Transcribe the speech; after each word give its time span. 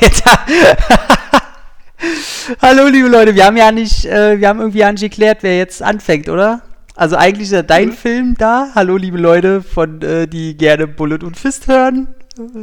Hallo, 2.62 2.88
liebe 2.88 3.08
Leute, 3.08 3.34
wir 3.34 3.44
haben 3.44 3.56
ja 3.56 3.70
nicht, 3.70 4.06
äh, 4.06 4.40
wir 4.40 4.48
haben 4.48 4.60
irgendwie 4.60 4.78
ja 4.78 4.90
nicht 4.90 5.02
geklärt, 5.02 5.38
wer 5.42 5.58
jetzt 5.58 5.82
anfängt, 5.82 6.28
oder? 6.28 6.62
Also 6.96 7.16
eigentlich 7.16 7.48
ist 7.48 7.52
ja 7.52 7.62
dein 7.62 7.88
mhm. 7.88 7.92
Film 7.92 8.34
da. 8.38 8.70
Hallo, 8.74 8.96
liebe 8.96 9.18
Leute, 9.18 9.62
von 9.62 10.00
äh, 10.02 10.26
die 10.26 10.56
gerne 10.56 10.86
Bullet 10.86 11.22
und 11.22 11.36
Fist 11.36 11.68
hören. 11.68 12.14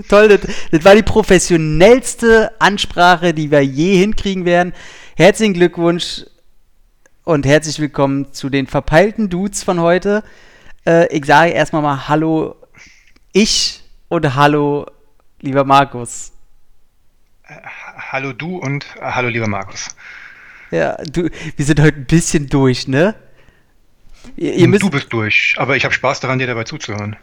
Toll, 0.09 0.29
das, 0.29 0.41
das 0.71 0.83
war 0.83 0.95
die 0.95 1.03
professionellste 1.03 2.51
Ansprache, 2.59 3.33
die 3.33 3.51
wir 3.51 3.63
je 3.63 3.97
hinkriegen 3.97 4.45
werden. 4.45 4.73
Herzlichen 5.15 5.53
Glückwunsch 5.53 6.25
und 7.23 7.45
herzlich 7.45 7.79
willkommen 7.79 8.33
zu 8.33 8.49
den 8.49 8.65
verpeilten 8.65 9.29
Dudes 9.29 9.63
von 9.63 9.79
heute. 9.79 10.23
Äh, 10.85 11.15
ich 11.15 11.25
sage 11.25 11.51
erstmal 11.51 11.83
mal 11.83 12.07
Hallo, 12.07 12.55
ich 13.31 13.83
und 14.07 14.35
Hallo, 14.35 14.87
lieber 15.41 15.63
Markus. 15.63 16.31
Hallo 18.11 18.33
du 18.33 18.57
und 18.57 18.85
äh, 18.99 19.11
hallo 19.11 19.29
lieber 19.29 19.47
Markus. 19.47 19.95
Ja, 20.71 20.97
du, 20.97 21.29
wir 21.55 21.65
sind 21.65 21.79
heute 21.79 21.97
ein 21.97 22.05
bisschen 22.05 22.49
durch, 22.49 22.87
ne? 22.87 23.15
Ihr, 24.35 24.53
ihr 24.53 24.67
müsst, 24.67 24.83
du 24.83 24.89
bist 24.89 25.13
durch, 25.13 25.55
aber 25.57 25.77
ich 25.77 25.85
habe 25.85 25.93
Spaß 25.93 26.19
daran, 26.19 26.39
dir 26.39 26.47
dabei 26.47 26.65
zuzuhören. 26.65 27.15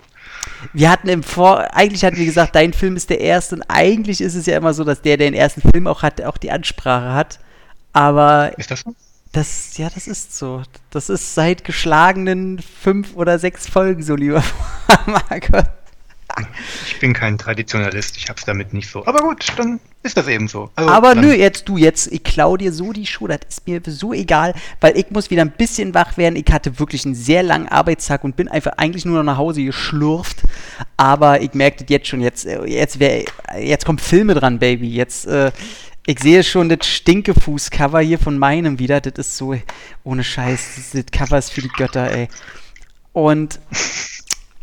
Wir 0.72 0.90
hatten 0.90 1.08
im 1.08 1.22
Vor, 1.22 1.74
eigentlich 1.74 2.04
hatten 2.04 2.16
wir 2.16 2.24
gesagt, 2.24 2.54
dein 2.54 2.72
Film 2.72 2.96
ist 2.96 3.10
der 3.10 3.20
erste 3.20 3.56
und 3.56 3.62
eigentlich 3.68 4.20
ist 4.20 4.34
es 4.34 4.46
ja 4.46 4.56
immer 4.56 4.72
so, 4.72 4.84
dass 4.84 5.02
der, 5.02 5.18
der 5.18 5.30
den 5.30 5.38
ersten 5.38 5.60
Film 5.60 5.86
auch 5.86 6.02
hat, 6.02 6.22
auch 6.22 6.38
die 6.38 6.50
Ansprache 6.50 7.12
hat. 7.12 7.38
Aber. 7.92 8.52
Ist 8.58 8.70
das 8.70 8.80
so? 8.80 8.94
Das, 9.32 9.76
ja, 9.76 9.90
das 9.92 10.06
ist 10.06 10.36
so. 10.36 10.62
Das 10.90 11.08
ist 11.08 11.34
seit 11.34 11.64
geschlagenen 11.64 12.60
fünf 12.60 13.14
oder 13.16 13.38
sechs 13.38 13.68
Folgen 13.68 14.02
so, 14.02 14.14
lieber 14.14 14.44
Markus. 15.06 15.64
Ich 16.86 16.98
bin 16.98 17.12
kein 17.12 17.38
Traditionalist, 17.38 18.16
ich 18.16 18.28
hab's 18.28 18.44
damit 18.44 18.72
nicht 18.72 18.88
so. 18.90 19.06
Aber 19.06 19.20
gut, 19.20 19.46
dann 19.56 19.80
ist 20.02 20.16
das 20.16 20.28
eben 20.28 20.48
so. 20.48 20.70
Also, 20.74 20.90
aber 20.90 21.14
nö, 21.14 21.32
jetzt 21.32 21.68
du, 21.68 21.76
jetzt, 21.76 22.12
ich 22.12 22.22
klau 22.22 22.56
dir 22.56 22.72
so 22.72 22.92
die 22.92 23.06
Schuhe, 23.06 23.28
das 23.28 23.40
ist 23.48 23.66
mir 23.66 23.80
so 23.86 24.12
egal, 24.12 24.54
weil 24.80 24.96
ich 24.98 25.10
muss 25.10 25.30
wieder 25.30 25.42
ein 25.42 25.52
bisschen 25.52 25.94
wach 25.94 26.16
werden. 26.16 26.36
Ich 26.36 26.52
hatte 26.52 26.78
wirklich 26.78 27.04
einen 27.04 27.14
sehr 27.14 27.42
langen 27.42 27.68
Arbeitstag 27.68 28.24
und 28.24 28.36
bin 28.36 28.48
einfach 28.48 28.72
eigentlich 28.76 29.04
nur 29.04 29.16
noch 29.16 29.32
nach 29.32 29.38
Hause 29.38 29.64
geschlurft. 29.64 30.42
Aber 30.96 31.40
ich 31.40 31.54
merkte 31.54 31.84
jetzt 31.88 32.08
schon, 32.08 32.20
jetzt, 32.20 32.46
äh, 32.46 32.64
jetzt, 32.64 33.00
wär, 33.00 33.24
jetzt 33.58 33.86
kommt 33.86 34.00
Filme 34.00 34.34
dran, 34.34 34.58
Baby. 34.58 34.88
Jetzt, 34.88 35.26
äh, 35.26 35.52
ich 36.06 36.18
sehe 36.20 36.44
schon 36.44 36.68
das 36.68 36.86
Stinkefuß-Cover 36.86 38.00
hier 38.00 38.18
von 38.18 38.38
meinem 38.38 38.78
wieder. 38.78 39.00
Das 39.00 39.26
ist 39.26 39.36
so, 39.36 39.54
ohne 40.02 40.24
Scheiß, 40.24 40.90
das 40.92 41.04
Cover 41.12 41.38
ist 41.38 41.50
für 41.50 41.62
die 41.62 41.68
Götter, 41.68 42.10
ey. 42.10 42.28
Und 43.12 43.60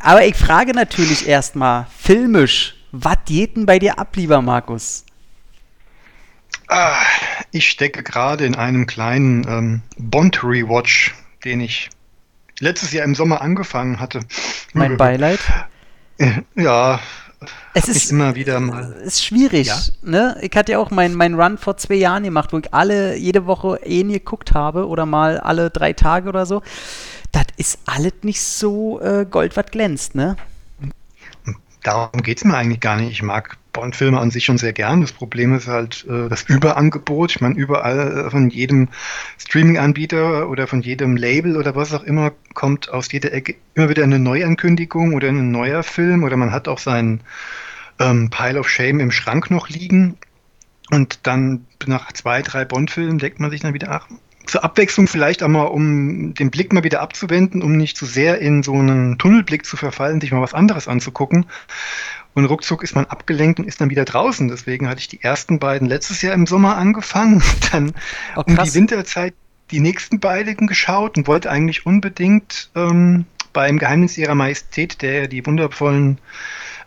aber 0.04 0.26
ich 0.26 0.36
frage 0.36 0.74
natürlich 0.74 1.28
erstmal, 1.28 1.88
filmisch, 1.98 2.76
was 2.92 3.18
geht 3.26 3.56
denn 3.56 3.66
bei 3.66 3.80
dir 3.80 4.00
ab, 4.00 4.16
lieber 4.16 4.42
Markus? 4.42 5.06
Ah, 6.68 7.02
ich 7.52 7.70
stecke 7.70 8.04
gerade 8.04 8.46
in 8.46 8.56
einem 8.56 8.86
kleinen 8.88 9.46
ähm, 9.48 9.82
Bond-Rewatch, 9.98 11.14
den 11.44 11.62
ich 11.62 11.90
letztes 12.60 12.94
Jahr 12.94 13.06
im 13.06 13.16
Sommer 13.16 13.42
angefangen 13.42 14.00
hatte. 14.00 14.22
Mein 14.74 14.98
Beileid. 14.98 15.40
Ja, 16.56 17.00
es 17.74 17.88
ist 17.88 18.12
immer 18.12 18.36
wieder 18.36 18.60
mal. 18.60 18.94
Es 19.00 19.16
ist 19.16 19.26
schwierig, 19.26 19.68
ja. 19.68 19.78
ne? 20.04 20.38
Ich 20.42 20.56
hatte 20.56 20.74
ja 20.74 20.80
auch 20.80 20.92
meinen 20.92 21.16
mein 21.16 21.34
Run 21.34 21.58
vor 21.58 21.78
zwei 21.78 21.96
Jahren 21.96 22.24
gemacht, 22.24 22.54
wo 22.54 22.60
ich 22.60 22.74
alle 22.74 23.16
jede 23.16 23.46
Woche 23.48 23.80
eh 23.84 24.04
nie 24.04 24.14
geguckt 24.14 24.54
habe 24.54 24.88
oder 24.88 25.06
mal 25.06 25.40
alle 25.40 25.72
drei 25.72 25.94
Tage 25.94 26.30
oder 26.30 26.46
so 26.46 26.62
das 27.32 27.46
ist 27.58 27.80
alles 27.86 28.14
nicht 28.24 28.42
so 28.42 29.00
äh, 29.02 29.26
Gold, 29.30 29.56
was 29.58 29.66
glänzt, 29.68 30.16
ne? 30.16 30.36
Darum 31.84 32.22
geht 32.22 32.38
es 32.38 32.44
mir 32.44 32.56
eigentlich 32.56 32.80
gar 32.80 32.98
nicht. 32.98 33.12
Ich 33.12 33.24
mag 33.24 33.58
Bond-Filme 33.74 34.20
an 34.20 34.32
sich 34.32 34.46
schon 34.46 34.58
sehr 34.58 34.74
gern. 34.74 35.02
Das 35.02 35.12
Problem 35.12 35.56
ist 35.56 35.68
halt 35.68 36.06
äh, 36.08 36.30
das 36.30 36.44
Überangebot. 36.44 37.32
Ich 37.32 37.42
meine, 37.42 37.56
überall 37.56 38.26
äh, 38.28 38.30
von 38.30 38.50
jedem 38.50 38.90
Streaming-Anbieter 39.38 40.50
oder 40.50 40.68
von 40.68 40.82
jedem 40.82 41.16
Label 41.16 41.58
oder 41.58 41.76
was 41.76 41.94
auch 41.94 42.04
immer 42.04 42.34
kommt 42.54 42.90
aus 42.90 43.12
jeder 43.12 43.34
Ecke 43.34 43.56
immer 43.74 43.90
wieder 43.90 44.04
eine 44.04 44.20
Neuankündigung 44.20 45.14
oder 45.14 45.30
ein 45.30 45.52
neuer 45.52 45.84
Film 45.84 46.24
oder 46.24 46.38
man 46.38 46.52
hat 46.52 46.68
auch 46.68 46.80
seinen 46.80 47.22
ähm, 48.00 48.30
Pile 48.30 48.60
of 48.60 48.70
Shame 48.70 49.00
im 49.00 49.12
Schrank 49.12 49.50
noch 49.50 49.70
liegen. 49.70 50.18
Und 50.92 51.20
dann 51.24 51.66
nach 51.88 52.12
zwei, 52.12 52.42
drei 52.42 52.66
Bond-Filmen 52.66 53.18
denkt 53.18 53.40
man 53.40 53.50
sich 53.50 53.62
dann 53.62 53.74
wieder, 53.74 53.90
ach, 53.92 54.08
zur 54.52 54.66
Abwechslung 54.66 55.08
vielleicht 55.08 55.44
einmal, 55.44 55.68
um 55.68 56.34
den 56.34 56.52
Blick 56.52 56.74
mal 56.74 56.84
wieder 56.84 57.00
abzuwenden, 57.00 57.64
um 57.64 57.78
nicht 57.78 57.96
zu 57.96 58.06
sehr 58.06 58.40
in 58.40 58.64
so 58.64 58.74
einen 58.74 59.18
Tunnelblick 59.18 59.66
zu 59.66 59.78
verfallen, 59.78 60.20
sich 60.20 60.34
mal 60.34 60.42
was 60.42 60.54
anderes 60.54 60.90
anzugucken. 60.90 61.46
Und 62.34 62.44
ruckzuck 62.44 62.84
ist 62.84 62.94
man 62.94 63.06
abgelenkt 63.06 63.60
und 63.60 63.66
ist 63.66 63.80
dann 63.80 63.90
wieder 63.90 64.04
draußen. 64.04 64.50
Deswegen 64.50 64.90
hatte 64.90 65.00
ich 65.00 65.08
die 65.08 65.24
ersten 65.24 65.58
beiden 65.58 65.88
letztes 65.88 66.22
Jahr 66.22 66.34
im 66.34 66.48
Sommer 66.48 66.76
angefangen, 66.76 67.42
dann 67.72 67.94
oh, 68.36 68.44
um 68.46 68.58
die 68.58 68.74
Winterzeit 68.74 69.34
die 69.72 69.80
nächsten 69.80 70.20
beiden 70.20 70.68
geschaut 70.68 71.18
und 71.18 71.28
wollte 71.28 71.50
eigentlich 71.50 71.86
unbedingt 71.86 72.72
ähm, 72.76 73.24
beim 73.54 73.80
Geheimnis 73.80 74.18
ihrer 74.18 74.36
Majestät, 74.36 75.02
der 75.02 75.30
die 75.30 75.46
wundervollen, 75.46 76.18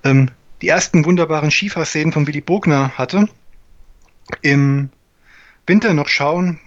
ähm, 0.05 0.31
die 0.61 0.69
ersten 0.69 1.07
wunderbaren 1.07 1.51
Schieferszenen 1.51 2.13
von 2.13 2.27
Willy 2.27 2.43
Bogner 2.43 2.93
hatte, 2.99 3.27
im 4.43 4.91
Winter 5.67 5.95
noch 5.95 6.09
schauen, 6.09 6.61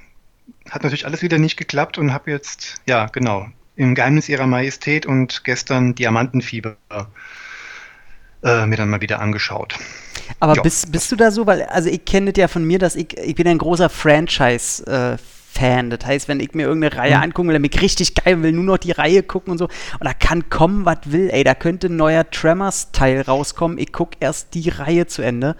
hat 0.69 0.83
natürlich 0.83 1.05
alles 1.05 1.21
wieder 1.21 1.37
nicht 1.37 1.57
geklappt 1.57 1.97
und 1.97 2.13
habe 2.13 2.31
jetzt, 2.31 2.81
ja, 2.87 3.07
genau, 3.07 3.47
im 3.75 3.95
Geheimnis 3.95 4.27
ihrer 4.29 4.47
Majestät 4.47 5.05
und 5.05 5.43
gestern 5.43 5.95
Diamantenfieber 5.95 6.77
äh, 8.43 8.65
mir 8.65 8.75
dann 8.75 8.89
mal 8.89 9.01
wieder 9.01 9.19
angeschaut. 9.19 9.75
Aber 10.39 10.61
bist, 10.61 10.91
bist 10.91 11.11
du 11.11 11.15
da 11.15 11.31
so, 11.31 11.45
weil, 11.45 11.63
also 11.63 11.89
ich 11.89 12.03
kenne 12.05 12.31
das 12.31 12.39
ja 12.39 12.47
von 12.47 12.65
mir, 12.65 12.79
dass 12.79 12.95
ich, 12.95 13.17
ich 13.17 13.35
bin 13.35 13.47
ein 13.47 13.57
großer 13.57 13.89
Franchise- 13.89 14.85
äh, 14.85 15.17
Fan. 15.57 15.89
Das 15.89 16.05
heißt, 16.05 16.27
wenn 16.27 16.39
ich 16.39 16.53
mir 16.53 16.67
irgendeine 16.67 16.95
Reihe 16.95 17.17
mhm. 17.17 17.23
angucke, 17.23 17.51
dann 17.51 17.61
bin 17.61 17.71
ich 17.73 17.81
richtig 17.81 18.13
geil 18.15 18.35
und 18.35 18.43
will 18.43 18.51
nur 18.51 18.63
noch 18.63 18.77
die 18.77 18.91
Reihe 18.91 19.23
gucken 19.23 19.51
und 19.51 19.57
so. 19.57 19.65
Und 19.65 20.03
da 20.03 20.13
kann 20.13 20.49
kommen, 20.49 20.85
was 20.85 20.99
will. 21.05 21.29
Ey, 21.31 21.43
da 21.43 21.55
könnte 21.55 21.87
ein 21.87 21.95
neuer 21.95 22.29
Tremors-Teil 22.29 23.21
rauskommen. 23.21 23.79
Ich 23.79 23.91
gucke 23.91 24.17
erst 24.19 24.53
die 24.53 24.69
Reihe 24.69 25.07
zu 25.07 25.23
Ende. 25.23 25.55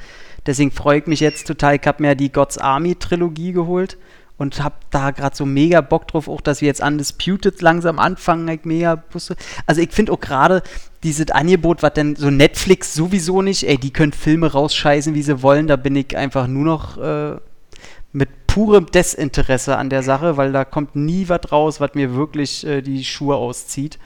Deswegen 0.45 0.71
freue 0.71 0.99
ich 0.99 1.07
mich 1.07 1.19
jetzt 1.19 1.47
total. 1.47 1.75
Ich 1.75 1.87
habe 1.87 2.03
mir 2.03 2.15
die 2.15 2.31
God's 2.31 2.57
Army-Trilogie 2.57 3.53
geholt 3.53 3.97
und 4.37 4.63
hab 4.63 4.89
da 4.91 5.11
gerade 5.11 5.35
so 5.35 5.45
mega 5.45 5.81
Bock 5.81 6.07
drauf, 6.07 6.27
auch 6.27 6.41
dass 6.41 6.61
wir 6.61 6.67
jetzt 6.67 6.81
Undisputed 6.81 7.61
langsam 7.61 7.99
anfangen, 7.99 8.47
ich 8.47 8.65
mega 8.65 9.03
wusste. 9.11 9.35
Also 9.65 9.81
ich 9.81 9.91
finde 9.91 10.11
auch 10.11 10.19
gerade 10.19 10.61
dieses 11.03 11.31
Angebot, 11.31 11.83
was 11.83 11.93
denn 11.93 12.15
so 12.15 12.29
Netflix 12.29 12.93
sowieso 12.93 13.41
nicht, 13.41 13.67
ey, 13.67 13.77
die 13.77 13.91
können 13.91 14.13
Filme 14.13 14.51
rausscheißen, 14.51 15.13
wie 15.15 15.23
sie 15.23 15.41
wollen, 15.41 15.67
da 15.67 15.75
bin 15.75 15.95
ich 15.95 16.15
einfach 16.15 16.47
nur 16.47 16.65
noch 16.65 16.97
äh, 16.97 17.37
mit 18.11 18.47
purem 18.47 18.87
Desinteresse 18.87 19.77
an 19.77 19.89
der 19.89 20.01
Sache, 20.01 20.37
weil 20.37 20.51
da 20.51 20.65
kommt 20.65 20.95
nie 20.95 21.29
was 21.29 21.51
raus, 21.51 21.79
was 21.79 21.93
mir 21.93 22.15
wirklich 22.15 22.65
äh, 22.65 22.81
die 22.81 23.03
Schuhe 23.03 23.35
auszieht. 23.35 23.99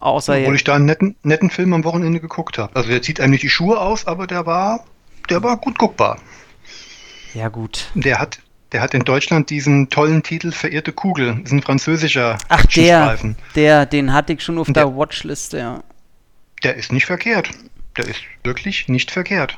Außer 0.00 0.38
Obwohl 0.38 0.56
ich 0.56 0.64
da 0.64 0.74
einen 0.74 0.86
netten, 0.86 1.16
netten 1.22 1.50
Film 1.50 1.72
am 1.72 1.84
Wochenende 1.84 2.18
geguckt 2.18 2.58
habe. 2.58 2.74
Also 2.74 2.88
der 2.88 3.02
zieht 3.02 3.20
einem 3.20 3.30
nicht 3.30 3.44
die 3.44 3.48
Schuhe 3.48 3.80
aus, 3.80 4.06
aber 4.06 4.26
der 4.26 4.46
war, 4.46 4.84
der 5.30 5.42
war 5.42 5.56
gut 5.56 5.78
guckbar. 5.78 6.18
Ja, 7.34 7.48
gut. 7.48 7.90
Der 7.94 8.18
hat, 8.18 8.40
der 8.72 8.80
hat 8.80 8.94
in 8.94 9.04
Deutschland 9.04 9.50
diesen 9.50 9.90
tollen 9.90 10.22
Titel 10.22 10.50
Verirrte 10.50 10.92
Kugel. 10.92 11.34
Das 11.34 11.44
ist 11.44 11.52
ein 11.52 11.62
französischer 11.62 12.38
Ach, 12.48 12.64
der, 12.66 13.18
der, 13.54 13.86
den 13.86 14.12
hatte 14.12 14.32
ich 14.32 14.42
schon 14.42 14.58
auf 14.58 14.66
der, 14.66 14.84
der 14.86 14.96
Watchliste, 14.96 15.58
ja. 15.58 15.82
Der 16.62 16.76
ist 16.76 16.92
nicht 16.92 17.06
verkehrt. 17.06 17.50
Der 17.96 18.06
ist 18.08 18.20
wirklich 18.42 18.88
nicht 18.88 19.10
verkehrt. 19.10 19.54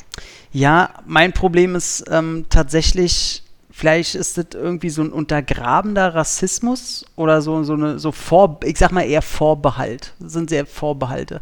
Ja, 0.52 0.90
mein 1.06 1.32
Problem 1.32 1.76
ist 1.76 2.04
ähm, 2.10 2.46
tatsächlich, 2.48 3.43
vielleicht 3.76 4.14
ist 4.14 4.38
das 4.38 4.46
irgendwie 4.54 4.88
so 4.88 5.02
ein 5.02 5.10
untergrabender 5.10 6.14
Rassismus 6.14 7.04
oder 7.16 7.42
so, 7.42 7.64
so 7.64 7.72
eine, 7.72 7.98
so 7.98 8.12
Vor, 8.12 8.60
ich 8.64 8.78
sag 8.78 8.92
mal 8.92 9.02
eher 9.02 9.20
Vorbehalt. 9.20 10.14
Das 10.20 10.32
sind 10.32 10.48
sehr 10.48 10.64
Vorbehalte. 10.64 11.40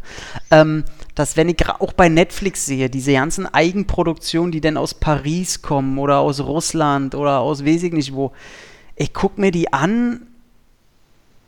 Ähm, 0.49 0.83
dass 1.13 1.37
wenn 1.37 1.47
ich 1.47 1.69
auch 1.69 1.93
bei 1.93 2.09
Netflix 2.09 2.65
sehe, 2.65 2.89
diese 2.89 3.13
ganzen 3.13 3.45
Eigenproduktionen, 3.45 4.51
die 4.51 4.61
denn 4.61 4.77
aus 4.77 4.95
Paris 4.95 5.61
kommen 5.61 5.99
oder 5.99 6.19
aus 6.19 6.39
Russland 6.39 7.13
oder 7.13 7.39
aus 7.39 7.63
weiß 7.65 7.83
ich 7.83 7.93
nicht 7.93 8.13
wo, 8.13 8.31
ich 8.95 9.13
gucke 9.13 9.39
mir 9.39 9.51
die 9.51 9.71
an 9.71 10.25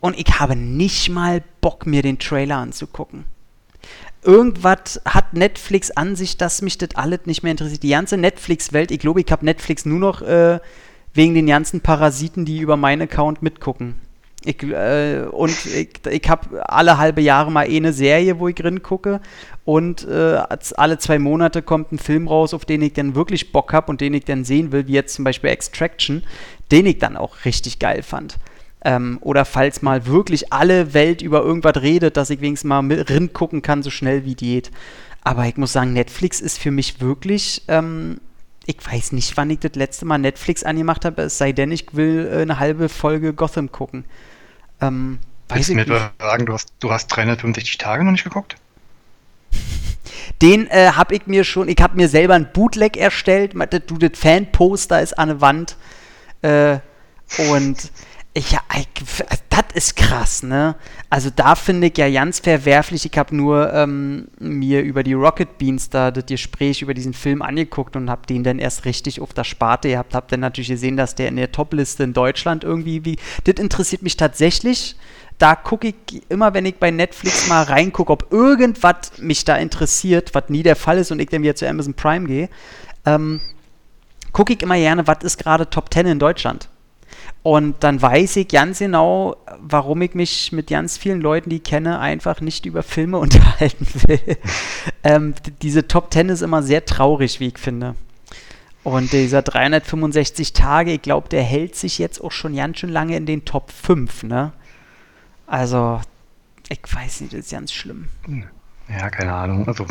und 0.00 0.16
ich 0.16 0.38
habe 0.38 0.54
nicht 0.54 1.08
mal 1.08 1.42
Bock, 1.60 1.84
mir 1.84 2.02
den 2.02 2.20
Trailer 2.20 2.58
anzugucken. 2.58 3.24
Irgendwas 4.26 5.00
hat 5.04 5.34
Netflix 5.34 5.92
an 5.92 6.16
sich, 6.16 6.36
dass 6.36 6.60
mich 6.60 6.78
das 6.78 6.96
alles 6.96 7.20
nicht 7.26 7.44
mehr 7.44 7.52
interessiert. 7.52 7.84
Die 7.84 7.90
ganze 7.90 8.16
Netflix-Welt, 8.16 8.90
ich 8.90 8.98
glaube, 8.98 9.20
ich 9.20 9.30
habe 9.30 9.44
Netflix 9.44 9.86
nur 9.86 10.00
noch 10.00 10.20
äh, 10.20 10.58
wegen 11.14 11.34
den 11.34 11.46
ganzen 11.46 11.80
Parasiten, 11.80 12.44
die 12.44 12.58
über 12.58 12.76
meinen 12.76 13.02
Account 13.02 13.42
mitgucken. 13.42 13.94
Ich, 14.44 14.60
äh, 14.64 15.26
und 15.30 15.52
ich, 15.66 15.90
ich 16.10 16.28
habe 16.28 16.68
alle 16.68 16.98
halbe 16.98 17.20
Jahre 17.20 17.52
mal 17.52 17.70
eh 17.70 17.76
eine 17.76 17.92
Serie, 17.92 18.40
wo 18.40 18.48
ich 18.48 18.56
drin 18.56 18.82
gucke. 18.82 19.20
Und 19.64 20.06
äh, 20.08 20.40
alle 20.76 20.98
zwei 20.98 21.20
Monate 21.20 21.62
kommt 21.62 21.92
ein 21.92 21.98
Film 21.98 22.26
raus, 22.26 22.52
auf 22.52 22.64
den 22.64 22.82
ich 22.82 22.94
dann 22.94 23.14
wirklich 23.14 23.52
Bock 23.52 23.72
habe 23.72 23.92
und 23.92 24.00
den 24.00 24.12
ich 24.12 24.24
dann 24.24 24.44
sehen 24.44 24.72
will, 24.72 24.88
wie 24.88 24.94
jetzt 24.94 25.14
zum 25.14 25.24
Beispiel 25.24 25.50
Extraction, 25.50 26.24
den 26.72 26.86
ich 26.86 26.98
dann 26.98 27.16
auch 27.16 27.44
richtig 27.44 27.78
geil 27.78 28.02
fand. 28.02 28.38
Ähm, 28.86 29.18
oder 29.20 29.44
falls 29.44 29.82
mal 29.82 30.06
wirklich 30.06 30.52
alle 30.52 30.94
Welt 30.94 31.20
über 31.20 31.42
irgendwas 31.42 31.82
redet, 31.82 32.16
dass 32.16 32.30
ich 32.30 32.40
wenigstens 32.40 32.68
mal 32.68 32.82
mit 32.82 33.10
rin 33.10 33.32
gucken 33.32 33.60
kann, 33.60 33.82
so 33.82 33.90
schnell 33.90 34.24
wie 34.24 34.36
geht. 34.36 34.70
Aber 35.24 35.44
ich 35.46 35.56
muss 35.56 35.72
sagen, 35.72 35.92
Netflix 35.92 36.40
ist 36.40 36.56
für 36.56 36.70
mich 36.70 37.00
wirklich. 37.00 37.62
Ähm, 37.66 38.20
ich 38.64 38.76
weiß 38.80 39.10
nicht, 39.10 39.36
wann 39.36 39.50
ich 39.50 39.58
das 39.58 39.74
letzte 39.74 40.04
Mal 40.04 40.18
Netflix 40.18 40.62
angemacht 40.62 41.04
habe, 41.04 41.22
es 41.22 41.36
sei 41.36 41.50
denn, 41.50 41.72
ich 41.72 41.96
will 41.96 42.30
äh, 42.32 42.42
eine 42.42 42.60
halbe 42.60 42.88
Folge 42.88 43.34
Gotham 43.34 43.72
gucken. 43.72 44.04
Ähm, 44.80 45.18
weiß 45.48 45.68
Willst 45.68 45.70
ich 45.70 45.76
mir 45.76 46.12
sagen, 46.20 46.46
du 46.46 46.52
hast, 46.52 46.72
du 46.78 46.92
hast 46.92 47.08
365 47.08 47.78
Tage 47.78 48.04
noch 48.04 48.12
nicht 48.12 48.22
geguckt? 48.22 48.54
Den 50.42 50.68
äh, 50.68 50.92
habe 50.92 51.16
ich 51.16 51.26
mir 51.26 51.42
schon, 51.42 51.68
ich 51.68 51.80
habe 51.80 51.96
mir 51.96 52.08
selber 52.08 52.34
ein 52.34 52.52
Bootleg 52.52 52.96
erstellt, 52.96 53.54
du 53.88 53.98
das 53.98 54.16
Fanposter 54.16 55.02
ist 55.02 55.18
an 55.18 55.28
der 55.28 55.40
Wand 55.40 55.76
äh, 56.42 56.78
und 57.50 57.90
ja, 58.36 58.60
das 59.48 59.64
ist 59.74 59.96
krass, 59.96 60.42
ne? 60.42 60.74
Also 61.08 61.30
da 61.34 61.54
finde 61.54 61.86
ich 61.86 61.96
ja 61.96 62.10
ganz 62.10 62.40
verwerflich. 62.40 63.06
Ich 63.06 63.16
habe 63.16 63.34
nur 63.34 63.72
ähm, 63.72 64.28
mir 64.38 64.82
über 64.82 65.02
die 65.02 65.14
Rocket 65.14 65.56
Beans 65.56 65.88
da 65.88 66.10
das 66.10 66.26
Gespräch 66.26 66.82
über 66.82 66.92
diesen 66.92 67.14
Film 67.14 67.40
angeguckt 67.40 67.96
und 67.96 68.10
habe 68.10 68.26
den 68.26 68.44
dann 68.44 68.58
erst 68.58 68.84
richtig 68.84 69.20
auf 69.20 69.32
der 69.32 69.44
Sparte 69.44 69.88
gehabt. 69.88 70.14
Habe 70.14 70.26
dann 70.28 70.40
natürlich 70.40 70.68
gesehen, 70.68 70.98
dass 70.98 71.14
der 71.14 71.28
in 71.28 71.36
der 71.36 71.50
Topliste 71.50 72.04
in 72.04 72.12
Deutschland 72.12 72.62
irgendwie 72.62 73.04
wie. 73.06 73.16
Das 73.44 73.54
interessiert 73.56 74.02
mich 74.02 74.16
tatsächlich. 74.18 74.96
Da 75.38 75.54
gucke 75.54 75.88
ich 75.88 76.22
immer, 76.30 76.52
wenn 76.52 76.66
ich 76.66 76.76
bei 76.76 76.90
Netflix 76.90 77.48
mal 77.48 77.62
reingucke, 77.62 78.12
ob 78.12 78.32
irgendwas 78.32 79.12
mich 79.18 79.44
da 79.44 79.56
interessiert, 79.56 80.34
was 80.34 80.48
nie 80.48 80.62
der 80.62 80.76
Fall 80.76 80.98
ist 80.98 81.10
und 81.10 81.20
ich 81.20 81.28
dann 81.28 81.42
wieder 81.42 81.54
zu 81.54 81.68
Amazon 81.68 81.94
Prime 81.94 82.26
gehe, 82.26 82.48
ähm, 83.04 83.40
gucke 84.32 84.52
ich 84.54 84.62
immer 84.62 84.76
gerne, 84.76 85.06
was 85.06 85.18
ist 85.22 85.38
gerade 85.38 85.68
Top 85.68 85.92
10 85.92 86.06
in 86.06 86.18
Deutschland. 86.18 86.68
Und 87.42 87.76
dann 87.84 88.02
weiß 88.02 88.36
ich 88.36 88.48
ganz 88.48 88.80
genau, 88.80 89.36
warum 89.60 90.02
ich 90.02 90.14
mich 90.14 90.52
mit 90.52 90.68
ganz 90.68 90.98
vielen 90.98 91.20
Leuten, 91.20 91.50
die 91.50 91.56
ich 91.56 91.62
kenne, 91.62 92.00
einfach 92.00 92.40
nicht 92.40 92.66
über 92.66 92.82
Filme 92.82 93.18
unterhalten 93.20 93.86
will. 94.06 94.36
ähm, 95.04 95.34
diese 95.62 95.86
Top 95.86 96.10
Ten 96.10 96.28
ist 96.28 96.42
immer 96.42 96.62
sehr 96.62 96.84
traurig, 96.84 97.40
wie 97.40 97.48
ich 97.48 97.58
finde. 97.58 97.94
Und 98.82 99.12
dieser 99.12 99.42
365 99.42 100.52
Tage, 100.52 100.92
ich 100.92 101.02
glaube, 101.02 101.28
der 101.28 101.42
hält 101.42 101.74
sich 101.74 101.98
jetzt 101.98 102.20
auch 102.20 102.30
schon 102.30 102.54
ganz 102.54 102.78
schön 102.78 102.90
lange 102.90 103.16
in 103.16 103.26
den 103.26 103.44
Top 103.44 103.72
5, 103.72 104.22
ne? 104.22 104.52
Also, 105.48 106.00
ich 106.68 106.80
weiß 106.82 107.22
nicht, 107.22 107.32
das 107.32 107.40
ist 107.40 107.50
ganz 107.50 107.72
schlimm. 107.72 108.08
Ja, 108.88 109.10
keine 109.10 109.32
Ahnung. 109.32 109.66
Also, 109.66 109.86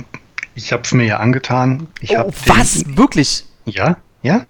ich 0.54 0.72
habe 0.72 0.84
es 0.84 0.94
mir 0.94 1.06
ja 1.06 1.18
angetan. 1.18 1.88
Ich 2.00 2.18
oh, 2.18 2.32
was? 2.46 2.84
Wirklich? 2.96 3.46
Ja, 3.66 3.98
ja. 4.22 4.46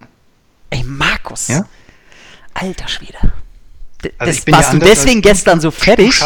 Ey, 0.69 0.83
Markus. 0.83 1.47
Ja? 1.47 1.65
Alter 2.55 2.87
Schwede. 2.87 3.17
Also 4.17 4.33
das, 4.33 4.47
warst 4.51 4.73
ja 4.73 4.79
du 4.79 4.85
deswegen 4.85 5.21
gestern 5.21 5.61
so 5.61 5.71
fertig? 5.71 6.19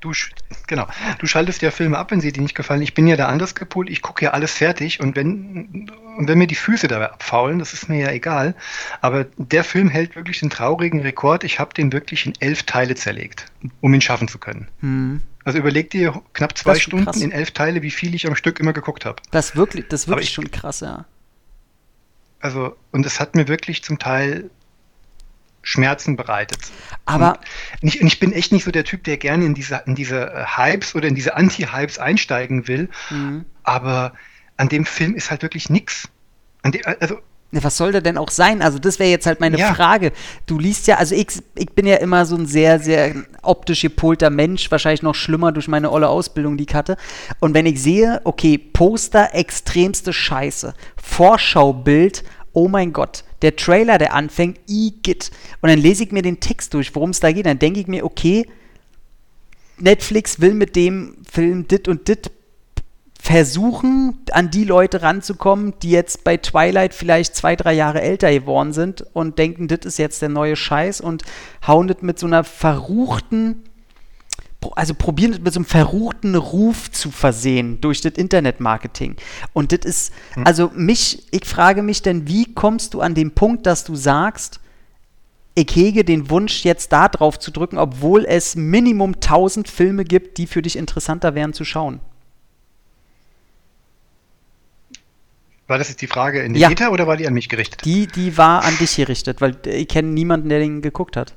Du, 0.00 0.14
schalt, 0.14 0.34
du, 0.48 0.56
genau. 0.68 0.86
Du 1.18 1.26
schaltest 1.26 1.60
ja 1.60 1.72
Filme 1.72 1.98
ab, 1.98 2.12
wenn 2.12 2.20
sie 2.20 2.30
dir 2.30 2.40
nicht 2.40 2.54
gefallen. 2.54 2.82
Ich 2.82 2.94
bin 2.94 3.08
ja 3.08 3.16
da 3.16 3.26
anders 3.26 3.56
gepolt. 3.56 3.90
Ich 3.90 4.00
gucke 4.00 4.24
ja 4.24 4.30
alles 4.30 4.52
fertig 4.52 5.00
und 5.00 5.16
wenn, 5.16 5.90
und 6.16 6.28
wenn 6.28 6.38
mir 6.38 6.46
die 6.46 6.54
Füße 6.54 6.86
dabei 6.86 7.10
abfaulen, 7.10 7.58
das 7.58 7.72
ist 7.72 7.88
mir 7.88 7.98
ja 7.98 8.12
egal. 8.12 8.54
Aber 9.00 9.26
der 9.38 9.64
Film 9.64 9.88
hält 9.88 10.14
wirklich 10.14 10.38
den 10.38 10.50
traurigen 10.50 11.00
Rekord. 11.00 11.42
Ich 11.42 11.58
habe 11.58 11.74
den 11.74 11.92
wirklich 11.92 12.26
in 12.26 12.34
elf 12.38 12.62
Teile 12.62 12.94
zerlegt, 12.94 13.46
um 13.80 13.92
ihn 13.92 14.00
schaffen 14.00 14.28
zu 14.28 14.38
können. 14.38 14.68
Hm. 14.80 15.22
Also 15.44 15.58
überleg 15.58 15.90
dir 15.90 16.22
knapp 16.32 16.56
zwei 16.56 16.76
Stunden 16.76 17.06
krass. 17.06 17.16
in 17.16 17.32
elf 17.32 17.50
Teile, 17.50 17.82
wie 17.82 17.90
viel 17.90 18.14
ich 18.14 18.26
am 18.26 18.36
Stück 18.36 18.60
immer 18.60 18.72
geguckt 18.72 19.04
habe. 19.04 19.20
Das 19.32 19.56
wirklich, 19.56 19.88
das 19.88 20.02
ist 20.02 20.08
wirklich 20.08 20.28
ich, 20.28 20.34
schon 20.34 20.50
krass, 20.50 20.80
ja. 20.80 21.06
Also, 22.40 22.76
und 22.92 23.04
es 23.04 23.18
hat 23.18 23.34
mir 23.34 23.48
wirklich 23.48 23.82
zum 23.82 23.98
Teil 23.98 24.50
Schmerzen 25.62 26.16
bereitet. 26.16 26.58
Aber 27.04 27.38
und 27.82 27.88
ich, 27.88 28.00
und 28.00 28.06
ich 28.06 28.20
bin 28.20 28.32
echt 28.32 28.52
nicht 28.52 28.64
so 28.64 28.70
der 28.70 28.84
Typ, 28.84 29.04
der 29.04 29.16
gerne 29.16 29.44
in 29.44 29.54
diese, 29.54 29.82
in 29.86 29.94
diese 29.94 30.30
äh, 30.30 30.44
Hypes 30.44 30.94
oder 30.94 31.08
in 31.08 31.14
diese 31.14 31.36
Anti-Hypes 31.36 31.98
einsteigen 31.98 32.68
will. 32.68 32.88
Mhm. 33.10 33.44
Aber 33.64 34.12
an 34.56 34.68
dem 34.68 34.84
Film 34.84 35.14
ist 35.14 35.30
halt 35.30 35.42
wirklich 35.42 35.70
nichts. 35.70 36.08
Also 37.00 37.18
was 37.50 37.78
soll 37.78 37.92
der 37.92 38.02
denn 38.02 38.18
auch 38.18 38.30
sein? 38.30 38.60
Also, 38.60 38.78
das 38.78 38.98
wäre 38.98 39.10
jetzt 39.10 39.24
halt 39.24 39.40
meine 39.40 39.58
ja. 39.58 39.72
Frage. 39.72 40.12
Du 40.44 40.58
liest 40.58 40.86
ja, 40.86 40.96
also 40.96 41.14
ich, 41.14 41.28
ich 41.54 41.70
bin 41.70 41.86
ja 41.86 41.96
immer 41.96 42.26
so 42.26 42.36
ein 42.36 42.46
sehr, 42.46 42.78
sehr 42.78 43.14
optisch 43.42 43.82
gepolter 43.82 44.28
Mensch, 44.28 44.70
wahrscheinlich 44.70 45.02
noch 45.02 45.14
schlimmer 45.14 45.50
durch 45.52 45.66
meine 45.66 45.90
olle 45.90 46.08
Ausbildung, 46.08 46.58
die 46.58 46.66
ich 46.68 46.74
hatte. 46.74 46.98
Und 47.40 47.54
wenn 47.54 47.64
ich 47.64 47.80
sehe, 47.82 48.20
okay, 48.24 48.58
Poster, 48.58 49.34
extremste 49.34 50.12
Scheiße, 50.12 50.74
Vorschaubild, 51.02 52.22
oh 52.58 52.68
mein 52.68 52.92
Gott, 52.92 53.24
der 53.42 53.54
Trailer, 53.54 53.98
der 53.98 54.14
anfängt, 54.14 54.58
Igitt. 54.66 55.30
Und 55.60 55.70
dann 55.70 55.78
lese 55.78 56.02
ich 56.02 56.12
mir 56.12 56.22
den 56.22 56.40
Text 56.40 56.74
durch, 56.74 56.94
worum 56.94 57.10
es 57.10 57.20
da 57.20 57.30
geht. 57.30 57.46
Dann 57.46 57.60
denke 57.60 57.78
ich 57.78 57.86
mir, 57.86 58.04
okay, 58.04 58.46
Netflix 59.78 60.40
will 60.40 60.54
mit 60.54 60.74
dem 60.74 61.18
Film 61.30 61.68
dit 61.68 61.86
und 61.86 62.08
dit 62.08 62.32
versuchen, 63.20 64.18
an 64.32 64.50
die 64.50 64.64
Leute 64.64 65.02
ranzukommen, 65.02 65.74
die 65.82 65.90
jetzt 65.90 66.24
bei 66.24 66.36
Twilight 66.36 66.94
vielleicht 66.94 67.36
zwei, 67.36 67.54
drei 67.54 67.74
Jahre 67.74 68.00
älter 68.00 68.32
geworden 68.32 68.72
sind 68.72 69.04
und 69.12 69.38
denken, 69.38 69.68
das 69.68 69.80
ist 69.84 69.98
jetzt 69.98 70.20
der 70.22 70.28
neue 70.28 70.56
Scheiß 70.56 71.00
und 71.00 71.22
hauen 71.66 71.86
das 71.86 72.02
mit 72.02 72.18
so 72.18 72.26
einer 72.26 72.42
verruchten 72.42 73.67
also 74.74 74.94
probieren 74.94 75.40
mit 75.42 75.52
so 75.52 75.60
einem 75.60 75.64
verruchten 75.64 76.34
Ruf 76.34 76.90
zu 76.90 77.10
versehen 77.10 77.80
durch 77.80 78.00
das 78.00 78.14
Internetmarketing. 78.14 79.16
Und 79.52 79.72
das 79.72 79.80
ist, 79.84 80.12
hm. 80.34 80.46
also 80.46 80.70
mich, 80.74 81.26
ich 81.30 81.44
frage 81.44 81.82
mich 81.82 82.02
denn, 82.02 82.26
wie 82.28 82.52
kommst 82.54 82.94
du 82.94 83.00
an 83.00 83.14
den 83.14 83.32
Punkt, 83.32 83.66
dass 83.66 83.84
du 83.84 83.94
sagst, 83.94 84.60
ich 85.54 85.74
hege 85.74 86.04
den 86.04 86.30
Wunsch, 86.30 86.64
jetzt 86.64 86.92
da 86.92 87.08
drauf 87.08 87.38
zu 87.38 87.50
drücken, 87.50 87.78
obwohl 87.78 88.24
es 88.24 88.56
Minimum 88.56 89.14
1000 89.14 89.68
Filme 89.68 90.04
gibt, 90.04 90.38
die 90.38 90.46
für 90.46 90.62
dich 90.62 90.76
interessanter 90.76 91.34
wären 91.34 91.52
zu 91.52 91.64
schauen? 91.64 92.00
War 95.66 95.76
das 95.76 95.88
jetzt 95.90 96.00
die 96.00 96.06
Frage 96.06 96.42
in 96.42 96.54
den 96.54 96.60
ja. 96.60 96.88
Oder 96.88 97.06
war 97.06 97.16
die 97.16 97.26
an 97.26 97.34
mich 97.34 97.48
gerichtet? 97.48 97.84
Die, 97.84 98.06
die 98.06 98.38
war 98.38 98.64
an 98.64 98.76
dich 98.78 98.96
gerichtet, 98.96 99.40
weil 99.40 99.56
ich 99.66 99.86
kenne 99.88 100.08
niemanden, 100.08 100.48
der 100.48 100.60
den 100.60 100.80
geguckt 100.80 101.16
hat. 101.16 101.34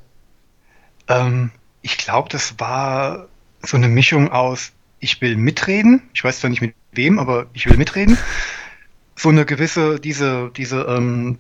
Ähm, 1.08 1.52
ich 1.82 1.98
glaube, 1.98 2.30
das 2.30 2.60
war 2.60 3.28
so 3.62 3.78
eine 3.78 3.88
Mischung 3.88 4.32
aus, 4.32 4.72
ich 5.00 5.20
will 5.22 5.36
mitreden, 5.36 6.02
ich 6.14 6.24
weiß 6.24 6.40
zwar 6.40 6.50
nicht 6.50 6.62
mit 6.62 6.76
wem, 6.92 7.20
aber 7.20 7.48
ich 7.54 7.68
will 7.68 7.78
mitreden. 7.78 8.18
So 9.16 9.30
eine 9.30 9.46
gewisse, 9.46 10.00
diese, 10.00 10.52
diese, 10.56 10.82
ähm, 10.82 11.38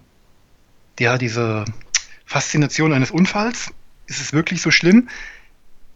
ja, 0.99 1.17
diese 1.17 1.65
Faszination 2.25 2.93
eines 2.93 3.11
Unfalls. 3.11 3.71
Ist 4.07 4.21
es 4.21 4.33
wirklich 4.33 4.61
so 4.61 4.71
schlimm? 4.71 5.09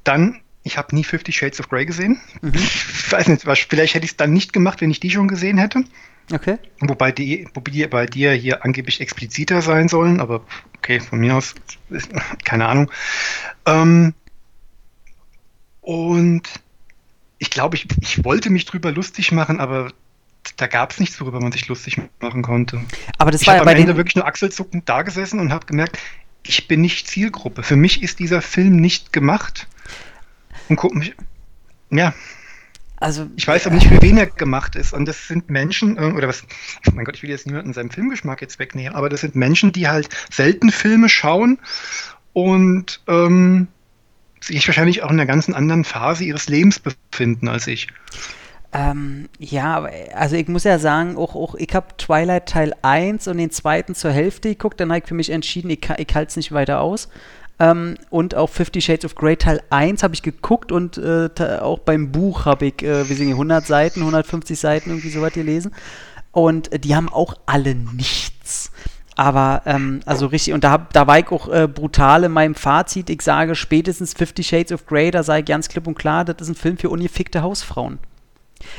Dann, 0.03 0.41
ich 0.63 0.77
habe 0.77 0.95
nie 0.95 1.03
Fifty 1.03 1.31
Shades 1.31 1.59
of 1.59 1.69
Grey 1.69 1.85
gesehen. 1.85 2.19
Mhm. 2.41 2.53
Ich 2.55 3.11
weiß 3.11 3.27
nicht, 3.27 3.43
vielleicht 3.43 3.93
hätte 3.93 4.05
ich 4.05 4.11
es 4.11 4.17
dann 4.17 4.33
nicht 4.33 4.53
gemacht, 4.53 4.81
wenn 4.81 4.91
ich 4.91 4.99
die 4.99 5.11
schon 5.11 5.27
gesehen 5.27 5.57
hätte. 5.57 5.83
Okay. 6.31 6.57
Wobei 6.79 7.11
die, 7.11 7.47
wobei 7.53 7.71
die 7.71 7.87
bei 7.87 8.05
dir 8.05 8.31
hier 8.33 8.65
angeblich 8.65 8.99
expliziter 8.99 9.61
sein 9.61 9.87
sollen, 9.87 10.19
aber 10.19 10.43
okay, 10.77 10.99
von 10.99 11.19
mir 11.19 11.35
aus, 11.35 11.53
keine 12.43 12.67
Ahnung. 12.67 12.91
Ähm, 13.65 14.13
und 15.85 16.41
ich 17.37 17.51
glaube, 17.51 17.75
ich, 17.75 17.85
ich 18.01 18.25
wollte 18.25 18.49
mich 18.49 18.65
drüber 18.65 18.91
lustig 18.91 19.31
machen, 19.31 19.59
aber 19.59 19.91
da 20.57 20.65
gab 20.65 20.91
es 20.91 20.99
nichts, 20.99 21.21
worüber 21.21 21.39
man 21.39 21.51
sich 21.51 21.67
lustig 21.67 22.01
machen 22.19 22.41
konnte. 22.41 22.81
Aber 23.19 23.29
das 23.29 23.41
ich 23.41 23.47
war 23.47 23.57
ja 23.57 23.63
bei 23.63 23.73
am 23.73 23.81
Ende 23.81 23.95
wirklich 23.95 24.15
nur 24.15 24.25
achselzuckend 24.25 24.89
da 24.89 25.03
gesessen 25.03 25.39
und 25.39 25.53
habe 25.53 25.67
gemerkt, 25.67 25.99
ich 26.41 26.67
bin 26.67 26.81
nicht 26.81 27.07
Zielgruppe. 27.07 27.61
Für 27.61 27.75
mich 27.75 28.01
ist 28.01 28.17
dieser 28.17 28.41
Film 28.41 28.77
nicht 28.77 29.13
gemacht. 29.13 29.67
Und 30.69 30.77
guck 30.77 30.95
mich, 30.95 31.13
ja. 31.91 32.15
Also, 32.97 33.27
ich 33.35 33.47
weiß 33.47 33.67
aber 33.67 33.75
nicht, 33.75 33.87
für 33.87 34.01
wen 34.01 34.17
er 34.17 34.25
gemacht 34.25 34.75
ist. 34.75 34.91
Und 34.91 35.05
das 35.05 35.27
sind 35.27 35.51
Menschen, 35.51 35.97
äh, 35.97 36.13
oder 36.13 36.27
was, 36.27 36.45
oh 36.87 36.91
mein 36.95 37.05
Gott, 37.05 37.15
ich 37.15 37.21
will 37.21 37.29
jetzt 37.29 37.45
niemanden 37.45 37.73
seinem 37.73 37.91
Filmgeschmack 37.91 38.41
jetzt 38.41 38.57
wegnehmen, 38.57 38.95
aber 38.95 39.09
das 39.09 39.21
sind 39.21 39.35
Menschen, 39.35 39.71
die 39.71 39.87
halt 39.87 40.09
selten 40.31 40.71
Filme 40.71 41.09
schauen 41.09 41.59
und 42.33 43.01
ähm, 43.07 43.67
sich 44.41 44.67
wahrscheinlich 44.67 45.03
auch 45.03 45.09
in 45.09 45.19
einer 45.19 45.25
ganz 45.25 45.49
anderen 45.49 45.83
Phase 45.83 46.23
ihres 46.23 46.47
Lebens 46.47 46.79
befinden 46.79 47.47
als 47.47 47.67
ich. 47.67 47.87
Ähm, 48.73 49.29
ja, 49.39 49.87
also 50.13 50.35
ich 50.35 50.49
muss 50.49 50.65
ja 50.65 50.79
sagen, 50.79 51.15
auch, 51.15 51.35
auch 51.35 51.55
ich 51.55 51.73
habe 51.73 51.95
Twilight 51.97 52.47
Teil 52.47 52.73
1 52.81 53.27
und 53.29 53.37
den 53.37 53.49
zweiten 53.49 53.95
zur 53.95 54.11
Hälfte 54.11 54.49
geguckt, 54.49 54.79
dann 54.79 54.89
habe 54.89 54.99
ich 54.99 55.05
für 55.05 55.13
mich 55.13 55.29
entschieden, 55.29 55.69
ich, 55.69 55.87
ich 55.97 56.15
halte 56.15 56.29
es 56.29 56.35
nicht 56.35 56.51
weiter 56.51 56.81
aus. 56.81 57.07
Ähm, 57.57 57.95
und 58.09 58.35
auch 58.35 58.49
Fifty 58.49 58.81
Shades 58.81 59.05
of 59.05 59.15
Grey 59.15 59.37
Teil 59.37 59.61
1 59.69 60.03
habe 60.03 60.13
ich 60.13 60.23
geguckt 60.23 60.73
und 60.73 60.97
äh, 60.97 61.29
auch 61.61 61.79
beim 61.79 62.11
Buch 62.11 62.45
habe 62.45 62.65
ich, 62.65 62.83
äh, 62.83 63.07
wir 63.07 63.15
sind 63.15 63.29
100 63.29 63.65
Seiten, 63.65 64.01
150 64.01 64.59
Seiten 64.59 64.89
irgendwie 64.89 65.09
so 65.09 65.21
was 65.21 65.31
gelesen. 65.31 65.71
Und 66.33 66.73
äh, 66.73 66.79
die 66.79 66.97
haben 66.97 67.07
auch 67.07 67.35
alle 67.45 67.75
nichts. 67.75 68.71
Aber, 69.15 69.61
ähm, 69.65 70.01
also 70.05 70.27
richtig, 70.27 70.53
und 70.53 70.63
da, 70.63 70.87
da 70.91 71.07
war 71.07 71.19
ich 71.19 71.29
auch 71.29 71.47
äh, 71.47 71.67
brutal 71.67 72.25
in 72.25 72.33
meinem 72.33 72.53
Fazit. 72.53 73.09
Ich 73.09 73.21
sage 73.21 73.55
spätestens 73.55 74.13
Fifty 74.13 74.43
Shades 74.43 74.73
of 74.73 74.85
Grey, 74.85 75.09
da 75.09 75.23
sage 75.23 75.39
ich 75.39 75.45
ganz 75.45 75.69
klipp 75.69 75.87
und 75.87 75.95
klar, 75.95 76.25
das 76.25 76.35
ist 76.41 76.49
ein 76.49 76.55
Film 76.55 76.77
für 76.77 76.89
ungefickte 76.89 77.41
Hausfrauen. 77.41 77.99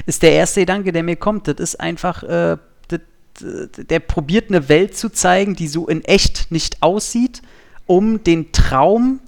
Ist 0.04 0.22
der 0.22 0.32
erste 0.32 0.60
Gedanke, 0.60 0.92
der 0.92 1.02
mir 1.02 1.16
kommt. 1.16 1.48
Das 1.48 1.56
ist 1.58 1.80
einfach, 1.80 2.22
äh, 2.22 2.58
das, 2.88 3.00
der 3.40 4.00
probiert 4.00 4.50
eine 4.50 4.68
Welt 4.68 4.96
zu 4.96 5.10
zeigen, 5.10 5.56
die 5.56 5.68
so 5.68 5.88
in 5.88 6.04
echt 6.04 6.50
nicht 6.50 6.82
aussieht, 6.82 7.40
um 7.86 8.22
den 8.22 8.52
Traum 8.52 9.20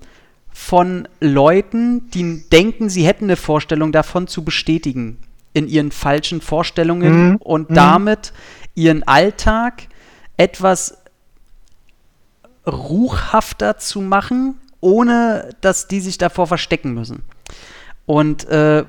von 0.50 1.08
Leuten, 1.20 2.10
die 2.10 2.48
denken, 2.50 2.90
sie 2.90 3.06
hätten 3.06 3.24
eine 3.24 3.36
Vorstellung 3.36 3.92
davon, 3.92 4.26
zu 4.26 4.44
bestätigen 4.44 5.18
in 5.54 5.68
ihren 5.68 5.90
falschen 5.90 6.40
Vorstellungen 6.40 7.30
mhm. 7.30 7.36
und 7.36 7.70
mhm. 7.70 7.74
damit 7.74 8.32
ihren 8.74 9.04
Alltag 9.04 9.84
etwas 10.38 10.96
ruchhafter 12.66 13.76
zu 13.76 14.00
machen, 14.00 14.58
ohne 14.80 15.50
dass 15.60 15.88
die 15.88 16.00
sich 16.00 16.16
davor 16.16 16.46
verstecken 16.46 16.94
müssen. 16.94 17.22
Und 18.06 18.48
äh, 18.48 18.84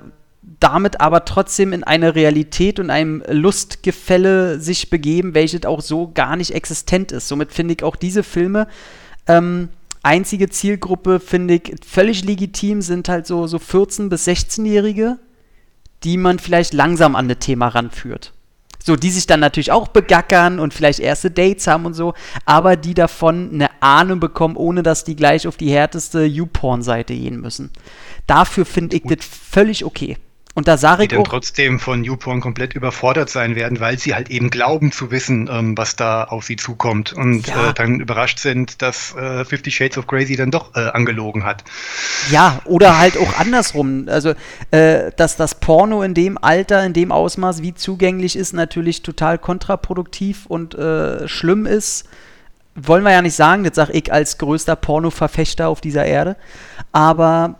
damit 0.59 1.01
aber 1.01 1.25
trotzdem 1.25 1.73
in 1.73 1.83
eine 1.83 2.15
Realität 2.15 2.79
und 2.79 2.89
einem 2.89 3.23
Lustgefälle 3.29 4.59
sich 4.59 4.89
begeben, 4.89 5.33
welches 5.33 5.65
auch 5.65 5.81
so 5.81 6.11
gar 6.13 6.35
nicht 6.35 6.53
existent 6.53 7.11
ist. 7.11 7.27
Somit 7.27 7.51
finde 7.51 7.73
ich 7.73 7.83
auch 7.83 7.95
diese 7.95 8.23
Filme 8.23 8.67
ähm, 9.27 9.69
einzige 10.03 10.49
Zielgruppe, 10.49 11.19
finde 11.19 11.55
ich 11.55 11.75
völlig 11.85 12.23
legitim, 12.23 12.81
sind 12.81 13.09
halt 13.09 13.27
so, 13.27 13.47
so 13.47 13.57
14- 13.57 14.09
bis 14.09 14.27
16-Jährige, 14.27 15.17
die 16.03 16.17
man 16.17 16.39
vielleicht 16.39 16.73
langsam 16.73 17.15
an 17.15 17.27
das 17.27 17.39
Thema 17.39 17.67
ranführt. 17.67 18.33
So, 18.89 18.95
die 18.95 19.11
sich 19.11 19.27
dann 19.27 19.39
natürlich 19.39 19.71
auch 19.71 19.89
begackern 19.89 20.59
und 20.59 20.73
vielleicht 20.73 20.99
erste 20.99 21.29
Dates 21.29 21.67
haben 21.67 21.85
und 21.85 21.93
so, 21.93 22.15
aber 22.45 22.75
die 22.75 22.95
davon 22.95 23.51
eine 23.53 23.69
Ahnung 23.83 24.19
bekommen, 24.19 24.55
ohne 24.55 24.81
dass 24.81 25.03
die 25.03 25.15
gleich 25.15 25.47
auf 25.47 25.57
die 25.57 25.69
härteste 25.69 26.23
YouPorn-Seite 26.23 27.13
gehen 27.13 27.39
müssen. 27.39 27.69
Dafür 28.25 28.65
finde 28.65 28.95
ich 28.95 29.03
das 29.03 29.23
völlig 29.23 29.85
okay. 29.85 30.17
Und 30.59 30.67
da 30.67 30.75
sage 30.75 31.03
ich 31.03 31.07
die 31.07 31.15
dann 31.15 31.23
trotzdem 31.23 31.79
von 31.79 32.03
YouPorn 32.03 32.41
komplett 32.41 32.73
überfordert 32.73 33.29
sein 33.29 33.55
werden, 33.55 33.79
weil 33.79 33.97
sie 33.97 34.13
halt 34.13 34.29
eben 34.29 34.49
glauben 34.49 34.91
zu 34.91 35.09
wissen, 35.09 35.49
ähm, 35.49 35.77
was 35.77 35.95
da 35.95 36.25
auf 36.25 36.43
sie 36.43 36.57
zukommt 36.57 37.13
und 37.13 37.47
Ja. 37.47 37.69
äh, 37.69 37.73
dann 37.73 38.01
überrascht 38.01 38.39
sind, 38.39 38.81
dass 38.81 39.15
äh, 39.15 39.45
Fifty 39.45 39.71
Shades 39.71 39.97
of 39.97 40.05
Crazy 40.05 40.35
dann 40.35 40.51
doch 40.51 40.75
äh, 40.75 40.79
angelogen 40.89 41.45
hat. 41.45 41.63
Ja, 42.29 42.59
oder 42.65 42.99
halt 42.99 43.17
auch 43.17 43.39
andersrum. 43.39 44.07
Also, 44.09 44.33
äh, 44.71 45.11
dass 45.15 45.37
das 45.37 45.55
Porno 45.55 46.03
in 46.03 46.13
dem 46.13 46.37
Alter, 46.37 46.85
in 46.85 46.91
dem 46.91 47.13
Ausmaß, 47.13 47.61
wie 47.61 47.73
zugänglich 47.73 48.35
ist, 48.35 48.51
natürlich 48.51 49.01
total 49.01 49.37
kontraproduktiv 49.37 50.45
und 50.45 50.75
äh, 50.75 51.25
schlimm 51.29 51.67
ist. 51.67 52.03
Wollen 52.75 53.05
wir 53.05 53.13
ja 53.13 53.21
nicht 53.21 53.35
sagen, 53.37 53.63
das 53.63 53.75
sage 53.75 53.93
ich 53.93 54.11
als 54.11 54.37
größter 54.37 54.75
Porno-Verfechter 54.75 55.69
auf 55.69 55.79
dieser 55.79 56.03
Erde. 56.03 56.35
Aber 56.91 57.55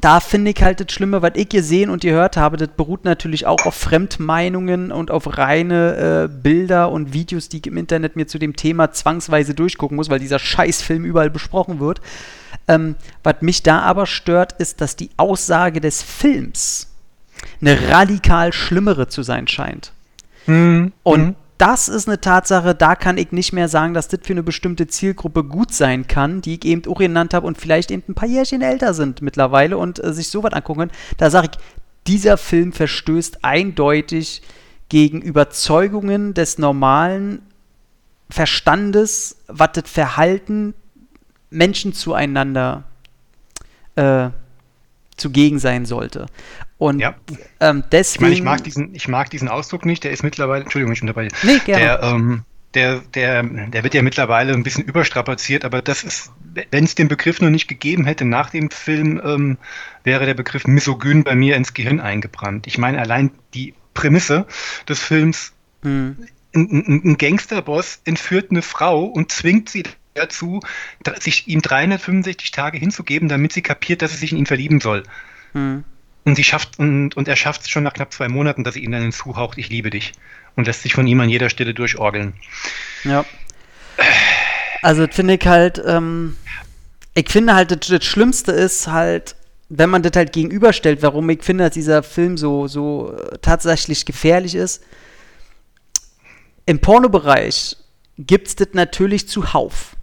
da 0.00 0.20
finde 0.20 0.52
ich 0.52 0.62
halt 0.62 0.80
das 0.80 0.92
Schlimme, 0.92 1.20
was 1.20 1.32
ich 1.34 1.48
gesehen 1.48 1.90
und 1.90 2.02
gehört 2.02 2.36
habe, 2.36 2.56
das 2.56 2.68
beruht 2.68 3.04
natürlich 3.04 3.46
auch 3.46 3.66
auf 3.66 3.74
Fremdmeinungen 3.74 4.92
und 4.92 5.10
auf 5.10 5.36
reine 5.36 6.28
äh, 6.28 6.28
Bilder 6.28 6.90
und 6.90 7.12
Videos, 7.12 7.48
die 7.48 7.58
ich 7.58 7.66
im 7.66 7.76
Internet 7.76 8.16
mir 8.16 8.26
zu 8.26 8.38
dem 8.38 8.56
Thema 8.56 8.92
zwangsweise 8.92 9.54
durchgucken 9.54 9.96
muss, 9.96 10.08
weil 10.08 10.18
dieser 10.18 10.38
Scheißfilm 10.38 11.04
überall 11.04 11.30
besprochen 11.30 11.80
wird. 11.80 12.00
Ähm, 12.66 12.94
was 13.22 13.36
mich 13.42 13.62
da 13.62 13.80
aber 13.80 14.06
stört, 14.06 14.52
ist, 14.60 14.80
dass 14.80 14.96
die 14.96 15.10
Aussage 15.16 15.80
des 15.80 16.02
Films 16.02 16.88
eine 17.60 17.90
radikal 17.90 18.52
schlimmere 18.52 19.08
zu 19.08 19.22
sein 19.22 19.48
scheint. 19.48 19.92
Und 21.02 21.20
Mhm. 21.20 21.34
Das 21.60 21.90
ist 21.90 22.08
eine 22.08 22.18
Tatsache, 22.20 22.74
da 22.74 22.96
kann 22.96 23.18
ich 23.18 23.32
nicht 23.32 23.52
mehr 23.52 23.68
sagen, 23.68 23.92
dass 23.92 24.08
das 24.08 24.20
für 24.22 24.32
eine 24.32 24.42
bestimmte 24.42 24.86
Zielgruppe 24.86 25.44
gut 25.44 25.74
sein 25.74 26.06
kann, 26.06 26.40
die 26.40 26.54
ich 26.54 26.64
eben 26.64 26.90
auch 26.90 26.98
genannt 26.98 27.34
habe 27.34 27.46
und 27.46 27.58
vielleicht 27.58 27.90
eben 27.90 28.02
ein 28.08 28.14
paar 28.14 28.28
Jährchen 28.28 28.62
älter 28.62 28.94
sind 28.94 29.20
mittlerweile 29.20 29.76
und 29.76 30.02
äh, 30.02 30.14
sich 30.14 30.30
sowas 30.30 30.54
angucken 30.54 30.80
können. 30.80 30.92
Da 31.18 31.28
sage 31.28 31.50
ich, 31.52 31.58
dieser 32.06 32.38
Film 32.38 32.72
verstößt 32.72 33.44
eindeutig 33.44 34.40
gegen 34.88 35.20
Überzeugungen 35.20 36.32
des 36.32 36.56
normalen 36.56 37.42
Verstandes, 38.30 39.36
was 39.46 39.72
das 39.74 39.90
Verhalten 39.90 40.72
Menschen 41.50 41.92
zueinander 41.92 42.84
äh, 43.96 44.30
zugegen 45.18 45.58
sein 45.58 45.84
sollte. 45.84 46.24
Und 46.80 46.98
Ja. 46.98 47.14
ähm, 47.60 47.80
Ich 47.84 47.90
deswegen. 47.90 48.24
meine, 48.24 48.34
ich 48.34 48.42
mag 48.42 48.64
diesen, 48.64 48.94
ich 48.94 49.06
mag 49.06 49.28
diesen 49.30 49.48
Ausdruck 49.48 49.84
nicht, 49.84 50.02
der 50.02 50.12
ist 50.12 50.22
mittlerweile, 50.24 50.62
Entschuldigung, 50.64 50.94
ich 50.94 51.02
unterbreche. 51.02 51.30
Nee, 51.42 51.58
gerne. 51.64 51.84
Der, 51.84 52.02
ähm, 52.02 52.42
der, 52.74 53.00
der, 53.14 53.42
der 53.42 53.82
wird 53.84 53.92
ja 53.94 54.00
mittlerweile 54.02 54.54
ein 54.54 54.62
bisschen 54.62 54.84
überstrapaziert, 54.84 55.64
aber 55.66 55.82
das 55.82 56.02
ist, 56.04 56.32
wenn 56.70 56.84
es 56.84 56.94
den 56.94 57.08
Begriff 57.08 57.40
noch 57.42 57.50
nicht 57.50 57.68
gegeben 57.68 58.06
hätte 58.06 58.24
nach 58.24 58.48
dem 58.48 58.70
Film, 58.70 59.20
ähm, 59.22 59.58
wäre 60.04 60.24
der 60.24 60.32
Begriff 60.34 60.66
misogyn 60.66 61.22
bei 61.22 61.34
mir 61.34 61.56
ins 61.56 61.74
Gehirn 61.74 62.00
eingebrannt. 62.00 62.66
Ich 62.66 62.78
meine, 62.78 62.98
allein 62.98 63.30
die 63.52 63.74
Prämisse 63.92 64.46
des 64.88 65.00
Films, 65.00 65.52
Hm. 65.82 66.16
ein, 66.54 67.02
ein, 67.04 67.18
Gangsterboss 67.18 68.00
entführt 68.06 68.50
eine 68.52 68.62
Frau 68.62 69.04
und 69.04 69.30
zwingt 69.32 69.68
sie 69.68 69.82
dazu, 70.14 70.60
da- 71.02 71.20
sich 71.20 71.46
ihm 71.48 71.60
365 71.60 72.52
Tage 72.52 72.78
hinzugeben, 72.78 73.28
damit 73.28 73.52
sie 73.52 73.62
kapiert, 73.62 74.00
dass 74.00 74.12
sie 74.12 74.16
sich 74.18 74.32
in 74.32 74.38
ihn 74.38 74.46
verlieben 74.46 74.80
soll. 74.80 75.02
Hm. 75.52 75.84
Und 76.30 76.36
sie 76.36 76.44
schafft 76.44 76.78
und, 76.78 77.16
und 77.16 77.26
er 77.26 77.34
schafft 77.34 77.62
es 77.62 77.70
schon 77.70 77.82
nach 77.82 77.92
knapp 77.92 78.12
zwei 78.12 78.28
Monaten, 78.28 78.62
dass 78.62 78.74
sie 78.74 78.84
ihm 78.84 78.92
dann 78.92 79.02
hinzuhaucht, 79.02 79.58
ich 79.58 79.68
liebe 79.68 79.90
dich. 79.90 80.12
Und 80.54 80.68
lässt 80.68 80.84
sich 80.84 80.94
von 80.94 81.04
ihm 81.08 81.20
an 81.20 81.28
jeder 81.28 81.50
Stelle 81.50 81.74
durchorgeln. 81.74 82.34
Ja. 83.02 83.24
Also 84.80 85.08
finde 85.10 85.34
ich 85.34 85.44
halt, 85.44 85.82
ähm, 85.84 86.36
ich 87.14 87.28
finde 87.28 87.56
halt, 87.56 87.72
das, 87.72 87.88
das 87.88 88.04
Schlimmste 88.04 88.52
ist 88.52 88.86
halt, 88.86 89.34
wenn 89.70 89.90
man 89.90 90.04
das 90.04 90.12
halt 90.14 90.32
gegenüberstellt, 90.32 91.02
warum 91.02 91.28
ich 91.30 91.42
finde, 91.42 91.64
dass 91.64 91.74
dieser 91.74 92.04
Film 92.04 92.38
so, 92.38 92.68
so 92.68 93.12
äh, 93.12 93.38
tatsächlich 93.42 94.06
gefährlich 94.06 94.54
ist. 94.54 94.84
Im 96.64 96.78
Pornobereich 96.78 97.76
gibt 98.18 98.46
es 98.46 98.54
das 98.54 98.68
natürlich 98.74 99.26
zuhauf. 99.26 99.96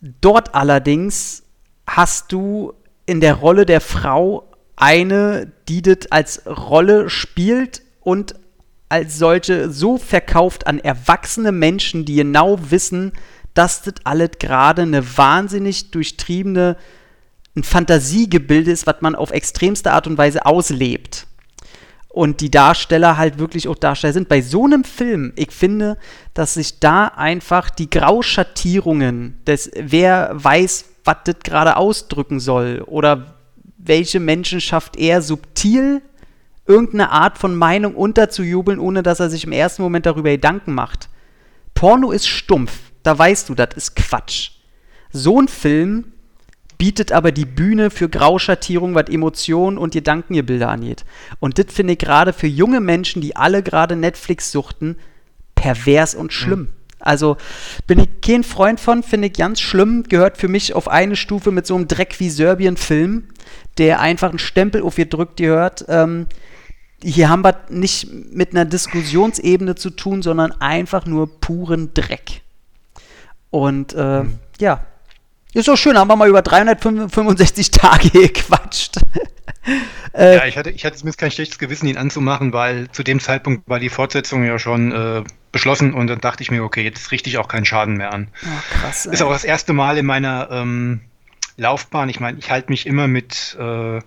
Dort 0.00 0.54
allerdings 0.54 1.42
hast 1.86 2.32
du 2.32 2.72
in 3.04 3.20
der 3.20 3.34
Rolle 3.34 3.66
der 3.66 3.82
Frau 3.82 4.49
eine, 4.80 5.52
die 5.68 5.82
das 5.82 6.10
als 6.10 6.42
Rolle 6.46 7.10
spielt 7.10 7.82
und 8.00 8.34
als 8.88 9.18
solche 9.18 9.70
so 9.70 9.98
verkauft 9.98 10.66
an 10.66 10.78
erwachsene 10.78 11.52
Menschen, 11.52 12.04
die 12.04 12.16
genau 12.16 12.58
wissen, 12.70 13.12
dass 13.54 13.82
das 13.82 13.94
alles 14.04 14.30
gerade 14.38 14.82
eine 14.82 15.16
wahnsinnig 15.16 15.90
durchtriebene 15.90 16.76
ein 17.56 17.64
Fantasiegebilde 17.64 18.70
ist, 18.70 18.86
was 18.86 18.96
man 19.00 19.14
auf 19.14 19.32
extremste 19.32 19.92
Art 19.92 20.06
und 20.06 20.18
Weise 20.18 20.46
auslebt. 20.46 21.26
Und 22.08 22.40
die 22.40 22.50
Darsteller 22.50 23.16
halt 23.16 23.38
wirklich 23.38 23.68
auch 23.68 23.76
Darsteller 23.76 24.12
sind. 24.12 24.28
Bei 24.28 24.40
so 24.40 24.64
einem 24.64 24.84
Film, 24.84 25.32
ich 25.36 25.50
finde, 25.50 25.96
dass 26.34 26.54
sich 26.54 26.80
da 26.80 27.06
einfach 27.06 27.70
die 27.70 27.90
Grauschattierungen 27.90 29.38
des, 29.46 29.70
wer 29.76 30.30
weiß, 30.32 30.86
was 31.04 31.16
das 31.24 31.36
gerade 31.44 31.76
ausdrücken 31.76 32.40
soll 32.40 32.82
oder 32.86 33.39
welche 33.82 34.20
Menschenschaft 34.20 34.96
eher 34.96 35.22
subtil 35.22 36.02
irgendeine 36.66 37.10
Art 37.10 37.38
von 37.38 37.54
Meinung 37.56 37.94
unterzujubeln, 37.94 38.78
ohne 38.78 39.02
dass 39.02 39.20
er 39.20 39.30
sich 39.30 39.44
im 39.44 39.52
ersten 39.52 39.82
Moment 39.82 40.06
darüber 40.06 40.30
Gedanken 40.30 40.74
macht. 40.74 41.08
Porno 41.74 42.12
ist 42.12 42.28
stumpf, 42.28 42.72
da 43.02 43.18
weißt 43.18 43.48
du, 43.48 43.54
das 43.54 43.74
ist 43.74 43.96
Quatsch. 43.96 44.50
So 45.12 45.40
ein 45.40 45.48
Film 45.48 46.12
bietet 46.78 47.12
aber 47.12 47.32
die 47.32 47.44
Bühne 47.44 47.90
für 47.90 48.08
Grauschattierung, 48.08 48.94
was 48.94 49.08
Emotionen 49.08 49.76
und 49.76 49.92
Gedankengebilde 49.92 50.68
angeht. 50.68 51.04
Und 51.38 51.58
das 51.58 51.66
finde 51.68 51.94
ich 51.94 51.98
gerade 51.98 52.32
für 52.32 52.46
junge 52.46 52.80
Menschen, 52.80 53.20
die 53.20 53.36
alle 53.36 53.62
gerade 53.62 53.96
Netflix 53.96 54.50
suchten, 54.52 54.96
pervers 55.54 56.14
und 56.14 56.32
schlimm. 56.32 56.68
Also 57.00 57.36
bin 57.86 57.98
ich 57.98 58.20
kein 58.20 58.44
Freund 58.44 58.78
von, 58.78 59.02
finde 59.02 59.28
ich 59.28 59.34
ganz 59.34 59.60
schlimm, 59.60 60.04
gehört 60.04 60.36
für 60.36 60.48
mich 60.48 60.74
auf 60.74 60.88
eine 60.88 61.16
Stufe 61.16 61.50
mit 61.50 61.66
so 61.66 61.74
einem 61.74 61.88
Dreck 61.88 62.20
wie 62.20 62.30
Serbien-Film, 62.30 63.28
der 63.78 64.00
einfach 64.00 64.30
einen 64.30 64.38
Stempel 64.38 64.82
auf 64.82 64.98
ihr 64.98 65.06
drückt, 65.06 65.38
gehört. 65.38 65.86
Ähm, 65.88 66.26
hier 67.02 67.30
haben 67.30 67.42
wir 67.42 67.58
nicht 67.70 68.08
mit 68.12 68.52
einer 68.52 68.66
Diskussionsebene 68.66 69.74
zu 69.74 69.90
tun, 69.90 70.22
sondern 70.22 70.52
einfach 70.60 71.06
nur 71.06 71.40
puren 71.40 71.94
Dreck. 71.94 72.42
Und 73.48 73.94
äh, 73.94 74.24
ja, 74.60 74.84
ist 75.52 75.66
doch 75.66 75.76
schön, 75.76 75.98
haben 75.98 76.08
wir 76.08 76.16
mal 76.16 76.28
über 76.28 76.42
365 76.42 77.70
Tage 77.70 78.10
gequatscht. 78.10 78.96
Ja, 80.16 80.46
ich 80.46 80.56
hatte, 80.56 80.70
ich 80.70 80.84
hatte 80.84 80.96
zumindest 80.96 81.18
kein 81.18 81.30
schlechtes 81.30 81.58
Gewissen, 81.58 81.86
ihn 81.86 81.96
anzumachen, 81.96 82.52
weil 82.52 82.90
zu 82.90 83.02
dem 83.02 83.20
Zeitpunkt 83.20 83.68
war 83.68 83.78
die 83.78 83.90
Fortsetzung 83.90 84.42
ja 84.42 84.58
schon 84.58 84.90
äh, 84.90 85.22
beschlossen 85.52 85.92
und 85.94 86.06
dann 86.06 86.20
dachte 86.20 86.42
ich 86.42 86.50
mir, 86.50 86.62
okay, 86.62 86.82
jetzt 86.82 87.10
richte 87.10 87.28
ich 87.28 87.38
auch 87.38 87.48
keinen 87.48 87.64
Schaden 87.64 87.96
mehr 87.96 88.12
an. 88.12 88.28
oh, 88.44 88.48
krass. 88.80 89.06
Ist 89.06 89.22
auch 89.22 89.32
das 89.32 89.44
erste 89.44 89.72
Mal 89.72 89.98
in 89.98 90.06
meiner 90.06 90.48
ähm, 90.50 91.00
Laufbahn. 91.56 92.08
Ich 92.08 92.20
meine, 92.20 92.38
ich 92.38 92.50
halte 92.50 92.70
mich 92.70 92.86
immer 92.86 93.08
mit 93.08 93.56
äh, 93.58 93.98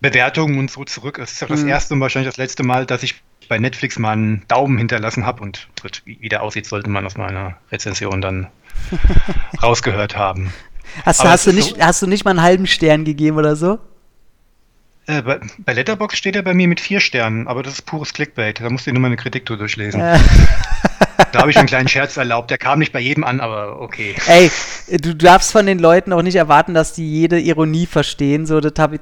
Bewertungen 0.00 0.58
und 0.58 0.70
so 0.70 0.84
zurück. 0.84 1.18
Es 1.18 1.32
ist 1.32 1.42
auch 1.44 1.48
das 1.48 1.62
Mhm. 1.62 1.68
erste 1.68 1.94
und 1.94 2.00
wahrscheinlich 2.00 2.28
das 2.30 2.36
letzte 2.38 2.62
Mal, 2.64 2.86
dass 2.86 3.02
ich 3.02 3.22
bei 3.48 3.58
Netflix 3.58 3.98
mal 3.98 4.12
einen 4.12 4.44
Daumen 4.48 4.78
hinterlassen 4.78 5.26
habe 5.26 5.42
und 5.42 5.68
wie 6.04 6.28
der 6.28 6.42
aussieht, 6.42 6.66
sollte 6.66 6.88
man 6.90 7.04
aus 7.04 7.16
meiner 7.16 7.56
Rezension 7.70 8.20
dann 8.20 8.46
rausgehört 9.62 10.16
haben. 10.16 10.52
Hast, 11.04 11.22
hast, 11.24 11.46
du 11.46 11.52
nicht, 11.52 11.76
so- 11.76 11.82
hast 11.82 12.02
du 12.02 12.06
nicht 12.06 12.24
mal 12.24 12.30
einen 12.32 12.42
halben 12.42 12.66
Stern 12.66 13.04
gegeben 13.04 13.36
oder 13.36 13.56
so? 13.56 13.78
Äh, 15.06 15.22
bei, 15.22 15.40
bei 15.58 15.72
Letterbox 15.72 16.16
steht 16.16 16.36
er 16.36 16.42
bei 16.42 16.54
mir 16.54 16.68
mit 16.68 16.80
vier 16.80 17.00
Sternen, 17.00 17.48
aber 17.48 17.62
das 17.62 17.74
ist 17.74 17.82
pures 17.82 18.12
Clickbait. 18.12 18.60
Da 18.60 18.70
musst 18.70 18.86
du 18.86 18.90
dir 18.90 18.94
nur 18.94 19.02
meine 19.02 19.16
Kritik 19.16 19.46
durchlesen. 19.46 20.00
Äh, 20.00 20.18
Da 21.32 21.40
habe 21.40 21.50
ich 21.50 21.56
einen 21.56 21.66
kleinen 21.66 21.88
Scherz 21.88 22.16
erlaubt. 22.16 22.50
Der 22.50 22.58
kam 22.58 22.78
nicht 22.78 22.92
bei 22.92 23.00
jedem 23.00 23.24
an, 23.24 23.40
aber 23.40 23.80
okay. 23.80 24.14
ey, 24.26 24.50
du 24.88 25.14
darfst 25.14 25.52
von 25.52 25.66
den 25.66 25.78
Leuten 25.78 26.12
auch 26.12 26.22
nicht 26.22 26.36
erwarten, 26.36 26.74
dass 26.74 26.92
die 26.92 27.10
jede 27.10 27.40
Ironie 27.40 27.86
verstehen. 27.86 28.44
So, 28.46 28.60
das 28.60 28.74
habe 28.78 28.96
ich, 28.96 29.00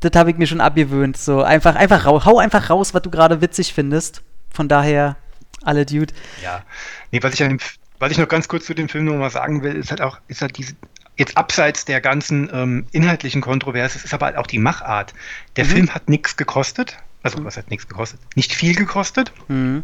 das 0.00 0.12
hab 0.14 0.28
ich 0.28 0.36
mir 0.36 0.46
schon 0.46 0.60
abgewöhnt. 0.60 1.16
So, 1.16 1.42
einfach, 1.42 1.74
einfach 1.74 2.04
hau 2.04 2.38
einfach 2.38 2.68
raus, 2.70 2.94
was 2.94 3.02
du 3.02 3.10
gerade 3.10 3.40
witzig 3.40 3.72
findest. 3.72 4.22
Von 4.50 4.68
daher 4.68 5.16
Alle 5.62 5.86
Dude. 5.86 6.12
Ja. 6.42 6.62
Nee, 7.10 7.22
was 7.22 7.34
ich, 7.34 7.42
an 7.42 7.50
dem, 7.50 7.58
was 7.98 8.10
ich 8.10 8.18
noch 8.18 8.28
ganz 8.28 8.48
kurz 8.48 8.66
zu 8.66 8.74
dem 8.74 8.88
Film 8.88 9.06
noch 9.06 9.14
mal 9.14 9.30
sagen 9.30 9.62
will, 9.62 9.76
ist 9.76 9.90
halt 9.90 10.00
auch, 10.02 10.18
ist 10.28 10.42
halt 10.42 10.58
diese, 10.58 10.74
jetzt 11.16 11.36
abseits 11.36 11.84
der 11.84 12.00
ganzen 12.00 12.50
ähm, 12.52 12.86
inhaltlichen 12.92 13.40
Kontroverse, 13.40 13.98
ist 14.02 14.14
aber 14.14 14.26
halt 14.26 14.36
auch 14.36 14.46
die 14.46 14.58
Machart. 14.58 15.14
Der 15.56 15.64
mhm. 15.64 15.68
Film 15.68 15.94
hat 15.94 16.08
nichts 16.08 16.36
gekostet. 16.36 16.96
Also, 17.22 17.38
mhm. 17.38 17.44
was 17.44 17.56
hat 17.56 17.70
nichts 17.70 17.88
gekostet? 17.88 18.20
Nicht 18.34 18.54
viel 18.54 18.74
gekostet. 18.74 19.32
Mhm. 19.48 19.82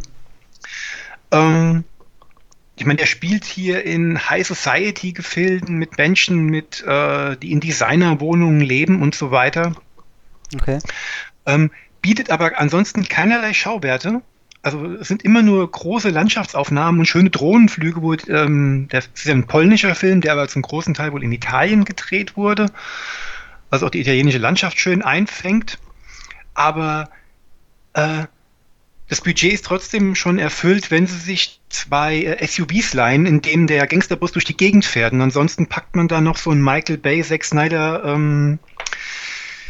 Ähm, 1.30 1.84
ich 2.76 2.86
meine, 2.86 3.00
er 3.00 3.06
spielt 3.06 3.44
hier 3.44 3.84
in 3.84 4.30
High 4.30 4.46
Society 4.46 5.12
Gefilden 5.12 5.76
mit 5.76 5.98
Menschen, 5.98 6.46
mit, 6.46 6.82
äh, 6.86 7.36
die 7.36 7.52
in 7.52 7.60
Designerwohnungen 7.60 8.60
leben 8.60 9.02
und 9.02 9.14
so 9.14 9.30
weiter. 9.30 9.74
Okay. 10.54 10.78
Ähm, 11.44 11.70
bietet 12.00 12.30
aber 12.30 12.58
ansonsten 12.58 13.06
keinerlei 13.08 13.52
Schauwerte. 13.52 14.22
Also 14.62 14.84
es 14.94 15.08
sind 15.08 15.24
immer 15.24 15.42
nur 15.42 15.70
große 15.70 16.10
Landschaftsaufnahmen 16.10 17.00
und 17.00 17.06
schöne 17.06 17.30
Drohnenflüge. 17.30 18.02
Wo, 18.02 18.14
ähm, 18.14 18.86
das 18.90 19.08
ist 19.14 19.28
ein 19.28 19.46
polnischer 19.46 19.94
Film, 19.94 20.20
der 20.20 20.32
aber 20.32 20.48
zum 20.48 20.62
großen 20.62 20.94
Teil 20.94 21.12
wohl 21.12 21.22
in 21.22 21.32
Italien 21.32 21.84
gedreht 21.84 22.36
wurde. 22.36 22.66
Also 23.70 23.86
auch 23.86 23.90
die 23.90 24.00
italienische 24.00 24.38
Landschaft 24.38 24.78
schön 24.80 25.02
einfängt. 25.02 25.78
Aber 26.54 27.10
äh, 27.92 28.24
das 29.08 29.22
Budget 29.22 29.52
ist 29.52 29.64
trotzdem 29.64 30.14
schon 30.14 30.38
erfüllt, 30.38 30.90
wenn 30.90 31.06
sie 31.06 31.18
sich 31.18 31.60
zwei 31.70 32.22
äh, 32.24 32.46
SUVs 32.46 32.94
leihen, 32.94 33.26
in 33.26 33.40
denen 33.40 33.66
der 33.66 33.86
Gangsterbus 33.86 34.32
durch 34.32 34.44
die 34.44 34.56
Gegend 34.56 34.84
fährt. 34.84 35.12
Und 35.12 35.22
ansonsten 35.22 35.66
packt 35.66 35.96
man 35.96 36.08
da 36.08 36.20
noch 36.20 36.36
so 36.36 36.50
ein 36.50 36.62
Michael 36.62 36.98
Bay, 36.98 37.22
Zack 37.22 37.44
Snyder 37.44 38.02
ähm, 38.04 38.58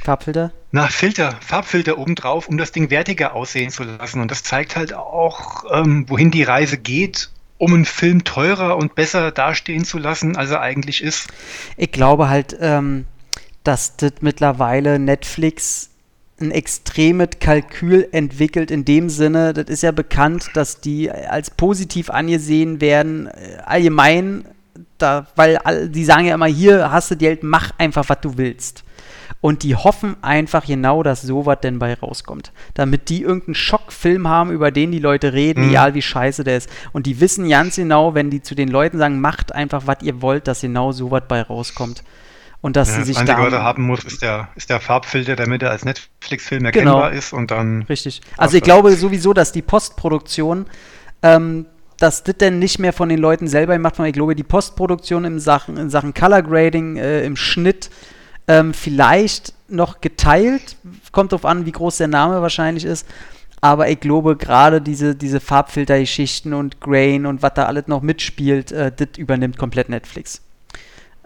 Farbfilter? 0.09 0.53
Na, 0.73 0.87
Filter, 0.87 1.37
Farbfilter 1.43 1.99
obendrauf, 1.99 2.49
um 2.49 2.57
das 2.57 2.73
Ding 2.73 2.88
wertiger 2.88 3.35
aussehen 3.35 3.69
zu 3.69 3.83
lassen. 3.83 4.23
Und 4.23 4.31
das 4.31 4.43
zeigt 4.43 4.75
halt 4.75 4.95
auch, 4.95 5.65
ähm, 5.71 6.07
wohin 6.09 6.31
die 6.31 6.45
Reise 6.45 6.79
geht, 6.79 7.29
um 7.59 7.75
einen 7.75 7.85
Film 7.85 8.25
teurer 8.25 8.79
und 8.79 8.95
besser 8.95 9.31
dastehen 9.33 9.85
zu 9.85 9.99
lassen, 9.99 10.35
als 10.35 10.50
er 10.50 10.62
eigentlich 10.62 11.03
ist. 11.03 11.29
Ich 11.77 11.93
glaube 11.93 12.31
halt, 12.31 12.57
ähm, 12.59 13.05
dass 13.65 13.99
das 13.99 14.12
mittlerweile 14.23 14.99
Netflix 14.99 15.91
ein 16.41 16.53
extremes 16.53 17.29
Kalkül 17.38 18.09
entwickelt 18.11 18.71
in 18.71 18.87
dem 18.87 19.11
Sinne, 19.11 19.53
das 19.53 19.67
ist 19.67 19.83
ja 19.83 19.93
bekannt, 19.93 20.49
dass 20.55 20.81
die 20.81 21.11
als 21.11 21.50
positiv 21.50 22.09
angesehen 22.09 22.81
werden, 22.81 23.27
äh, 23.27 23.59
allgemein, 23.67 24.47
da, 24.97 25.27
weil 25.37 25.59
die 25.91 26.05
sagen 26.07 26.25
ja 26.25 26.35
immer, 26.35 26.47
hier 26.47 26.91
hast 26.91 27.11
du 27.11 27.17
Geld, 27.17 27.43
mach 27.43 27.73
einfach, 27.77 28.09
was 28.09 28.23
du 28.23 28.38
willst. 28.38 28.85
Und 29.41 29.63
die 29.63 29.77
hoffen 29.77 30.17
einfach 30.23 30.67
genau, 30.67 31.03
dass 31.03 31.23
sowas 31.23 31.59
denn 31.63 31.79
bei 31.79 31.95
rauskommt. 31.95 32.53
Damit 32.75 33.09
die 33.09 33.23
irgendeinen 33.23 33.55
Schockfilm 33.55 34.29
haben, 34.29 34.51
über 34.51 34.71
den 34.71 34.91
die 34.93 34.99
Leute 34.99 35.33
reden, 35.33 35.65
mhm. 35.65 35.71
egal 35.71 35.95
wie 35.95 36.03
scheiße 36.03 36.45
der 36.45 36.57
ist. 36.57 36.71
Und 36.93 37.07
die 37.07 37.21
wissen 37.21 37.49
ganz 37.49 37.77
genau, 37.77 38.15
wenn 38.15 38.31
die 38.31 38.43
zu 38.43 38.55
den 38.55 38.69
Leuten 38.69 38.99
sagen, 38.99 39.21
macht 39.21 39.55
einfach, 39.55 39.87
was 39.87 39.99
ihr 40.03 40.23
wollt, 40.23 40.49
dass 40.49 40.61
genau 40.61 40.93
sowas 40.93 41.23
bei 41.29 41.43
rauskommt. 41.43 42.03
Und 42.61 42.77
dass 42.77 42.89
ja, 42.89 42.97
sie 42.97 43.05
sich 43.05 43.17
das 43.17 43.29
Einzige, 43.29 43.47
was 43.47 43.53
er 43.53 43.63
haben 43.63 43.85
muss, 43.85 44.05
ist 44.05 44.21
der, 44.21 44.49
ist 44.57 44.69
der 44.69 44.81
Farbfilter, 44.81 45.37
damit 45.37 45.63
er 45.63 45.71
als 45.71 45.85
Netflix-Film 45.85 46.65
erkennbar 46.65 47.11
genau. 47.11 47.19
ist 47.19 47.33
und 47.33 47.53
dann. 47.53 47.83
Richtig. 47.83 48.21
Also 48.37 48.57
ich 48.57 48.65
glaube 48.65 48.97
sowieso, 48.97 49.33
dass 49.33 49.53
die 49.53 49.63
Postproduktion, 49.63 50.67
ähm, 51.23 51.67
dass 51.99 52.25
das 52.25 52.37
denn 52.37 52.59
nicht 52.59 52.81
mehr 52.81 52.93
von 52.93 53.09
den 53.09 53.21
Leuten 53.21 53.47
selber 53.47 53.75
gemacht 53.75 53.99
wird. 53.99 54.09
Ich 54.09 54.15
glaube, 54.15 54.35
die 54.35 54.43
Postproduktion 54.43 55.25
in 55.25 55.39
Sachen, 55.39 55.77
in 55.77 55.89
Sachen 55.89 56.15
Color 56.15 56.43
Grading, 56.43 56.97
äh, 56.97 57.25
im 57.25 57.37
Schnitt, 57.37 57.91
ähm, 58.49 58.75
vielleicht 58.75 59.52
noch 59.69 60.00
geteilt. 60.00 60.76
Kommt 61.12 61.33
drauf 61.33 61.45
an, 61.45 61.67
wie 61.67 61.73
groß 61.73 61.99
der 61.99 62.09
Name 62.09 62.43
wahrscheinlich 62.43 62.85
ist. 62.85 63.07
Aber 63.61 63.88
ich 63.88 64.00
glaube, 64.00 64.37
gerade 64.37 64.81
diese, 64.81 65.14
diese 65.14 65.40
Farbfilter-Geschichten 65.40 66.55
und 66.55 66.81
Grain 66.81 67.26
und 67.26 67.43
was 67.43 67.55
da 67.55 67.66
alles 67.66 67.87
noch 67.87 68.03
mitspielt, 68.03 68.73
äh, 68.73 68.90
das 68.94 69.18
übernimmt 69.18 69.59
komplett 69.59 69.88
Netflix. 69.88 70.40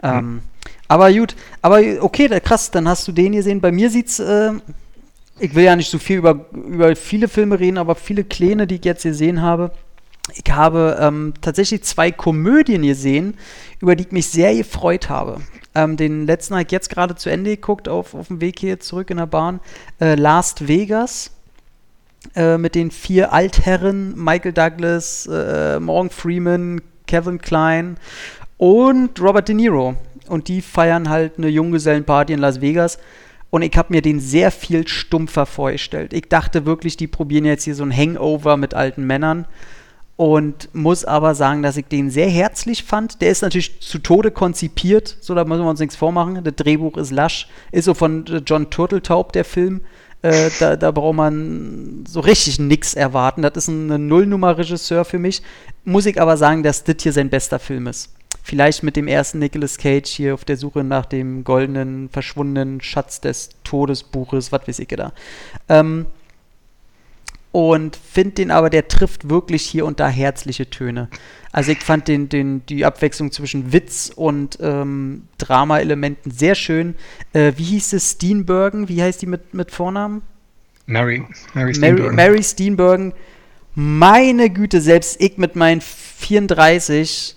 Ähm, 0.01 0.17
hm. 0.17 0.41
Aber 0.87 1.11
gut, 1.13 1.35
aber 1.61 1.81
okay, 2.01 2.27
krass, 2.39 2.71
dann 2.71 2.87
hast 2.87 3.07
du 3.07 3.11
den 3.11 3.33
gesehen. 3.33 3.61
Bei 3.61 3.71
mir 3.71 3.89
sieht's, 3.89 4.19
äh, 4.19 4.51
ich 5.39 5.55
will 5.55 5.63
ja 5.63 5.75
nicht 5.75 5.89
so 5.89 5.99
viel 5.99 6.17
über, 6.17 6.45
über 6.51 6.95
viele 6.95 7.27
Filme 7.27 7.59
reden, 7.59 7.77
aber 7.77 7.95
viele 7.95 8.23
kleine, 8.23 8.67
die 8.67 8.75
ich 8.75 8.85
jetzt 8.85 9.03
gesehen 9.03 9.41
habe. 9.41 9.71
Ich 10.33 10.51
habe 10.51 10.97
ähm, 10.99 11.33
tatsächlich 11.41 11.83
zwei 11.83 12.11
Komödien 12.11 12.81
gesehen, 12.81 13.35
über 13.79 13.95
die 13.95 14.05
ich 14.05 14.11
mich 14.11 14.27
sehr 14.27 14.55
gefreut 14.55 15.09
habe. 15.09 15.41
Ähm, 15.75 15.97
den 15.97 16.25
letzten 16.25 16.55
habe 16.55 16.65
jetzt 16.69 16.89
gerade 16.89 17.15
zu 17.15 17.29
Ende 17.29 17.51
geguckt, 17.51 17.89
auf, 17.89 18.13
auf 18.13 18.27
dem 18.27 18.41
Weg 18.41 18.59
hier 18.59 18.79
zurück 18.79 19.09
in 19.09 19.17
der 19.17 19.25
Bahn. 19.25 19.59
Äh, 19.99 20.15
Last 20.15 20.67
Vegas 20.67 21.31
äh, 22.35 22.57
mit 22.57 22.75
den 22.75 22.91
vier 22.91 23.33
Altherren, 23.33 24.13
Michael 24.15 24.53
Douglas, 24.53 25.27
äh, 25.31 25.79
Morgan 25.79 26.09
Freeman, 26.09 26.81
Kevin 27.07 27.39
Klein 27.39 27.97
und 28.57 29.19
Robert 29.19 29.47
De 29.47 29.55
Niro. 29.55 29.95
Und 30.27 30.47
die 30.47 30.61
feiern 30.61 31.09
halt 31.09 31.37
eine 31.37 31.49
Junggesellenparty 31.49 32.33
in 32.33 32.39
Las 32.39 32.61
Vegas. 32.61 32.97
Und 33.49 33.61
ich 33.61 33.75
habe 33.77 33.93
mir 33.93 34.01
den 34.01 34.19
sehr 34.19 34.51
viel 34.51 34.87
stumpfer 34.87 35.45
vorgestellt. 35.45 36.13
Ich 36.13 36.29
dachte 36.29 36.65
wirklich, 36.65 36.97
die 36.97 37.07
probieren 37.07 37.45
jetzt 37.45 37.65
hier 37.65 37.75
so 37.75 37.83
ein 37.83 37.95
Hangover 37.95 38.57
mit 38.57 38.73
alten 38.73 39.05
Männern 39.05 39.45
und 40.15 40.69
muss 40.73 41.05
aber 41.05 41.33
sagen, 41.33 41.63
dass 41.63 41.77
ich 41.77 41.85
den 41.85 42.11
sehr 42.11 42.29
herzlich 42.29 42.83
fand. 42.83 43.21
Der 43.21 43.29
ist 43.29 43.41
natürlich 43.41 43.81
zu 43.81 43.97
Tode 43.99 44.31
konzipiert, 44.31 45.17
so 45.21 45.33
da 45.33 45.43
müssen 45.43 45.63
wir 45.63 45.69
uns 45.69 45.79
nichts 45.79 45.95
vormachen. 45.95 46.43
Das 46.43 46.55
Drehbuch 46.55 46.97
ist 46.97 47.11
lasch, 47.11 47.47
ist 47.71 47.85
so 47.85 47.93
von 47.93 48.25
John 48.45 48.69
Turteltaub 48.69 49.33
der 49.33 49.45
Film. 49.45 49.81
Äh, 50.21 50.51
da, 50.59 50.75
da 50.75 50.91
braucht 50.91 51.15
man 51.15 52.05
so 52.07 52.19
richtig 52.19 52.59
nichts 52.59 52.93
erwarten. 52.93 53.41
Das 53.41 53.53
ist 53.55 53.67
ein 53.67 54.07
Nullnummer-Regisseur 54.07 55.03
für 55.03 55.19
mich. 55.19 55.41
Muss 55.83 56.05
ich 56.05 56.21
aber 56.21 56.37
sagen, 56.37 56.63
dass 56.63 56.83
das 56.83 56.95
hier 57.01 57.11
sein 57.11 57.29
bester 57.29 57.59
Film 57.59 57.87
ist. 57.87 58.09
Vielleicht 58.41 58.83
mit 58.83 58.95
dem 58.95 59.07
ersten 59.07 59.39
Nicolas 59.39 59.77
Cage 59.77 60.09
hier 60.09 60.33
auf 60.33 60.45
der 60.45 60.57
Suche 60.57 60.83
nach 60.83 61.05
dem 61.05 61.43
goldenen, 61.43 62.09
verschwundenen 62.09 62.81
Schatz 62.81 63.19
des 63.19 63.49
Todesbuches, 63.63 64.51
was 64.51 64.67
weiß 64.67 64.79
ich 64.79 64.87
da. 64.89 65.11
Ähm, 65.69 66.05
und 67.53 67.95
finde 67.95 68.31
den 68.31 68.51
aber, 68.51 68.71
der 68.71 68.87
trifft 68.87 69.29
wirklich 69.29 69.61
hier 69.61 69.85
und 69.85 69.99
da 69.99 70.09
herzliche 70.09 70.71
Töne. 70.71 71.07
Also 71.51 71.71
ich 71.71 71.83
fand 71.83 72.07
den, 72.07 72.27
den, 72.27 72.65
die 72.65 72.83
Abwechslung 72.83 73.31
zwischen 73.31 73.71
Witz 73.71 74.11
und 74.13 74.57
ähm, 74.59 75.27
Drama-Elementen 75.37 76.31
sehr 76.31 76.55
schön. 76.55 76.95
Äh, 77.31 77.53
wie 77.55 77.63
hieß 77.63 77.93
es? 77.93 78.13
Steenbergen? 78.13 78.89
Wie 78.89 79.03
heißt 79.03 79.21
die 79.21 79.27
mit, 79.27 79.53
mit 79.53 79.69
Vornamen? 79.69 80.23
Mary. 80.87 81.23
Mary 81.53 81.75
Steenbergen. 81.75 82.15
Mary, 82.15 82.29
Mary 82.31 82.43
Steenbergen. 82.43 83.13
Meine 83.75 84.49
Güte, 84.49 84.81
selbst 84.81 85.21
ich 85.21 85.37
mit 85.37 85.55
meinen 85.55 85.81
34 85.81 87.35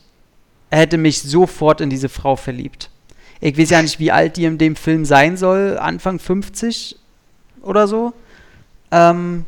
hätte 0.71 0.97
mich 0.97 1.21
sofort 1.21 1.83
in 1.83 1.91
diese 1.91 2.09
Frau 2.09 2.37
verliebt. 2.37 2.89
Ich 3.43 3.59
weiß 3.59 3.69
ja 3.69 3.83
nicht, 3.83 4.01
wie 4.01 4.13
alt 4.13 4.39
die 4.39 4.47
in 4.47 4.57
dem 4.57 4.77
Film 4.77 5.05
sein 5.05 5.37
soll. 5.37 5.77
Anfang 5.77 6.19
50 6.19 6.97
oder 7.61 7.87
so. 7.87 8.15
Ähm, 8.91 9.45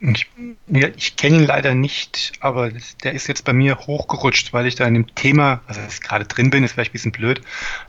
ich, 0.00 0.30
ja, 0.68 0.88
ich 0.96 1.16
kenne 1.16 1.36
ihn 1.36 1.46
leider 1.46 1.74
nicht, 1.74 2.32
aber 2.40 2.70
der 3.02 3.12
ist 3.12 3.26
jetzt 3.28 3.44
bei 3.44 3.52
mir 3.52 3.78
hochgerutscht, 3.78 4.52
weil 4.52 4.66
ich 4.66 4.74
da 4.74 4.86
in 4.86 4.94
dem 4.94 5.14
Thema, 5.14 5.62
also 5.66 5.80
ich 5.88 6.00
gerade 6.00 6.26
drin 6.26 6.50
bin, 6.50 6.64
ist 6.64 6.72
vielleicht 6.72 6.90
ein 6.90 6.92
bisschen 6.92 7.12
blöd, 7.12 7.40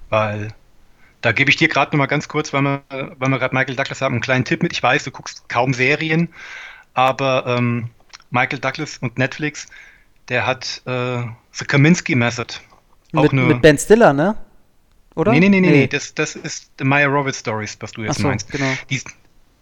weil 0.10 0.54
da 1.22 1.32
gebe 1.32 1.50
ich 1.50 1.58
dir 1.58 1.68
gerade 1.68 1.92
nochmal 1.92 2.08
ganz 2.08 2.28
kurz, 2.28 2.54
weil 2.54 2.62
wir, 2.62 2.84
weil 2.90 3.30
wir 3.30 3.40
gerade 3.40 3.56
Michael 3.56 3.76
Douglas 3.76 4.02
haben, 4.02 4.14
einen 4.14 4.22
kleinen 4.22 4.46
Tipp 4.46 4.64
mit. 4.64 4.72
Ich 4.72 4.82
weiß, 4.82 5.04
du 5.04 5.12
guckst 5.12 5.50
kaum 5.50 5.74
Serien, 5.74 6.30
aber 6.94 7.46
ähm, 7.48 7.90
Michael 8.30 8.60
Douglas 8.60 8.98
und 9.00 9.18
Netflix, 9.18 9.68
der 10.30 10.46
hat 10.46 10.82
äh, 10.86 11.24
The 11.52 11.66
Kaminsky 11.66 12.16
Method. 12.16 12.54
Mit, 13.12 13.34
mit, 13.34 13.62
Ben 13.62 13.78
Stiller, 13.78 14.14
ne? 14.14 14.36
Oder? 15.16 15.32
Nee, 15.32 15.40
nee, 15.40 15.50
nee, 15.50 15.62
nee, 15.62 15.72
nee. 15.72 15.88
Das, 15.88 16.14
das 16.14 16.36
ist 16.36 16.72
The 16.78 16.86
Maya 16.86 17.08
Roberts 17.08 17.40
Stories, 17.40 17.78
was 17.80 17.92
du 17.92 18.04
jetzt 18.04 18.20
so, 18.20 18.28
meinst. 18.28 18.52
Genau. 18.52 18.72
Die, 18.90 19.02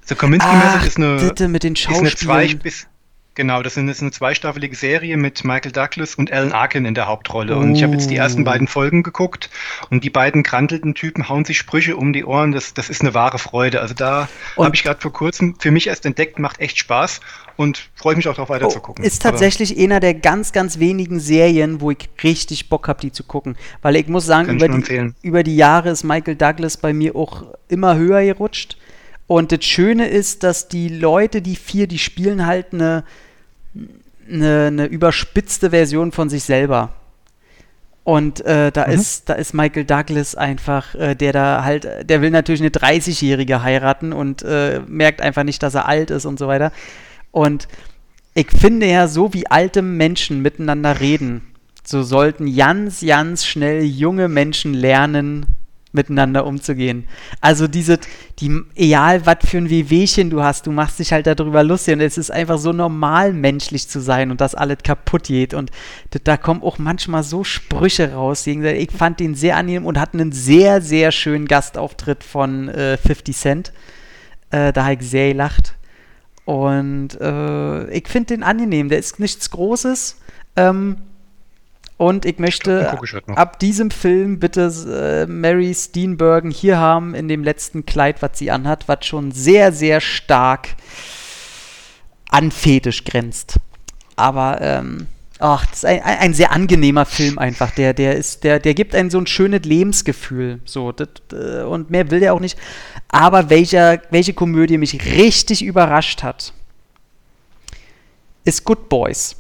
The 0.08 0.16
Kominsky 0.16 0.56
Method 0.56 0.86
ist 0.86 0.98
eine, 0.98 1.18
bitte 1.18 1.48
mit 1.48 1.64
den 1.64 1.76
Schauspielern. 1.76 2.06
Ist 2.06 2.30
eine 2.30 2.48
zwei, 2.48 2.56
bis, 2.56 2.88
genau, 3.34 3.64
das 3.64 3.76
ist 3.76 4.02
eine 4.02 4.12
zweistaffelige 4.12 4.76
Serie 4.76 5.18
mit 5.18 5.44
Michael 5.44 5.72
Douglas 5.72 6.14
und 6.14 6.32
Alan 6.32 6.52
Arkin 6.52 6.86
in 6.86 6.94
der 6.94 7.08
Hauptrolle. 7.08 7.56
Oh. 7.56 7.60
Und 7.60 7.76
ich 7.76 7.82
habe 7.82 7.94
jetzt 7.94 8.12
die 8.12 8.16
ersten 8.16 8.42
oh. 8.42 8.46
beiden 8.46 8.68
Folgen 8.68 9.02
geguckt 9.02 9.50
und 9.90 10.04
die 10.04 10.12
beiden 10.12 10.44
krantelten 10.44 10.94
Typen 10.94 11.28
hauen 11.28 11.44
sich 11.44 11.58
Sprüche 11.58 11.98
um 11.98 12.14
die 12.14 12.24
Ohren. 12.24 12.52
Das, 12.52 12.76
das 12.76 12.90
ist 12.90 13.02
eine 13.02 13.16
wahre 13.16 13.40
Freude. 13.40 13.82
Also 13.82 13.96
da 13.96 14.30
habe 14.58 14.76
ich 14.76 14.84
gerade 14.84 15.02
vor 15.02 15.12
kurzem 15.12 15.56
für 15.58 15.72
mich 15.72 15.88
erst 15.88 16.06
entdeckt, 16.06 16.38
macht 16.38 16.60
echt 16.60 16.78
Spaß 16.78 17.20
und 17.58 17.90
freue 17.96 18.16
mich 18.16 18.28
auch 18.28 18.36
darauf 18.36 18.50
weiter 18.50 18.68
oh, 18.68 18.70
zu 18.70 18.82
gucken. 18.82 19.04
Ist 19.04 19.24
tatsächlich 19.24 19.72
Aber 19.72 19.82
einer 19.82 20.00
der 20.02 20.14
ganz, 20.14 20.52
ganz 20.52 20.78
wenigen 20.78 21.20
Serien, 21.20 21.82
wo 21.82 21.90
ich 21.90 22.10
richtig 22.24 22.70
Bock 22.70 22.88
habe, 22.88 23.02
die 23.02 23.12
zu 23.12 23.24
gucken. 23.24 23.58
Weil 23.82 23.96
ich 23.96 24.08
muss 24.08 24.28
sagen, 24.28 24.54
über 24.54 24.68
die, 24.68 25.14
über 25.24 25.42
die 25.42 25.56
Jahre 25.56 25.90
ist 25.90 26.04
Michael 26.04 26.36
Douglas 26.36 26.78
bei 26.78 26.94
mir 26.94 27.16
auch 27.16 27.44
immer 27.70 27.96
höher 27.96 28.24
gerutscht. 28.24 28.78
Und 29.28 29.52
das 29.52 29.66
Schöne 29.66 30.08
ist, 30.08 30.44
dass 30.44 30.68
die 30.68 30.90
Leute, 30.90 31.42
die 31.42 31.56
vier, 31.56 31.88
die 31.88 31.98
spielen 31.98 32.46
halt 32.46 32.74
eine, 32.74 33.04
eine, 34.30 34.68
eine 34.68 34.86
überspitzte 34.86 35.72
Version 35.72 36.12
von 36.12 36.30
sich 36.30 36.44
selber. 36.44 36.94
Und 38.04 38.46
äh, 38.46 38.72
da, 38.72 38.86
mhm. 38.86 38.94
ist, 38.94 39.30
da 39.30 39.34
ist 39.34 39.56
Michael 39.56 39.84
Douglas 39.84 40.36
einfach, 40.36 40.94
äh, 40.94 41.16
der 41.16 41.34
da 41.34 41.64
halt, 41.64 42.08
der 42.08 42.22
will 42.22 42.30
natürlich 42.30 42.62
eine 42.62 42.70
30-Jährige 42.70 43.64
heiraten 43.64 44.14
und 44.14 44.44
äh, 44.44 44.82
merkt 44.88 45.22
einfach 45.22 45.44
nicht, 45.44 45.64
dass 45.64 45.74
er 45.74 45.88
alt 45.88 46.12
ist 46.12 46.26
und 46.26 46.38
so 46.38 46.48
weiter. 46.48 46.72
Und 47.32 47.68
ich 48.36 48.52
finde 48.52 48.86
ja, 48.86 49.08
so 49.08 49.34
wie 49.34 49.48
alte 49.48 49.82
Menschen 49.82 50.44
miteinander 50.44 51.00
reden, 51.00 51.42
so 51.84 52.04
sollten 52.04 52.56
ganz, 52.56 53.04
ganz 53.04 53.44
schnell 53.44 53.84
junge 53.84 54.28
Menschen 54.28 54.76
lernen, 54.76 55.48
miteinander 55.96 56.46
umzugehen. 56.46 57.08
Also 57.42 57.68
diese, 57.68 58.00
die, 58.40 58.62
egal 58.76 59.26
was 59.26 59.38
für 59.46 59.58
ein 59.58 59.70
Wehwehchen 59.70 60.30
du 60.30 60.44
hast, 60.44 60.68
du 60.68 60.72
machst 60.72 61.00
dich 61.00 61.12
halt 61.12 61.26
darüber 61.26 61.64
lustig 61.64 61.96
und 61.96 62.02
es 62.02 62.18
ist 62.18 62.32
einfach 62.32 62.60
so 62.60 62.72
normal, 62.72 63.34
menschlich 63.34 63.88
zu 63.88 64.00
sein 64.00 64.30
und 64.30 64.42
dass 64.42 64.54
alles 64.54 64.78
kaputt 64.84 65.24
geht 65.24 65.54
und 65.54 65.72
da 66.24 66.38
kommen 66.38 66.62
auch 66.62 66.78
manchmal 66.78 67.24
so 67.24 67.44
Sprüche 67.44 68.14
raus. 68.14 68.46
Ich 68.46 68.92
fand 68.92 69.20
den 69.20 69.36
sehr 69.36 69.58
angenehm 69.58 69.86
und 69.86 70.00
hatten 70.00 70.22
einen 70.22 70.32
sehr, 70.32 70.82
sehr 70.82 71.12
schönen 71.12 71.48
Gastauftritt 71.48 72.24
von 72.24 72.70
äh, 72.70 72.98
50 72.98 73.36
Cent. 73.36 73.74
Äh, 74.52 74.72
da 74.74 74.84
habe 74.86 74.98
ich 75.02 75.10
sehr 75.10 75.30
gelacht. 75.30 75.76
Und 76.46 77.20
äh, 77.20 77.90
ich 77.90 78.08
finde 78.08 78.36
den 78.36 78.44
angenehm. 78.44 78.90
Der 78.90 79.00
ist 79.00 79.20
nichts 79.20 79.50
Großes. 79.50 80.18
Ähm, 80.56 80.98
und 81.98 82.26
ich 82.26 82.40
möchte 82.40 82.92
ich 83.02 83.14
halt 83.14 83.30
ab 83.30 83.60
diesem 83.60 83.90
Film 83.90 84.40
bitte 84.40 84.72
äh, 84.88 85.32
Mary 85.32 85.74
Steenburgen 85.74 86.52
hier 86.52 86.78
haben 86.78 87.16
in 87.16 87.28
dem 87.30 87.44
letzten 87.44 87.86
Kleid, 87.86 88.22
was 88.22 88.38
sie 88.38 88.52
anhat, 88.52 88.88
was 88.88 89.06
schon 89.06 89.32
sehr, 89.32 89.72
sehr 89.72 90.02
stark 90.02 90.76
an 92.30 92.52
Fetisch 92.52 93.06
grenzt. 93.06 93.56
Aber 94.18 94.60
ähm, 94.60 95.08
ach, 95.40 95.66
das 95.68 95.80
ist 95.80 95.86
ein, 95.86 96.02
ein, 96.02 96.34
sehr 96.34 96.52
angenehmer 96.52 97.06
Film 97.06 97.38
einfach. 97.38 97.72
Der, 97.72 97.94
der 97.94 98.18
ist, 98.18 98.44
der, 98.44 98.60
der 98.60 98.74
gibt 98.74 98.94
einen 98.94 99.10
so 99.10 99.18
ein 99.18 99.28
schönes 99.28 99.64
Lebensgefühl. 99.64 100.60
So, 100.66 100.92
das, 100.92 101.08
äh, 101.32 101.64
und 101.64 101.92
mehr 101.92 102.12
will 102.12 102.20
der 102.20 102.34
auch 102.34 102.42
nicht. 102.42 102.58
Aber 103.08 103.50
welcher, 103.50 104.02
welche 104.10 104.34
Komödie 104.34 104.78
mich 104.78 105.06
richtig 105.06 105.64
überrascht 105.64 106.24
hat, 106.24 106.52
ist 108.44 108.66
Good 108.66 108.90
Boys. 108.90 109.38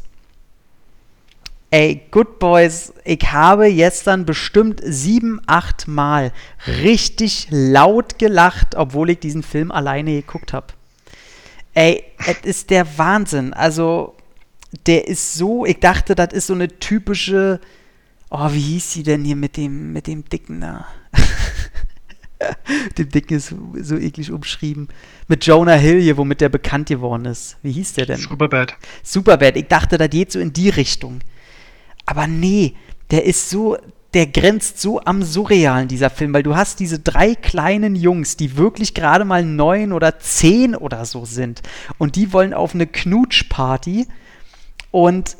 Ey, 1.75 2.03
Good 2.09 2.39
Boys, 2.39 2.93
ich 3.03 3.33
habe 3.33 3.69
gestern 3.69 4.25
bestimmt 4.25 4.79
sieben, 4.81 5.41
acht 5.45 5.89
Mal 5.89 6.31
richtig 6.65 7.47
laut 7.49 8.17
gelacht, 8.17 8.75
obwohl 8.75 9.09
ich 9.09 9.19
diesen 9.19 9.43
Film 9.43 9.73
alleine 9.73 10.13
geguckt 10.13 10.53
habe. 10.53 10.67
Ey, 11.73 12.05
es 12.25 12.37
ist 12.45 12.69
der 12.69 12.97
Wahnsinn. 12.97 13.51
Also, 13.51 14.15
der 14.85 15.09
ist 15.09 15.33
so, 15.33 15.65
ich 15.65 15.81
dachte, 15.81 16.15
das 16.15 16.31
ist 16.31 16.47
so 16.47 16.53
eine 16.53 16.69
typische, 16.69 17.59
oh, 18.29 18.53
wie 18.53 18.61
hieß 18.61 18.93
sie 18.93 19.03
denn 19.03 19.25
hier 19.25 19.35
mit 19.35 19.57
dem, 19.57 19.91
mit 19.91 20.07
dem 20.07 20.23
Dicken 20.29 20.61
da? 20.61 20.87
dem 22.97 23.09
Dicken 23.09 23.35
ist 23.35 23.53
so 23.81 23.97
eklig 23.97 24.31
umschrieben. 24.31 24.87
Mit 25.27 25.45
Jonah 25.45 25.73
Hill 25.73 25.99
hier, 25.99 26.15
womit 26.15 26.39
der 26.39 26.47
bekannt 26.47 26.87
geworden 26.87 27.25
ist. 27.25 27.57
Wie 27.63 27.73
hieß 27.73 27.95
der 27.95 28.05
denn? 28.05 28.17
Superbad. 28.19 28.75
Superbad. 29.03 29.57
Ich 29.57 29.67
dachte, 29.67 29.97
das 29.97 30.09
geht 30.09 30.31
so 30.31 30.39
in 30.39 30.53
die 30.53 30.69
Richtung. 30.69 31.19
Aber 32.05 32.27
nee, 32.27 32.75
der 33.11 33.25
ist 33.25 33.49
so, 33.49 33.77
der 34.13 34.27
grenzt 34.27 34.79
so 34.79 35.01
am 35.01 35.23
Surrealen, 35.23 35.87
dieser 35.87 36.09
Film, 36.09 36.33
weil 36.33 36.43
du 36.43 36.55
hast 36.55 36.79
diese 36.79 36.99
drei 36.99 37.35
kleinen 37.35 37.95
Jungs, 37.95 38.37
die 38.37 38.57
wirklich 38.57 38.93
gerade 38.93 39.25
mal 39.25 39.43
neun 39.43 39.91
oder 39.91 40.19
zehn 40.19 40.75
oder 40.75 41.05
so 41.05 41.25
sind. 41.25 41.61
Und 41.97 42.15
die 42.15 42.31
wollen 42.31 42.53
auf 42.53 42.73
eine 42.73 42.87
Knutschparty 42.87 44.07
und 44.91 45.37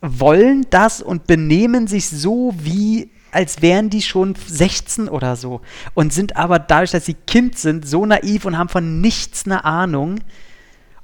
wollen 0.00 0.66
das 0.70 1.02
und 1.02 1.26
benehmen 1.26 1.86
sich 1.86 2.08
so 2.08 2.54
wie 2.58 3.10
als 3.32 3.62
wären 3.62 3.90
die 3.90 4.02
schon 4.02 4.34
16 4.34 5.08
oder 5.08 5.36
so 5.36 5.60
und 5.94 6.12
sind 6.12 6.36
aber 6.36 6.58
dadurch, 6.58 6.90
dass 6.90 7.06
sie 7.06 7.14
Kind 7.14 7.58
sind, 7.58 7.86
so 7.86 8.04
naiv 8.04 8.44
und 8.44 8.58
haben 8.58 8.68
von 8.68 9.00
nichts 9.00 9.46
eine 9.46 9.64
Ahnung 9.64 10.20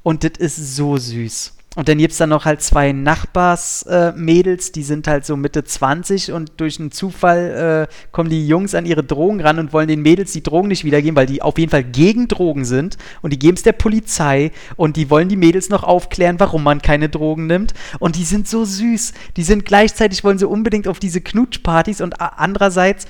und 0.02 0.24
das 0.24 0.38
ist 0.38 0.76
so 0.76 0.96
süß. 0.96 1.55
Und 1.76 1.88
dann 1.88 1.98
gibt 1.98 2.12
es 2.12 2.18
dann 2.18 2.30
noch 2.30 2.46
halt 2.46 2.62
zwei 2.62 2.92
Nachbarsmädels, 2.92 4.68
äh, 4.70 4.72
die 4.72 4.82
sind 4.82 5.06
halt 5.06 5.26
so 5.26 5.36
Mitte 5.36 5.62
20 5.62 6.32
und 6.32 6.52
durch 6.56 6.80
einen 6.80 6.90
Zufall 6.90 7.88
äh, 7.90 7.94
kommen 8.12 8.30
die 8.30 8.48
Jungs 8.48 8.74
an 8.74 8.86
ihre 8.86 9.04
Drogen 9.04 9.42
ran 9.42 9.58
und 9.58 9.74
wollen 9.74 9.86
den 9.86 10.00
Mädels 10.00 10.32
die 10.32 10.42
Drogen 10.42 10.68
nicht 10.68 10.84
wiedergeben, 10.84 11.16
weil 11.16 11.26
die 11.26 11.42
auf 11.42 11.58
jeden 11.58 11.70
Fall 11.70 11.84
gegen 11.84 12.28
Drogen 12.28 12.64
sind 12.64 12.96
und 13.20 13.34
die 13.34 13.38
geben 13.38 13.58
es 13.58 13.62
der 13.62 13.72
Polizei 13.72 14.52
und 14.76 14.96
die 14.96 15.10
wollen 15.10 15.28
die 15.28 15.36
Mädels 15.36 15.68
noch 15.68 15.84
aufklären, 15.84 16.40
warum 16.40 16.62
man 16.62 16.80
keine 16.80 17.10
Drogen 17.10 17.46
nimmt 17.46 17.74
und 17.98 18.16
die 18.16 18.24
sind 18.24 18.48
so 18.48 18.64
süß. 18.64 19.12
Die 19.36 19.42
sind 19.42 19.66
gleichzeitig, 19.66 20.24
wollen 20.24 20.38
sie 20.38 20.48
unbedingt 20.48 20.88
auf 20.88 20.98
diese 20.98 21.20
Knutschpartys 21.20 22.00
und 22.00 22.22
andererseits 22.22 23.06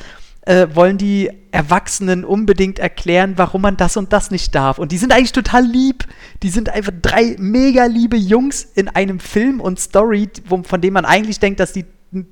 äh, 0.47 0.69
wollen 0.75 0.97
die 0.97 1.31
Erwachsenen 1.51 2.25
unbedingt 2.25 2.79
erklären, 2.79 3.35
warum 3.37 3.63
man 3.63 3.77
das 3.77 3.97
und 3.97 4.13
das 4.13 4.31
nicht 4.31 4.55
darf. 4.55 4.79
Und 4.79 4.93
die 4.93 4.99
sind 4.99 5.13
eigentlich 5.13 5.33
total 5.33 5.65
lieb. 5.65 6.07
Die 6.43 6.51
sind 6.51 6.71
einfach 6.71 6.93
drei 7.03 7.37
mega 7.39 7.85
liebe 7.87 8.17
Jungs 8.17 8.63
in 8.75 8.89
einem 8.89 9.21
Film 9.21 9.61
und 9.61 9.81
Story, 9.81 10.29
wo, 10.47 10.63
von 10.63 10.81
dem 10.81 10.95
man 10.95 11.05
eigentlich 11.05 11.41
denkt, 11.41 11.61
dass 11.61 11.73
die 11.73 11.85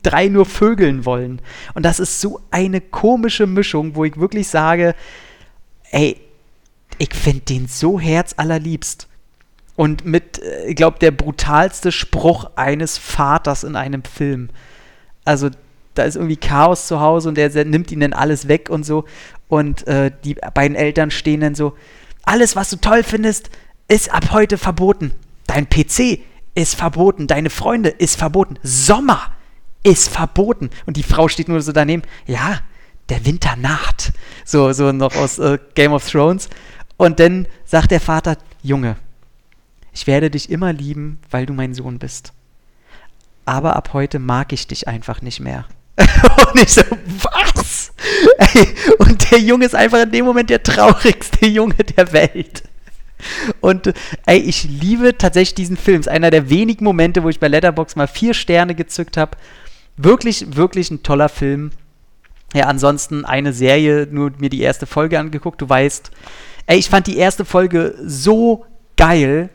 drei 0.03 0.29
nur 0.29 0.47
vögeln 0.47 1.05
wollen. 1.05 1.43
Und 1.75 1.85
das 1.85 1.99
ist 1.99 2.21
so 2.21 2.41
eine 2.51 2.81
komische 2.81 3.47
Mischung, 3.47 3.97
wo 3.97 4.05
ich 4.05 4.17
wirklich 4.17 4.47
sage, 4.47 4.95
ey, 5.91 6.21
ich 6.99 7.13
finde 7.13 7.41
den 7.41 7.67
so 7.67 7.99
herzallerliebst. 7.99 9.09
Und 9.75 10.05
mit, 10.05 10.41
äh, 10.41 10.67
ich 10.67 10.77
glaube, 10.77 11.01
der 11.01 11.11
brutalste 11.11 11.91
Spruch 11.91 12.49
eines 12.55 12.97
Vaters 12.97 13.65
in 13.65 13.75
einem 13.75 14.05
Film. 14.05 14.51
Also 15.25 15.51
da 15.95 16.05
ist 16.05 16.17
irgendwie 16.17 16.37
Chaos 16.37 16.87
zu 16.87 17.01
Hause 17.01 17.29
und 17.29 17.37
der, 17.37 17.65
nimmt 17.65 17.91
ihnen 17.91 18.01
dann 18.01 18.13
alles 18.13 18.49
weg 18.49 18.69
und 18.71 18.85
so. 18.85 19.05
Und 19.49 19.87
äh, 19.87 20.11
die 20.25 20.35
beiden 20.35 20.77
Eltern 20.77 21.11
stehen 21.11 21.41
dann 21.41 21.55
so, 21.55 21.75
alles, 22.25 22.57
was 22.57 22.71
du 22.71 22.77
toll 22.77 23.03
findest, 23.03 23.51
ist 23.89 24.13
ab 24.13 24.31
heute 24.33 24.59
verboten. 24.59 25.13
Dein 25.47 25.69
PC 25.69 26.21
ist 26.55 26.75
verboten, 26.75 27.27
deine 27.27 27.51
Freunde 27.51 27.91
ist 27.91 28.17
verboten, 28.17 28.59
Sommer 28.63 29.33
ist 29.83 30.09
verboten. 30.09 30.71
Und 30.87 30.97
die 30.97 31.03
Frau 31.03 31.29
steht 31.29 31.49
nur 31.49 31.61
so 31.61 31.73
daneben, 31.73 32.03
ja, 32.27 32.61
der 33.09 33.25
Winter 33.27 33.57
naht. 33.57 34.13
So, 34.45 34.73
so 34.73 34.93
noch 34.93 35.15
aus 35.17 35.39
äh, 35.39 35.59
Game 35.75 35.93
of 35.93 36.11
Thrones. 36.11 36.49
Und 36.97 37.21
dann 37.21 37.47
sagt 37.65 37.91
der 37.91 38.01
Vater, 38.01 38.39
Junge, 38.63 38.97
ich 39.93 40.07
werde 40.07 40.31
dich 40.31 40.51
immer 40.51 40.73
lieben, 40.73 41.21
weil 41.31 41.47
du 41.47 41.53
mein 41.53 41.75
Sohn 41.75 41.99
bist. 41.99 42.33
Aber 43.45 43.77
ab 43.77 43.91
heute 43.93 44.19
mag 44.19 44.53
ich 44.53 44.67
dich 44.67 44.89
einfach 44.89 45.21
nicht 45.21 45.41
mehr. 45.41 45.67
und 46.53 46.63
ich 46.63 46.71
so, 46.71 46.83
was? 47.23 47.93
Ey, 48.39 48.69
und 48.99 49.31
der 49.31 49.39
Junge 49.39 49.67
ist 49.67 49.75
einfach 49.75 50.03
in 50.03 50.11
dem 50.11 50.25
Moment 50.25 50.51
der 50.51 50.63
traurigste 50.63 51.47
Junge 51.47 51.75
der 51.75 52.13
Welt. 52.13 52.65
Und 53.61 53.95
ey, 54.27 54.39
ich 54.39 54.65
liebe 54.65 55.17
tatsächlich 55.17 55.55
diesen 55.55 55.77
Film. 55.77 56.01
Es 56.01 56.07
ist 56.07 56.13
einer 56.13 56.31
der 56.31 56.51
wenigen 56.51 56.85
Momente, 56.85 57.23
wo 57.23 57.29
ich 57.29 57.41
bei 57.41 57.49
Letterbox 57.49 57.97
mal 57.97 58.09
vier 58.09 58.35
Sterne 58.35 58.75
gezückt 58.75 59.17
habe. 59.17 59.37
Wirklich, 59.97 60.57
wirklich 60.57 60.91
ein 60.91 61.03
toller 61.03 61.29
Film. 61.29 61.71
Ja, 62.55 62.67
ansonsten 62.67 63.25
eine 63.25 63.53
Serie, 63.53 64.07
nur 64.11 64.33
mir 64.39 64.51
die 64.51 64.61
erste 64.61 64.87
Folge 64.87 65.19
angeguckt. 65.19 65.61
Du 65.61 65.69
weißt, 65.69 66.11
ey, 66.67 66.79
ich 66.79 66.91
fand 66.91 67.07
die 67.07 67.17
erste 67.17 67.45
Folge 67.45 67.95
so 68.05 68.67
geil 68.97 69.51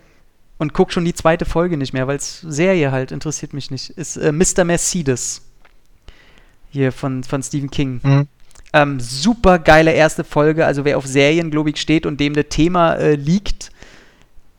und 0.58 0.74
guck 0.74 0.92
schon 0.92 1.06
die 1.06 1.14
zweite 1.14 1.46
Folge 1.46 1.78
nicht 1.78 1.94
mehr, 1.94 2.08
weil 2.08 2.18
es 2.18 2.42
Serie 2.42 2.92
halt 2.92 3.12
interessiert 3.12 3.54
mich 3.54 3.72
nicht. 3.72 3.92
Ist 3.92 4.18
äh, 4.18 4.32
Mr. 4.32 4.66
Mercedes 4.66 5.49
hier 6.70 6.92
von, 6.92 7.24
von 7.24 7.42
Stephen 7.44 7.72
King. 7.72 8.00
Mhm. 8.04 8.28
Ähm, 8.72 9.00
super 9.00 9.60
geile 9.60 9.92
erste 9.92 10.24
Folge. 10.24 10.66
Also 10.66 10.86
wer 10.86 10.98
auf 10.98 11.08
Serien, 11.08 11.50
glaube 11.50 11.72
ich, 11.72 11.78
steht 11.78 12.06
und 12.06 12.20
dem 12.20 12.34
das 12.34 12.46
Thema 12.50 12.94
äh, 12.94 13.16
liegt, 13.16 13.72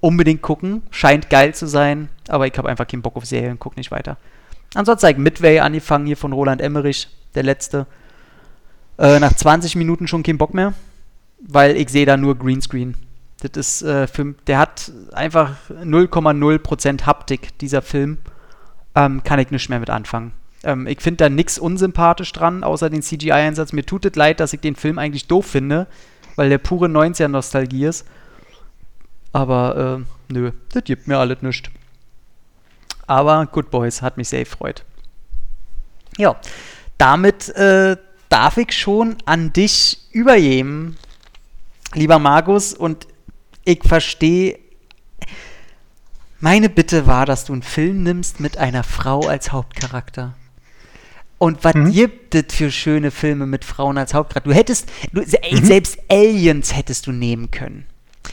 unbedingt 0.00 0.42
gucken. 0.42 0.82
Scheint 0.90 1.30
geil 1.30 1.54
zu 1.54 1.66
sein, 1.66 2.08
aber 2.28 2.46
ich 2.46 2.56
habe 2.58 2.68
einfach 2.68 2.86
keinen 2.86 3.02
Bock 3.02 3.16
auf 3.16 3.26
Serien, 3.26 3.58
guck 3.58 3.76
nicht 3.76 3.90
weiter. 3.90 4.16
Ansonsten 4.74 5.06
habe 5.06 5.12
ich 5.12 5.18
Midway 5.18 5.60
angefangen 5.60 6.06
hier 6.06 6.16
von 6.16 6.32
Roland 6.32 6.60
Emmerich, 6.60 7.08
der 7.34 7.42
letzte. 7.42 7.86
Äh, 8.98 9.20
nach 9.20 9.32
20 9.32 9.76
Minuten 9.76 10.08
schon 10.08 10.22
keinen 10.22 10.38
Bock 10.38 10.54
mehr, 10.54 10.74
weil 11.40 11.76
ich 11.76 11.88
sehe 11.88 12.06
da 12.06 12.16
nur 12.16 12.36
Greenscreen. 12.36 12.96
Das 13.40 13.52
ist 13.52 13.82
äh, 13.82 14.06
für, 14.06 14.34
der 14.46 14.58
hat 14.58 14.92
einfach 15.12 15.56
0,0% 15.70 17.06
Haptik, 17.06 17.58
dieser 17.58 17.80
Film. 17.80 18.18
Ähm, 18.94 19.22
kann 19.24 19.38
ich 19.38 19.50
nicht 19.50 19.70
mehr 19.70 19.80
mit 19.80 19.88
anfangen. 19.88 20.32
Ähm, 20.64 20.86
ich 20.86 21.00
finde 21.00 21.24
da 21.24 21.28
nichts 21.28 21.58
unsympathisch 21.58 22.32
dran, 22.32 22.64
außer 22.64 22.90
den 22.90 23.02
CGI-Einsatz. 23.02 23.72
Mir 23.72 23.84
tut 23.84 24.04
es 24.04 24.14
leid, 24.14 24.40
dass 24.40 24.52
ich 24.52 24.60
den 24.60 24.76
Film 24.76 24.98
eigentlich 24.98 25.26
doof 25.26 25.46
finde, 25.46 25.86
weil 26.36 26.48
der 26.48 26.58
pure 26.58 26.86
90er-Nostalgie 26.86 27.86
ist. 27.86 28.06
Aber 29.32 30.00
äh, 30.00 30.32
nö, 30.32 30.52
das 30.72 30.84
gibt 30.84 31.06
mir 31.06 31.18
alles 31.18 31.42
nichts. 31.42 31.70
Aber 33.06 33.46
Good 33.46 33.70
Boys 33.70 34.02
hat 34.02 34.16
mich 34.16 34.28
sehr 34.28 34.44
gefreut. 34.44 34.84
Ja, 36.16 36.36
damit 36.98 37.48
äh, 37.50 37.96
darf 38.28 38.56
ich 38.56 38.72
schon 38.72 39.16
an 39.24 39.52
dich 39.52 39.98
übergeben, 40.12 40.96
lieber 41.94 42.18
Markus, 42.18 42.74
und 42.74 43.06
ich 43.64 43.82
verstehe 43.84 44.58
meine 46.42 46.70
Bitte 46.70 47.06
war, 47.06 47.26
dass 47.26 47.44
du 47.44 47.52
einen 47.52 47.62
Film 47.62 48.02
nimmst 48.02 48.40
mit 48.40 48.56
einer 48.56 48.82
Frau 48.82 49.20
als 49.20 49.52
Hauptcharakter. 49.52 50.34
Und 51.40 51.64
was 51.64 51.74
mhm. 51.74 51.90
gibt 51.90 52.34
es 52.34 52.54
für 52.54 52.70
schöne 52.70 53.10
Filme 53.10 53.46
mit 53.46 53.64
Frauen 53.64 53.96
als 53.96 54.12
Hauptcharakter? 54.12 54.50
Du 54.50 54.54
hättest, 54.54 54.90
du, 55.14 55.22
mhm. 55.22 55.64
selbst 55.64 55.98
Aliens 56.10 56.76
hättest 56.76 57.06
du 57.06 57.12
nehmen 57.12 57.50
können. 57.50 57.86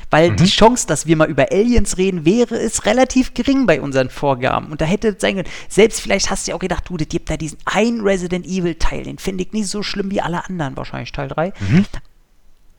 Weil 0.09 0.31
mhm. 0.31 0.35
die 0.35 0.45
Chance, 0.45 0.87
dass 0.87 1.07
wir 1.07 1.15
mal 1.15 1.29
über 1.29 1.49
Aliens 1.49 1.97
reden, 1.97 2.25
wäre 2.25 2.57
es 2.57 2.85
relativ 2.85 3.33
gering 3.33 3.65
bei 3.65 3.79
unseren 3.79 4.09
Vorgaben. 4.09 4.73
Und 4.73 4.81
da 4.81 4.85
hätte 4.85 5.07
es 5.07 5.21
sein 5.21 5.35
können, 5.35 5.47
selbst 5.69 6.01
vielleicht 6.01 6.29
hast 6.29 6.47
du 6.47 6.51
ja 6.51 6.55
auch 6.57 6.59
gedacht, 6.59 6.89
du, 6.89 6.97
das 6.97 7.07
gibt 7.07 7.29
da 7.29 7.37
diesen 7.37 7.57
einen 7.63 8.01
Resident 8.01 8.45
Evil 8.45 8.75
Teil, 8.75 9.03
den 9.03 9.19
finde 9.19 9.45
ich 9.45 9.53
nicht 9.53 9.69
so 9.69 9.83
schlimm 9.83 10.11
wie 10.11 10.19
alle 10.19 10.43
anderen, 10.45 10.75
wahrscheinlich 10.75 11.13
Teil 11.13 11.29
3. 11.29 11.53
Mhm. 11.61 11.85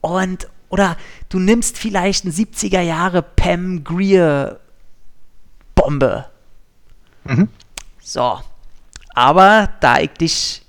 Und, 0.01 0.47
oder 0.69 0.95
du 1.29 1.39
nimmst 1.39 1.79
vielleicht 1.79 2.25
eine 2.25 2.35
70er 2.35 2.81
Jahre 2.81 3.23
Pam 3.23 3.83
Greer 3.83 4.59
Bombe. 5.73 6.25
Mhm. 7.23 7.47
So. 7.99 8.39
Aber 9.09 9.69
da 9.79 9.99
ich 9.99 10.11
dich 10.11 10.61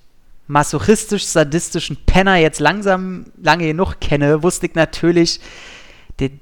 masochistisch-sadistischen 0.46 1.96
Penner 2.07 2.37
jetzt 2.37 2.61
langsam 2.61 3.26
lange 3.40 3.66
genug 3.66 4.00
kenne, 4.00 4.42
wusste 4.42 4.66
ich 4.66 4.74
natürlich, 4.74 5.40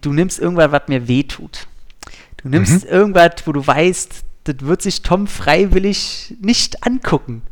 du 0.00 0.12
nimmst 0.12 0.38
irgendwas, 0.38 0.72
was 0.72 0.88
mir 0.88 1.08
wehtut. 1.08 1.66
Du 2.38 2.48
nimmst 2.48 2.84
mhm. 2.84 2.90
irgendwas, 2.90 3.32
wo 3.44 3.52
du 3.52 3.66
weißt, 3.66 4.24
das 4.44 4.56
wird 4.60 4.82
sich 4.82 5.02
Tom 5.02 5.26
freiwillig 5.26 6.34
nicht 6.40 6.86
angucken. 6.86 7.42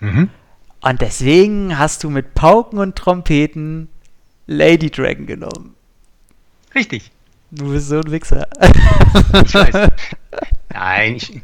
Mhm. 0.00 0.30
Und 0.80 1.00
deswegen 1.00 1.78
hast 1.78 2.04
du 2.04 2.10
mit 2.10 2.34
Pauken 2.34 2.78
und 2.78 2.96
Trompeten 2.96 3.88
Lady 4.46 4.90
Dragon 4.90 5.26
genommen. 5.26 5.74
Richtig. 6.74 7.10
Du 7.50 7.70
bist 7.70 7.88
so 7.88 7.96
ein 7.96 8.10
Wichser. 8.10 8.48
Ich 9.44 9.54
weiß. 9.54 9.90
Nein, 10.72 11.16
ich, 11.16 11.40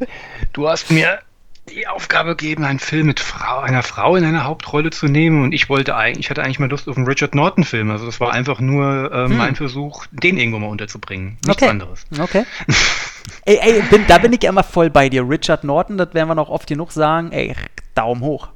du 0.52 0.68
hast 0.68 0.90
mir 0.90 1.20
die 1.68 1.87
Aufgabe 1.87 2.37
gegeben, 2.37 2.64
einen 2.64 2.78
Film 2.78 3.07
mit 3.07 3.20
Frau, 3.20 3.61
einer 3.61 3.83
Frau 3.83 4.16
in 4.16 4.24
einer 4.24 4.44
Hauptrolle 4.44 4.90
zu 4.90 5.07
nehmen 5.07 5.44
und 5.44 5.52
ich 5.52 5.68
wollte 5.68 5.96
eigentlich, 5.96 6.26
ich 6.26 6.31
hatte 6.31 6.42
eigentlich 6.42 6.59
mal 6.59 6.68
Lust 6.68 6.88
auf 6.88 6.96
einen 6.96 7.07
Richard 7.07 7.35
Norton-Film. 7.35 7.90
Also 7.90 8.07
das 8.07 8.20
war 8.20 8.33
einfach 8.33 8.61
nur 8.61 9.12
äh, 9.12 9.28
hm. 9.28 9.37
mein 9.37 9.57
Versuch, 9.57 10.07
den 10.11 10.38
irgendwo 10.38 10.59
mal 10.59 10.68
unterzubringen. 10.68 11.38
Nichts 11.46 11.62
okay. 11.62 11.70
anderes. 11.70 12.07
Okay. 12.18 12.44
ey, 13.44 13.59
ey, 13.61 13.83
bin, 13.90 14.07
da 14.07 14.18
bin 14.18 14.33
ich 14.33 14.44
immer 14.44 14.64
voll 14.64 14.90
bei 14.90 15.09
dir. 15.09 15.28
Richard 15.28 15.64
Norton, 15.64 15.98
das 15.98 16.14
werden 16.14 16.28
wir 16.28 16.35
noch 16.35 16.48
oft 16.48 16.66
genug 16.66 16.92
sagen. 16.92 17.33
Ey, 17.33 17.54
Daumen 17.94 18.22
hoch. 18.22 18.48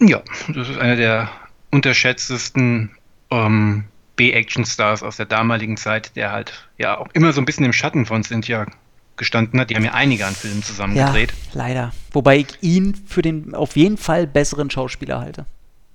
Ja, 0.00 0.22
das 0.48 0.68
ist 0.68 0.78
einer 0.78 0.96
der 0.96 1.30
unterschätztesten 1.70 2.90
ähm, 3.30 3.84
B-Action-Stars 4.16 5.02
aus 5.02 5.16
der 5.16 5.26
damaligen 5.26 5.76
Zeit, 5.76 6.16
der 6.16 6.32
halt 6.32 6.68
ja 6.78 6.98
auch 6.98 7.08
immer 7.12 7.32
so 7.32 7.40
ein 7.40 7.44
bisschen 7.44 7.64
im 7.64 7.72
Schatten 7.72 8.06
von 8.06 8.22
Cynthia 8.22 8.66
gestanden 9.16 9.60
hat. 9.60 9.70
Die 9.70 9.76
haben 9.76 9.84
ja 9.84 9.92
einige 9.92 10.26
an 10.26 10.34
Filmen 10.34 10.62
zusammen 10.62 10.96
ja, 10.96 11.06
gedreht. 11.06 11.32
Leider. 11.52 11.92
Wobei 12.12 12.38
ich 12.38 12.62
ihn 12.62 12.94
für 13.06 13.22
den 13.22 13.54
auf 13.54 13.76
jeden 13.76 13.96
Fall 13.96 14.26
besseren 14.26 14.70
Schauspieler 14.70 15.20
halte. 15.20 15.46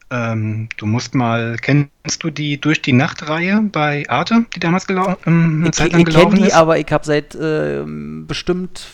Ähm, 0.09 0.69
du 0.77 0.85
musst 0.85 1.15
mal, 1.15 1.57
kennst 1.61 2.23
du 2.23 2.29
die 2.29 2.61
Durch 2.61 2.81
die 2.81 2.93
Nacht-Reihe 2.93 3.61
bei 3.71 4.05
Arte, 4.09 4.45
die 4.55 4.59
damals 4.59 4.87
gelau 4.87 5.17
ähm, 5.25 5.65
ich, 5.65 5.73
Zeit 5.73 5.91
lang 5.91 6.01
ich 6.01 6.05
gelaufen 6.05 6.37
die, 6.37 6.45
ist? 6.45 6.53
aber 6.53 6.79
ich 6.79 6.89
habe 6.91 7.05
seit 7.05 7.35
äh, 7.35 7.83
bestimmt 7.85 8.87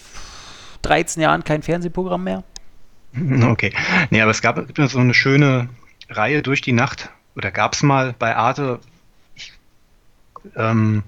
13 0.82 1.22
Jahren 1.22 1.44
kein 1.44 1.62
Fernsehprogramm 1.62 2.24
mehr. 2.24 2.44
Okay. 3.44 3.72
Nee, 4.10 4.22
aber 4.22 4.32
es 4.32 4.42
gab 4.42 4.66
so 4.76 4.98
eine 4.98 5.14
schöne 5.14 5.70
Reihe 6.10 6.42
Durch 6.42 6.62
die 6.62 6.72
Nacht, 6.72 7.12
oder 7.36 7.52
gab 7.52 7.74
es 7.74 7.84
mal 7.84 8.16
bei 8.18 8.36
Arte, 8.36 8.80
ich, 9.36 9.54
ähm, 10.56 11.04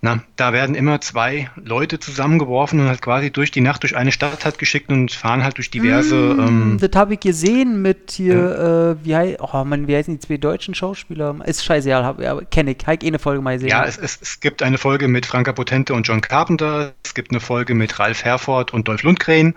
na, 0.00 0.22
da 0.36 0.52
werden 0.52 0.76
immer 0.76 1.00
zwei 1.00 1.50
Leute 1.56 1.98
zusammengeworfen 1.98 2.78
und 2.78 2.86
halt 2.86 3.02
quasi 3.02 3.32
durch 3.32 3.50
die 3.50 3.60
Nacht 3.60 3.82
durch 3.82 3.96
eine 3.96 4.12
Stadt 4.12 4.44
hat 4.44 4.58
geschickt 4.58 4.90
und 4.90 5.10
fahren 5.10 5.42
halt 5.42 5.56
durch 5.56 5.72
diverse. 5.72 6.14
Mm, 6.14 6.40
ähm, 6.40 6.78
das 6.80 6.90
habe 6.94 7.14
ich 7.14 7.20
gesehen 7.20 7.82
mit 7.82 8.12
hier, 8.12 8.34
ja. 8.34 8.90
äh, 8.92 8.96
wie, 9.02 9.16
heißt, 9.16 9.38
oh 9.40 9.64
man, 9.64 9.88
wie 9.88 9.96
heißen 9.96 10.14
die 10.14 10.20
zwei 10.20 10.36
deutschen 10.36 10.74
Schauspieler? 10.74 11.34
Ist 11.44 11.64
scheiße, 11.64 11.88
ja, 11.88 12.14
kenne 12.48 12.70
ich. 12.70 12.86
Habe 12.86 12.94
ich 12.94 13.02
eh 13.02 13.08
eine 13.08 13.18
Folge 13.18 13.42
mal 13.42 13.54
gesehen. 13.54 13.70
Ja, 13.70 13.84
es, 13.86 13.98
es, 13.98 14.20
es, 14.22 14.38
gibt 14.38 14.62
eine 14.62 14.78
Folge 14.78 15.08
mit 15.08 15.26
Franka 15.26 15.52
Potente 15.52 15.94
und 15.94 16.06
John 16.06 16.20
Carpenter. 16.20 16.92
Es 17.04 17.14
gibt 17.14 17.32
eine 17.32 17.40
Folge 17.40 17.74
mit 17.74 17.98
Ralf 17.98 18.24
Herford 18.24 18.72
und 18.72 18.86
Dolph 18.86 19.02
Lundgren. 19.02 19.56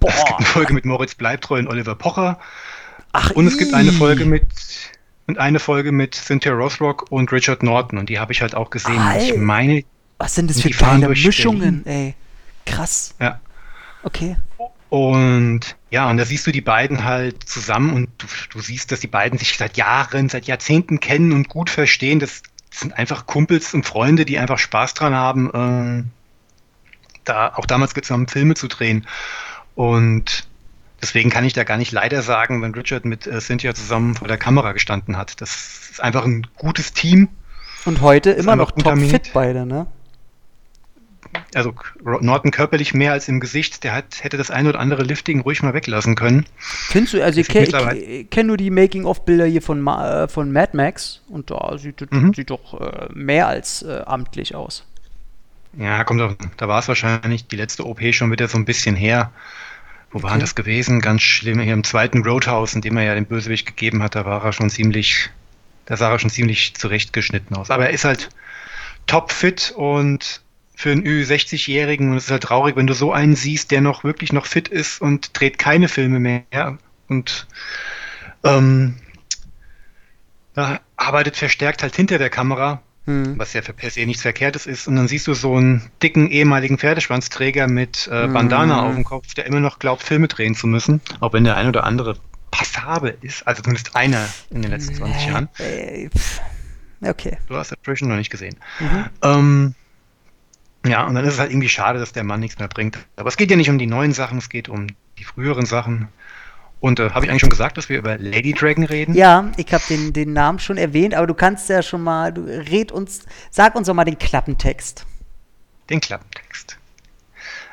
Boah. 0.00 0.10
Es 0.10 0.24
gibt 0.24 0.38
eine 0.38 0.46
Folge 0.46 0.74
mit 0.74 0.84
Moritz 0.84 1.14
Bleibtreu 1.14 1.60
und 1.60 1.68
Oliver 1.68 1.94
Pocher. 1.94 2.40
Ach, 3.12 3.30
und 3.30 3.46
es 3.46 3.56
gibt 3.58 3.74
eine 3.74 3.92
Folge 3.92 4.24
mit 4.26 4.44
und 5.26 5.38
eine 5.38 5.58
Folge 5.58 5.92
mit 5.92 6.14
Cynthia 6.14 6.52
Rothrock 6.52 7.10
und 7.10 7.32
Richard 7.32 7.62
Norton 7.62 7.98
und 7.98 8.08
die 8.08 8.18
habe 8.18 8.32
ich 8.32 8.42
halt 8.42 8.54
auch 8.54 8.70
gesehen. 8.70 8.98
Alter. 8.98 9.34
Ich 9.34 9.36
meine, 9.36 9.84
was 10.18 10.34
sind 10.34 10.50
das 10.50 10.60
für 10.60 10.70
geile 10.70 11.08
Mischungen, 11.08 11.84
ey? 11.86 12.14
Krass. 12.64 13.14
Ja. 13.20 13.40
Okay. 14.02 14.36
Und 14.88 15.76
ja, 15.90 16.08
und 16.08 16.16
da 16.16 16.24
siehst 16.24 16.46
du 16.46 16.52
die 16.52 16.60
beiden 16.60 17.04
halt 17.04 17.48
zusammen 17.48 17.92
und 17.92 18.08
du, 18.18 18.26
du 18.50 18.60
siehst, 18.60 18.92
dass 18.92 19.00
die 19.00 19.08
beiden 19.08 19.38
sich 19.38 19.56
seit 19.56 19.76
Jahren, 19.76 20.28
seit 20.28 20.46
Jahrzehnten 20.46 21.00
kennen 21.00 21.32
und 21.32 21.48
gut 21.48 21.70
verstehen. 21.70 22.20
Das, 22.20 22.42
sind 22.80 22.98
einfach 22.98 23.26
Kumpels 23.26 23.74
und 23.74 23.86
Freunde, 23.86 24.24
die 24.24 24.38
einfach 24.38 24.58
Spaß 24.58 24.94
dran 24.94 25.14
haben, 25.14 25.50
ähm, 25.54 26.10
da 27.24 27.52
auch 27.54 27.66
damals 27.66 27.94
zusammen 27.94 28.28
Filme 28.28 28.54
zu 28.54 28.68
drehen. 28.68 29.06
Und 29.74 30.45
Deswegen 31.02 31.30
kann 31.30 31.44
ich 31.44 31.52
da 31.52 31.64
gar 31.64 31.76
nicht 31.76 31.92
leider 31.92 32.22
sagen, 32.22 32.62
wenn 32.62 32.74
Richard 32.74 33.04
mit 33.04 33.26
äh, 33.26 33.40
Cynthia 33.40 33.74
zusammen 33.74 34.14
vor 34.14 34.28
der 34.28 34.38
Kamera 34.38 34.72
gestanden 34.72 35.16
hat. 35.16 35.40
Das 35.40 35.90
ist 35.90 36.00
einfach 36.00 36.24
ein 36.24 36.46
gutes 36.56 36.92
Team. 36.92 37.28
Und 37.84 38.00
heute 38.00 38.30
immer 38.30 38.56
noch 38.56 38.72
topfit 38.72 39.30
beide, 39.32 39.66
ne? 39.66 39.86
Also 41.54 41.74
Norton 42.02 42.50
körperlich 42.50 42.94
mehr 42.94 43.12
als 43.12 43.28
im 43.28 43.40
Gesicht, 43.40 43.84
der 43.84 43.94
hat, 43.94 44.22
hätte 44.22 44.36
das 44.36 44.50
ein 44.50 44.66
oder 44.66 44.78
andere 44.78 45.02
Lifting 45.02 45.40
ruhig 45.40 45.62
mal 45.62 45.74
weglassen 45.74 46.14
können. 46.14 46.46
Findest 46.56 47.14
du, 47.14 47.22
also 47.22 47.40
ich, 47.40 47.48
ke 47.48 47.62
ich 47.62 48.30
kenne 48.30 48.48
nur 48.48 48.56
die 48.56 48.70
Making-of-Bilder 48.70 49.46
hier 49.46 49.62
von, 49.62 49.80
Ma 49.80 50.24
äh, 50.24 50.28
von 50.28 50.52
Mad 50.52 50.76
Max 50.76 51.22
und 51.28 51.50
da 51.50 51.76
sieht 51.78 52.10
mhm. 52.12 52.32
sieht 52.32 52.50
doch 52.50 52.80
äh, 52.80 53.08
mehr 53.12 53.48
als 53.48 53.82
äh, 53.82 54.02
amtlich 54.06 54.54
aus. 54.54 54.84
Ja, 55.78 56.04
kommt 56.04 56.20
doch, 56.20 56.34
da 56.56 56.68
war 56.68 56.78
es 56.78 56.88
wahrscheinlich 56.88 57.48
die 57.48 57.56
letzte 57.56 57.84
OP 57.84 58.00
schon 58.12 58.30
wieder 58.30 58.48
so 58.48 58.56
ein 58.56 58.64
bisschen 58.64 58.96
her. 58.96 59.30
Wo 60.16 60.22
war 60.22 60.30
okay. 60.30 60.40
das 60.40 60.54
gewesen? 60.54 61.02
Ganz 61.02 61.20
schlimm. 61.20 61.60
Hier 61.60 61.74
im 61.74 61.84
zweiten 61.84 62.24
Roadhouse, 62.24 62.74
in 62.74 62.80
dem 62.80 62.96
er 62.96 63.04
ja 63.04 63.14
den 63.14 63.26
Bösewicht 63.26 63.66
gegeben 63.66 64.02
hat, 64.02 64.14
da 64.14 64.24
war 64.24 64.42
er 64.42 64.54
schon 64.54 64.70
ziemlich, 64.70 65.28
da 65.84 65.98
sah 65.98 66.10
er 66.10 66.18
schon 66.18 66.30
ziemlich 66.30 66.72
zurechtgeschnitten 66.72 67.54
aus. 67.54 67.70
Aber 67.70 67.88
er 67.88 67.90
ist 67.90 68.06
halt 68.06 68.30
topfit 69.06 69.74
und 69.76 70.40
für 70.74 70.90
einen 70.90 71.04
Ü60-Jährigen 71.04 72.12
und 72.12 72.16
es 72.16 72.24
ist 72.24 72.30
halt 72.30 72.44
traurig, 72.44 72.76
wenn 72.76 72.86
du 72.86 72.94
so 72.94 73.12
einen 73.12 73.36
siehst, 73.36 73.70
der 73.72 73.82
noch 73.82 74.04
wirklich 74.04 74.32
noch 74.32 74.46
fit 74.46 74.68
ist 74.68 75.02
und 75.02 75.38
dreht 75.38 75.58
keine 75.58 75.86
Filme 75.86 76.18
mehr 76.18 76.78
und 77.08 77.46
ähm, 78.42 78.94
arbeitet 80.96 81.36
verstärkt 81.36 81.82
halt 81.82 81.94
hinter 81.94 82.16
der 82.16 82.30
Kamera 82.30 82.80
hm. 83.06 83.38
was 83.38 83.52
ja 83.52 83.62
für 83.62 83.72
per 83.72 83.90
se 83.90 84.04
nichts 84.04 84.22
Verkehrtes 84.22 84.66
ist. 84.66 84.86
Und 84.86 84.96
dann 84.96 85.08
siehst 85.08 85.26
du 85.26 85.34
so 85.34 85.56
einen 85.56 85.90
dicken 86.02 86.30
ehemaligen 86.30 86.78
Pferdeschwanzträger 86.78 87.68
mit 87.68 88.08
äh, 88.08 88.28
Bandana 88.28 88.82
hm. 88.82 88.88
auf 88.88 88.94
dem 88.94 89.04
Kopf, 89.04 89.34
der 89.34 89.46
immer 89.46 89.60
noch 89.60 89.78
glaubt, 89.78 90.02
Filme 90.02 90.28
drehen 90.28 90.54
zu 90.54 90.66
müssen, 90.66 91.00
auch 91.20 91.32
wenn 91.32 91.44
der 91.44 91.56
ein 91.56 91.68
oder 91.68 91.84
andere 91.84 92.16
passabel 92.50 93.16
ist, 93.20 93.46
also 93.46 93.62
zumindest 93.62 93.96
einer 93.96 94.28
in 94.50 94.62
den 94.62 94.70
letzten 94.70 94.94
20 94.94 95.26
Jahren. 95.26 95.48
Okay. 97.02 97.36
Du 97.48 97.56
hast 97.56 97.72
Attrition 97.72 98.08
noch 98.08 98.16
nicht 98.16 98.30
gesehen. 98.30 98.56
Mhm. 98.80 99.04
Ähm, 99.22 99.74
ja, 100.86 101.04
und 101.06 101.14
dann 101.14 101.24
ist 101.24 101.34
es 101.34 101.40
halt 101.40 101.50
irgendwie 101.50 101.68
schade, 101.68 101.98
dass 101.98 102.12
der 102.12 102.24
Mann 102.24 102.40
nichts 102.40 102.58
mehr 102.58 102.68
bringt. 102.68 102.98
Aber 103.16 103.28
es 103.28 103.36
geht 103.36 103.50
ja 103.50 103.56
nicht 103.56 103.70
um 103.70 103.78
die 103.78 103.86
neuen 103.86 104.12
Sachen, 104.12 104.38
es 104.38 104.48
geht 104.48 104.68
um 104.68 104.86
die 105.18 105.24
früheren 105.24 105.66
Sachen. 105.66 106.08
Und 106.80 107.00
äh, 107.00 107.10
habe 107.10 107.24
ich 107.24 107.30
eigentlich 107.30 107.40
schon 107.40 107.50
gesagt, 107.50 107.78
dass 107.78 107.88
wir 107.88 107.98
über 107.98 108.18
Lady 108.18 108.52
Dragon 108.52 108.84
reden? 108.84 109.14
Ja, 109.14 109.50
ich 109.56 109.72
habe 109.72 109.82
den, 109.88 110.12
den 110.12 110.32
Namen 110.32 110.58
schon 110.58 110.76
erwähnt, 110.76 111.14
aber 111.14 111.26
du 111.26 111.34
kannst 111.34 111.68
ja 111.68 111.82
schon 111.82 112.02
mal, 112.02 112.32
du 112.32 112.42
red 112.42 112.92
uns, 112.92 113.24
sag 113.50 113.74
uns 113.74 113.86
doch 113.86 113.94
mal 113.94 114.04
den 114.04 114.18
Klappentext. 114.18 115.06
Den 115.88 116.00
Klappentext. 116.00 116.78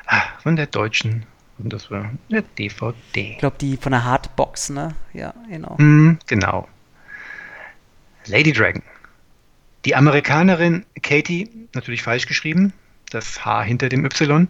Ah, 0.06 0.22
von 0.42 0.56
der 0.56 0.66
deutschen, 0.66 1.26
und 1.58 1.72
das 1.72 1.90
war 1.90 2.10
eine 2.30 2.42
DVD. 2.42 3.32
Ich 3.32 3.38
glaube, 3.38 3.56
die 3.60 3.76
von 3.76 3.92
der 3.92 4.04
Hardbox, 4.04 4.70
ne? 4.70 4.94
Ja, 5.12 5.34
genau. 5.48 5.76
Mm, 5.78 6.18
genau. 6.26 6.68
Lady 8.26 8.52
Dragon. 8.52 8.82
Die 9.84 9.94
Amerikanerin 9.94 10.86
Katie, 11.02 11.50
natürlich 11.74 12.02
falsch 12.02 12.26
geschrieben, 12.26 12.72
das 13.10 13.44
H 13.44 13.62
hinter 13.64 13.90
dem 13.90 14.04
Y, 14.04 14.48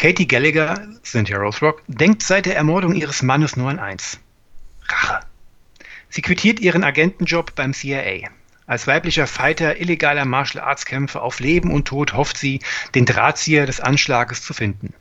Katie 0.00 0.26
Gallagher, 0.26 0.88
Cynthia 1.04 1.36
Rothrock, 1.36 1.82
denkt 1.86 2.22
seit 2.22 2.46
der 2.46 2.56
Ermordung 2.56 2.94
ihres 2.94 3.20
Mannes 3.20 3.58
nur 3.58 3.68
an 3.68 3.78
eins. 3.78 4.18
Rache. 4.88 5.20
Sie 6.08 6.22
quittiert 6.22 6.58
ihren 6.58 6.84
Agentenjob 6.84 7.54
beim 7.54 7.74
CIA. 7.74 8.30
Als 8.66 8.86
weiblicher 8.86 9.26
Fighter 9.26 9.78
illegaler 9.78 10.24
Martial 10.24 10.64
Arts 10.64 10.86
Kämpfe 10.86 11.20
auf 11.20 11.38
Leben 11.40 11.70
und 11.70 11.86
Tod 11.86 12.14
hofft 12.14 12.38
sie, 12.38 12.60
den 12.94 13.04
Drahtzieher 13.04 13.66
des 13.66 13.80
Anschlages 13.80 14.42
zu 14.42 14.54
finden. 14.54 14.94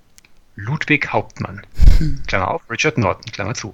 Ludwig 0.58 1.14
Hauptmann. 1.14 1.66
Klammer 2.28 2.50
auf, 2.50 2.62
Richard 2.70 2.98
Norton, 2.98 3.32
Klammer 3.32 3.54
zu. 3.54 3.74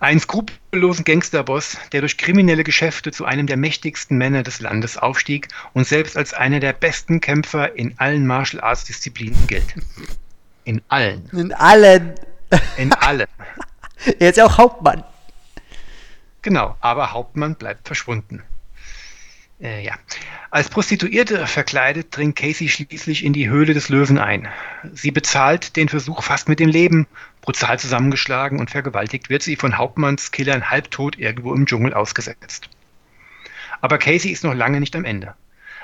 Ein 0.00 0.20
skrupellosen 0.20 1.04
Gangsterboss, 1.04 1.78
der 1.92 2.00
durch 2.00 2.16
kriminelle 2.16 2.64
Geschäfte 2.64 3.12
zu 3.12 3.24
einem 3.24 3.46
der 3.46 3.56
mächtigsten 3.56 4.18
Männer 4.18 4.42
des 4.42 4.60
Landes 4.60 4.96
aufstieg 4.96 5.48
und 5.72 5.86
selbst 5.86 6.16
als 6.16 6.34
einer 6.34 6.60
der 6.60 6.72
besten 6.72 7.20
Kämpfer 7.20 7.76
in 7.76 7.98
allen 7.98 8.26
Martial 8.26 8.62
Arts 8.62 8.84
Disziplinen 8.84 9.46
gilt. 9.46 9.74
In 10.64 10.82
allen. 10.88 11.28
In 11.32 11.52
allen. 11.52 12.14
In 12.76 12.92
allen. 12.92 13.26
er 14.18 14.30
ist 14.30 14.36
ja 14.36 14.46
auch 14.46 14.58
Hauptmann. 14.58 15.04
Genau, 16.42 16.76
aber 16.80 17.12
Hauptmann 17.12 17.54
bleibt 17.54 17.86
verschwunden. 17.86 18.42
Äh, 19.60 19.84
ja. 19.84 19.94
Als 20.50 20.68
Prostituierte 20.68 21.46
verkleidet 21.46 22.16
dringt 22.16 22.36
Casey 22.36 22.68
schließlich 22.68 23.24
in 23.24 23.32
die 23.32 23.48
Höhle 23.48 23.74
des 23.74 23.88
Löwen 23.88 24.18
ein. 24.18 24.48
Sie 24.92 25.10
bezahlt 25.10 25.76
den 25.76 25.88
Versuch 25.88 26.22
fast 26.22 26.48
mit 26.48 26.60
dem 26.60 26.68
Leben. 26.68 27.06
Brutal 27.44 27.78
zusammengeschlagen 27.78 28.58
und 28.58 28.70
vergewaltigt 28.70 29.28
wird 29.28 29.42
sie 29.42 29.56
von 29.56 29.76
Hauptmannskillern 29.76 30.70
halbtot 30.70 31.18
irgendwo 31.18 31.52
im 31.52 31.66
Dschungel 31.66 31.92
ausgesetzt. 31.92 32.70
Aber 33.82 33.98
Casey 33.98 34.30
ist 34.30 34.44
noch 34.44 34.54
lange 34.54 34.80
nicht 34.80 34.96
am 34.96 35.04
Ende. 35.04 35.34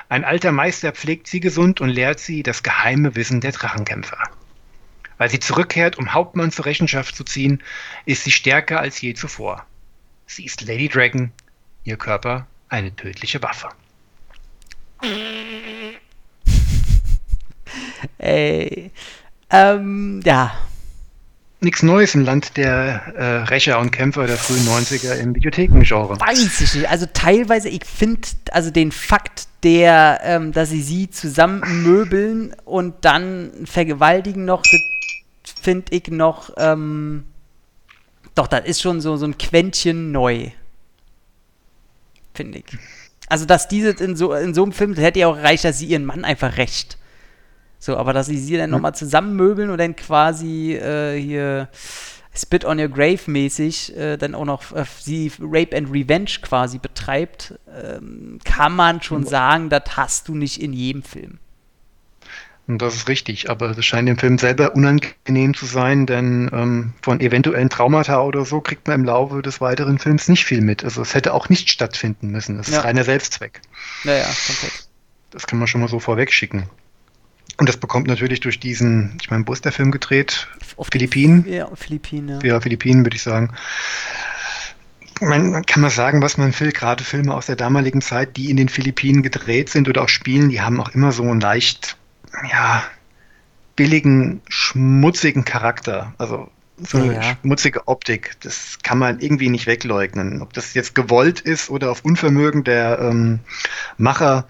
Ein 0.08 0.24
alter 0.24 0.52
Meister 0.52 0.92
pflegt 0.92 1.26
sie 1.26 1.40
gesund 1.40 1.82
und 1.82 1.90
lehrt 1.90 2.18
sie 2.18 2.42
das 2.42 2.62
geheime 2.62 3.14
Wissen 3.14 3.42
der 3.42 3.52
Drachenkämpfer. 3.52 4.16
Weil 5.18 5.28
sie 5.28 5.38
zurückkehrt, 5.38 5.98
um 5.98 6.14
Hauptmann 6.14 6.50
zur 6.50 6.64
Rechenschaft 6.64 7.14
zu 7.14 7.24
ziehen, 7.24 7.62
ist 8.06 8.24
sie 8.24 8.30
stärker 8.30 8.80
als 8.80 8.98
je 8.98 9.12
zuvor. 9.12 9.66
Sie 10.26 10.46
ist 10.46 10.62
Lady 10.62 10.88
Dragon, 10.88 11.30
ihr 11.84 11.98
Körper 11.98 12.46
eine 12.70 12.96
tödliche 12.96 13.42
Waffe. 13.42 13.68
Ey, 18.16 18.90
ähm, 19.50 20.22
ja. 20.24 20.54
Nichts 21.60 21.82
Neues 21.82 22.14
im 22.14 22.24
Land 22.24 22.56
der 22.56 23.14
äh, 23.16 23.24
Rächer 23.44 23.78
und 23.78 23.90
Kämpfer 23.90 24.26
der 24.26 24.36
frühen 24.36 24.66
90er 24.66 25.14
im 25.16 25.34
Videothekengenre. 25.34 26.18
Weiß 26.18 26.60
ich 26.60 26.74
nicht. 26.74 26.88
Also 26.88 27.06
teilweise, 27.12 27.68
ich 27.68 27.84
finde, 27.84 28.28
also 28.50 28.70
den 28.70 28.92
Fakt, 28.92 29.46
der, 29.62 30.20
ähm, 30.24 30.52
dass 30.52 30.70
sie 30.70 30.82
sie 30.82 31.10
zusammenmöbeln 31.10 32.56
und 32.64 33.04
dann 33.04 33.50
vergewaltigen 33.66 34.46
noch, 34.46 34.64
finde 35.62 35.94
ich 35.94 36.08
noch, 36.08 36.50
ähm, 36.56 37.24
doch, 38.34 38.46
das 38.46 38.64
ist 38.64 38.80
schon 38.80 39.02
so, 39.02 39.18
so 39.18 39.26
ein 39.26 39.36
Quäntchen 39.36 40.12
neu 40.12 40.50
finde 42.40 42.58
ich. 42.58 42.64
Also, 43.28 43.44
dass 43.44 43.68
diese 43.68 43.90
in 43.90 44.16
so, 44.16 44.32
in 44.32 44.54
so 44.54 44.62
einem 44.62 44.72
Film, 44.72 44.94
das 44.94 45.04
hätte 45.04 45.20
ja 45.20 45.28
auch 45.28 45.36
gereicht, 45.36 45.64
dass 45.64 45.78
sie 45.78 45.86
ihren 45.86 46.06
Mann 46.06 46.24
einfach 46.24 46.56
rächt. 46.56 46.96
So, 47.80 47.96
aber 47.96 48.12
dass 48.12 48.26
sie 48.26 48.38
sie 48.38 48.56
dann 48.56 48.70
mhm. 48.70 48.76
nochmal 48.76 48.94
zusammenmöbeln 48.94 49.70
und 49.70 49.78
dann 49.78 49.96
quasi 49.96 50.74
äh, 50.74 51.18
hier 51.20 51.68
Spit 52.32 52.64
on 52.64 52.78
Your 52.78 52.88
Grave 52.88 53.18
mäßig 53.26 53.96
äh, 53.96 54.16
dann 54.16 54.34
auch 54.34 54.44
noch 54.44 54.72
äh, 54.72 54.84
sie 55.00 55.32
Rape 55.40 55.76
and 55.76 55.90
Revenge 55.90 56.30
quasi 56.42 56.78
betreibt, 56.78 57.54
ähm, 57.68 58.38
kann 58.44 58.76
man 58.76 59.02
schon 59.02 59.26
sagen, 59.26 59.68
das 59.70 59.82
hast 59.96 60.28
du 60.28 60.36
nicht 60.36 60.62
in 60.62 60.72
jedem 60.72 61.02
Film. 61.02 61.38
Das 62.68 62.94
ist 62.94 63.08
richtig, 63.08 63.50
aber 63.50 63.76
es 63.76 63.84
scheint 63.84 64.08
dem 64.08 64.18
Film 64.18 64.38
selber 64.38 64.76
unangenehm 64.76 65.54
zu 65.54 65.66
sein, 65.66 66.06
denn 66.06 66.48
ähm, 66.52 66.92
von 67.02 67.20
eventuellen 67.20 67.68
Traumata 67.68 68.22
oder 68.22 68.44
so 68.44 68.60
kriegt 68.60 68.86
man 68.86 69.00
im 69.00 69.06
Laufe 69.06 69.42
des 69.42 69.60
weiteren 69.60 69.98
Films 69.98 70.28
nicht 70.28 70.44
viel 70.44 70.60
mit. 70.60 70.84
Also 70.84 71.02
es 71.02 71.14
hätte 71.14 71.34
auch 71.34 71.48
nicht 71.48 71.68
stattfinden 71.68 72.28
müssen. 72.28 72.58
Das 72.58 72.68
ja. 72.68 72.78
ist 72.78 72.84
reiner 72.84 73.02
Selbstzweck. 73.02 73.60
Ja, 74.04 74.12
ja, 74.12 74.24
komplett. 74.46 74.88
Das 75.30 75.46
kann 75.48 75.58
man 75.58 75.66
schon 75.66 75.80
mal 75.80 75.88
so 75.88 75.98
vorweg 75.98 76.32
schicken. 76.32 76.68
Und 77.60 77.68
das 77.68 77.76
bekommt 77.76 78.06
natürlich 78.06 78.40
durch 78.40 78.58
diesen, 78.58 79.18
ich 79.20 79.30
meine, 79.30 79.46
wo 79.46 79.52
ist 79.52 79.66
der 79.66 79.72
Film 79.72 79.90
gedreht? 79.90 80.48
Auf 80.78 80.88
Philippinen? 80.90 81.44
Ja, 81.46 81.68
Philippinen, 81.74 82.40
ja. 82.40 82.54
Ja, 82.54 82.60
Philippinen 82.62 83.04
würde 83.04 83.16
ich 83.16 83.22
sagen. 83.22 83.52
Man 85.20 85.66
kann 85.66 85.82
man 85.82 85.90
sagen, 85.90 86.22
was 86.22 86.38
man 86.38 86.58
will, 86.58 86.72
gerade 86.72 87.04
Filme 87.04 87.34
aus 87.34 87.44
der 87.44 87.56
damaligen 87.56 88.00
Zeit, 88.00 88.38
die 88.38 88.48
in 88.48 88.56
den 88.56 88.70
Philippinen 88.70 89.22
gedreht 89.22 89.68
sind 89.68 89.90
oder 89.90 90.04
auch 90.04 90.08
spielen, 90.08 90.48
die 90.48 90.62
haben 90.62 90.80
auch 90.80 90.88
immer 90.94 91.12
so 91.12 91.24
ein 91.24 91.38
leicht 91.38 91.98
ja, 92.50 92.82
billigen, 93.76 94.40
schmutzigen 94.48 95.44
Charakter. 95.44 96.14
Also 96.16 96.50
so 96.78 96.96
eine 96.96 97.12
ja. 97.12 97.22
schmutzige 97.42 97.86
Optik. 97.88 98.36
Das 98.40 98.78
kann 98.82 98.96
man 98.96 99.20
irgendwie 99.20 99.50
nicht 99.50 99.66
wegleugnen. 99.66 100.40
Ob 100.40 100.54
das 100.54 100.72
jetzt 100.72 100.94
gewollt 100.94 101.40
ist 101.40 101.68
oder 101.68 101.90
auf 101.90 102.06
Unvermögen 102.06 102.64
der 102.64 103.00
ähm, 103.00 103.40
Macher, 103.98 104.48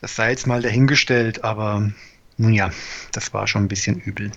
das 0.00 0.14
sei 0.14 0.30
jetzt 0.30 0.46
mal 0.46 0.62
dahingestellt, 0.62 1.44
aber 1.44 1.90
nun 2.36 2.52
ja, 2.52 2.70
das 3.12 3.32
war 3.34 3.46
schon 3.46 3.64
ein 3.64 3.68
bisschen 3.68 4.00
übel. 4.00 4.30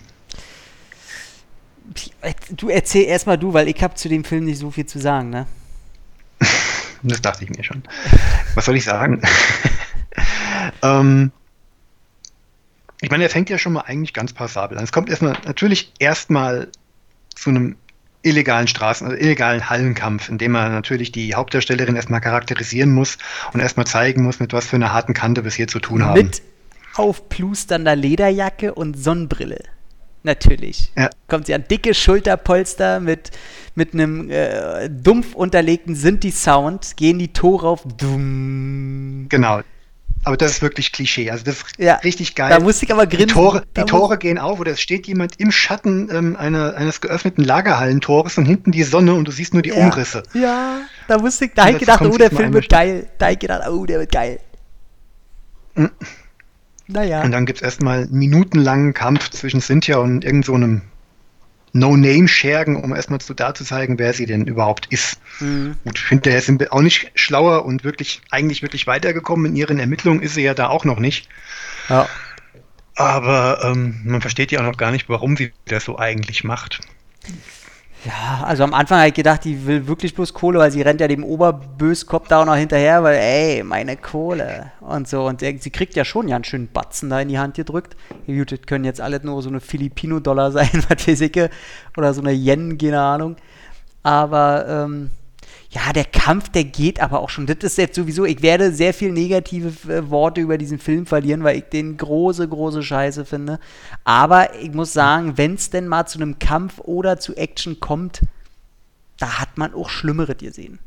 Du 2.50 2.68
erzähl 2.68 3.04
erstmal 3.04 3.38
du, 3.38 3.52
weil 3.52 3.68
ich 3.68 3.82
habe 3.82 3.94
zu 3.94 4.08
dem 4.08 4.24
Film 4.24 4.44
nicht 4.44 4.58
so 4.58 4.70
viel 4.70 4.86
zu 4.86 4.98
sagen, 4.98 5.30
ne? 5.30 5.46
das 7.02 7.20
dachte 7.20 7.44
ich 7.44 7.50
mir 7.50 7.64
schon. 7.64 7.82
Was 8.54 8.64
soll 8.64 8.76
ich 8.76 8.84
sagen? 8.84 9.20
ähm, 10.82 11.32
ich 13.00 13.10
meine, 13.10 13.24
er 13.24 13.30
fängt 13.30 13.50
ja 13.50 13.58
schon 13.58 13.72
mal 13.72 13.82
eigentlich 13.82 14.14
ganz 14.14 14.32
passabel 14.32 14.78
an. 14.78 14.84
Es 14.84 14.92
kommt 14.92 15.10
erstmal 15.10 15.36
natürlich 15.44 15.92
erstmal 15.98 16.68
zu 17.34 17.50
einem 17.50 17.76
illegalen 18.22 18.68
Straßen, 18.68 19.06
also 19.06 19.18
illegalen 19.18 19.68
Hallenkampf, 19.68 20.28
in 20.28 20.38
dem 20.38 20.52
man 20.52 20.72
natürlich 20.72 21.12
die 21.12 21.34
Hauptdarstellerin 21.34 21.96
erstmal 21.96 22.20
charakterisieren 22.20 22.92
muss 22.92 23.18
und 23.52 23.60
erstmal 23.60 23.86
zeigen 23.86 24.22
muss, 24.22 24.40
mit 24.40 24.52
was 24.52 24.66
für 24.66 24.76
einer 24.76 24.92
harten 24.92 25.14
Kante 25.14 25.44
wir 25.44 25.48
es 25.48 25.54
hier 25.54 25.68
zu 25.68 25.80
tun 25.80 26.04
haben. 26.04 26.14
Mit 26.14 26.42
aufplusternder 26.94 27.96
Lederjacke 27.96 28.74
und 28.74 28.98
Sonnenbrille. 28.98 29.58
Natürlich. 30.24 30.92
Ja. 30.96 31.10
Kommt 31.26 31.46
sie 31.46 31.54
an 31.54 31.64
dicke 31.68 31.94
Schulterpolster 31.94 33.00
mit, 33.00 33.32
mit 33.74 33.92
einem 33.92 34.30
äh, 34.30 34.88
dumpf 34.88 35.34
unterlegten 35.34 35.96
Sinti-Sound, 35.96 36.96
gehen 36.96 37.18
die 37.18 37.32
Tore 37.32 37.66
auf. 37.66 37.82
Dumm. 37.96 39.26
Genau, 39.28 39.62
aber 40.24 40.36
das 40.36 40.52
ist 40.52 40.62
wirklich 40.62 40.92
Klischee. 40.92 41.30
Also 41.30 41.44
das 41.44 41.56
ist 41.56 41.64
ja, 41.78 41.96
richtig 41.96 42.34
geil. 42.34 42.50
Da 42.50 42.60
musste 42.60 42.84
ich 42.84 42.92
aber 42.92 43.06
grinsen. 43.06 43.28
Die 43.28 43.34
Tore, 43.34 43.62
die 43.76 43.82
Tore 43.82 44.18
gehen 44.18 44.38
auf 44.38 44.60
oder 44.60 44.72
es 44.72 44.80
steht 44.80 45.06
jemand 45.06 45.40
im 45.40 45.50
Schatten 45.50 46.08
ähm, 46.12 46.36
einer, 46.36 46.74
eines 46.74 47.00
geöffneten 47.00 47.42
Lagerhallentores 47.42 48.38
und 48.38 48.46
hinten 48.46 48.70
die 48.70 48.84
Sonne 48.84 49.14
und 49.14 49.26
du 49.26 49.32
siehst 49.32 49.52
nur 49.52 49.62
die 49.62 49.70
ja, 49.70 49.76
Umrisse. 49.76 50.22
Ja, 50.34 50.82
da 51.08 51.18
musste 51.18 51.46
ich, 51.46 51.52
da 51.54 51.62
habe 51.64 51.72
ich 51.72 51.78
gedacht, 51.78 52.02
oh, 52.02 52.16
der 52.16 52.30
Film 52.30 52.52
wird 52.52 52.68
geil. 52.68 53.08
Da 53.18 53.30
ich 53.30 53.38
gedacht, 53.38 53.68
oh, 53.68 53.84
der 53.84 54.00
wird 54.00 54.12
geil. 54.12 54.38
Mhm. 55.74 55.90
Naja. 56.86 57.22
Und 57.22 57.32
dann 57.32 57.46
gibt 57.46 57.58
es 57.58 57.62
erstmal 57.62 58.02
einen 58.02 58.18
minutenlangen 58.18 58.94
Kampf 58.94 59.30
zwischen 59.30 59.60
Cynthia 59.60 59.98
und 59.98 60.24
irgend 60.24 60.44
so 60.44 60.54
einem 60.54 60.82
No-Name-Schergen, 61.72 62.76
um 62.76 62.94
erstmal 62.94 63.20
zu 63.20 63.34
da 63.34 63.54
zu 63.54 63.64
zeigen, 63.64 63.98
wer 63.98 64.12
sie 64.12 64.26
denn 64.26 64.46
überhaupt 64.46 64.86
ist. 64.90 65.18
Mhm. 65.40 65.76
Gut, 65.84 65.98
hinterher 65.98 66.40
sind 66.42 66.60
wir 66.60 66.72
auch 66.72 66.82
nicht 66.82 67.10
schlauer 67.14 67.64
und 67.64 67.84
wirklich, 67.84 68.20
eigentlich 68.30 68.62
wirklich 68.62 68.86
weitergekommen. 68.86 69.46
In 69.46 69.56
ihren 69.56 69.78
Ermittlungen 69.78 70.22
ist 70.22 70.34
sie 70.34 70.42
ja 70.42 70.54
da 70.54 70.68
auch 70.68 70.84
noch 70.84 70.98
nicht. 70.98 71.28
Ja. 71.88 72.08
Aber 72.94 73.60
ähm, 73.64 74.02
man 74.04 74.20
versteht 74.20 74.52
ja 74.52 74.60
auch 74.60 74.66
noch 74.66 74.76
gar 74.76 74.90
nicht, 74.90 75.08
warum 75.08 75.36
sie 75.36 75.52
das 75.64 75.84
so 75.84 75.98
eigentlich 75.98 76.44
macht. 76.44 76.80
Ja, 78.04 78.42
also 78.44 78.64
am 78.64 78.74
Anfang 78.74 78.98
habe 78.98 79.08
ich 79.08 79.14
gedacht, 79.14 79.44
die 79.44 79.64
will 79.64 79.86
wirklich 79.86 80.14
bloß 80.14 80.34
Kohle, 80.34 80.58
weil 80.58 80.72
sie 80.72 80.82
rennt 80.82 81.00
ja 81.00 81.06
dem 81.06 81.22
Oberböskopf 81.22 82.26
da 82.26 82.40
auch 82.40 82.46
noch 82.46 82.56
hinterher, 82.56 83.04
weil, 83.04 83.16
ey, 83.16 83.62
meine 83.62 83.96
Kohle 83.96 84.72
und 84.80 85.06
so. 85.06 85.26
Und 85.26 85.40
sie 85.40 85.70
kriegt 85.70 85.94
ja 85.94 86.04
schon 86.04 86.26
ja 86.26 86.34
einen 86.34 86.44
schönen 86.44 86.66
Batzen 86.72 87.10
da 87.10 87.20
in 87.20 87.28
die 87.28 87.38
Hand 87.38 87.54
gedrückt. 87.54 87.96
Gut, 88.26 88.50
das 88.50 88.62
können 88.62 88.84
jetzt 88.84 89.00
alle 89.00 89.24
nur 89.24 89.40
so 89.40 89.50
eine 89.50 89.60
Filipino-Dollar 89.60 90.50
sein, 90.52 90.68
was 90.88 91.06
weiß 91.06 91.20
ich, 91.20 91.40
oder 91.96 92.12
so 92.12 92.22
eine 92.22 92.32
Yen, 92.32 92.76
keine 92.76 93.00
Ahnung. 93.00 93.36
Aber, 94.02 94.66
ähm, 94.68 95.10
ja, 95.72 95.90
der 95.94 96.04
Kampf, 96.04 96.50
der 96.50 96.64
geht 96.64 97.00
aber 97.00 97.20
auch 97.20 97.30
schon. 97.30 97.46
Das 97.46 97.56
ist 97.62 97.78
jetzt 97.78 97.96
sowieso, 97.96 98.26
ich 98.26 98.42
werde 98.42 98.72
sehr 98.74 98.92
viel 98.92 99.10
negative 99.10 99.90
äh, 99.90 100.10
Worte 100.10 100.42
über 100.42 100.58
diesen 100.58 100.78
Film 100.78 101.06
verlieren, 101.06 101.44
weil 101.44 101.56
ich 101.56 101.64
den 101.64 101.96
große, 101.96 102.46
große 102.46 102.82
Scheiße 102.82 103.24
finde. 103.24 103.58
Aber 104.04 104.54
ich 104.56 104.70
muss 104.72 104.92
sagen, 104.92 105.38
wenn 105.38 105.54
es 105.54 105.70
denn 105.70 105.88
mal 105.88 106.06
zu 106.06 106.18
einem 106.18 106.38
Kampf 106.38 106.78
oder 106.80 107.18
zu 107.18 107.34
Action 107.36 107.80
kommt, 107.80 108.20
da 109.18 109.40
hat 109.40 109.56
man 109.56 109.72
auch 109.72 109.88
Schlimmeres 109.88 110.36
gesehen. 110.36 110.78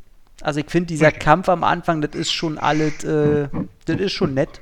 Also 0.41 0.59
ich 0.59 0.69
finde, 0.69 0.87
dieser 0.87 1.11
Kampf 1.11 1.49
am 1.49 1.63
Anfang, 1.63 2.01
das 2.01 2.13
ist 2.13 2.31
schon 2.31 2.59
alles, 2.59 3.03
äh, 3.03 3.47
das 3.85 3.99
ist 3.99 4.11
schon 4.11 4.35
nett. 4.35 4.61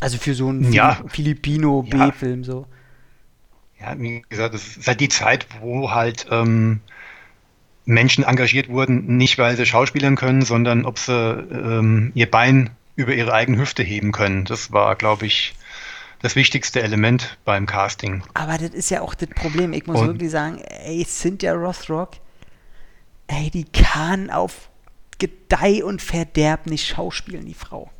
Also 0.00 0.16
für 0.16 0.34
so 0.34 0.48
einen 0.48 0.72
ja. 0.72 0.98
Filipino-B-Film 1.08 2.42
ja. 2.42 2.46
so. 2.46 2.66
Ja, 3.78 4.00
wie 4.00 4.24
gesagt, 4.30 4.54
das 4.54 4.78
ist 4.78 4.88
halt 4.88 5.00
die 5.00 5.10
Zeit, 5.10 5.46
wo 5.60 5.90
halt 5.90 6.26
ähm, 6.30 6.80
Menschen 7.84 8.24
engagiert 8.24 8.68
wurden, 8.68 9.16
nicht 9.16 9.38
weil 9.38 9.56
sie 9.56 9.66
Schauspielern 9.66 10.16
können, 10.16 10.42
sondern 10.42 10.84
ob 10.84 10.98
sie 10.98 11.12
ähm, 11.12 12.12
ihr 12.14 12.30
Bein 12.30 12.70
über 12.94 13.14
ihre 13.14 13.32
eigene 13.32 13.58
Hüfte 13.58 13.82
heben 13.82 14.12
können. 14.12 14.44
Das 14.44 14.72
war, 14.72 14.94
glaube 14.96 15.26
ich, 15.26 15.54
das 16.20 16.36
wichtigste 16.36 16.82
Element 16.82 17.36
beim 17.44 17.66
Casting. 17.66 18.22
Aber 18.34 18.56
das 18.58 18.70
ist 18.70 18.90
ja 18.90 19.00
auch 19.00 19.14
das 19.14 19.28
Problem. 19.30 19.72
Ich 19.72 19.86
muss 19.86 20.00
und 20.00 20.06
wirklich 20.08 20.30
sagen, 20.30 20.58
ey, 20.58 21.04
Cynthia 21.04 21.52
Rothrock, 21.52 22.12
ey, 23.26 23.50
die 23.50 23.64
kann 23.64 24.30
auf 24.30 24.68
Gedeih 25.18 25.84
und 25.84 26.00
Verderb 26.00 26.66
nicht 26.66 26.86
schauspielen, 26.86 27.46
die 27.46 27.54
Frau. 27.54 27.90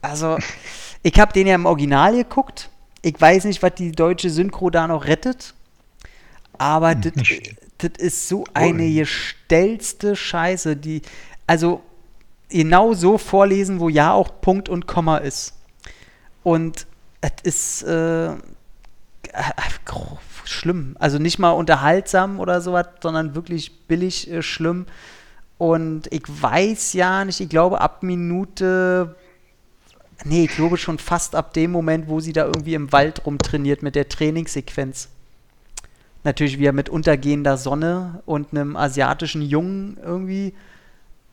Also, 0.00 0.38
ich 1.02 1.18
habe 1.20 1.32
den 1.32 1.46
ja 1.46 1.54
im 1.54 1.66
Original 1.66 2.16
geguckt. 2.16 2.70
Ich 3.02 3.20
weiß 3.20 3.44
nicht, 3.44 3.62
was 3.62 3.74
die 3.74 3.92
deutsche 3.92 4.30
Synchro 4.30 4.70
da 4.70 4.88
noch 4.88 5.04
rettet. 5.04 5.54
Aber 6.58 6.94
das, 6.94 7.12
das 7.78 7.92
ist 7.98 8.28
so 8.28 8.44
eine 8.54 8.90
gestellte 8.92 10.16
Scheiße, 10.16 10.76
die, 10.76 11.02
also 11.46 11.82
genau 12.48 12.94
so 12.94 13.18
vorlesen, 13.18 13.80
wo 13.80 13.88
ja 13.88 14.12
auch 14.12 14.40
Punkt 14.40 14.68
und 14.68 14.86
Komma 14.86 15.18
ist. 15.18 15.54
Und 16.42 16.86
es 17.20 17.32
ist 17.42 17.82
äh, 17.82 18.28
äh 18.28 18.36
schlimm. 20.44 20.96
Also 20.98 21.18
nicht 21.18 21.38
mal 21.38 21.50
unterhaltsam 21.50 22.38
oder 22.38 22.60
sowas, 22.60 22.86
sondern 23.02 23.34
wirklich 23.34 23.86
billig 23.86 24.30
äh, 24.30 24.42
schlimm. 24.42 24.86
Und 25.58 26.06
ich 26.12 26.22
weiß 26.26 26.92
ja 26.92 27.24
nicht, 27.24 27.40
ich 27.40 27.48
glaube 27.48 27.80
ab 27.80 28.02
Minute, 28.02 29.16
nee, 30.24 30.44
ich 30.44 30.54
glaube 30.54 30.76
schon 30.76 30.98
fast 30.98 31.34
ab 31.34 31.52
dem 31.54 31.70
Moment, 31.72 32.08
wo 32.08 32.20
sie 32.20 32.32
da 32.32 32.44
irgendwie 32.44 32.74
im 32.74 32.92
Wald 32.92 33.24
rumtrainiert 33.26 33.82
mit 33.82 33.94
der 33.94 34.08
Trainingssequenz. 34.08 35.08
Natürlich 36.26 36.58
wieder 36.58 36.72
mit 36.72 36.88
untergehender 36.88 37.56
Sonne 37.56 38.20
und 38.26 38.50
einem 38.50 38.74
asiatischen 38.76 39.42
Jungen 39.42 39.96
irgendwie. 40.04 40.54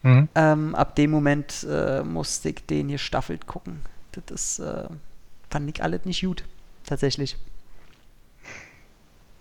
Mhm. 0.04 0.30
Ähm, 0.36 0.76
ab 0.76 0.96
dem 0.96 1.10
Moment 1.10 1.66
äh, 1.68 2.04
musste 2.04 2.50
ich 2.50 2.64
den 2.68 2.90
hier 2.90 3.00
staffelt 3.00 3.48
gucken. 3.48 3.82
Das 4.28 4.60
äh, 4.60 4.84
fand 5.50 5.68
ich 5.76 5.82
alles 5.82 6.06
nicht 6.06 6.22
gut, 6.22 6.44
tatsächlich 6.86 7.38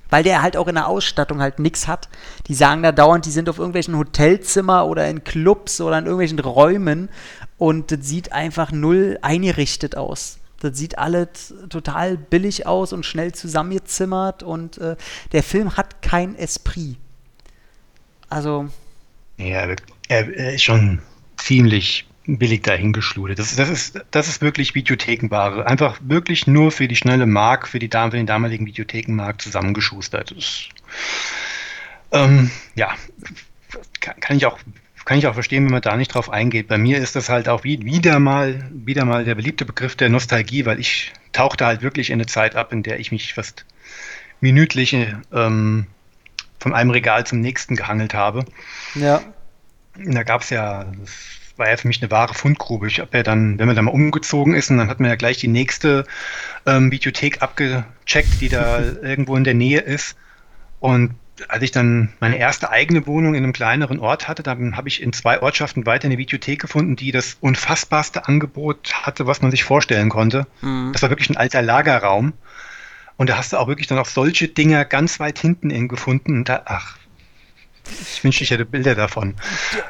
weil 0.08 0.22
der 0.22 0.42
halt 0.42 0.58
auch 0.58 0.68
in 0.68 0.74
der 0.74 0.88
Ausstattung 0.88 1.40
halt 1.40 1.58
nichts 1.58 1.88
hat. 1.88 2.10
Die 2.46 2.54
sagen 2.54 2.82
da 2.82 2.92
dauernd, 2.92 3.24
die 3.24 3.30
sind 3.30 3.48
auf 3.48 3.56
irgendwelchen 3.56 3.96
Hotelzimmer 3.96 4.86
oder 4.86 5.08
in 5.08 5.24
Clubs 5.24 5.80
oder 5.80 5.96
in 5.96 6.04
irgendwelchen 6.04 6.38
Räumen 6.38 7.08
und 7.56 7.90
das 7.90 8.00
sieht 8.02 8.30
einfach 8.30 8.72
null 8.72 9.18
eingerichtet 9.22 9.96
aus. 9.96 10.38
Das 10.62 10.78
sieht 10.78 10.98
alles 10.98 11.54
total 11.70 12.16
billig 12.16 12.66
aus 12.66 12.92
und 12.92 13.04
schnell 13.04 13.32
zusammengezimmert 13.32 14.42
und 14.42 14.78
äh, 14.78 14.96
der 15.32 15.42
Film 15.42 15.76
hat 15.76 16.02
kein 16.02 16.36
Esprit. 16.36 16.96
Also. 18.28 18.68
Ja, 19.38 19.74
er 20.08 20.54
ist 20.54 20.62
schon 20.62 21.00
ziemlich 21.36 22.06
billig 22.26 22.62
dahingeschludert. 22.62 23.38
Das, 23.38 23.56
das, 23.56 23.68
ist, 23.68 24.00
das 24.10 24.28
ist 24.28 24.42
wirklich 24.42 24.74
Videothekenware. 24.74 25.66
Einfach 25.66 25.98
wirklich 26.02 26.46
nur 26.46 26.70
für 26.70 26.86
die 26.86 26.96
schnelle 26.96 27.26
Mark, 27.26 27.66
für, 27.66 27.78
die, 27.78 27.88
für 27.88 28.10
den 28.10 28.26
damaligen 28.26 28.66
Videothekenmarkt 28.66 29.42
zusammengeschustert. 29.42 30.34
Das, 30.36 30.68
ähm, 32.12 32.50
ja, 32.74 32.94
kann, 34.00 34.20
kann, 34.20 34.36
ich 34.36 34.46
auch, 34.46 34.58
kann 35.04 35.18
ich 35.18 35.26
auch 35.26 35.34
verstehen, 35.34 35.64
wenn 35.64 35.72
man 35.72 35.82
da 35.82 35.96
nicht 35.96 36.14
drauf 36.14 36.30
eingeht. 36.30 36.68
Bei 36.68 36.78
mir 36.78 36.98
ist 36.98 37.16
das 37.16 37.28
halt 37.28 37.48
auch 37.48 37.64
wie, 37.64 37.84
wieder, 37.84 38.18
mal, 38.18 38.68
wieder 38.72 39.04
mal 39.04 39.24
der 39.24 39.34
beliebte 39.34 39.64
Begriff 39.64 39.96
der 39.96 40.08
Nostalgie, 40.08 40.64
weil 40.64 40.78
ich 40.78 41.12
tauchte 41.32 41.66
halt 41.66 41.82
wirklich 41.82 42.10
in 42.10 42.14
eine 42.14 42.26
Zeit 42.26 42.56
ab, 42.56 42.72
in 42.72 42.82
der 42.82 43.00
ich 43.00 43.10
mich 43.10 43.34
fast 43.34 43.64
minütlich 44.40 44.92
ähm, 45.32 45.86
von 46.58 46.74
einem 46.74 46.90
Regal 46.90 47.26
zum 47.26 47.40
nächsten 47.40 47.76
gehangelt 47.76 48.14
habe. 48.14 48.44
Ja. 48.94 49.22
Da 49.96 50.22
gab 50.22 50.42
es 50.42 50.50
ja, 50.50 50.84
das 50.84 51.12
war 51.56 51.68
ja 51.68 51.76
für 51.76 51.88
mich 51.88 52.00
eine 52.00 52.10
wahre 52.10 52.34
Fundgrube. 52.34 52.86
Ich 52.86 53.00
habe 53.00 53.16
ja 53.16 53.22
dann, 53.22 53.58
wenn 53.58 53.66
man 53.66 53.76
da 53.76 53.82
mal 53.82 53.90
umgezogen 53.90 54.54
ist, 54.54 54.70
und 54.70 54.78
dann 54.78 54.88
hat 54.88 55.00
man 55.00 55.10
ja 55.10 55.16
gleich 55.16 55.38
die 55.38 55.48
nächste 55.48 56.06
ähm, 56.66 56.90
Bibliothek 56.90 57.42
abgecheckt, 57.42 58.40
die 58.40 58.48
da 58.48 58.80
irgendwo 59.02 59.36
in 59.36 59.44
der 59.44 59.54
Nähe 59.54 59.80
ist. 59.80 60.16
Und 60.80 61.14
als 61.48 61.62
ich 61.62 61.70
dann 61.70 62.12
meine 62.20 62.38
erste 62.38 62.70
eigene 62.70 63.06
Wohnung 63.06 63.34
in 63.34 63.44
einem 63.44 63.52
kleineren 63.52 63.98
Ort 63.98 64.28
hatte, 64.28 64.42
dann 64.42 64.76
habe 64.76 64.88
ich 64.88 65.02
in 65.02 65.12
zwei 65.12 65.40
Ortschaften 65.40 65.86
weiter 65.86 66.06
eine 66.06 66.18
Videothek 66.18 66.60
gefunden, 66.60 66.96
die 66.96 67.12
das 67.12 67.36
unfassbarste 67.40 68.26
Angebot 68.26 68.92
hatte, 68.94 69.26
was 69.26 69.42
man 69.42 69.50
sich 69.50 69.64
vorstellen 69.64 70.08
konnte. 70.08 70.46
Mhm. 70.60 70.90
Das 70.92 71.02
war 71.02 71.10
wirklich 71.10 71.30
ein 71.30 71.36
alter 71.36 71.62
Lagerraum. 71.62 72.32
Und 73.16 73.28
da 73.28 73.36
hast 73.36 73.52
du 73.52 73.58
auch 73.58 73.68
wirklich 73.68 73.86
dann 73.86 73.98
auch 73.98 74.06
solche 74.06 74.48
Dinger 74.48 74.84
ganz 74.84 75.20
weit 75.20 75.38
hinten 75.38 75.88
gefunden. 75.88 76.38
Und 76.38 76.48
da, 76.48 76.62
ach, 76.64 76.96
ich 78.00 78.24
wünschte, 78.24 78.44
ich 78.44 78.50
hätte 78.50 78.64
Bilder 78.64 78.94
davon. 78.94 79.34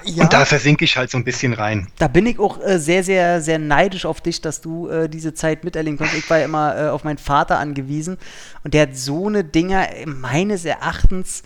Ja, 0.05 0.25
und 0.25 0.33
da 0.33 0.45
versinke 0.45 0.85
ich 0.85 0.97
halt 0.97 1.11
so 1.11 1.19
ein 1.19 1.25
bisschen 1.25 1.53
rein. 1.53 1.89
Da 1.99 2.09
bin 2.09 2.27
ich 2.27 2.39
auch 2.39 2.61
äh, 2.61 2.79
sehr, 2.79 3.05
sehr, 3.05 3.41
sehr 3.41 3.59
neidisch 3.59 4.05
auf 4.05 4.21
dich, 4.21 4.41
dass 4.41 4.61
du 4.61 4.89
äh, 4.89 5.09
diese 5.09 5.35
Zeit 5.35 5.65
miterleben 5.65 5.99
konntest. 5.99 6.19
Ich 6.19 6.31
war 6.31 6.39
ja 6.39 6.45
immer 6.45 6.77
äh, 6.77 6.89
auf 6.89 7.05
meinen 7.05 7.19
Vater 7.19 7.59
angewiesen 7.59 8.19
und 8.65 8.75
der 8.75 8.83
hat 8.83 8.97
so 8.97 9.29
eine 9.29 9.45
Dinger, 9.45 9.89
meines 10.07 10.65
Erachtens 10.65 11.43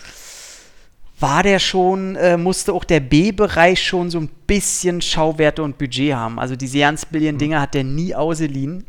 war 1.19 1.43
der 1.43 1.59
schon, 1.59 2.17
äh, 2.17 2.37
musste 2.37 2.73
auch 2.73 2.85
der 2.85 3.01
B-Bereich 3.01 3.83
schon 3.83 4.11
so 4.11 4.19
ein 4.19 4.29
bisschen 4.47 5.01
Schauwerte 5.01 5.63
und 5.63 5.79
Budget 5.79 6.15
haben. 6.15 6.39
Also 6.39 6.57
diese 6.57 6.79
ganz 6.79 7.07
billigen 7.07 7.39
Dinger 7.39 7.61
hat 7.61 7.75
der 7.75 7.85
nie 7.85 8.15
ausgeliehen. 8.15 8.85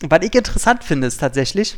Was 0.00 0.20
ich 0.22 0.34
interessant 0.34 0.84
finde, 0.84 1.06
ist 1.06 1.18
tatsächlich, 1.18 1.76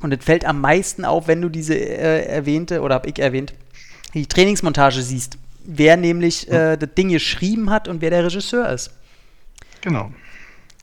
und 0.00 0.12
es 0.12 0.24
fällt 0.24 0.46
am 0.46 0.60
meisten 0.60 1.04
auf, 1.04 1.28
wenn 1.28 1.42
du 1.42 1.50
diese 1.50 1.74
äh, 1.74 2.24
erwähnte, 2.24 2.80
oder 2.80 2.96
habe 2.96 3.08
ich 3.08 3.18
erwähnt, 3.18 3.52
die 4.14 4.26
Trainingsmontage 4.26 5.02
siehst, 5.02 5.38
wer 5.64 5.96
nämlich 5.96 6.50
äh, 6.50 6.76
das 6.76 6.94
Ding 6.94 7.08
geschrieben 7.08 7.70
hat 7.70 7.88
und 7.88 8.00
wer 8.00 8.10
der 8.10 8.24
Regisseur 8.24 8.68
ist. 8.70 8.90
Genau. 9.80 10.12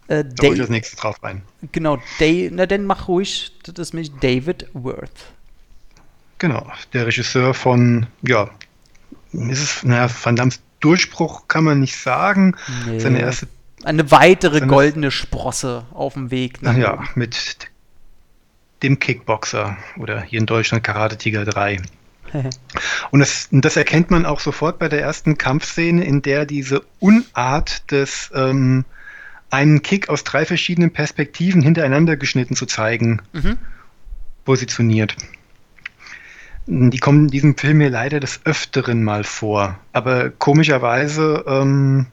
Äh, 0.07 0.25
da 0.25 0.47
ich 0.47 0.57
das 0.57 0.69
nächste 0.69 0.95
drauf 0.95 1.21
rein. 1.21 1.43
Genau, 1.71 1.99
Day, 2.19 2.49
na 2.51 2.65
dann 2.65 2.85
mach 2.85 3.07
ruhig, 3.07 3.51
das 3.63 3.75
ist 3.77 3.93
nämlich 3.93 4.11
David 4.19 4.67
Worth. 4.73 5.11
Genau, 6.39 6.71
der 6.93 7.05
Regisseur 7.05 7.53
von, 7.53 8.07
ja, 8.21 8.49
ist 9.33 9.61
es, 9.61 9.83
naja, 9.83 10.09
Van 10.23 10.35
Dammes 10.35 10.61
Durchbruch 10.79 11.47
kann 11.47 11.65
man 11.65 11.79
nicht 11.79 11.97
sagen. 11.97 12.55
Nee. 12.87 12.99
Seine 12.99 13.19
erste. 13.19 13.47
Eine 13.83 14.11
weitere 14.11 14.61
goldene 14.61 15.11
Sprosse 15.11 15.85
auf 15.91 16.13
dem 16.13 16.31
Weg. 16.31 16.61
Ne? 16.61 16.79
Ja, 16.79 17.03
mit 17.15 17.69
dem 18.83 18.99
Kickboxer 18.99 19.77
oder 19.97 20.21
hier 20.21 20.39
in 20.39 20.45
Deutschland 20.45 20.83
Karate 20.83 21.17
Tiger 21.17 21.45
3. 21.45 21.81
und, 23.11 23.19
das, 23.19 23.49
und 23.51 23.63
das 23.63 23.75
erkennt 23.75 24.11
man 24.11 24.25
auch 24.25 24.39
sofort 24.39 24.79
bei 24.79 24.89
der 24.89 25.01
ersten 25.01 25.37
Kampfszene, 25.37 26.03
in 26.03 26.21
der 26.21 26.45
diese 26.45 26.83
Unart 26.99 27.89
des 27.91 28.31
ähm, 28.33 28.85
einen 29.49 29.81
Kick 29.81 30.09
aus 30.09 30.23
drei 30.23 30.45
verschiedenen 30.45 30.91
Perspektiven 30.91 31.61
hintereinander 31.61 32.17
geschnitten 32.17 32.55
zu 32.55 32.65
zeigen, 32.65 33.21
mhm. 33.33 33.57
positioniert. 34.45 35.15
Die 36.67 36.99
kommen 36.99 37.23
in 37.23 37.27
diesem 37.29 37.57
Film 37.57 37.79
mir 37.79 37.89
leider 37.89 38.19
des 38.19 38.41
Öfteren 38.45 39.03
mal 39.03 39.23
vor. 39.23 39.79
Aber 39.91 40.29
komischerweise, 40.29 41.43
ähm, 41.47 42.05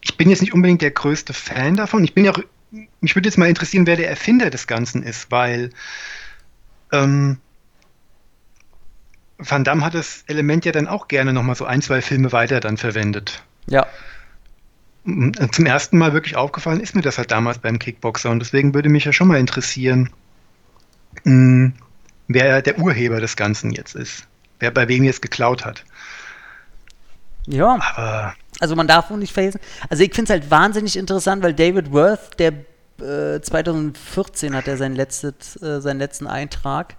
ich 0.00 0.16
bin 0.16 0.28
jetzt 0.28 0.40
nicht 0.40 0.52
unbedingt 0.52 0.82
der 0.82 0.90
größte 0.90 1.32
Fan 1.32 1.76
davon. 1.76 2.02
Ich 2.02 2.14
bin 2.14 2.24
ja 2.24 2.32
auch, 2.32 2.40
mich 3.00 3.14
würde 3.14 3.28
jetzt 3.28 3.38
mal 3.38 3.48
interessieren, 3.48 3.86
wer 3.86 3.96
der 3.96 4.10
Erfinder 4.10 4.50
des 4.50 4.66
Ganzen 4.66 5.04
ist, 5.04 5.30
weil 5.30 5.70
ähm, 6.90 7.38
Van 9.46 9.64
Damme 9.64 9.84
hat 9.84 9.94
das 9.94 10.24
Element 10.26 10.64
ja 10.64 10.72
dann 10.72 10.88
auch 10.88 11.08
gerne 11.08 11.32
nochmal 11.32 11.54
so 11.54 11.64
ein, 11.64 11.82
zwei 11.82 12.00
Filme 12.00 12.32
weiter 12.32 12.60
dann 12.60 12.76
verwendet. 12.76 13.42
Ja. 13.66 13.86
Zum 15.04 15.66
ersten 15.66 15.98
Mal 15.98 16.14
wirklich 16.14 16.36
aufgefallen 16.36 16.80
ist 16.80 16.94
mir 16.94 17.02
das 17.02 17.18
halt 17.18 17.30
damals 17.30 17.58
beim 17.58 17.78
Kickboxer 17.78 18.30
und 18.30 18.38
deswegen 18.38 18.74
würde 18.74 18.88
mich 18.88 19.04
ja 19.04 19.12
schon 19.12 19.28
mal 19.28 19.38
interessieren, 19.38 20.10
hm, 21.24 21.74
wer 22.28 22.62
der 22.62 22.78
Urheber 22.78 23.20
des 23.20 23.36
Ganzen 23.36 23.70
jetzt 23.70 23.94
ist. 23.94 24.26
Wer 24.60 24.70
bei 24.70 24.88
wem 24.88 25.04
jetzt 25.04 25.20
geklaut 25.20 25.64
hat. 25.64 25.84
Ja. 27.46 27.78
Aber. 27.94 28.34
Also 28.60 28.76
man 28.76 28.86
darf 28.86 29.10
wohl 29.10 29.18
nicht 29.18 29.32
vergessen. 29.32 29.60
Also 29.90 30.02
ich 30.02 30.14
finde 30.14 30.32
es 30.32 30.40
halt 30.40 30.50
wahnsinnig 30.50 30.96
interessant, 30.96 31.42
weil 31.42 31.54
David 31.54 31.92
Worth, 31.92 32.38
der 32.38 32.52
äh, 33.00 33.40
2014 33.40 34.54
hat 34.54 34.68
er 34.68 34.76
sein 34.76 34.94
letztes, 34.94 35.60
äh, 35.60 35.80
seinen 35.80 35.98
letzten 35.98 36.26
Eintrag 36.26 36.96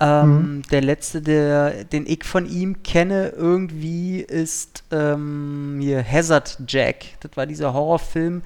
ähm, 0.00 0.56
mhm. 0.56 0.62
Der 0.70 0.82
letzte, 0.82 1.22
der, 1.22 1.84
den 1.84 2.04
ich 2.06 2.24
von 2.24 2.46
ihm 2.46 2.82
kenne, 2.82 3.28
irgendwie 3.28 4.20
ist 4.20 4.82
ähm, 4.90 5.78
hier 5.80 6.04
Hazard 6.04 6.58
Jack. 6.66 7.04
Das 7.20 7.36
war 7.36 7.46
dieser 7.46 7.72
Horrorfilm, 7.72 8.42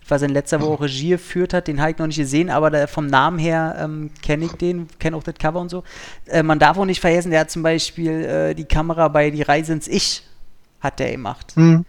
das 0.00 0.10
war 0.10 0.18
sein 0.20 0.30
letzter, 0.30 0.60
wo 0.60 0.74
er 0.74 0.82
Regie 0.82 1.10
geführt 1.10 1.54
hat. 1.54 1.66
Den 1.66 1.80
habe 1.80 1.90
ich 1.90 1.98
noch 1.98 2.06
nicht 2.06 2.18
gesehen, 2.18 2.50
aber 2.50 2.70
der, 2.70 2.86
vom 2.86 3.06
Namen 3.08 3.38
her 3.38 3.76
ähm, 3.80 4.10
kenne 4.22 4.44
ich 4.44 4.52
den, 4.52 4.88
kenne 4.98 5.16
auch 5.16 5.24
das 5.24 5.34
Cover 5.34 5.60
und 5.60 5.70
so. 5.70 5.82
Äh, 6.26 6.42
man 6.44 6.58
darf 6.58 6.78
auch 6.78 6.84
nicht 6.84 7.00
vergessen, 7.00 7.30
der 7.30 7.40
hat 7.40 7.50
zum 7.50 7.62
Beispiel 7.62 8.24
äh, 8.24 8.54
die 8.54 8.64
Kamera 8.64 9.08
bei 9.08 9.30
Die 9.30 9.42
Reise 9.42 9.72
ins 9.72 9.88
Ich 9.88 10.22
hat 10.80 10.98
der 11.00 11.12
gemacht. 11.12 11.56
Mhm. 11.56 11.84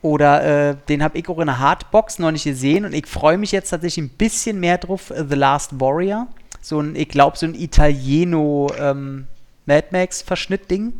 Oder 0.00 0.70
äh, 0.70 0.76
den 0.88 1.02
habe 1.02 1.18
ich 1.18 1.28
auch 1.28 1.38
in 1.38 1.46
der 1.46 1.58
Hardbox 1.58 2.18
noch 2.18 2.30
nicht 2.30 2.44
gesehen 2.44 2.84
und 2.84 2.94
ich 2.94 3.06
freue 3.06 3.38
mich 3.38 3.52
jetzt 3.52 3.70
tatsächlich 3.70 4.04
ein 4.04 4.10
bisschen 4.10 4.60
mehr 4.60 4.76
drauf, 4.78 5.10
äh, 5.10 5.24
The 5.26 5.34
Last 5.34 5.80
Warrior 5.80 6.28
so 6.64 6.80
ein, 6.80 6.96
ich 6.96 7.08
glaube, 7.08 7.36
so 7.36 7.44
ein 7.44 7.54
Italieno 7.54 8.72
ähm, 8.78 9.26
Mad 9.66 9.88
Max-Verschnitt-Ding. 9.90 10.94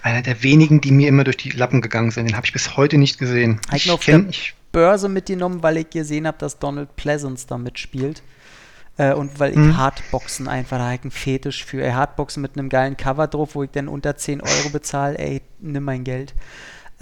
Einer 0.00 0.22
der 0.22 0.42
wenigen, 0.42 0.80
die 0.80 0.90
mir 0.92 1.08
immer 1.08 1.24
durch 1.24 1.36
die 1.36 1.50
Lappen 1.50 1.82
gegangen 1.82 2.10
sind. 2.10 2.26
Den 2.26 2.36
habe 2.36 2.46
ich 2.46 2.54
bis 2.54 2.74
heute 2.76 2.96
nicht 2.96 3.18
gesehen. 3.18 3.60
Habe 3.66 3.76
ich, 3.76 3.86
ich 3.86 3.92
auf 3.92 4.04
der 4.04 4.24
Börse 4.72 5.10
mitgenommen, 5.10 5.62
weil 5.62 5.76
ich 5.76 5.90
gesehen 5.90 6.26
habe, 6.26 6.38
dass 6.38 6.58
Donald 6.58 6.96
Pleasance 6.96 7.46
da 7.46 7.58
mitspielt. 7.58 8.22
Äh, 8.96 9.12
und 9.12 9.38
weil 9.38 9.50
ich 9.50 9.56
hm. 9.56 9.76
Hardboxen 9.76 10.48
einfach, 10.48 10.78
da 10.78 10.90
habe 10.90 11.06
ich 11.06 11.12
Fetisch 11.12 11.66
für. 11.66 11.82
Ey, 11.82 11.92
Hardboxen 11.92 12.40
mit 12.40 12.56
einem 12.56 12.70
geilen 12.70 12.96
Cover 12.96 13.26
drauf, 13.26 13.54
wo 13.54 13.64
ich 13.64 13.70
dann 13.70 13.88
unter 13.88 14.16
10 14.16 14.40
Euro 14.40 14.70
bezahle, 14.72 15.18
ey, 15.18 15.42
nimm 15.60 15.84
mein 15.84 16.02
Geld. 16.02 16.34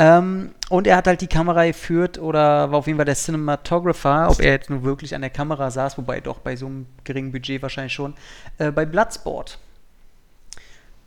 Ähm, 0.01 0.55
und 0.71 0.87
er 0.87 0.97
hat 0.97 1.07
halt 1.07 1.21
die 1.21 1.27
Kamera 1.27 1.67
geführt 1.67 2.17
oder 2.17 2.73
war 2.73 2.79
auf 2.79 2.87
jeden 2.87 2.97
Fall 2.97 3.05
der 3.05 3.17
Cinematographer, 3.17 4.31
ob 4.31 4.41
er 4.41 4.53
jetzt 4.53 4.71
nur 4.71 4.83
wirklich 4.83 5.15
an 5.15 5.21
der 5.21 5.29
Kamera 5.29 5.71
saß, 5.71 5.99
wobei 5.99 6.23
doch 6.23 6.39
bei 6.39 6.57
so 6.57 6.65
einem 6.65 6.87
geringen 7.05 7.33
Budget 7.33 7.61
wahrscheinlich 7.61 7.93
schon, 7.93 8.15
äh, 8.57 8.71
bei 8.71 8.87
Bloodsport. 8.87 9.59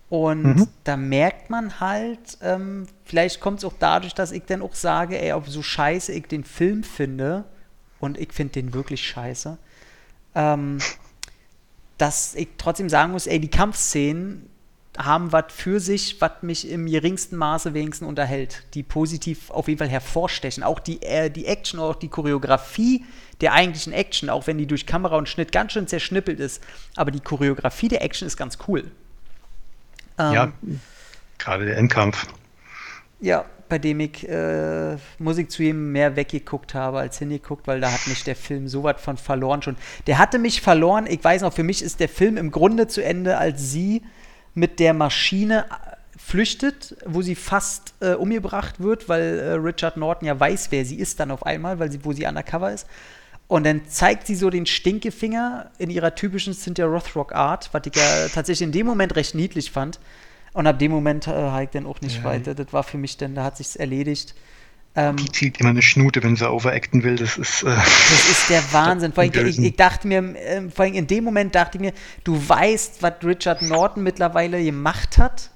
Und 0.09 0.43
mhm. 0.43 0.67
da 0.83 0.95
merkt 0.95 1.49
man 1.49 1.79
halt, 1.79 2.37
ähm, 2.43 2.85
vielleicht 3.03 3.39
kommt 3.39 3.57
es 3.57 3.65
auch 3.65 3.73
dadurch, 3.79 4.13
dass 4.13 4.31
ich 4.31 4.43
dann 4.45 4.61
auch 4.61 4.75
sage, 4.75 5.19
ey, 5.19 5.33
ob 5.33 5.47
so 5.47 5.63
scheiße 5.63 6.11
ich 6.11 6.27
den 6.27 6.43
Film 6.43 6.83
finde, 6.83 7.45
und 7.99 8.19
ich 8.19 8.31
finde 8.31 8.53
den 8.53 8.75
wirklich 8.75 9.01
scheiße, 9.07 9.57
ähm, 10.35 10.77
dass 11.97 12.35
ich 12.35 12.49
trotzdem 12.59 12.89
sagen 12.89 13.13
muss, 13.13 13.25
ey, 13.25 13.39
die 13.39 13.49
Kampfszenen 13.49 14.49
haben 14.97 15.31
was 15.31 15.45
für 15.49 15.79
sich, 15.79 16.21
was 16.21 16.31
mich 16.41 16.69
im 16.69 16.85
geringsten 16.85 17.35
Maße 17.35 17.73
wenigstens 17.73 18.07
unterhält, 18.07 18.63
die 18.73 18.83
positiv 18.83 19.49
auf 19.49 19.67
jeden 19.67 19.79
Fall 19.79 19.89
hervorstechen. 19.89 20.63
Auch 20.63 20.79
die, 20.79 21.01
äh, 21.01 21.29
die 21.29 21.45
Action, 21.45 21.79
auch 21.79 21.95
die 21.95 22.09
Choreografie 22.09 23.03
der 23.41 23.53
eigentlichen 23.53 23.93
Action, 23.93 24.29
auch 24.29 24.47
wenn 24.47 24.57
die 24.57 24.67
durch 24.67 24.85
Kamera 24.85 25.17
und 25.17 25.27
Schnitt 25.27 25.51
ganz 25.51 25.73
schön 25.73 25.87
zerschnippelt 25.87 26.39
ist, 26.39 26.63
aber 26.95 27.11
die 27.11 27.19
Choreografie 27.19 27.87
der 27.87 28.03
Action 28.03 28.27
ist 28.27 28.37
ganz 28.37 28.57
cool. 28.67 28.91
Ähm, 30.19 30.33
ja, 30.33 30.51
gerade 31.39 31.65
der 31.65 31.77
Endkampf. 31.77 32.27
Ja, 33.19 33.45
bei 33.69 33.79
dem 33.79 33.99
ich, 33.99 34.27
äh, 34.29 34.97
muss 35.17 35.39
ich 35.39 35.49
zu 35.49 35.63
ihm 35.63 35.91
mehr 35.91 36.15
weggeguckt 36.15 36.75
habe 36.75 36.99
als 36.99 37.17
hingeguckt, 37.17 37.65
weil 37.65 37.81
da 37.81 37.91
hat 37.91 38.05
mich 38.05 38.23
der 38.23 38.35
Film 38.35 38.67
so 38.67 38.83
was 38.83 39.01
von 39.01 39.17
verloren 39.17 39.63
schon. 39.63 39.75
Der 40.05 40.19
hatte 40.19 40.37
mich 40.37 40.61
verloren, 40.61 41.07
ich 41.07 41.23
weiß 41.23 41.41
noch, 41.41 41.53
für 41.53 41.63
mich 41.63 41.81
ist 41.81 41.99
der 41.99 42.09
Film 42.09 42.37
im 42.37 42.51
Grunde 42.51 42.87
zu 42.87 43.03
Ende, 43.03 43.39
als 43.39 43.71
sie 43.71 44.03
mit 44.53 44.79
der 44.79 44.93
Maschine 44.93 45.65
äh, 45.65 46.17
flüchtet, 46.17 46.95
wo 47.05 47.21
sie 47.21 47.35
fast 47.35 47.93
äh, 47.99 48.13
umgebracht 48.13 48.79
wird, 48.79 49.09
weil 49.09 49.39
äh, 49.39 49.51
Richard 49.53 49.97
Norton 49.97 50.27
ja 50.27 50.39
weiß, 50.39 50.71
wer 50.71 50.85
sie 50.85 50.97
ist 50.97 51.19
dann 51.19 51.31
auf 51.31 51.45
einmal, 51.45 51.79
weil 51.79 51.91
sie, 51.91 52.03
wo 52.03 52.13
sie 52.13 52.25
undercover 52.25 52.71
ist. 52.71 52.87
Und 53.47 53.65
dann 53.65 53.87
zeigt 53.87 54.25
sie 54.25 54.35
so 54.35 54.49
den 54.49 54.65
Stinkefinger 54.65 55.69
in 55.77 55.89
ihrer 55.89 56.15
typischen 56.15 56.53
Cynthia 56.53 56.85
Rothrock-Art, 56.85 57.69
was 57.71 57.81
ich 57.85 57.95
ja 57.95 58.27
tatsächlich 58.33 58.65
in 58.65 58.71
dem 58.71 58.87
Moment 58.87 59.15
recht 59.15 59.35
niedlich 59.35 59.69
fand. 59.69 59.99
Und 60.53 60.67
ab 60.67 60.79
dem 60.79 60.91
Moment 60.91 61.27
äh, 61.27 61.31
habe 61.31 61.63
ich 61.65 61.69
dann 61.71 61.85
auch 61.85 61.99
nicht 62.01 62.17
ja. 62.17 62.23
weiter. 62.23 62.55
Das 62.55 62.71
war 62.71 62.83
für 62.83 62.97
mich 62.97 63.17
dann, 63.17 63.35
da 63.35 63.43
hat 63.43 63.57
sich's 63.57 63.75
erledigt. 63.75 64.33
Ähm, 64.95 65.15
die 65.17 65.31
zieht 65.31 65.59
immer 65.59 65.69
eine 65.69 65.81
Schnute, 65.81 66.21
wenn 66.21 66.35
sie 66.35 66.49
overacten 66.49 67.03
will. 67.03 67.15
Das 67.15 67.37
ist. 67.37 67.63
Äh, 67.63 67.75
das 67.75 68.29
ist 68.29 68.49
der 68.49 68.61
Wahnsinn. 68.71 69.13
Vor 69.13 69.23
allem, 69.23 69.47
ich, 69.47 69.59
ich, 69.59 69.75
dachte 69.75 70.07
mir, 70.07 70.19
äh, 70.35 70.69
vor 70.69 70.85
allem 70.85 70.93
in 70.93 71.07
dem 71.07 71.23
Moment 71.23 71.55
dachte 71.55 71.77
ich 71.77 71.81
mir, 71.81 71.93
du 72.23 72.37
weißt, 72.47 73.01
was 73.01 73.13
Richard 73.23 73.61
Norton 73.63 74.03
mittlerweile 74.03 74.63
gemacht 74.63 75.17
hat, 75.17 75.49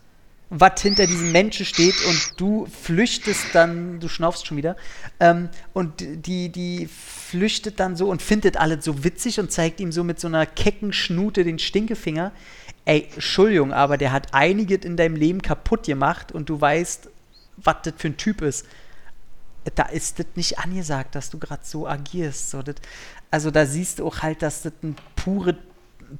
was 0.50 0.82
hinter 0.82 1.06
diesem 1.06 1.32
Menschen 1.32 1.66
steht 1.66 1.96
und 2.08 2.34
du 2.38 2.68
flüchtest 2.82 3.54
dann, 3.54 4.00
du 4.00 4.08
schnaufst 4.08 4.48
schon 4.48 4.58
wieder, 4.58 4.76
ähm, 5.20 5.50
und 5.74 5.94
die, 6.00 6.50
die 6.50 6.88
flüchtet 6.88 7.80
dann 7.80 7.96
so 7.96 8.10
und 8.10 8.22
findet 8.22 8.58
alles 8.58 8.86
so 8.86 9.04
witzig 9.04 9.40
und 9.40 9.52
zeigt 9.52 9.80
ihm 9.80 9.92
so 9.92 10.04
mit 10.04 10.20
so 10.20 10.28
einer 10.28 10.46
kecken 10.46 10.94
Schnute 10.94 11.44
den 11.44 11.60
Stinkefinger 11.60 12.32
ey, 12.88 13.10
Entschuldigung, 13.14 13.74
aber 13.74 13.98
der 13.98 14.14
hat 14.14 14.34
einiges 14.34 14.86
in 14.86 14.96
deinem 14.96 15.18
Leben 15.18 15.42
kaputt 15.42 15.86
gemacht 15.86 16.32
und 16.32 16.48
du 16.50 16.60
weißt, 16.60 17.10
was 17.58 17.76
das 17.84 17.94
für 17.98 18.08
ein 18.08 18.18
Typ 18.18 18.42
ist. 18.42 18.66
Da 19.76 19.84
ist 19.84 20.20
das 20.20 20.28
nicht 20.36 20.60
angesagt, 20.60 21.16
dass 21.16 21.30
du 21.30 21.40
gerade 21.40 21.64
so 21.64 21.88
agierst. 21.88 22.52
So, 22.52 22.62
das, 22.62 22.76
also 23.32 23.52
da 23.52 23.66
siehst 23.66 24.00
du 24.00 24.08
auch 24.08 24.20
halt, 24.20 24.42
dass 24.42 24.62
das 24.62 24.74
ein 24.84 24.96
pures 25.16 25.56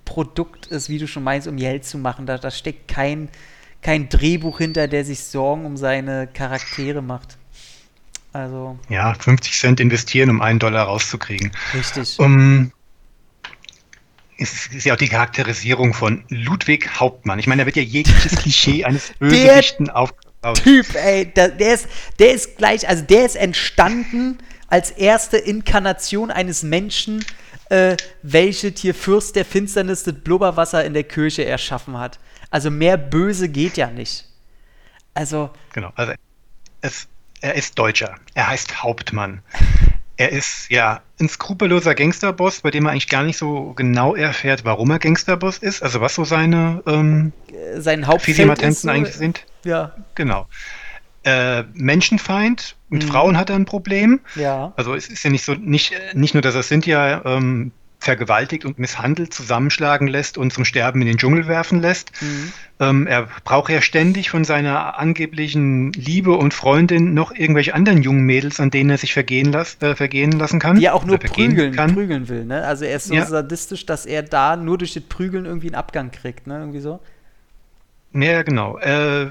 Produkt 0.06 0.68
ist, 0.68 0.90
wie 0.90 0.98
du 0.98 1.08
schon 1.08 1.24
meinst, 1.24 1.48
um 1.48 1.58
Geld 1.58 1.86
zu 1.86 1.98
machen. 1.98 2.26
Da, 2.26 2.38
da 2.38 2.52
steckt 2.52 2.88
kein, 2.88 3.30
kein 3.82 4.10
Drehbuch 4.10 4.58
hinter, 4.58 4.88
der 4.88 5.06
sich 5.06 5.24
Sorgen 5.24 5.66
um 5.66 5.78
seine 5.78 6.28
Charaktere 6.28 7.02
macht. 7.02 7.38
Also. 8.34 8.78
Ja, 8.90 9.14
50 9.14 9.58
Cent 9.58 9.80
investieren, 9.80 10.30
um 10.30 10.42
einen 10.42 10.60
Dollar 10.60 10.86
rauszukriegen. 10.86 11.52
Richtig. 11.74 12.20
Um, 12.20 12.72
ist, 14.38 14.74
ist 14.74 14.86
ja 14.86 14.94
auch 14.94 14.98
die 14.98 15.08
Charakterisierung 15.08 15.94
von 15.94 16.24
Ludwig 16.30 17.00
Hauptmann. 17.00 17.40
Ich 17.40 17.48
meine, 17.48 17.64
da 17.64 17.66
wird 17.66 17.76
ja 17.76 17.82
jegliches 17.82 18.36
Klischee 18.42 18.84
eines 18.84 19.14
Bösewichten 19.20 19.90
aufgebaut. 19.90 20.27
Typ, 20.56 20.96
ey, 20.96 21.26
der, 21.26 21.50
der, 21.50 21.74
ist, 21.74 21.88
der 22.20 22.34
ist 22.34 22.58
gleich, 22.58 22.88
also 22.88 23.04
der 23.04 23.26
ist 23.26 23.36
entstanden 23.36 24.40
als 24.68 24.92
erste 24.92 25.38
Inkarnation 25.38 26.32
eines 26.32 26.64
Menschen, 26.64 27.26
äh, 27.70 27.98
welche 28.22 28.74
Tierfürst 28.74 29.36
der 29.36 29.46
Finsternis 29.46 30.04
das 30.04 30.16
Blubberwasser 30.16 30.84
in 30.86 30.94
der 30.94 31.04
Kirche 31.04 31.46
erschaffen 31.46 31.98
hat. 31.98 32.20
Also 32.50 32.72
mehr 32.72 32.98
böse 32.98 33.50
geht 33.50 33.78
ja 33.78 33.88
nicht. 33.88 34.26
Also. 35.14 35.50
Genau, 35.74 35.92
also 35.96 36.14
es, 36.82 37.08
er 37.42 37.56
ist 37.56 37.78
Deutscher. 37.78 38.16
Er 38.34 38.48
heißt 38.48 38.84
Hauptmann. 38.84 39.42
Er 40.18 40.32
ist 40.32 40.70
ja 40.70 41.02
ein 41.20 41.30
skrupelloser 41.30 41.94
Gangsterboss, 41.94 42.62
bei 42.62 42.72
dem 42.72 42.84
man 42.84 42.92
eigentlich 42.92 43.08
gar 43.08 43.24
nicht 43.24 43.38
so 43.38 43.74
genau 43.74 44.16
erfährt, 44.16 44.66
warum 44.66 44.90
er 44.92 45.00
Gangsterboss 45.00 45.60
ist, 45.60 45.84
also 45.84 46.02
was 46.02 46.16
so 46.16 46.24
seine 46.24 46.82
ähm, 46.88 47.34
Sein 47.78 48.08
Hauptfeld 48.08 48.76
so, 48.76 48.90
eigentlich 48.90 49.16
sind. 49.16 49.46
Ja. 49.64 49.96
Genau. 50.16 50.48
Äh, 51.24 51.64
Menschenfeind, 51.74 52.76
mit 52.90 53.04
mhm. 53.04 53.08
Frauen 53.08 53.38
hat 53.38 53.50
er 53.50 53.56
ein 53.58 53.66
Problem. 53.66 54.20
Ja. 54.36 54.74
Also 54.76 54.96
es 54.96 55.08
ist 55.08 55.24
ja 55.24 55.30
nicht 55.30 55.46
so, 55.46 55.54
nicht, 55.54 55.94
nicht 56.14 56.34
nur, 56.34 56.42
dass 56.42 56.56
er 56.56 56.64
Cynthia 56.64 57.22
ähm, 57.26 57.72
vergewaltigt 58.00 58.64
und 58.64 58.80
misshandelt, 58.80 59.34
zusammenschlagen 59.34 60.08
lässt 60.08 60.38
und 60.38 60.54
zum 60.54 60.66
Sterben 60.66 61.02
in 61.02 61.08
den 61.08 61.18
Dschungel 61.18 61.48
werfen 61.48 61.82
lässt. 61.82 62.12
Mhm. 62.22 62.54
Ähm, 62.80 63.08
er 63.08 63.28
braucht 63.44 63.72
ja 63.72 63.82
ständig 63.82 64.30
von 64.30 64.44
seiner 64.44 65.00
angeblichen 65.00 65.92
Liebe 65.94 66.38
und 66.38 66.54
Freundin 66.54 67.14
noch 67.14 67.34
irgendwelche 67.34 67.74
anderen 67.74 68.04
jungen 68.04 68.22
Mädels, 68.22 68.60
an 68.60 68.70
denen 68.70 68.92
er 68.92 68.98
sich 68.98 69.14
vergehen, 69.14 69.52
las 69.52 69.82
äh, 69.82 69.96
vergehen 69.96 70.32
lassen 70.32 70.60
kann. 70.60 70.78
Die 70.78 70.86
er 70.86 70.94
auch 70.94 71.06
nur 71.06 71.18
prügeln, 71.18 71.74
kann. 71.74 71.96
prügeln 71.96 72.30
will. 72.30 72.46
Ne? 72.46 72.64
Also 72.64 72.86
er 72.86 72.98
ist 72.98 73.08
so 73.08 73.16
ja. 73.16 73.26
sadistisch, 73.26 73.86
dass 73.86 74.06
er 74.06 74.22
da 74.22 74.56
nur 74.56 74.78
durch 74.78 74.94
das 74.94 75.04
Prügeln 75.04 75.46
irgendwie 75.46 75.68
einen 75.68 75.76
Abgang 75.76 76.12
kriegt. 76.12 76.46
Ne? 76.46 76.60
Irgendwie 76.60 76.82
so. 76.82 77.00
Ja, 78.14 78.44
genau. 78.44 78.78
Äh, 78.78 79.28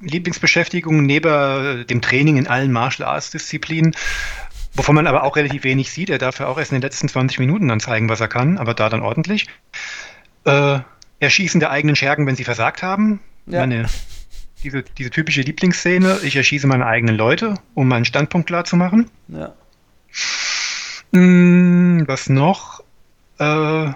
Lieblingsbeschäftigung 0.00 1.04
neben 1.04 1.86
dem 1.86 2.00
Training 2.00 2.36
in 2.36 2.46
allen 2.46 2.72
Martial 2.72 3.08
Arts 3.08 3.30
Disziplinen 3.30 3.94
Wovon 4.74 4.94
man 4.94 5.06
aber 5.06 5.22
auch 5.22 5.36
relativ 5.36 5.64
wenig 5.64 5.90
sieht. 5.92 6.10
Er 6.10 6.18
darf 6.18 6.40
ja 6.40 6.46
auch 6.48 6.58
erst 6.58 6.72
in 6.72 6.76
den 6.76 6.82
letzten 6.82 7.08
20 7.08 7.38
Minuten 7.38 7.68
dann 7.68 7.80
zeigen, 7.80 8.08
was 8.08 8.20
er 8.20 8.28
kann, 8.28 8.58
aber 8.58 8.74
da 8.74 8.88
dann 8.88 9.02
ordentlich. 9.02 9.46
Äh, 10.44 10.80
Erschießen 11.20 11.60
der 11.60 11.70
eigenen 11.70 11.96
Schergen, 11.96 12.26
wenn 12.26 12.36
sie 12.36 12.44
versagt 12.44 12.82
haben. 12.82 13.20
Ja. 13.46 13.60
Meine, 13.60 13.86
diese, 14.64 14.82
diese 14.82 15.10
typische 15.10 15.42
Lieblingsszene, 15.42 16.20
ich 16.22 16.34
erschieße 16.34 16.66
meine 16.66 16.86
eigenen 16.86 17.16
Leute, 17.16 17.54
um 17.74 17.86
meinen 17.86 18.04
Standpunkt 18.04 18.48
klar 18.48 18.64
zu 18.64 18.76
machen. 18.76 19.10
Ja. 19.28 19.54
Hm, 21.12 22.04
was 22.06 22.28
noch? 22.28 22.82
Äh, 23.38 23.92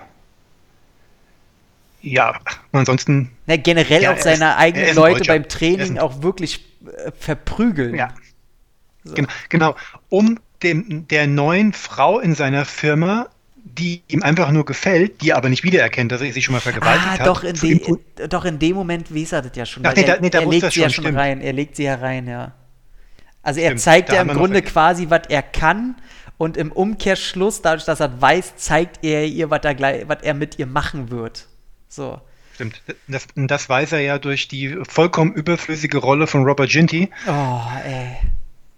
ja, 2.03 2.41
ansonsten. 2.73 3.33
Na, 3.47 3.57
generell 3.57 4.03
ja, 4.03 4.13
auch 4.13 4.19
seine 4.19 4.51
ist, 4.51 4.57
eigenen 4.57 4.95
Leute 4.95 5.25
beim 5.25 5.49
Training 5.49 5.99
auch 5.99 6.23
wirklich 6.23 6.65
äh, 6.87 7.11
verprügeln. 7.19 7.97
Ja. 7.97 8.15
So. 9.05 9.15
Genau, 9.15 9.29
genau, 9.49 9.77
um 10.09 10.39
dem, 10.63 11.07
der 11.09 11.27
neuen 11.27 11.73
Frau 11.73 12.19
in 12.19 12.35
seiner 12.35 12.65
Firma, 12.65 13.29
die 13.65 14.03
ihm 14.09 14.23
einfach 14.23 14.51
nur 14.51 14.65
gefällt, 14.65 15.21
die 15.21 15.31
er 15.31 15.37
aber 15.37 15.49
nicht 15.49 15.63
wiedererkennt, 15.63 16.11
dass 16.11 16.21
er 16.21 16.33
sich 16.33 16.45
schon 16.45 16.55
mal 16.55 16.61
vergewaltigt 16.61 17.07
ah, 17.07 17.19
hat. 17.19 17.27
Doch 17.27 17.45
in, 17.45 17.55
de, 17.55 18.29
doch 18.29 18.45
in 18.45 18.59
dem 18.59 18.77
Moment 18.77 19.15
weiß 19.15 19.33
er 19.33 19.43
das 19.43 19.57
ja 19.57 19.67
schon. 19.67 19.85
Ach, 19.85 19.95
nee, 19.95 20.05
da, 20.05 20.17
nee, 20.21 20.31
da 20.31 20.41
er 20.41 20.47
legt 20.47 20.73
sie 20.73 20.81
ja 20.81 20.91
schon 20.91 21.05
stimmt. 21.05 21.19
rein. 21.19 21.41
Er 21.41 21.53
legt 21.53 21.77
sie 21.77 21.87
herein, 21.87 22.27
ja. 22.27 22.53
Also 23.43 23.61
er 23.61 23.69
stimmt, 23.69 23.81
zeigt 23.81 24.13
ja 24.13 24.23
im 24.23 24.29
Grunde 24.29 24.63
quasi, 24.63 25.11
was 25.11 25.23
er 25.29 25.43
kann. 25.43 25.97
Und 26.39 26.57
im 26.57 26.71
Umkehrschluss, 26.71 27.63
dadurch, 27.63 27.85
dass 27.85 28.01
er 28.01 28.21
weiß, 28.21 28.57
zeigt 28.57 29.05
er 29.05 29.27
ihr, 29.27 29.51
was 29.51 29.61
er, 29.65 30.09
was 30.09 30.23
er 30.23 30.35
mit 30.35 30.59
ihr 30.59 30.67
machen 30.67 31.11
wird. 31.11 31.47
So. 31.89 32.21
Stimmt. 32.55 32.83
Das, 33.07 33.27
das 33.35 33.69
weiß 33.69 33.93
er 33.93 34.01
ja 34.01 34.19
durch 34.19 34.49
die 34.49 34.77
vollkommen 34.89 35.33
überflüssige 35.33 35.99
Rolle 35.99 36.27
von 36.27 36.45
Robert 36.45 36.71
Ginty. 36.71 37.11
Oh, 37.27 37.61
ey. 37.85 38.17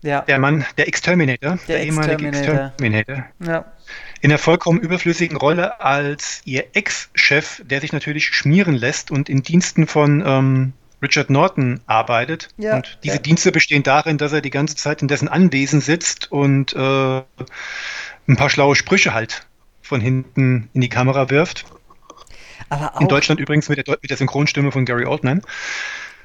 Ja. 0.03 0.23
Der 0.23 0.39
Mann, 0.39 0.65
der 0.79 0.89
Exterminator, 0.89 1.59
der, 1.69 1.77
der 1.77 1.85
ehemalige 1.85 2.29
Exterminator. 2.29 3.27
Ja. 3.41 3.65
In 4.23 4.31
der 4.31 4.39
vollkommen 4.39 4.81
überflüssigen 4.81 5.37
Rolle 5.37 5.81
als 5.81 6.41
ihr 6.45 6.65
Ex-Chef, 6.75 7.63
der 7.65 7.81
sich 7.81 7.93
natürlich 7.93 8.27
schmieren 8.27 8.75
lässt 8.75 9.11
und 9.11 9.29
in 9.29 9.43
Diensten 9.43 9.87
von 9.87 10.23
ähm, 10.25 10.73
Richard 11.03 11.31
Norton 11.31 11.81
arbeitet. 11.87 12.49
Ja. 12.57 12.77
Und 12.77 12.99
diese 13.03 13.17
ja. 13.17 13.23
Dienste 13.23 13.53
bestehen 13.53 13.83
darin, 13.83 14.19
dass 14.19 14.33
er 14.33 14.41
die 14.41 14.51
ganze 14.51 14.77
Zeit 14.77 15.03
in 15.03 15.09
dessen 15.09 15.29
Anwesen 15.29 15.81
sitzt 15.81 16.31
und 16.31 16.75
äh, 16.75 17.23
ein 18.29 18.37
paar 18.37 18.51
schlaue 18.51 18.77
Sprüche 18.77 19.15
halt 19.15 19.47
von 19.83 20.01
hinten 20.01 20.69
in 20.73 20.81
die 20.81 20.89
Kamera 20.89 21.31
wirft. 21.31 21.65
in 23.01 23.09
Deutschland 23.09 23.41
übrigens 23.41 23.69
mit 23.69 23.87
der, 23.87 23.99
mit 24.01 24.11
der 24.11 24.17
Synchronstimme 24.17 24.71
von 24.73 24.85
Gary 24.85 25.05
Oldman. 25.05 25.43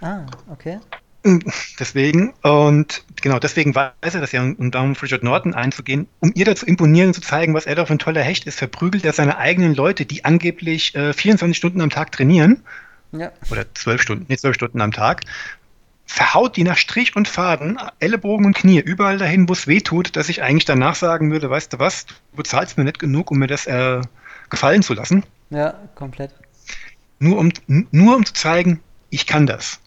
Ah, 0.01 0.26
okay. 0.51 0.80
Deswegen, 1.80 2.34
und 2.43 3.03
genau 3.19 3.39
deswegen 3.39 3.73
weiß 3.73 4.13
er 4.13 4.21
das 4.21 4.32
ja, 4.32 4.43
um 4.43 4.69
da 4.69 4.82
auf 4.82 5.01
Richard 5.01 5.23
Norton 5.23 5.55
einzugehen, 5.55 6.07
um 6.19 6.32
ihr 6.36 6.45
dazu 6.45 6.67
imponieren 6.67 7.07
und 7.07 7.13
zu 7.15 7.21
zeigen, 7.21 7.55
was 7.55 7.65
er 7.65 7.73
doch 7.73 7.88
für 7.88 7.93
ein 7.93 7.99
toller 7.99 8.21
Hecht 8.21 8.45
ist, 8.45 8.59
verprügelt 8.59 9.05
er 9.05 9.13
seine 9.13 9.39
eigenen 9.39 9.73
Leute, 9.73 10.05
die 10.05 10.23
angeblich 10.23 10.93
äh, 10.93 11.13
24 11.13 11.57
Stunden 11.57 11.82
am 11.82 11.89
Tag 11.89 12.11
trainieren. 12.11 12.61
Ja. 13.11 13.32
Oder 13.49 13.65
12 13.73 14.01
Stunden, 14.03 14.26
nicht 14.28 14.41
12 14.41 14.55
Stunden 14.55 14.82
am 14.82 14.91
Tag. 14.91 15.21
Verhaut 16.05 16.57
die 16.57 16.63
nach 16.63 16.78
Strich 16.78 17.15
und 17.15 17.28
Faden, 17.28 17.80
Ellenbogen 17.97 18.45
und 18.45 18.55
Knie, 18.55 18.80
überall 18.80 19.17
dahin, 19.17 19.49
wo 19.49 19.53
es 19.53 19.65
weh 19.65 19.82
tut, 19.82 20.15
dass 20.15 20.30
ich 20.30 20.43
eigentlich 20.43 20.65
danach 20.65 20.93
sagen 20.93 21.32
würde, 21.32 21.49
weißt 21.49 21.73
du 21.73 21.80
was, 21.80 22.05
du 22.05 22.13
bezahlst 22.36 22.78
mir 22.78 22.84
nicht 22.84 22.99
genug, 22.99 23.32
um 23.32 23.39
mir 23.39 23.47
das 23.47 23.65
äh, 23.65 24.01
gefallen 24.51 24.84
zu 24.84 24.93
lassen. 24.93 25.23
Ja, 25.49 25.73
komplett. 25.95 26.36
Nur 27.17 27.39
um, 27.39 27.51
nur 27.67 28.15
um 28.15 28.26
zu 28.26 28.34
zeigen, 28.34 28.82
ich 29.09 29.26
kann 29.26 29.47
das. 29.47 29.80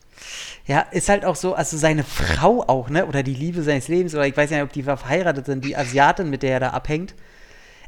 Ja, 0.69 0.81
ist 0.81 1.09
halt 1.09 1.25
auch 1.25 1.35
so, 1.35 1.55
also 1.55 1.79
seine 1.79 2.05
Frau 2.05 2.63
auch, 2.63 2.91
ne? 2.91 3.07
Oder 3.07 3.23
die 3.23 3.35
Liebe 3.35 3.63
seines 3.63 3.89
Lebens, 3.89 4.15
oder 4.15 4.27
ich 4.27 4.37
weiß 4.37 4.51
ja 4.51 4.59
nicht, 4.59 4.65
ob 4.65 4.73
die 4.73 4.83
verheiratet 4.83 5.47
sind, 5.47 5.65
die 5.65 5.75
Asiatin, 5.75 6.29
mit 6.29 6.43
der 6.43 6.53
er 6.53 6.61
da 6.61 6.69
abhängt. 6.71 7.15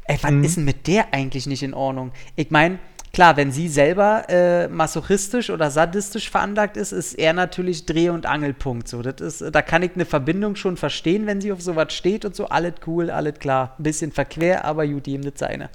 Ey, 0.05 0.17
was 0.21 0.31
mhm. 0.31 0.43
ist 0.43 0.57
denn 0.57 0.65
mit 0.65 0.87
der 0.87 1.13
eigentlich 1.13 1.45
nicht 1.45 1.61
in 1.61 1.75
Ordnung? 1.75 2.11
Ich 2.35 2.49
meine, 2.49 2.79
klar, 3.13 3.37
wenn 3.37 3.51
sie 3.51 3.67
selber 3.67 4.27
äh, 4.29 4.67
masochistisch 4.67 5.51
oder 5.51 5.69
sadistisch 5.69 6.31
veranlagt 6.31 6.75
ist, 6.75 6.91
ist 6.91 7.13
er 7.13 7.33
natürlich 7.33 7.85
Dreh- 7.85 8.09
und 8.09 8.25
Angelpunkt. 8.25 8.87
So, 8.87 9.03
das 9.03 9.21
ist, 9.21 9.55
da 9.55 9.61
kann 9.61 9.83
ich 9.83 9.91
eine 9.93 10.05
Verbindung 10.05 10.55
schon 10.55 10.75
verstehen, 10.75 11.27
wenn 11.27 11.39
sie 11.39 11.51
auf 11.51 11.61
sowas 11.61 11.93
steht 11.93 12.25
und 12.25 12.35
so. 12.35 12.47
Alles 12.47 12.73
cool, 12.87 13.11
alles 13.11 13.35
klar. 13.37 13.75
Ein 13.77 13.83
bisschen 13.83 14.11
verquer, 14.11 14.65
aber 14.65 14.87
gut, 14.87 15.07
ihm 15.07 15.21
das 15.21 15.33
seine. 15.35 15.69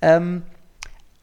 Ähm, 0.00 0.42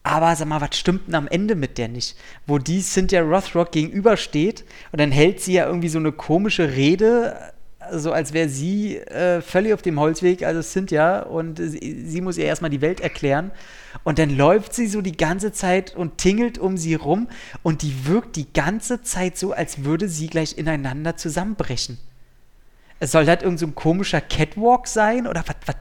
aber 0.03 0.35
sag 0.35 0.47
mal, 0.47 0.59
was 0.59 0.77
stimmt 0.77 1.07
denn 1.07 1.15
am 1.15 1.27
Ende 1.27 1.55
mit 1.55 1.77
der 1.77 1.87
nicht? 1.87 2.17
Wo 2.45 2.57
die 2.57 2.81
Cynthia 2.81 3.21
Rothrock 3.21 3.71
gegenübersteht 3.71 4.65
und 4.91 4.99
dann 4.99 5.11
hält 5.11 5.39
sie 5.39 5.53
ja 5.53 5.65
irgendwie 5.65 5.87
so 5.87 5.97
eine 5.97 6.11
komische 6.11 6.71
Rede, 6.71 7.53
so 7.91 8.11
als 8.11 8.33
wäre 8.33 8.49
sie 8.49 8.97
äh, 8.97 9.41
völlig 9.41 9.73
auf 9.73 9.81
dem 9.81 9.99
Holzweg, 9.99 10.43
also 10.43 10.61
Cynthia, 10.61 11.21
und 11.21 11.57
sie, 11.57 12.03
sie 12.05 12.21
muss 12.21 12.37
ihr 12.37 12.45
erstmal 12.45 12.69
die 12.69 12.81
Welt 12.81 12.99
erklären. 12.99 13.51
Und 14.03 14.19
dann 14.19 14.35
läuft 14.35 14.73
sie 14.73 14.87
so 14.87 15.01
die 15.01 15.15
ganze 15.15 15.53
Zeit 15.53 15.95
und 15.95 16.17
tingelt 16.17 16.57
um 16.57 16.75
sie 16.77 16.95
rum 16.95 17.29
und 17.61 17.81
die 17.81 18.05
wirkt 18.05 18.35
die 18.35 18.51
ganze 18.51 19.03
Zeit 19.03 19.37
so, 19.37 19.53
als 19.53 19.85
würde 19.85 20.09
sie 20.09 20.27
gleich 20.27 20.57
ineinander 20.57 21.15
zusammenbrechen. 21.15 21.97
Es 22.99 23.11
soll 23.11 23.25
das 23.25 23.41
irgend 23.41 23.59
so 23.59 23.67
ein 23.67 23.75
komischer 23.75 24.21
Catwalk 24.21 24.87
sein 24.87 25.27
oder 25.27 25.43
was, 25.65 25.75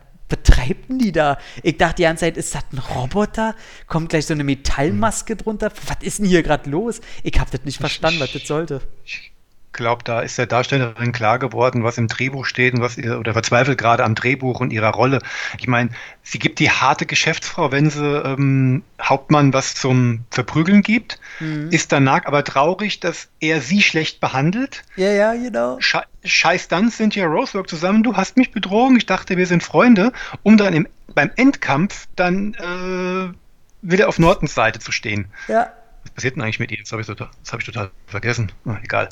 denn 0.93 0.99
die 0.99 1.13
da? 1.13 1.39
Ich 1.63 1.77
dachte 1.77 1.97
die 1.97 2.03
ganze 2.03 2.21
Zeit, 2.23 2.37
ist 2.37 2.55
das 2.55 2.65
ein 2.73 2.79
Roboter? 2.79 3.55
Kommt 3.87 4.11
gleich 4.11 4.27
so 4.27 4.35
eine 4.35 4.45
Metallmaske 4.45 5.37
drunter? 5.37 5.73
Was 5.87 5.97
ist 6.03 6.19
denn 6.19 6.27
hier 6.27 6.43
gerade 6.43 6.71
los? 6.71 7.01
Ich 7.23 7.39
habe 7.39 7.51
das 7.51 7.65
nicht 7.65 7.79
verstanden, 7.79 8.21
was 8.21 8.33
das 8.33 8.47
sollte. 8.47 8.81
Ich 9.05 9.32
glaube, 9.73 10.05
da 10.05 10.21
ist 10.21 10.39
der 10.39 10.47
Darstellerin 10.47 11.13
klar 11.13 11.39
geworden, 11.39 11.85
was 11.85 11.99
im 11.99 12.09
Drehbuch 12.09 12.45
steht 12.45 12.75
und 12.75 12.81
was 12.81 12.99
ihr, 12.99 13.19
oder 13.19 13.33
verzweifelt 13.33 13.79
gerade 13.79 14.05
am 14.05 14.15
Drehbuch 14.15 14.61
und 14.61 14.73
ihrer 14.73 14.91
Rolle. 14.91 15.19
Ich 15.59 15.69
meine, 15.69 15.91
sie 16.23 16.39
gibt 16.39 16.59
die 16.59 16.71
harte 16.71 17.07
Geschäftsfrau, 17.07 17.73
wenn 17.73 17.91
sie 17.91 18.05
ähm, 18.05 18.83
Hauptmann 19.01 19.53
was 19.53 19.75
zum 19.75 20.25
Verprügeln 20.31 20.83
gibt, 20.83 21.19
mhm. 21.41 21.71
ist 21.71 21.93
danach 21.93 22.27
aber 22.27 22.45
traurig, 22.45 23.01
dass 23.01 23.29
er 23.41 23.61
sie 23.61 23.83
schlecht 23.83 24.21
behandelt. 24.21 24.85
Ja, 24.97 25.11
ja, 25.11 25.35
genau. 25.35 25.79
Sche 25.81 26.03
Scheiß 26.25 26.69
dann 26.69 26.93
ja 26.99 27.27
Rosework 27.27 27.69
zusammen, 27.69 28.05
du 28.05 28.17
hast 28.17 28.37
mich 28.37 28.53
betrogen, 28.53 28.97
ich 28.97 29.07
dachte, 29.07 29.37
wir 29.37 29.47
sind 29.47 29.65
Freunde, 29.65 30.13
um 30.45 30.57
dann 30.57 30.73
im, 30.73 30.87
beim 31.15 31.33
Endkampf 31.35 32.07
dann 32.15 32.55
äh, 32.55 33.35
wieder 33.83 34.09
auf 34.09 34.21
Nortons 34.21 34.55
Seite 34.55 34.79
zu 34.79 34.93
stehen. 34.93 35.27
Ja 35.49 35.73
passiert 36.15 36.37
denn 36.37 36.43
eigentlich 36.43 36.59
mit 36.59 36.71
ihr? 36.71 36.79
Das 36.79 36.93
habe 36.93 37.03
ich, 37.03 37.07
total, 37.07 37.31
hab 37.51 37.61
ich 37.61 37.67
total 37.67 37.91
vergessen. 38.07 38.53
Oh, 38.65 38.75
egal. 38.83 39.09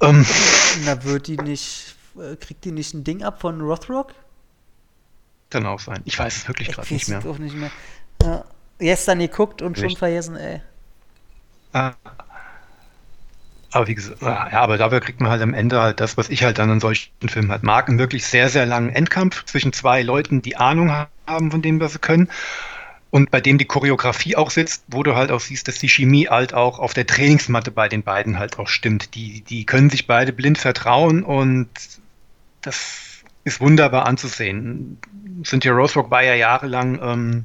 Ähm. 0.00 0.26
Na, 0.84 1.02
wird 1.04 1.26
die 1.26 1.36
nicht, 1.36 1.96
äh, 2.16 2.36
kriegt 2.36 2.64
die 2.64 2.72
nicht 2.72 2.94
ein 2.94 3.04
Ding 3.04 3.22
ab 3.22 3.40
von 3.40 3.60
Rothrock? 3.60 4.14
Kann 5.50 5.66
auch 5.66 5.80
sein. 5.80 6.00
Ich 6.04 6.18
weiß 6.18 6.36
es 6.36 6.48
wirklich 6.48 6.68
gerade 6.68 6.92
nicht 6.92 7.08
mehr. 7.08 7.24
Auch 7.24 7.38
nicht 7.38 7.54
mehr. 7.54 7.70
Ja. 8.22 8.44
Gestern 8.78 9.20
geguckt 9.20 9.62
und 9.62 9.72
Richtig. 9.72 9.92
schon 9.92 9.98
vergessen, 9.98 10.36
ey. 10.36 10.60
Ah. 11.72 11.92
Aber 13.70 13.88
wie 13.88 13.94
gesagt, 13.94 14.22
ah, 14.22 14.48
ja, 14.52 14.60
aber 14.60 14.78
dafür 14.78 15.00
kriegt 15.00 15.20
man 15.20 15.30
halt 15.30 15.42
am 15.42 15.52
Ende 15.52 15.80
halt 15.80 15.98
das, 15.98 16.16
was 16.16 16.28
ich 16.28 16.44
halt 16.44 16.58
dann 16.58 16.70
in 16.70 16.80
solchen 16.80 17.10
Filmen 17.28 17.50
halt 17.50 17.64
mag, 17.64 17.88
einen 17.88 17.98
wirklich 17.98 18.24
sehr, 18.24 18.48
sehr 18.48 18.66
langen 18.66 18.88
Endkampf 18.88 19.44
zwischen 19.46 19.72
zwei 19.72 20.02
Leuten, 20.02 20.42
die 20.42 20.56
Ahnung 20.56 20.92
haben 21.26 21.50
von 21.50 21.60
dem, 21.60 21.80
was 21.80 21.94
sie 21.94 21.98
können 21.98 22.30
und 23.14 23.30
bei 23.30 23.40
dem 23.40 23.58
die 23.58 23.64
Choreografie 23.64 24.34
auch 24.34 24.50
sitzt, 24.50 24.82
wo 24.88 25.04
du 25.04 25.14
halt 25.14 25.30
auch 25.30 25.38
siehst, 25.38 25.68
dass 25.68 25.78
die 25.78 25.88
Chemie 25.88 26.26
halt 26.26 26.52
auch 26.52 26.80
auf 26.80 26.94
der 26.94 27.06
Trainingsmatte 27.06 27.70
bei 27.70 27.88
den 27.88 28.02
beiden 28.02 28.40
halt 28.40 28.58
auch 28.58 28.66
stimmt. 28.66 29.14
Die, 29.14 29.42
die 29.42 29.64
können 29.66 29.88
sich 29.88 30.08
beide 30.08 30.32
blind 30.32 30.58
vertrauen 30.58 31.22
und 31.22 31.68
das 32.60 33.22
ist 33.44 33.60
wunderbar 33.60 34.06
anzusehen. 34.06 34.98
Cynthia 35.44 35.70
Roserock 35.70 36.10
war 36.10 36.24
ja 36.24 36.34
jahrelang 36.34 36.98
ähm, 37.00 37.44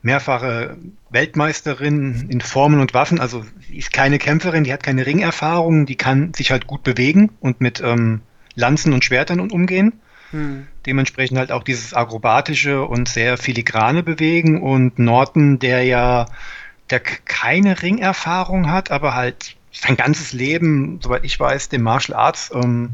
mehrfache 0.00 0.78
Weltmeisterin 1.10 2.30
in 2.30 2.40
Formen 2.40 2.80
und 2.80 2.94
Waffen, 2.94 3.20
also 3.20 3.44
sie 3.68 3.76
ist 3.76 3.92
keine 3.92 4.18
Kämpferin, 4.18 4.64
die 4.64 4.72
hat 4.72 4.82
keine 4.82 5.04
Ringerfahrung, 5.04 5.84
die 5.84 5.96
kann 5.96 6.32
sich 6.32 6.50
halt 6.50 6.66
gut 6.66 6.84
bewegen 6.84 7.28
und 7.40 7.60
mit 7.60 7.82
ähm, 7.82 8.22
Lanzen 8.54 8.94
und 8.94 9.04
Schwertern 9.04 9.50
umgehen. 9.50 10.00
Hm. 10.32 10.66
Dementsprechend 10.86 11.38
halt 11.38 11.52
auch 11.52 11.62
dieses 11.62 11.94
akrobatische 11.94 12.82
und 12.82 13.08
sehr 13.08 13.38
filigrane 13.38 14.02
Bewegen 14.02 14.60
und 14.60 14.98
Norton, 14.98 15.58
der 15.58 15.84
ja 15.84 16.26
der 16.90 17.00
keine 17.00 17.80
Ringerfahrung 17.80 18.70
hat, 18.70 18.90
aber 18.90 19.14
halt 19.14 19.56
sein 19.72 19.96
ganzes 19.96 20.32
Leben, 20.32 21.00
soweit 21.02 21.24
ich 21.24 21.38
weiß, 21.38 21.68
dem 21.70 21.82
Martial 21.82 22.18
Arts 22.18 22.50
ähm, 22.54 22.90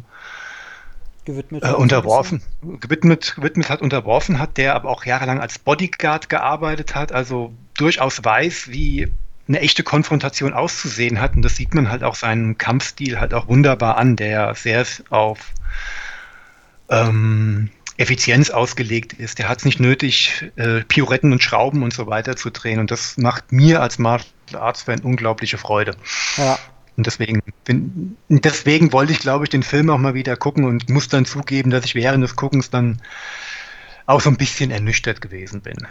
gewidmet 1.24 1.64
äh, 1.64 1.72
unterworfen, 1.72 2.43
gewidmet, 2.80 3.34
gewidmet 3.36 3.68
hat, 3.68 3.82
unterworfen 3.82 4.39
hat, 4.39 4.57
der 4.57 4.74
aber 4.74 4.89
auch 4.89 5.05
jahrelang 5.05 5.41
als 5.41 5.59
Bodyguard 5.59 6.28
gearbeitet 6.28 6.95
hat, 6.95 7.12
also 7.12 7.53
durchaus 7.76 8.24
weiß, 8.24 8.68
wie 8.68 9.09
eine 9.49 9.61
echte 9.61 9.82
Konfrontation 9.82 10.53
auszusehen 10.53 11.20
hat. 11.20 11.34
Und 11.34 11.43
das 11.43 11.57
sieht 11.57 11.74
man 11.74 11.91
halt 11.91 12.05
auch 12.05 12.14
seinen 12.14 12.59
Kampfstil 12.59 13.18
halt 13.18 13.34
auch 13.34 13.49
wunderbar 13.49 13.97
an, 13.97 14.14
der 14.16 14.55
sehr 14.55 14.86
auf 15.11 15.53
ähm, 16.89 17.70
Effizienz 17.97 18.51
ausgelegt 18.51 19.12
ist. 19.12 19.39
Der 19.39 19.49
hat 19.49 19.59
es 19.59 19.64
nicht 19.64 19.80
nötig, 19.80 20.51
äh, 20.57 20.82
Pirouetten 20.82 21.32
und 21.32 21.43
Schrauben 21.43 21.82
und 21.82 21.93
so 21.93 22.07
weiter 22.07 22.36
zu 22.36 22.51
drehen. 22.51 22.78
Und 22.78 22.91
das 22.91 23.16
macht 23.16 23.53
mir 23.53 23.82
als 23.82 23.99
Martial 23.99 24.30
Arts 24.55 24.82
Fan 24.82 25.01
unglaubliche 25.01 25.59
Freude. 25.59 25.97
Ja. 26.36 26.59
Und 26.97 27.07
deswegen, 27.07 27.43
bin, 27.64 28.16
deswegen 28.28 28.93
wollte 28.93 29.12
ich, 29.12 29.18
glaube 29.18 29.45
ich, 29.45 29.51
den 29.51 29.62
Film 29.62 29.91
auch 29.91 29.99
mal 29.99 30.14
wieder 30.14 30.36
gucken 30.36 30.64
und 30.64 30.89
muss 30.89 31.09
dann 31.09 31.24
zugeben, 31.24 31.70
dass 31.70 31.84
ich 31.84 31.95
während 31.95 32.24
des 32.24 32.36
Guckens 32.36 32.70
dann 32.70 33.01
auch 34.07 34.20
so 34.20 34.30
ein 34.30 34.36
bisschen 34.36 34.70
ernüchtert 34.70 35.20
gewesen 35.20 35.61
bin. 35.61 35.86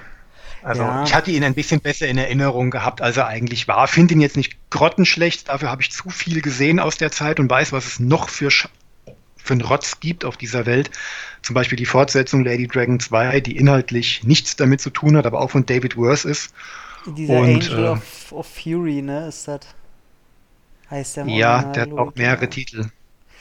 Also 0.63 0.81
ja. 0.81 1.03
ich 1.03 1.13
hatte 1.13 1.31
ihn 1.31 1.43
ein 1.43 1.53
bisschen 1.53 1.81
besser 1.81 2.07
in 2.07 2.17
Erinnerung 2.17 2.71
gehabt, 2.71 3.01
als 3.01 3.15
er 3.15 3.27
eigentlich 3.27 3.67
war. 3.67 3.87
Finde 3.87 4.15
ihn 4.15 4.21
jetzt 4.21 4.35
nicht 4.35 4.57
grottenschlecht, 4.69 5.49
dafür 5.49 5.69
habe 5.69 5.81
ich 5.81 5.91
zu 5.91 6.09
viel 6.09 6.41
gesehen 6.41 6.79
aus 6.79 6.97
der 6.97 7.11
Zeit 7.11 7.39
und 7.39 7.49
weiß, 7.49 7.71
was 7.71 7.85
es 7.85 7.99
noch 7.99 8.27
für 8.27 8.49
für 9.47 9.53
einen 9.53 9.61
Rotz 9.61 9.99
gibt 9.99 10.25
auf 10.25 10.37
dieser 10.37 10.65
Welt. 10.65 10.91
Zum 11.41 11.53
Beispiel 11.53 11.77
die 11.77 11.85
Fortsetzung 11.85 12.43
Lady 12.43 12.67
Dragon 12.67 12.99
2, 12.99 13.39
die 13.41 13.57
inhaltlich 13.57 14.23
nichts 14.23 14.55
damit 14.55 14.81
zu 14.81 14.89
tun 14.89 15.17
hat, 15.17 15.25
aber 15.25 15.41
auch 15.41 15.51
von 15.51 15.65
David 15.65 15.97
Worth 15.97 16.25
ist. 16.25 16.53
Dieser 17.05 17.39
Und, 17.39 17.69
Angel 17.69 17.85
äh, 17.85 17.87
of, 17.89 18.31
of, 18.31 18.47
Fury, 18.47 19.01
ne, 19.01 19.27
ist 19.27 19.47
das? 19.47 19.61
Heißt 20.89 21.17
der 21.17 21.25
Ja, 21.27 21.63
der 21.63 21.83
hat 21.83 21.91
auch 21.93 22.13
mehrere 22.15 22.41
ja. 22.41 22.47
Titel. 22.47 22.85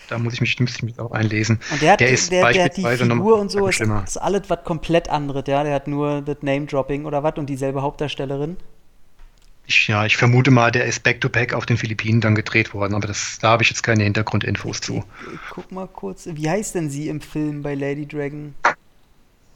Da 0.08 0.18
muss 0.18 0.34
ich 0.34 0.40
mich, 0.40 0.58
müsste 0.60 0.78
ich 0.78 0.82
mich 0.84 1.00
auch 1.00 1.10
einlesen. 1.10 1.58
Und 1.72 1.82
der 1.82 1.92
hat, 1.92 2.00
der 2.00 2.10
ist 2.10 2.30
der, 2.30 2.52
der 2.52 2.64
hat 2.64 2.76
die 2.76 2.84
Figur 2.84 3.40
und 3.40 3.50
so, 3.50 3.66
ist, 3.66 3.80
ist 3.80 4.16
alles 4.18 4.42
was 4.48 4.62
komplett 4.62 5.08
anderes, 5.08 5.44
ja. 5.48 5.64
Der 5.64 5.74
hat 5.74 5.88
nur 5.88 6.22
das 6.22 6.38
Name-Dropping 6.42 7.06
oder 7.06 7.24
was 7.24 7.34
und 7.36 7.46
dieselbe 7.46 7.82
Hauptdarstellerin. 7.82 8.56
Ich, 9.66 9.88
ja, 9.88 10.06
ich 10.06 10.16
vermute 10.16 10.50
mal, 10.50 10.70
der 10.70 10.84
ist 10.84 11.02
Back-to-Back 11.02 11.52
auf 11.52 11.66
den 11.66 11.76
Philippinen 11.76 12.20
dann 12.20 12.36
gedreht 12.36 12.72
worden, 12.72 12.94
aber 12.94 13.08
das, 13.08 13.38
da 13.40 13.50
habe 13.50 13.64
ich 13.64 13.70
jetzt 13.70 13.82
keine 13.82 14.04
Hintergrundinfos 14.04 14.80
zu. 14.80 15.04
Guck 15.50 15.72
mal 15.72 15.88
kurz, 15.88 16.28
wie 16.30 16.48
heißt 16.48 16.76
denn 16.76 16.88
sie 16.88 17.08
im 17.08 17.20
Film 17.20 17.62
bei 17.62 17.74
Lady 17.74 18.06
Dragon? 18.06 18.54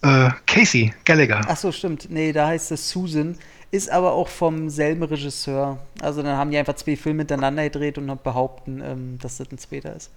Äh, 0.02 0.30
Casey 0.46 0.92
Gallagher. 1.04 1.42
Ach 1.46 1.56
so, 1.56 1.70
stimmt. 1.70 2.08
Nee, 2.10 2.32
da 2.32 2.48
heißt 2.48 2.72
es 2.72 2.90
Susan. 2.90 3.36
Ist 3.70 3.88
aber 3.90 4.12
auch 4.12 4.28
vom 4.28 4.68
selben 4.68 5.02
Regisseur. 5.04 5.78
Also 6.00 6.22
dann 6.22 6.36
haben 6.36 6.50
die 6.50 6.58
einfach 6.58 6.74
zwei 6.74 6.96
Filme 6.96 7.18
miteinander 7.18 7.62
gedreht 7.62 7.98
und 7.98 8.22
behaupten, 8.24 8.82
ähm, 8.84 9.18
dass 9.20 9.36
das 9.36 9.52
ein 9.52 9.58
zweiter 9.58 9.94
ist. 9.94 10.10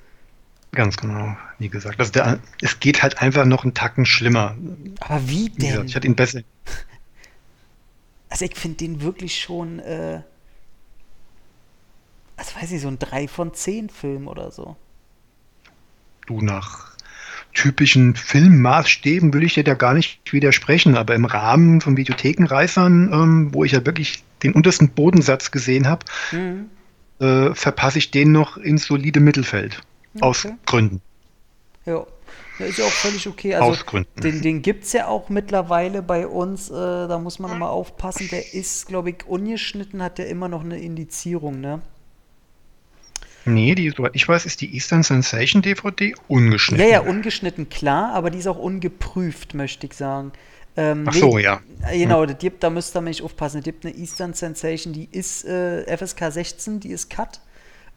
Ganz 0.71 0.97
genau, 0.97 1.37
wie 1.59 1.69
gesagt. 1.69 1.99
Also 1.99 2.11
der, 2.11 2.39
es 2.61 2.79
geht 2.79 3.03
halt 3.03 3.21
einfach 3.21 3.45
noch 3.45 3.63
einen 3.63 3.75
Tacken 3.75 4.07
schlimmer. 4.07 4.55
Aber 5.01 5.27
wie 5.29 5.49
denn? 5.49 5.69
Gesagt, 5.69 5.89
ich 5.89 5.95
hatte 5.95 6.07
ihn 6.07 6.15
besser. 6.15 6.41
Also 8.33 8.45
ich 8.45 8.55
finde 8.55 8.77
den 8.77 9.03
wirklich 9.03 9.39
schon, 9.39 9.77
äh, 9.77 10.21
also 12.35 12.55
weiß 12.59 12.71
ich, 12.71 12.81
so 12.81 12.87
ein 12.87 12.97
3 12.97 13.27
von 13.27 13.53
10 13.53 13.91
Film 13.91 14.27
oder 14.27 14.49
so. 14.49 14.75
Du, 16.25 16.41
nach 16.41 16.97
typischen 17.53 18.15
Filmmaßstäben 18.15 19.35
will 19.35 19.43
ich 19.43 19.53
dir 19.53 19.63
da 19.63 19.75
gar 19.75 19.93
nicht 19.93 20.33
widersprechen, 20.33 20.97
aber 20.97 21.13
im 21.13 21.25
Rahmen 21.25 21.79
von 21.79 21.95
Videothekenreißern, 21.95 23.13
ähm, 23.13 23.53
wo 23.53 23.65
ich 23.65 23.73
ja 23.73 23.85
wirklich 23.85 24.23
den 24.41 24.53
untersten 24.53 24.89
Bodensatz 24.89 25.51
gesehen 25.51 25.87
habe, 25.87 26.03
mhm. 26.31 26.71
äh, 27.19 27.53
verpasse 27.53 27.99
ich 27.99 28.09
den 28.09 28.31
noch 28.31 28.57
ins 28.57 28.85
solide 28.85 29.19
Mittelfeld. 29.19 29.83
Okay. 30.15 30.25
Aus 30.25 30.47
Gründen. 30.65 31.01
Ja. 31.85 32.03
Ja, 32.59 32.65
ist 32.65 32.77
ja 32.77 32.85
auch 32.85 32.91
völlig 32.91 33.27
okay. 33.27 33.55
Also 33.55 33.71
Ausgründen. 33.71 34.21
den, 34.21 34.41
den 34.41 34.61
gibt 34.61 34.83
es 34.83 34.93
ja 34.93 35.07
auch 35.07 35.29
mittlerweile 35.29 36.01
bei 36.01 36.27
uns. 36.27 36.69
Äh, 36.69 36.73
da 36.73 37.19
muss 37.19 37.39
man 37.39 37.57
mal 37.57 37.69
aufpassen. 37.69 38.27
Der 38.31 38.53
ist, 38.53 38.87
glaube 38.87 39.11
ich, 39.11 39.25
ungeschnitten, 39.25 40.03
hat 40.03 40.17
der 40.17 40.27
immer 40.27 40.47
noch 40.47 40.63
eine 40.63 40.79
Indizierung, 40.79 41.59
ne? 41.61 41.81
Nee, 43.45 43.75
die, 43.75 43.89
soweit 43.89 44.15
ich 44.15 44.27
weiß, 44.27 44.45
ist 44.45 44.61
die 44.61 44.73
Eastern 44.73 45.03
Sensation 45.03 45.61
DVD 45.61 46.15
ungeschnitten. 46.27 46.85
Ja, 46.85 46.91
ja, 46.91 47.01
ungeschnitten, 47.01 47.67
klar, 47.67 48.13
aber 48.13 48.29
die 48.29 48.37
ist 48.37 48.47
auch 48.47 48.57
ungeprüft, 48.57 49.53
möchte 49.53 49.85
ich 49.87 49.93
sagen. 49.93 50.31
Ähm, 50.77 51.05
Ach 51.07 51.13
so, 51.13 51.35
nee, 51.35 51.43
ja. 51.43 51.61
Genau, 51.91 52.25
hm. 52.25 52.37
gibt, 52.37 52.63
da 52.63 52.69
müsst 52.69 52.95
ihr 52.95 53.01
mich 53.01 53.21
aufpassen. 53.21 53.57
Es 53.57 53.63
gibt 53.65 53.85
eine 53.85 53.95
Eastern 53.95 54.33
Sensation, 54.33 54.93
die 54.93 55.09
ist 55.11 55.43
äh, 55.45 55.97
FSK 55.97 56.31
16, 56.31 56.79
die 56.79 56.91
ist 56.91 57.09
Cut 57.09 57.41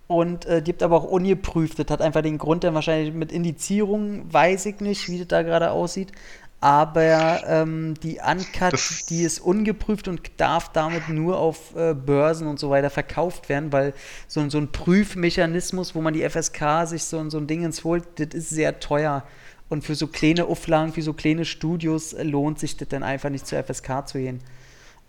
und 0.06 0.46
äh, 0.46 0.62
die 0.62 0.72
habt 0.72 0.82
aber 0.82 0.96
auch 0.96 1.04
ungeprüft. 1.04 1.78
Das 1.78 1.86
hat 1.90 2.00
einfach 2.00 2.22
den 2.22 2.38
Grund, 2.38 2.62
der 2.62 2.74
wahrscheinlich 2.74 3.12
mit 3.12 3.32
Indizierung, 3.32 4.32
weiß 4.32 4.66
ich 4.66 4.80
nicht, 4.80 5.08
wie 5.08 5.18
das 5.18 5.28
da 5.28 5.42
gerade 5.42 5.70
aussieht. 5.70 6.12
aber 6.60 7.42
ähm, 7.46 7.94
die 8.02 8.18
Uncut, 8.26 8.72
das 8.72 9.06
die 9.08 9.22
ist 9.22 9.40
ungeprüft 9.40 10.08
und 10.08 10.22
darf 10.38 10.70
damit 10.72 11.08
nur 11.08 11.38
auf 11.38 11.76
äh, 11.76 11.94
Börsen 11.94 12.46
und 12.46 12.58
so 12.58 12.70
weiter 12.70 12.88
verkauft 12.90 13.48
werden, 13.48 13.72
weil 13.72 13.92
so, 14.26 14.48
so 14.48 14.58
ein 14.58 14.72
Prüfmechanismus, 14.72 15.94
wo 15.94 16.00
man 16.00 16.14
die 16.14 16.28
FSK 16.28 16.86
sich 16.86 17.04
so, 17.04 17.28
so 17.28 17.38
ein 17.38 17.46
Ding 17.46 17.62
ins 17.64 17.84
holt, 17.84 18.04
das 18.16 18.28
ist 18.32 18.50
sehr 18.50 18.80
teuer. 18.80 19.24
Und 19.68 19.84
für 19.84 19.96
so 19.96 20.06
kleine 20.06 20.46
Auflagen, 20.46 20.92
für 20.92 21.02
so 21.02 21.12
kleine 21.12 21.44
Studios 21.44 22.14
lohnt 22.22 22.58
sich 22.60 22.76
das 22.76 22.88
dann 22.88 23.02
einfach 23.02 23.30
nicht 23.30 23.46
zur 23.46 23.62
FSK 23.62 24.06
zu 24.06 24.18
gehen. 24.18 24.40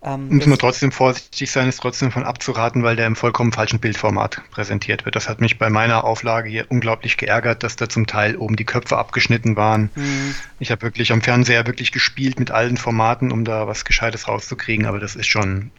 Ähm, 0.04 0.36
Muss 0.36 0.46
man 0.46 0.60
trotzdem 0.60 0.92
vorsichtig 0.92 1.52
sein, 1.52 1.68
ist 1.68 1.82
trotzdem 1.82 2.12
von 2.12 2.24
abzuraten, 2.24 2.84
weil 2.84 2.96
der 2.96 3.08
im 3.08 3.16
vollkommen 3.16 3.52
falschen 3.52 3.80
Bildformat 3.80 4.42
präsentiert 4.52 5.06
wird. 5.06 5.16
Das 5.16 5.28
hat 5.28 5.42
mich 5.42 5.58
bei 5.58 5.70
meiner 5.70 6.04
Auflage 6.04 6.50
hier 6.50 6.66
unglaublich 6.70 7.18
geärgert, 7.18 7.64
dass 7.64 7.76
da 7.76 7.90
zum 7.90 8.06
Teil 8.06 8.38
oben 8.38 8.56
die 8.56 8.66
Köpfe 8.66 8.98
abgeschnitten 8.98 9.56
waren. 9.56 9.90
Mhm. 9.96 10.36
Ich 10.60 10.70
habe 10.70 10.84
wirklich 10.84 11.12
am 11.12 11.22
Fernseher 11.22 11.66
wirklich 11.66 11.92
gespielt 11.92 12.40
mit 12.40 12.52
allen 12.52 12.78
Formaten, 12.78 13.32
um 13.32 13.44
da 13.44 13.68
was 13.68 13.86
Gescheites 13.86 14.28
rauszukriegen, 14.28 14.86
aber 14.86 15.00
das 15.00 15.16
ist 15.16 15.28
schon 15.28 15.72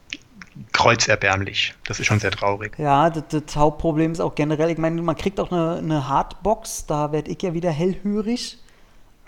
kreuzerbärmlich. 0.73 1.75
Das 1.87 2.01
ist 2.01 2.07
schon 2.07 2.19
sehr 2.19 2.33
traurig. 2.33 2.77
Ja, 2.79 3.11
das, 3.11 3.25
das 3.29 3.55
Hauptproblem 3.55 4.11
ist 4.11 4.21
auch 4.21 4.35
generell, 4.35 4.71
ich 4.71 4.79
meine, 4.79 5.01
man 5.01 5.17
kriegt 5.17 5.39
auch 5.39 5.53
eine, 5.53 5.77
eine 5.77 6.09
Hardbox, 6.09 6.87
da 6.87 7.13
werde 7.13 7.31
ich 7.31 7.41
ja 7.43 7.55
wieder 7.55 7.71
hellhörig. 7.71 8.59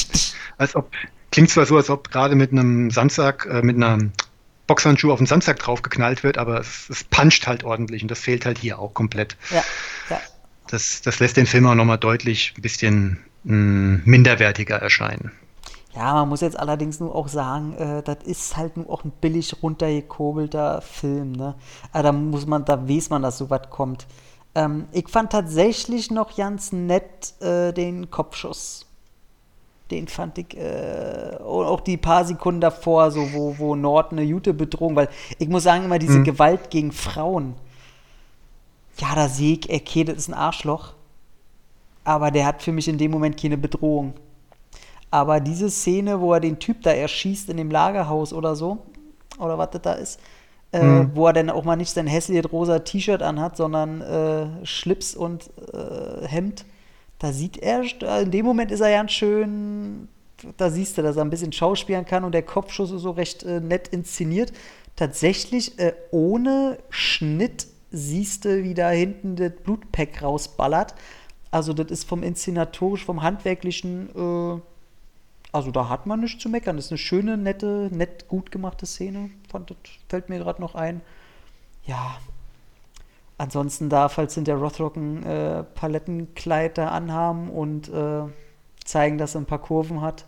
als 0.59 0.77
ob, 0.77 0.91
klingt 1.33 1.51
zwar 1.51 1.66
so, 1.66 1.77
als 1.77 1.91
ob 1.91 2.11
gerade 2.11 2.35
mit 2.35 2.53
einem 2.53 2.91
Sandsack, 2.91 3.49
äh, 3.51 3.62
mit 3.62 3.77
einer 3.77 3.99
Boxhandschuh 4.66 5.11
auf 5.11 5.18
den 5.18 5.27
Sandsack 5.27 5.59
draufgeknallt 5.59 6.23
wird, 6.23 6.39
aber 6.39 6.61
es, 6.61 6.89
es 6.91 7.03
puncht 7.03 7.47
halt 7.47 7.64
ordentlich 7.64 8.03
und 8.03 8.11
das 8.11 8.21
fehlt 8.21 8.47
halt 8.47 8.59
hier 8.59 8.79
auch 8.79 8.95
komplett. 8.95 9.37
Ja, 9.51 9.64
ja. 10.11 10.21
Das, 10.68 11.03
das 11.03 11.18
lässt 11.18 11.37
den 11.37 11.47
Film 11.47 11.66
auch 11.66 11.75
nochmal 11.75 11.99
deutlich 11.99 12.55
ein 12.57 12.62
bisschen 12.62 13.18
mh, 13.43 13.57
mm, 13.57 14.03
minderwertiger 14.05 14.77
erscheinen. 14.77 15.33
Ja, 15.95 16.14
man 16.14 16.28
muss 16.28 16.41
jetzt 16.41 16.59
allerdings 16.59 17.01
nur 17.01 17.14
auch 17.14 17.26
sagen, 17.26 17.74
äh, 17.74 18.03
das 18.03 18.18
ist 18.24 18.57
halt 18.57 18.76
nur 18.76 18.88
auch 18.88 19.05
ein 19.05 19.11
billig 19.20 19.57
runtergekurbelter 19.62 20.80
Film. 20.82 21.32
Ne? 21.32 21.55
Also 21.93 22.05
da 22.05 22.12
muss 22.12 22.47
man, 22.47 22.64
da 22.64 22.88
weiß 22.88 23.11
man, 23.11 23.22
dass 23.22 23.38
so 23.38 23.51
was 23.51 23.68
kommt. 23.70 24.07
Ähm, 24.55 24.86
ich 24.93 25.09
fand 25.09 25.32
tatsächlich 25.32 26.11
noch 26.11 26.36
ganz 26.36 26.72
nett 26.72 27.41
äh, 27.41 27.72
den 27.72 28.11
Kopfschuss. 28.11 28.86
Den 29.91 30.07
fand 30.07 30.38
ich 30.38 30.57
äh, 30.57 31.36
auch 31.45 31.80
die 31.80 31.97
paar 31.97 32.24
Sekunden 32.24 32.61
davor, 32.61 33.11
so 33.11 33.32
wo, 33.32 33.59
wo 33.59 33.74
Nord 33.74 34.12
eine 34.12 34.24
gute 34.24 34.55
Bedrohung, 34.55 34.95
weil 34.95 35.09
ich 35.38 35.49
muss 35.49 35.64
sagen, 35.64 35.84
immer 35.84 35.99
diese 35.99 36.20
mhm. 36.20 36.24
Gewalt 36.24 36.70
gegen 36.70 36.93
Frauen. 36.93 37.55
Ja, 38.99 39.16
da 39.16 39.28
sehe 39.28 39.59
ich, 39.59 39.68
okay, 39.68 40.05
das 40.05 40.16
ist 40.16 40.28
ein 40.28 40.34
Arschloch. 40.34 40.95
Aber 42.05 42.30
der 42.30 42.47
hat 42.47 42.62
für 42.62 42.70
mich 42.70 42.86
in 42.86 42.99
dem 42.99 43.11
Moment 43.11 43.41
keine 43.41 43.59
Bedrohung. 43.59 44.14
Aber 45.11 45.41
diese 45.41 45.71
Szene, 45.71 46.21
wo 46.21 46.33
er 46.33 46.41
den 46.41 46.59
Typ 46.59 46.83
da 46.83 46.93
erschießt 46.93 47.49
in 47.49 47.57
dem 47.57 47.71
Lagerhaus 47.71 48.33
oder 48.33 48.55
so, 48.55 48.79
oder 49.39 49.59
was 49.59 49.71
das 49.71 49.83
da 49.83 49.93
ist, 49.95 50.21
äh, 50.73 50.83
mhm. 50.83 51.11
wo 51.15 51.27
er 51.27 51.33
dann 51.33 51.51
auch 51.51 51.65
mal 51.65 51.77
nicht 51.77 51.91
sein 51.91 52.07
hässliches 52.07 52.53
rosa 52.53 52.79
T-Shirt 52.79 53.23
anhat, 53.23 53.57
sondern 53.57 54.01
äh, 54.01 54.67
Schlips 54.67 55.15
und 55.15 55.51
äh, 55.73 56.27
Hemd, 56.27 56.65
da 57.19 57.33
sieht 57.33 57.59
er, 57.59 57.83
in 58.23 58.31
dem 58.31 58.47
Moment 58.47 58.71
ist 58.71 58.81
er 58.81 58.91
ganz 58.91 59.13
schön, 59.13 60.09
da 60.57 60.71
siehst 60.71 60.97
du, 60.97 61.03
dass 61.03 61.17
er 61.17 61.23
ein 61.23 61.31
bisschen 61.31 61.53
schauspielen 61.53 62.07
kann 62.07 62.25
und 62.25 62.33
der 62.33 62.43
Kopfschuss 62.43 62.91
ist 62.93 63.03
so 63.03 63.11
recht 63.11 63.43
äh, 63.43 63.61
nett 63.61 63.89
inszeniert. 63.89 64.53
Tatsächlich 64.97 65.79
äh, 65.79 65.93
ohne 66.11 66.79
Schnitt 66.89 67.67
siehst 67.91 68.45
du, 68.45 68.63
wie 68.63 68.75
da 68.75 68.91
hinten 68.91 69.37
das 69.37 69.53
Blutpack 69.65 70.23
rausballert. 70.23 70.95
Also 71.51 71.73
das 71.73 71.91
ist 71.91 72.05
vom 72.05 72.23
inszenatorisch, 72.23 73.05
vom 73.05 73.23
handwerklichen 73.23 74.09
äh, 74.15 74.61
also 75.53 75.71
da 75.71 75.89
hat 75.89 76.07
man 76.07 76.21
nichts 76.21 76.43
zu 76.43 76.49
meckern. 76.49 76.77
Das 76.77 76.87
ist 76.87 76.93
eine 76.93 76.99
schöne, 76.99 77.37
nette, 77.37 77.89
nett 77.93 78.29
gut 78.29 78.51
gemachte 78.51 78.87
Szene. 78.87 79.31
Fand, 79.49 79.71
das 79.71 79.77
fällt 80.09 80.29
mir 80.29 80.39
gerade 80.39 80.61
noch 80.61 80.75
ein. 80.75 81.01
Ja. 81.85 82.19
Ansonsten 83.39 83.89
darf 83.89 84.19
halt 84.19 84.31
sind 84.31 84.47
der 84.47 84.57
Rothrock 84.57 84.97
ein 84.97 85.25
äh, 85.25 85.65
Palettenkleid 85.65 86.77
da 86.77 86.89
anhaben 86.89 87.49
und 87.51 87.89
äh, 87.89 88.23
zeigen, 88.85 89.19
dass 89.19 89.35
er 89.35 89.41
ein 89.41 89.47
paar 89.47 89.63
Kurven 89.63 90.03
hat. 90.03 90.27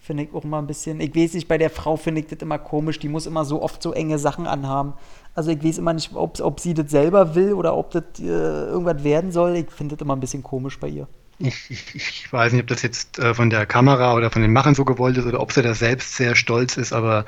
Finde 0.00 0.24
ich 0.24 0.34
auch 0.34 0.42
mal 0.42 0.58
ein 0.58 0.66
bisschen. 0.66 1.00
Ich 1.00 1.14
weiß 1.14 1.34
nicht, 1.34 1.46
bei 1.46 1.56
der 1.56 1.70
Frau 1.70 1.96
finde 1.96 2.20
ich 2.20 2.26
das 2.26 2.40
immer 2.40 2.58
komisch. 2.58 2.98
Die 2.98 3.08
muss 3.08 3.26
immer 3.26 3.44
so 3.44 3.62
oft 3.62 3.80
so 3.80 3.92
enge 3.92 4.18
Sachen 4.18 4.48
anhaben. 4.48 4.94
Also 5.36 5.52
ich 5.52 5.62
weiß 5.62 5.78
immer 5.78 5.92
nicht, 5.92 6.12
ob, 6.14 6.40
ob 6.40 6.58
sie 6.58 6.74
das 6.74 6.90
selber 6.90 7.36
will 7.36 7.52
oder 7.52 7.76
ob 7.76 7.92
das 7.92 8.04
äh, 8.18 8.24
irgendwas 8.24 9.04
werden 9.04 9.30
soll. 9.30 9.54
Ich 9.56 9.70
finde 9.70 9.94
das 9.94 10.04
immer 10.04 10.16
ein 10.16 10.20
bisschen 10.20 10.42
komisch 10.42 10.80
bei 10.80 10.88
ihr 10.88 11.06
ich, 11.42 11.70
ich, 11.70 11.94
ich, 11.94 12.32
weiß 12.32 12.52
nicht, 12.52 12.62
ob 12.62 12.68
das 12.68 12.82
jetzt 12.82 13.18
äh, 13.18 13.34
von 13.34 13.50
der 13.50 13.66
Kamera 13.66 14.14
oder 14.14 14.30
von 14.30 14.42
den 14.42 14.52
Machern 14.52 14.74
so 14.74 14.84
gewollt 14.84 15.16
ist 15.16 15.26
oder 15.26 15.40
ob 15.40 15.52
sie 15.52 15.62
da 15.62 15.74
selbst 15.74 16.16
sehr 16.16 16.34
stolz 16.34 16.76
ist, 16.76 16.92
aber 16.92 17.26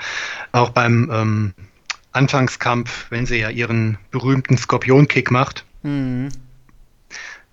auch 0.52 0.70
beim 0.70 1.10
ähm, 1.12 1.54
Anfangskampf, 2.12 3.06
wenn 3.10 3.26
sie 3.26 3.38
ja 3.38 3.50
ihren 3.50 3.98
berühmten 4.10 4.56
Skorpion-Kick 4.56 5.30
macht, 5.30 5.64
mhm. 5.82 6.28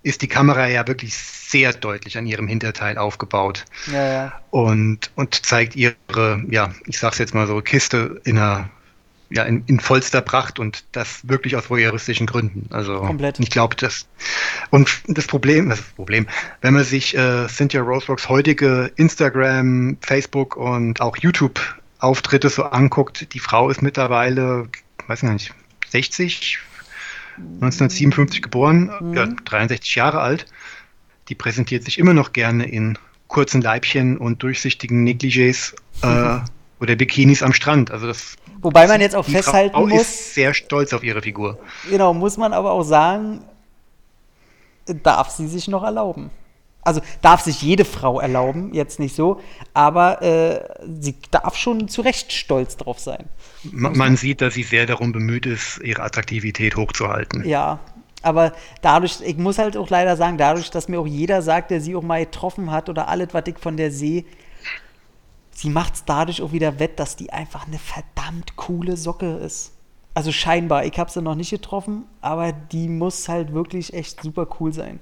ist 0.02 0.22
die 0.22 0.28
Kamera 0.28 0.68
ja 0.68 0.86
wirklich 0.86 1.16
sehr 1.16 1.72
deutlich 1.72 2.16
an 2.16 2.26
ihrem 2.26 2.46
Hinterteil 2.46 2.96
aufgebaut. 2.96 3.64
Ja, 3.92 4.12
ja. 4.12 4.40
Und, 4.50 5.10
und 5.16 5.44
zeigt 5.44 5.74
ihre, 5.76 6.44
ja, 6.48 6.72
ich 6.86 6.98
sag's 6.98 7.18
jetzt 7.18 7.34
mal 7.34 7.46
so, 7.46 7.60
Kiste 7.60 8.20
in 8.24 8.38
einer 8.38 8.70
ja, 9.32 9.44
in, 9.44 9.64
in, 9.66 9.80
vollster 9.80 10.20
Pracht 10.20 10.58
und 10.58 10.84
das 10.92 11.26
wirklich 11.28 11.56
aus 11.56 11.70
voyeuristischen 11.70 12.26
Gründen. 12.26 12.66
Also 12.70 13.00
Komplett. 13.00 13.40
ich 13.40 13.50
glaube, 13.50 13.76
das 13.76 14.06
und 14.70 14.90
das 15.06 15.26
Problem, 15.26 15.70
das 15.70 15.80
Problem, 15.80 16.26
wenn 16.60 16.74
man 16.74 16.84
sich 16.84 17.16
äh, 17.16 17.48
Cynthia 17.48 17.80
Rosebrooks 17.80 18.28
heutige 18.28 18.92
Instagram, 18.96 19.96
Facebook 20.00 20.56
und 20.56 21.00
auch 21.00 21.16
YouTube 21.16 21.60
Auftritte 21.98 22.50
so 22.50 22.64
anguckt, 22.64 23.32
die 23.32 23.38
Frau 23.38 23.70
ist 23.70 23.80
mittlerweile, 23.80 24.68
weiß 25.06 25.22
nicht, 25.22 25.54
60, 25.88 26.58
1957 27.36 28.42
geboren, 28.42 28.90
mhm. 29.00 29.14
ja, 29.14 29.26
63 29.26 29.94
Jahre 29.94 30.20
alt. 30.20 30.46
Die 31.28 31.34
präsentiert 31.34 31.84
sich 31.84 31.98
immer 31.98 32.12
noch 32.12 32.32
gerne 32.32 32.68
in 32.68 32.98
kurzen 33.28 33.62
Leibchen 33.62 34.18
und 34.18 34.42
durchsichtigen 34.42 35.06
Negligés 35.06 35.74
äh, 36.02 36.40
oder 36.80 36.96
Bikinis 36.96 37.42
am 37.42 37.52
Strand. 37.52 37.90
Also 37.90 38.06
das 38.08 38.36
Wobei 38.62 38.86
man 38.86 39.00
jetzt 39.00 39.16
auch 39.16 39.24
festhalten 39.24 39.74
Frau 39.74 39.86
muss. 39.86 40.02
ist 40.02 40.34
sehr 40.34 40.54
stolz 40.54 40.92
auf 40.92 41.02
ihre 41.02 41.20
Figur. 41.20 41.58
Genau, 41.90 42.14
muss 42.14 42.36
man 42.36 42.52
aber 42.52 42.72
auch 42.72 42.84
sagen, 42.84 43.44
darf 44.86 45.30
sie 45.30 45.48
sich 45.48 45.68
noch 45.68 45.82
erlauben. 45.82 46.30
Also 46.84 47.00
darf 47.20 47.42
sich 47.42 47.62
jede 47.62 47.84
Frau 47.84 48.18
erlauben, 48.18 48.74
jetzt 48.74 48.98
nicht 48.98 49.14
so, 49.14 49.40
aber 49.72 50.20
äh, 50.20 50.64
sie 51.00 51.14
darf 51.30 51.56
schon 51.56 51.86
zu 51.86 52.02
Recht 52.02 52.32
stolz 52.32 52.76
drauf 52.76 52.98
sein. 52.98 53.26
Man, 53.70 53.96
man 53.96 54.16
sieht, 54.16 54.40
dass 54.40 54.54
sie 54.54 54.64
sehr 54.64 54.86
darum 54.86 55.12
bemüht 55.12 55.46
ist, 55.46 55.78
ihre 55.84 56.02
Attraktivität 56.02 56.76
hochzuhalten. 56.76 57.44
Ja, 57.44 57.78
aber 58.22 58.52
dadurch, 58.80 59.20
ich 59.24 59.36
muss 59.36 59.58
halt 59.58 59.76
auch 59.76 59.90
leider 59.90 60.16
sagen, 60.16 60.38
dadurch, 60.38 60.70
dass 60.70 60.88
mir 60.88 60.98
auch 60.98 61.06
jeder 61.06 61.42
sagt, 61.42 61.70
der 61.70 61.80
sie 61.80 61.94
auch 61.94 62.02
mal 62.02 62.24
getroffen 62.24 62.72
hat 62.72 62.88
oder 62.88 63.08
alles, 63.08 63.28
was 63.32 63.44
ich 63.46 63.58
von 63.58 63.76
der 63.76 63.92
sehe, 63.92 64.24
sie 65.52 65.70
macht 65.70 65.94
es 65.94 66.04
dadurch 66.04 66.42
auch 66.42 66.52
wieder 66.52 66.78
wett, 66.78 66.98
dass 66.98 67.16
die 67.16 67.32
einfach 67.32 67.66
eine 67.66 67.78
verdammt 67.78 68.56
coole 68.56 68.96
Socke 68.96 69.36
ist. 69.36 69.72
Also 70.14 70.32
scheinbar, 70.32 70.84
ich 70.84 70.98
habe 70.98 71.10
sie 71.10 71.22
noch 71.22 71.34
nicht 71.34 71.50
getroffen, 71.50 72.04
aber 72.20 72.52
die 72.52 72.88
muss 72.88 73.28
halt 73.28 73.54
wirklich 73.54 73.94
echt 73.94 74.22
super 74.22 74.46
cool 74.60 74.72
sein. 74.72 75.00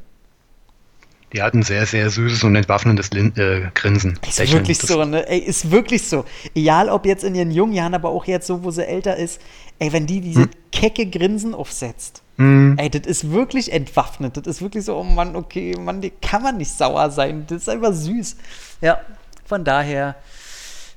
Die 1.33 1.43
hat 1.43 1.55
ein 1.55 1.63
sehr, 1.63 1.87
sehr 1.87 2.11
süßes 2.11 2.43
und 2.43 2.57
entwaffnendes 2.57 3.13
Lin 3.13 3.33
äh, 3.37 3.71
Grinsen. 3.75 4.19
Ist 4.27 4.39
Lächeln. 4.39 4.59
wirklich 4.59 4.79
das 4.79 4.89
so, 4.89 5.05
ne? 5.05 5.29
Ey, 5.29 5.39
ist 5.39 5.71
wirklich 5.71 6.09
so. 6.09 6.25
Egal, 6.55 6.89
ob 6.89 7.07
jetzt 7.07 7.23
in 7.23 7.37
ihren 7.37 7.53
jungen 7.53 7.73
Jahren, 7.73 7.95
aber 7.95 8.09
auch 8.09 8.25
jetzt 8.25 8.49
so, 8.49 8.65
wo 8.65 8.73
sie 8.73 8.87
älter 8.87 9.17
ist. 9.17 9.41
Ey, 9.79 9.93
wenn 9.93 10.07
die 10.07 10.21
diese 10.21 10.43
hm. 10.43 10.51
kecke 10.73 11.07
Grinsen 11.07 11.55
aufsetzt, 11.55 12.23
hm. 12.37 12.77
ey, 12.79 12.91
das 12.91 13.07
ist 13.07 13.31
wirklich 13.31 13.73
entwaffnet. 13.73 14.37
Das 14.37 14.47
ist 14.47 14.61
wirklich 14.61 14.85
so, 14.85 14.97
oh 14.97 15.05
Mann, 15.05 15.37
okay, 15.37 15.77
Mann, 15.79 16.01
die 16.01 16.11
kann 16.11 16.43
man 16.43 16.57
nicht 16.57 16.73
sauer 16.73 17.11
sein. 17.11 17.45
Das 17.47 17.63
ist 17.63 17.69
einfach 17.69 17.93
süß. 17.93 18.37
Ja, 18.81 19.01
von 19.45 19.65
daher 19.65 20.17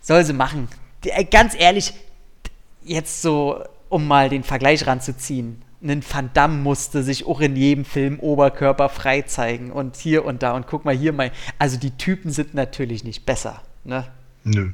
soll 0.04 0.24
sie 0.24 0.34
machen. 0.34 0.68
Ey, 1.04 1.26
ganz 1.26 1.56
ehrlich, 1.58 1.95
jetzt 2.84 3.24
so, 3.24 3.64
um 3.89 4.08
mal 4.08 4.30
den 4.30 4.43
Vergleich 4.43 4.86
ranzuziehen 4.86 5.64
ein 5.84 6.04
Van 6.08 6.30
Damme 6.34 6.58
musste 6.58 7.04
sich 7.04 7.26
auch 7.28 7.41
in 7.41 7.56
jedem 7.56 7.86
Film 7.86 8.20
Oberkörper 8.20 8.89
frei 8.89 9.24
zeigen 9.24 9.72
und 9.72 9.97
hier 9.97 10.26
und 10.26 10.41
da 10.41 10.54
und 10.54 10.68
guck 10.68 10.86
mal 10.86 10.95
hier 10.95 11.14
mal. 11.14 11.32
Also 11.60 11.78
die 11.78 11.91
Typen 11.91 12.32
sind 12.32 12.54
natürlich 12.54 13.04
nicht 13.04 13.26
besser, 13.26 13.62
ne? 13.84 14.08
Nö. 14.43 14.72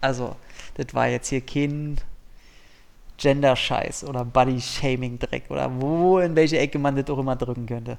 Also, 0.00 0.36
das 0.74 0.94
war 0.94 1.08
jetzt 1.08 1.28
hier 1.28 1.40
kein 1.40 1.98
Gender-Scheiß 3.18 4.04
oder 4.04 4.24
Body-Shaming-Dreck 4.24 5.44
oder 5.50 5.70
wo, 5.80 6.18
in 6.18 6.36
welche 6.36 6.58
Ecke 6.58 6.78
man 6.78 6.96
das 6.96 7.08
auch 7.10 7.18
immer 7.18 7.36
drücken 7.36 7.66
könnte. 7.66 7.98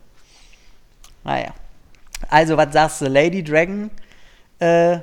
Naja. 1.24 1.54
Also, 2.30 2.58
was 2.58 2.74
sagst 2.74 3.02
du? 3.02 3.06
Lady 3.08 3.44
Dragon, 3.44 3.92
äh, 4.60 5.00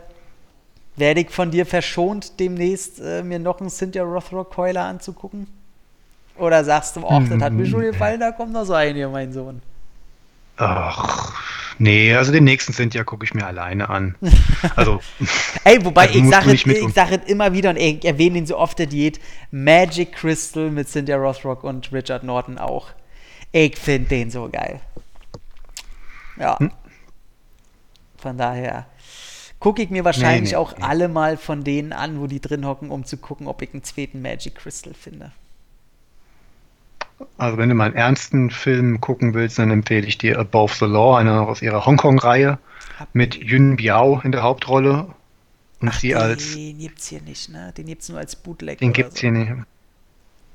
werde 0.99 1.21
ich 1.21 1.31
von 1.31 1.51
dir 1.51 1.67
verschont, 1.67 2.39
demnächst 2.41 3.01
äh, 3.01 3.23
mir 3.23 3.39
noch 3.39 3.61
einen 3.61 3.71
Cynthia 3.71 4.03
Rothrock-Keuler 4.03 4.85
anzugucken? 4.85 5.47
Oder 6.37 6.65
sagst 6.65 6.97
du, 6.97 7.07
ach, 7.07 7.29
das 7.29 7.43
hat 7.43 7.53
mir 7.53 7.67
schon 7.67 7.83
hm. 7.83 7.93
gefallen, 7.93 8.21
da 8.21 8.31
kommt 8.31 8.53
noch 8.53 8.65
so 8.65 8.75
ein 8.75 8.95
hier, 8.95 9.09
mein 9.09 9.33
Sohn. 9.33 9.61
Ach, 10.57 11.33
nee, 11.79 12.15
also 12.15 12.33
den 12.33 12.45
nächsten 12.45 12.73
sind 12.73 12.95
ja, 12.95 13.05
gucke 13.05 13.25
ich 13.25 13.35
mir 13.35 13.47
alleine 13.47 13.89
an. 13.89 14.17
Also. 14.75 15.01
ey, 15.65 15.85
wobei 15.85 16.09
also 16.09 16.19
ich 16.19 16.29
sage 16.29 16.53
ich 16.53 16.95
sag 16.95 17.29
immer 17.29 17.53
wieder 17.53 17.71
und 17.71 17.77
ich 17.77 18.05
erwähne 18.05 18.39
ihn 18.39 18.47
so 18.47 18.57
oft 18.57 18.79
der 18.79 18.87
Diät: 18.87 19.21
Magic 19.53 20.13
Crystal 20.13 20.71
mit 20.71 20.89
Cynthia 20.89 21.17
Rothrock 21.17 21.63
und 21.63 21.93
Richard 21.93 22.25
Norton 22.25 22.59
auch. 22.59 22.89
Ich 23.53 23.77
finde 23.77 24.09
den 24.09 24.31
so 24.31 24.49
geil. 24.51 24.81
Ja. 26.37 26.59
Hm. 26.59 26.73
Von 28.17 28.37
daher 28.37 28.87
gucke 29.61 29.83
ich 29.83 29.91
mir 29.91 30.05
wahrscheinlich 30.05 30.51
nee, 30.53 30.57
nee, 30.57 30.57
auch 30.57 30.77
nee. 30.77 30.85
alle 30.85 31.09
mal 31.09 31.37
von 31.37 31.65
denen 31.65 31.93
an, 31.93 32.21
wo 32.21 32.27
die 32.27 32.41
drin 32.41 32.67
hocken, 32.67 32.91
um 32.91 33.05
zu 33.05 33.17
gucken, 33.17 33.47
ob 33.47 33.63
ich 33.63 33.73
einen 33.73 33.83
zweiten 33.83 34.23
Magic 34.23 34.57
Crystal 34.57 34.95
finde. 34.95 35.33
Also 37.37 37.59
wenn 37.59 37.69
du 37.69 37.75
mal 37.75 37.87
einen 37.87 37.97
ernsten 37.97 38.51
Film 38.51 39.01
gucken 39.01 39.35
willst, 39.35 39.59
dann 39.59 39.71
empfehle 39.71 40.07
ich 40.07 40.19
dir 40.19 40.39
Above 40.39 40.75
the 40.79 40.85
Law, 40.85 41.17
einer 41.17 41.49
aus 41.49 41.63
ihrer 41.63 41.85
Hongkong-Reihe 41.85 42.59
mit 43.13 43.35
Yun 43.35 43.77
Biao 43.77 44.21
in 44.23 44.33
der 44.33 44.43
Hauptrolle. 44.43 45.07
Und 45.81 45.89
Ach, 45.89 45.99
sie 45.99 46.15
als. 46.15 46.55
Den 46.55 46.79
gibt's 46.79 47.09
hier 47.09 47.21
nicht, 47.23 47.51
ne? 47.51 47.73
Den 47.77 47.87
gibt's 47.87 48.09
nur 48.09 48.19
als 48.19 48.37
Bootleg. 48.37 48.79
Den 48.79 48.93
gibt's 48.93 49.17
so. 49.17 49.21
hier 49.23 49.31
nicht. 49.33 49.53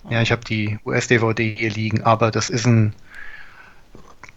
Ja, 0.10 0.22
ich 0.22 0.32
habe 0.32 0.44
die 0.44 0.80
US-DVD 0.86 1.56
hier 1.56 1.70
liegen, 1.70 2.04
aber 2.04 2.30
das 2.32 2.50
ist 2.50 2.66
ein 2.66 2.94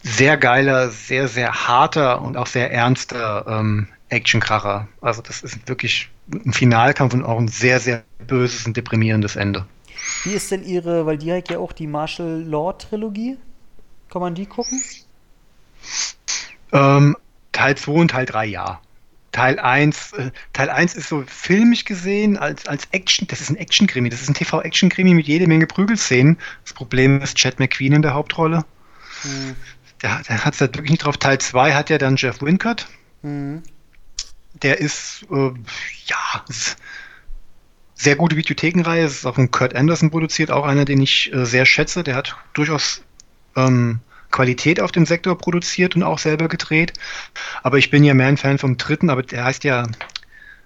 sehr 0.03 0.37
geiler, 0.37 0.91
sehr, 0.91 1.27
sehr 1.27 1.67
harter 1.67 2.23
und 2.23 2.37
auch 2.37 2.47
sehr 2.47 2.73
ernster 2.73 3.45
ähm, 3.49 3.89
Actionkracher. 4.09 4.89
Also 5.01 5.23
das 5.23 5.43
ist 5.43 5.69
wirklich 5.69 6.09
ein 6.31 6.53
Finalkampf 6.53 7.15
und 7.15 7.25
auch 7.25 7.39
ein 7.39 7.49
sehr, 7.49 7.81
sehr 7.81 8.05
böses 8.27 8.67
und 8.67 8.77
deprimierendes 8.77 9.37
Ende. 9.37 9.67
Wie 10.25 10.33
ist 10.33 10.51
denn 10.51 10.65
ihre, 10.65 11.07
weil 11.07 11.19
die 11.19 11.33
hat 11.33 11.51
ja 11.51 11.59
auch 11.59 11.73
die 11.73 11.87
Martial 11.87 12.43
Law 12.43 12.73
Trilogie. 12.73 13.37
Kann 14.11 14.23
man 14.23 14.35
die 14.35 14.47
gucken? 14.47 14.81
Ähm, 16.73 17.17
Teil 17.53 17.77
2 17.77 17.93
und 17.93 18.11
Teil 18.11 18.27
3, 18.27 18.47
ja. 18.47 18.81
Teil 19.33 19.59
1, 19.59 20.13
äh, 20.13 20.31
Teil 20.53 20.71
1 20.71 20.95
ist 20.95 21.09
so 21.09 21.23
filmisch 21.27 21.85
gesehen 21.85 22.39
als, 22.39 22.67
als 22.67 22.87
Action, 22.93 23.27
das 23.29 23.41
ist 23.41 23.51
ein 23.51 23.57
Action-Krimi, 23.57 24.09
das 24.09 24.23
ist 24.23 24.29
ein 24.29 24.35
TV-Action-Krimi 24.35 25.13
mit 25.13 25.27
jede 25.27 25.47
Menge 25.47 25.67
Prügelszenen. 25.67 26.39
Das 26.65 26.73
Problem 26.73 27.21
ist 27.21 27.37
Chad 27.37 27.59
McQueen 27.59 27.93
in 27.93 28.03
der 28.03 28.15
Hauptrolle. 28.15 28.65
Hm. 29.23 29.57
Der, 30.03 30.23
der 30.29 30.45
hat 30.45 30.55
es 30.55 30.59
da 30.59 30.67
wirklich 30.67 30.91
nicht 30.91 31.05
drauf. 31.05 31.19
Teil 31.19 31.39
2 31.39 31.75
hat 31.75 31.91
ja 31.91 31.99
dann 31.99 32.17
Jeff 32.17 32.41
Wincott. 32.41 32.87
Hm. 33.23 33.63
Der 34.63 34.79
ist, 34.81 35.27
äh, 35.31 35.51
ja, 36.07 36.45
sehr 37.95 38.17
gute 38.17 38.37
Videothekenreihe. 38.37 39.05
Es 39.05 39.15
ist 39.15 39.27
auch 39.27 39.35
von 39.35 39.51
Kurt 39.51 39.75
Anderson 39.75 40.11
produziert, 40.11 40.51
auch 40.51 40.65
einer, 40.65 40.85
den 40.85 41.01
ich 41.01 41.33
äh, 41.33 41.45
sehr 41.45 41.67
schätze. 41.67 42.05
Der 42.05 42.15
hat 42.15 42.37
durchaus 42.55 43.03
ähm, 43.57 44.01
Qualität 44.31 44.81
auf 44.81 44.93
dem 44.93 45.07
Sektor 45.07 45.37
produziert 45.39 45.97
und 45.97 46.03
auch 46.03 46.19
selber 46.19 46.49
gedreht. 46.49 46.93
Aber 47.63 47.79
ich 47.79 47.91
bin 47.91 48.05
ja 48.05 48.15
mehr 48.15 48.27
ein 48.27 48.37
Fan 48.37 48.59
vom 48.59 48.77
dritten, 48.77 49.11
aber 49.11 49.23
der 49.23 49.45
heißt 49.45 49.65
ja 49.65 49.87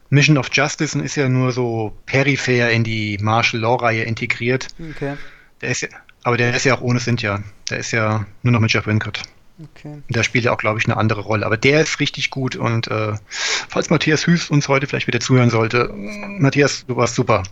Mission 0.08 0.38
of 0.38 0.48
Justice 0.52 0.98
und 0.98 1.04
ist 1.04 1.14
ja 1.14 1.28
nur 1.28 1.52
so 1.52 1.96
peripher 2.06 2.70
in 2.70 2.82
die 2.82 3.16
Martial 3.20 3.62
Law 3.62 3.76
Reihe 3.76 4.02
integriert. 4.02 4.66
Okay. 4.90 5.16
Der 5.60 5.70
ist 5.70 5.82
ja, 5.82 5.88
aber 6.24 6.36
der 6.36 6.54
ist 6.54 6.64
ja 6.64 6.74
auch 6.74 6.80
ohne 6.80 6.98
Cynthia. 6.98 7.42
Der 7.70 7.78
ist 7.78 7.92
ja 7.92 8.26
nur 8.42 8.52
noch 8.52 8.60
mit 8.60 8.72
Jeff 8.72 8.86
Wincott. 8.86 9.22
Okay. 9.62 10.02
Da 10.08 10.22
spielt 10.22 10.46
er 10.46 10.52
auch, 10.52 10.58
glaube 10.58 10.78
ich, 10.78 10.86
eine 10.86 10.96
andere 10.96 11.20
Rolle. 11.20 11.44
Aber 11.44 11.56
der 11.56 11.80
ist 11.82 12.00
richtig 12.00 12.30
gut. 12.30 12.56
Und 12.56 12.88
äh, 12.88 13.14
falls 13.28 13.90
Matthias 13.90 14.26
Hüß 14.26 14.50
uns 14.50 14.68
heute 14.68 14.86
vielleicht 14.86 15.06
wieder 15.06 15.20
zuhören 15.20 15.50
sollte, 15.50 15.92
Matthias, 15.92 16.84
du 16.86 16.96
warst 16.96 17.14
super. 17.14 17.42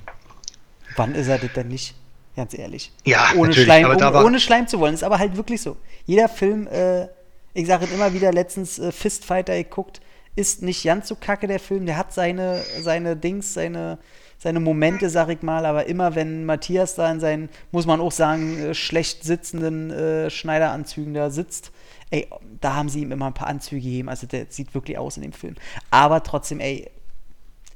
Wann 0.96 1.14
ist 1.14 1.28
er 1.28 1.38
das 1.38 1.52
denn 1.52 1.68
nicht? 1.68 1.94
Ganz 2.36 2.56
ehrlich. 2.56 2.92
Ja, 3.04 3.32
ohne 3.36 3.52
Schleim, 3.52 3.90
um, 3.90 4.24
ohne 4.24 4.40
Schleim 4.40 4.68
zu 4.68 4.78
wollen. 4.78 4.94
Ist 4.94 5.04
aber 5.04 5.18
halt 5.18 5.36
wirklich 5.36 5.61
so. 5.61 5.76
Jeder 6.06 6.28
Film, 6.28 6.68
äh, 6.68 7.09
ich 7.52 7.66
sage 7.66 7.84
es 7.84 7.92
immer 7.92 8.14
wieder, 8.14 8.32
letztens 8.32 8.78
äh, 8.78 8.92
Fistfighter 8.92 9.56
geguckt, 9.56 10.00
ist 10.36 10.62
nicht 10.62 10.84
ganz 10.84 11.09
so 11.09 11.16
kacke, 11.16 11.48
der 11.48 11.59
Film. 11.59 11.84
Der 11.84 11.96
hat 11.96 12.12
seine, 12.12 12.62
seine 12.80 13.16
Dings, 13.16 13.54
seine, 13.54 13.98
seine 14.38 14.61
Momente, 14.61 15.11
sag 15.11 15.30
ich 15.30 15.42
mal, 15.42 15.66
aber 15.66 15.86
immer 15.86 16.14
wenn 16.14 16.44
Matthias 16.44 16.94
da 16.94 17.11
in 17.11 17.18
seinen, 17.18 17.48
muss 17.72 17.86
man 17.86 18.00
auch 18.00 18.12
sagen, 18.12 18.56
äh, 18.59 18.74
schlecht 18.74 19.24
sitzenden 19.24 19.90
äh, 19.90 20.30
Schneideranzügen 20.30 21.14
da 21.14 21.30
sitzt, 21.30 21.72
ey, 22.11 22.28
da 22.61 22.74
haben 22.74 22.88
sie 22.88 23.00
ihm 23.00 23.12
immer 23.12 23.26
ein 23.26 23.34
paar 23.34 23.48
Anzüge 23.48 23.82
gegeben. 23.82 24.09
Also 24.09 24.26
der 24.26 24.46
sieht 24.48 24.74
wirklich 24.74 24.98
aus 24.98 25.16
in 25.16 25.22
dem 25.22 25.32
Film. 25.32 25.54
Aber 25.90 26.22
trotzdem, 26.22 26.61
ey, 26.61 26.90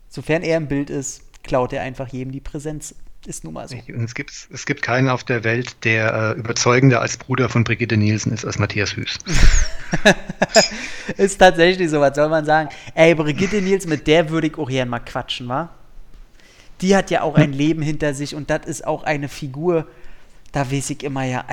sofern 0.09 0.43
er 0.43 0.57
im 0.57 0.68
Bild 0.68 0.91
ist, 0.91 1.22
klaut 1.43 1.72
er 1.72 1.83
einfach 1.83 2.09
jedem 2.09 2.33
die 2.33 2.41
Präsenz. 2.41 2.95
Ist 3.24 3.45
nun 3.45 3.55
mal 3.55 3.68
so. 3.68 3.76
Und 3.76 4.03
es 4.03 4.14
gibt, 4.14 4.33
es 4.51 4.66
gibt 4.66 4.83
keinen 4.83 5.09
auf 5.09 5.22
der 5.22 5.45
Welt, 5.45 5.85
der 5.85 6.35
äh, 6.35 6.39
überzeugender 6.39 7.01
als 7.01 7.16
Bruder 7.16 7.49
von 7.49 7.62
Brigitte 7.62 7.97
Nielsen 7.97 8.33
ist 8.33 8.45
als 8.45 8.59
Matthias 8.59 8.97
Hüß. 8.97 9.18
ist 11.18 11.39
tatsächlich 11.39 11.89
so, 11.89 12.01
was 12.01 12.16
soll 12.16 12.28
man 12.28 12.45
sagen? 12.45 12.70
Ey, 12.95 13.14
Brigitte 13.14 13.62
Nielsen, 13.62 13.91
mit 13.91 14.09
der 14.09 14.28
würde 14.30 14.49
ich 14.49 14.59
auch 14.59 14.68
gerne 14.68 14.91
mal 14.91 14.99
quatschen, 14.99 15.47
wa? 15.49 15.68
Die 16.80 16.97
hat 16.97 17.12
ja 17.12 17.22
auch 17.22 17.37
ein 17.37 17.53
Leben 17.53 17.80
hinter 17.80 18.12
sich 18.12 18.35
und 18.35 18.51
das 18.51 18.66
ist 18.66 18.85
auch 18.85 19.05
eine 19.05 19.28
Figur, 19.28 19.87
da 20.53 20.70
weiß 20.70 20.90
ich 20.90 21.03
immer, 21.03 21.24
ja, 21.24 21.44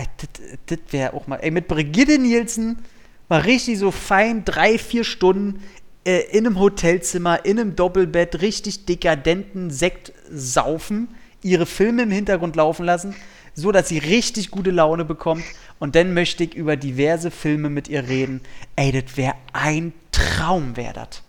das 0.65 0.79
wäre 0.91 1.13
auch 1.13 1.27
mal, 1.27 1.37
ey, 1.37 1.51
mit 1.51 1.67
Brigitte 1.67 2.19
Nielsen 2.19 2.79
mal 3.29 3.41
richtig 3.41 3.79
so 3.79 3.91
fein 3.91 4.43
drei, 4.43 4.77
vier 4.77 5.03
Stunden 5.03 5.63
äh, 6.05 6.21
in 6.31 6.45
einem 6.45 6.59
Hotelzimmer, 6.59 7.45
in 7.45 7.59
einem 7.59 7.75
Doppelbett, 7.75 8.41
richtig 8.41 8.85
dekadenten 8.85 9.71
Sekt 9.71 10.11
saufen, 10.29 11.07
ihre 11.41 11.65
Filme 11.65 12.03
im 12.03 12.11
Hintergrund 12.11 12.57
laufen 12.57 12.85
lassen, 12.85 13.15
so 13.53 13.71
dass 13.71 13.87
sie 13.87 13.99
richtig 13.99 14.51
gute 14.51 14.71
Laune 14.71 15.05
bekommt 15.05 15.43
und 15.79 15.95
dann 15.95 16.13
möchte 16.13 16.43
ich 16.43 16.53
über 16.53 16.75
diverse 16.75 17.31
Filme 17.31 17.69
mit 17.69 17.87
ihr 17.87 18.07
reden. 18.07 18.41
Ey, 18.75 18.91
das 18.91 19.15
wäre 19.15 19.35
ein 19.53 19.93
Traum, 20.11 20.75
wäre 20.75 20.93
das. 20.93 21.23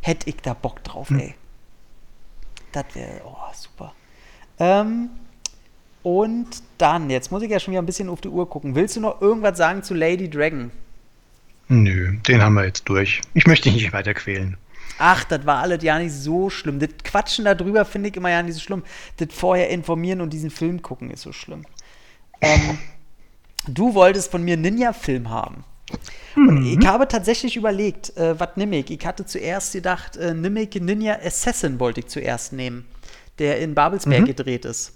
Hätte 0.00 0.28
ich 0.28 0.36
da 0.36 0.54
Bock 0.54 0.82
drauf, 0.82 1.10
hm. 1.10 1.18
ey. 1.20 1.34
Das 2.72 2.86
wäre, 2.94 3.20
oh, 3.24 3.36
super. 3.54 3.94
Ähm, 4.58 5.10
und 6.02 6.48
dann, 6.78 7.10
jetzt 7.10 7.30
muss 7.30 7.42
ich 7.42 7.50
ja 7.50 7.60
schon 7.60 7.72
wieder 7.72 7.82
ein 7.82 7.86
bisschen 7.86 8.08
auf 8.08 8.20
die 8.20 8.28
Uhr 8.28 8.48
gucken. 8.48 8.74
Willst 8.74 8.96
du 8.96 9.00
noch 9.00 9.20
irgendwas 9.20 9.56
sagen 9.56 9.82
zu 9.82 9.94
Lady 9.94 10.28
Dragon? 10.28 10.70
Nö, 11.68 12.16
den 12.28 12.42
haben 12.42 12.54
wir 12.54 12.64
jetzt 12.64 12.88
durch. 12.88 13.20
Ich 13.34 13.46
möchte 13.46 13.70
dich 13.70 13.82
nicht 13.82 13.92
weiter 13.92 14.14
quälen. 14.14 14.56
Ach, 14.98 15.24
das 15.24 15.46
war 15.46 15.58
alles 15.58 15.82
ja 15.82 15.98
nicht 15.98 16.12
so 16.12 16.50
schlimm. 16.50 16.80
Das 16.80 16.90
Quatschen 17.04 17.44
darüber 17.44 17.84
finde 17.84 18.08
ich 18.08 18.16
immer 18.16 18.30
ja 18.30 18.42
nicht 18.42 18.54
so 18.54 18.60
schlimm. 18.60 18.82
Das 19.16 19.28
vorher 19.32 19.70
informieren 19.70 20.20
und 20.20 20.32
diesen 20.32 20.50
Film 20.50 20.82
gucken 20.82 21.10
ist 21.10 21.22
so 21.22 21.32
schlimm. 21.32 21.64
Ähm, 22.40 22.78
du 23.68 23.94
wolltest 23.94 24.30
von 24.30 24.42
mir 24.42 24.56
Ninja-Film 24.56 25.30
haben. 25.30 25.64
Und 26.34 26.60
mhm. 26.60 26.78
ich 26.80 26.86
habe 26.86 27.06
tatsächlich 27.06 27.56
überlegt, 27.56 28.16
äh, 28.16 28.38
was 28.38 28.50
nimm 28.56 28.72
ich? 28.72 28.90
Ich 28.90 29.06
hatte 29.06 29.24
zuerst 29.24 29.72
gedacht, 29.72 30.16
äh, 30.16 30.34
nimm 30.34 30.56
ich 30.56 30.74
Ninja 30.74 31.18
Assassin 31.22 31.78
wollte 31.78 32.00
ich 32.00 32.06
zuerst 32.06 32.52
nehmen, 32.52 32.86
der 33.38 33.60
in 33.60 33.74
Babelsberg 33.74 34.22
mhm. 34.22 34.26
gedreht 34.26 34.64
ist 34.64 34.94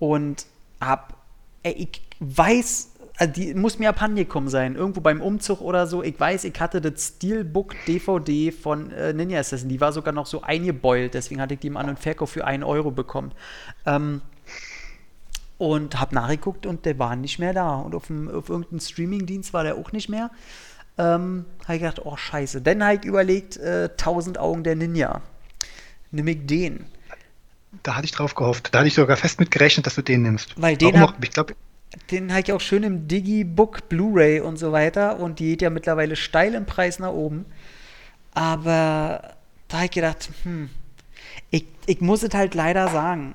und 0.00 0.46
hab, 0.80 1.14
ey, 1.62 1.72
ich 1.72 2.02
weiß, 2.18 2.90
also 3.16 3.32
die 3.32 3.54
muss 3.54 3.78
mir 3.78 3.90
ab 3.90 4.00
gekommen 4.14 4.48
sein, 4.48 4.74
irgendwo 4.74 5.00
beim 5.00 5.20
Umzug 5.20 5.60
oder 5.60 5.86
so. 5.86 6.02
Ich 6.02 6.18
weiß, 6.18 6.44
ich 6.44 6.58
hatte 6.58 6.80
das 6.80 7.14
Steelbook 7.16 7.74
DVD 7.86 8.50
von 8.50 8.90
äh, 8.90 9.12
Ninja 9.12 9.38
Assassin, 9.38 9.68
die 9.68 9.80
war 9.80 9.92
sogar 9.92 10.12
noch 10.12 10.26
so 10.26 10.42
eingebeult, 10.42 11.14
deswegen 11.14 11.40
hatte 11.40 11.54
ich 11.54 11.60
die 11.60 11.68
im 11.68 11.76
An- 11.76 11.90
und 11.90 11.98
Verkauf 11.98 12.30
für 12.30 12.44
einen 12.46 12.64
Euro 12.64 12.90
bekommen. 12.90 13.30
Ähm, 13.86 14.22
und 15.58 16.00
habe 16.00 16.14
nachgeguckt 16.14 16.64
und 16.64 16.86
der 16.86 16.98
war 16.98 17.14
nicht 17.16 17.38
mehr 17.38 17.52
da. 17.52 17.74
Und 17.74 17.94
auf, 17.94 18.06
dem, 18.06 18.28
auf 18.30 18.48
irgendeinem 18.48 18.80
Streamingdienst 18.80 19.52
war 19.52 19.62
der 19.62 19.76
auch 19.76 19.92
nicht 19.92 20.08
mehr. 20.08 20.30
Ähm, 20.96 21.44
habe 21.64 21.74
ich 21.74 21.82
gedacht, 21.82 22.00
oh 22.02 22.16
scheiße. 22.16 22.62
Dann 22.62 22.82
habe 22.82 22.94
ich 22.94 23.04
überlegt, 23.04 23.58
äh, 23.58 23.90
1000 23.90 24.38
Augen 24.38 24.64
der 24.64 24.76
Ninja. 24.76 25.20
Nimm 26.12 26.28
ich 26.28 26.46
den. 26.46 26.86
Da 27.82 27.96
hatte 27.96 28.04
ich 28.04 28.12
drauf 28.12 28.34
gehofft. 28.34 28.70
Da 28.72 28.80
hatte 28.80 28.88
ich 28.88 28.94
sogar 28.94 29.16
fest 29.16 29.40
mit 29.40 29.50
gerechnet, 29.50 29.86
dass 29.86 29.94
du 29.94 30.02
den 30.02 30.22
nimmst. 30.22 30.60
Weil 30.60 30.76
den 30.76 30.98
hab, 30.98 31.10
auch, 31.10 31.14
ich 31.22 31.30
glaube, 31.30 31.54
den 32.10 32.30
habe 32.30 32.42
ich 32.42 32.52
auch 32.52 32.60
schön 32.60 32.82
im 32.82 33.08
Digibook, 33.08 33.88
Blu-ray 33.88 34.40
und 34.40 34.58
so 34.58 34.72
weiter. 34.72 35.20
Und 35.20 35.38
die 35.38 35.50
geht 35.50 35.62
ja 35.62 35.70
mittlerweile 35.70 36.16
steil 36.16 36.54
im 36.54 36.66
Preis 36.66 36.98
nach 36.98 37.12
oben. 37.12 37.46
Aber 38.32 39.34
da 39.68 39.76
habe 39.76 39.86
ich 39.86 39.92
gedacht, 39.92 40.30
hm, 40.42 40.70
ich, 41.50 41.66
ich 41.86 42.00
muss 42.00 42.22
es 42.22 42.34
halt 42.34 42.54
leider 42.54 42.88
sagen 42.88 43.34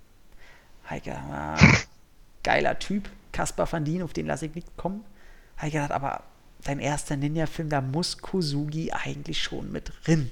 Heike, 0.89 1.14
ah, 1.14 1.57
geiler 2.43 2.78
Typ, 2.78 3.09
Caspar 3.32 3.70
van 3.70 3.84
Dien, 3.84 4.03
auf 4.03 4.12
den 4.12 4.26
lasse 4.26 4.47
ich 4.47 4.55
nicht 4.55 4.76
kommen. 4.76 5.05
Habe 5.57 5.68
ich 5.68 5.72
gedacht, 5.72 5.91
aber 5.91 6.22
dein 6.65 6.81
erster 6.81 7.17
Ninja-Film, 7.17 7.69
da 7.69 7.81
muss 7.81 8.19
Kosugi 8.19 8.93
eigentlich 8.93 9.43
schon 9.43 9.71
mit 9.73 9.93
drin. 10.05 10.31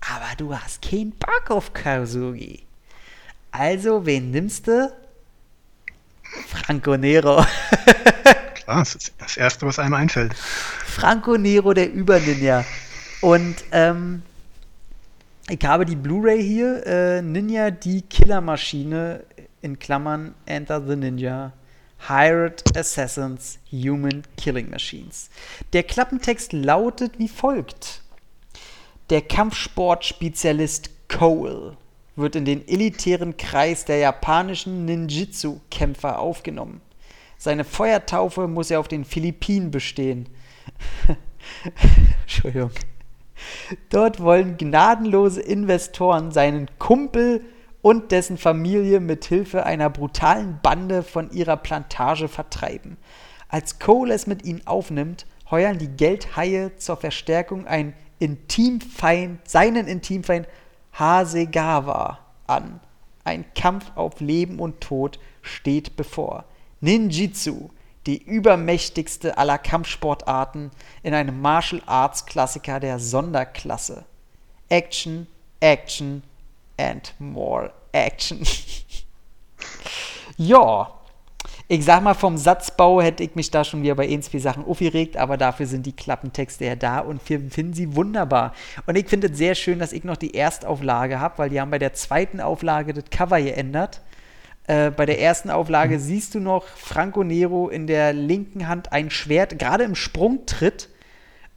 Aber 0.00 0.36
du 0.36 0.54
hast 0.54 0.82
keinen 0.82 1.12
Bock 1.12 1.50
auf 1.50 1.72
Kosugi. 1.72 2.64
Also, 3.50 4.04
wen 4.04 4.30
nimmst 4.30 4.66
du? 4.66 4.92
Franco 6.48 6.96
Nero. 6.96 7.44
Klar, 8.54 8.78
das 8.80 8.94
ist 8.94 9.14
das 9.18 9.36
Erste, 9.36 9.66
was 9.66 9.78
einem 9.78 9.94
einfällt. 9.94 10.34
Franco 10.34 11.36
Nero, 11.36 11.72
der 11.72 11.92
Über-Ninja. 11.92 12.64
Und 13.20 13.56
ähm, 13.72 14.22
ich 15.48 15.64
habe 15.64 15.84
die 15.84 15.96
Blu-ray 15.96 16.42
hier, 16.42 16.86
äh, 16.86 17.22
Ninja, 17.22 17.70
die 17.70 18.02
Killermaschine, 18.02 19.24
in 19.62 19.78
Klammern 19.78 20.34
Enter 20.44 20.86
the 20.86 20.94
Ninja, 20.94 21.52
Hired 22.08 22.76
Assassins, 22.76 23.58
Human 23.70 24.22
Killing 24.36 24.70
Machines. 24.70 25.30
Der 25.72 25.82
Klappentext 25.82 26.52
lautet 26.52 27.18
wie 27.18 27.28
folgt. 27.28 28.02
Der 29.10 29.22
Kampfsportspezialist 29.22 30.90
Cole 31.08 31.76
wird 32.16 32.36
in 32.36 32.44
den 32.44 32.66
elitären 32.68 33.36
Kreis 33.36 33.84
der 33.84 33.98
japanischen 33.98 34.84
Ninjitsu-Kämpfer 34.84 36.18
aufgenommen. 36.18 36.80
Seine 37.38 37.64
Feuertaufe 37.64 38.48
muss 38.48 38.70
er 38.70 38.80
auf 38.80 38.88
den 38.88 39.04
Philippinen 39.04 39.70
bestehen. 39.70 40.28
Entschuldigung. 42.22 42.70
Dort 43.90 44.20
wollen 44.20 44.56
gnadenlose 44.56 45.40
Investoren 45.40 46.30
seinen 46.30 46.68
Kumpel 46.78 47.44
und 47.84 48.12
dessen 48.12 48.38
Familie 48.38 48.98
mit 48.98 49.26
Hilfe 49.26 49.66
einer 49.66 49.90
brutalen 49.90 50.58
Bande 50.62 51.02
von 51.02 51.30
ihrer 51.32 51.58
Plantage 51.58 52.28
vertreiben. 52.28 52.96
Als 53.50 53.78
Cole 53.78 54.14
es 54.14 54.26
mit 54.26 54.42
ihnen 54.46 54.66
aufnimmt, 54.66 55.26
heuern 55.50 55.76
die 55.76 55.88
Geldhaie 55.88 56.74
zur 56.78 56.96
Verstärkung 56.96 57.66
einen 57.66 57.92
Intimfeind, 58.18 59.46
seinen 59.46 59.86
Intimfeind 59.86 60.48
Hasegawa 60.94 62.20
an. 62.46 62.80
Ein 63.22 63.44
Kampf 63.54 63.92
auf 63.96 64.18
Leben 64.20 64.60
und 64.60 64.80
Tod 64.80 65.18
steht 65.42 65.94
bevor. 65.94 66.46
Ninjitsu, 66.80 67.68
die 68.06 68.16
übermächtigste 68.16 69.36
aller 69.36 69.58
Kampfsportarten 69.58 70.70
in 71.02 71.12
einem 71.12 71.38
Martial 71.38 71.82
Arts 71.84 72.24
Klassiker 72.24 72.80
der 72.80 72.98
Sonderklasse. 72.98 74.06
Action, 74.70 75.26
Action 75.60 76.22
and 76.78 77.14
more 77.18 77.72
Action. 77.92 78.40
ja, 80.36 80.90
ich 81.66 81.84
sag 81.84 82.02
mal, 82.02 82.14
vom 82.14 82.36
Satzbau 82.36 83.00
hätte 83.00 83.22
ich 83.22 83.34
mich 83.36 83.50
da 83.50 83.64
schon 83.64 83.82
wieder 83.82 83.94
bei 83.94 84.06
ein, 84.08 84.20
Sachen 84.22 84.66
aufgeregt, 84.66 85.16
aber 85.16 85.38
dafür 85.38 85.66
sind 85.66 85.86
die 85.86 85.92
Klappentexte 85.92 86.66
ja 86.66 86.76
da 86.76 86.98
und 86.98 87.26
wir 87.28 87.40
finden 87.50 87.72
sie 87.72 87.96
wunderbar. 87.96 88.52
Und 88.86 88.96
ich 88.96 89.08
finde 89.08 89.28
es 89.28 89.38
sehr 89.38 89.54
schön, 89.54 89.78
dass 89.78 89.92
ich 89.92 90.04
noch 90.04 90.16
die 90.16 90.34
Erstauflage 90.34 91.20
habe, 91.20 91.38
weil 91.38 91.50
die 91.50 91.60
haben 91.60 91.70
bei 91.70 91.78
der 91.78 91.94
zweiten 91.94 92.40
Auflage 92.40 92.92
das 92.92 93.04
Cover 93.10 93.40
geändert. 93.40 94.02
Äh, 94.66 94.90
bei 94.90 95.06
der 95.06 95.20
ersten 95.20 95.50
Auflage 95.50 95.96
mhm. 95.96 96.00
siehst 96.00 96.34
du 96.34 96.40
noch 96.40 96.64
Franco 96.64 97.24
Nero 97.24 97.68
in 97.68 97.86
der 97.86 98.12
linken 98.12 98.68
Hand 98.68 98.92
ein 98.92 99.10
Schwert, 99.10 99.58
gerade 99.58 99.84
im 99.84 99.94
Sprungtritt 99.94 100.90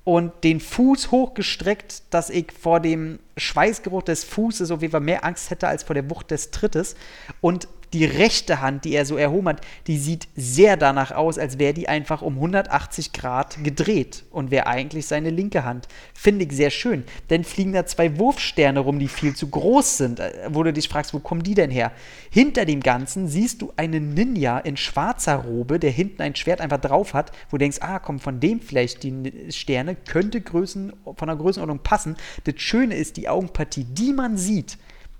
und 0.07 0.45
den 0.45 0.61
Fuß 0.61 1.11
hochgestreckt, 1.11 2.03
dass 2.11 2.29
ich 2.29 2.53
vor 2.53 2.79
dem 2.79 3.19
Schweißgeruch 3.35 4.03
des 4.03 4.23
Fußes 4.23 4.71
auf 4.71 4.81
jeden 4.81 4.93
Fall 4.93 5.01
mehr 5.01 5.25
Angst 5.25 5.49
hätte 5.49 5.67
als 5.67 5.83
vor 5.83 5.95
der 5.95 6.09
Wucht 6.09 6.31
des 6.31 6.49
Trittes. 6.49 6.95
Und 7.41 7.67
die 7.93 8.05
rechte 8.05 8.61
Hand, 8.61 8.85
die 8.85 8.93
er 8.93 9.05
so 9.05 9.17
erhoben 9.17 9.49
hat, 9.49 9.61
die 9.87 9.97
sieht 9.97 10.27
sehr 10.35 10.77
danach 10.77 11.11
aus, 11.11 11.37
als 11.37 11.57
wäre 11.57 11.73
die 11.73 11.87
einfach 11.87 12.21
um 12.21 12.35
180 12.35 13.13
Grad 13.13 13.63
gedreht 13.63 14.23
und 14.31 14.51
wäre 14.51 14.67
eigentlich 14.67 15.05
seine 15.07 15.29
linke 15.29 15.63
Hand. 15.63 15.87
Finde 16.13 16.45
ich 16.45 16.51
sehr 16.51 16.69
schön. 16.69 17.03
Denn 17.29 17.43
fliegen 17.43 17.73
da 17.73 17.85
zwei 17.85 18.17
Wurfsterne 18.17 18.79
rum, 18.79 18.99
die 18.99 19.07
viel 19.07 19.35
zu 19.35 19.47
groß 19.47 19.97
sind, 19.97 20.19
äh, 20.19 20.49
wo 20.49 20.63
du 20.63 20.73
dich 20.73 20.89
fragst, 20.89 21.13
wo 21.13 21.19
kommen 21.19 21.43
die 21.43 21.53
denn 21.53 21.71
her? 21.71 21.91
Hinter 22.29 22.65
dem 22.65 22.81
Ganzen 22.81 23.27
siehst 23.27 23.61
du 23.61 23.71
einen 23.77 24.13
Ninja 24.13 24.59
in 24.59 24.77
schwarzer 24.77 25.35
Robe, 25.35 25.79
der 25.79 25.91
hinten 25.91 26.21
ein 26.21 26.35
Schwert 26.35 26.61
einfach 26.61 26.81
drauf 26.81 27.13
hat, 27.13 27.31
wo 27.49 27.57
du 27.57 27.59
denkst, 27.59 27.79
ah, 27.81 27.99
kommen 27.99 28.19
von 28.19 28.39
dem 28.39 28.59
vielleicht 28.59 29.03
die 29.03 29.51
Sterne, 29.51 29.95
könnte 29.95 30.41
Größen, 30.41 30.93
von 31.15 31.27
der 31.27 31.37
Größenordnung 31.37 31.79
passen. 31.79 32.17
Das 32.43 32.55
Schöne 32.57 32.95
ist, 32.95 33.17
die 33.17 33.29
Augenpartie, 33.29 33.85
die 33.85 34.13
man 34.13 34.37
sieht, 34.37 34.77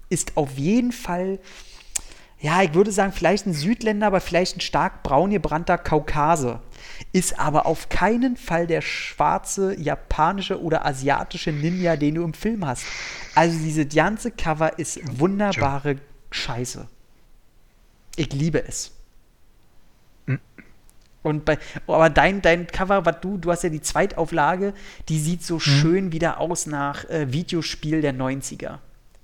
ist 0.09 0.37
auf 0.37 0.57
jeden 0.57 0.91
Fall 0.91 1.39
ja, 2.39 2.61
ich 2.61 2.75
würde 2.75 2.91
sagen, 2.91 3.13
vielleicht 3.13 3.47
ein 3.47 3.53
Südländer, 3.53 4.07
aber 4.07 4.21
vielleicht 4.21 4.57
ein 4.57 4.61
stark 4.61 5.01
braun 5.01 5.31
gebrannter 5.31 5.77
Kaukase. 5.77 6.59
Ist 7.11 7.39
aber 7.39 7.65
auf 7.65 7.89
keinen 7.89 8.37
Fall 8.37 8.67
der 8.67 8.81
schwarze, 8.81 9.79
japanische 9.79 10.61
oder 10.61 10.85
asiatische 10.85 11.51
Ninja, 11.51 11.95
den 11.95 12.15
du 12.15 12.23
im 12.23 12.35
Film 12.35 12.65
hast. 12.65 12.85
Also 13.33 13.57
diese 13.57 13.87
ganze 13.87 14.29
Cover 14.29 14.77
ist 14.77 14.99
wunderbare 15.19 15.97
Scheiße. 16.29 16.87
Ich 18.15 18.31
liebe 18.33 18.63
es. 18.67 18.91
Hm. 20.27 20.39
Und 21.23 21.43
bei, 21.43 21.57
aber 21.87 22.11
dein, 22.11 22.43
dein 22.43 22.67
Cover, 22.67 23.03
was 23.03 23.19
du, 23.19 23.39
du 23.39 23.51
hast 23.51 23.63
ja 23.63 23.69
die 23.69 23.81
Zweitauflage, 23.81 24.75
die 25.09 25.19
sieht 25.19 25.43
so 25.43 25.55
hm. 25.55 25.59
schön 25.59 26.11
wieder 26.11 26.39
aus 26.39 26.67
nach 26.67 27.03
äh, 27.05 27.31
Videospiel 27.33 28.01
der 28.01 28.13
90er 28.13 28.77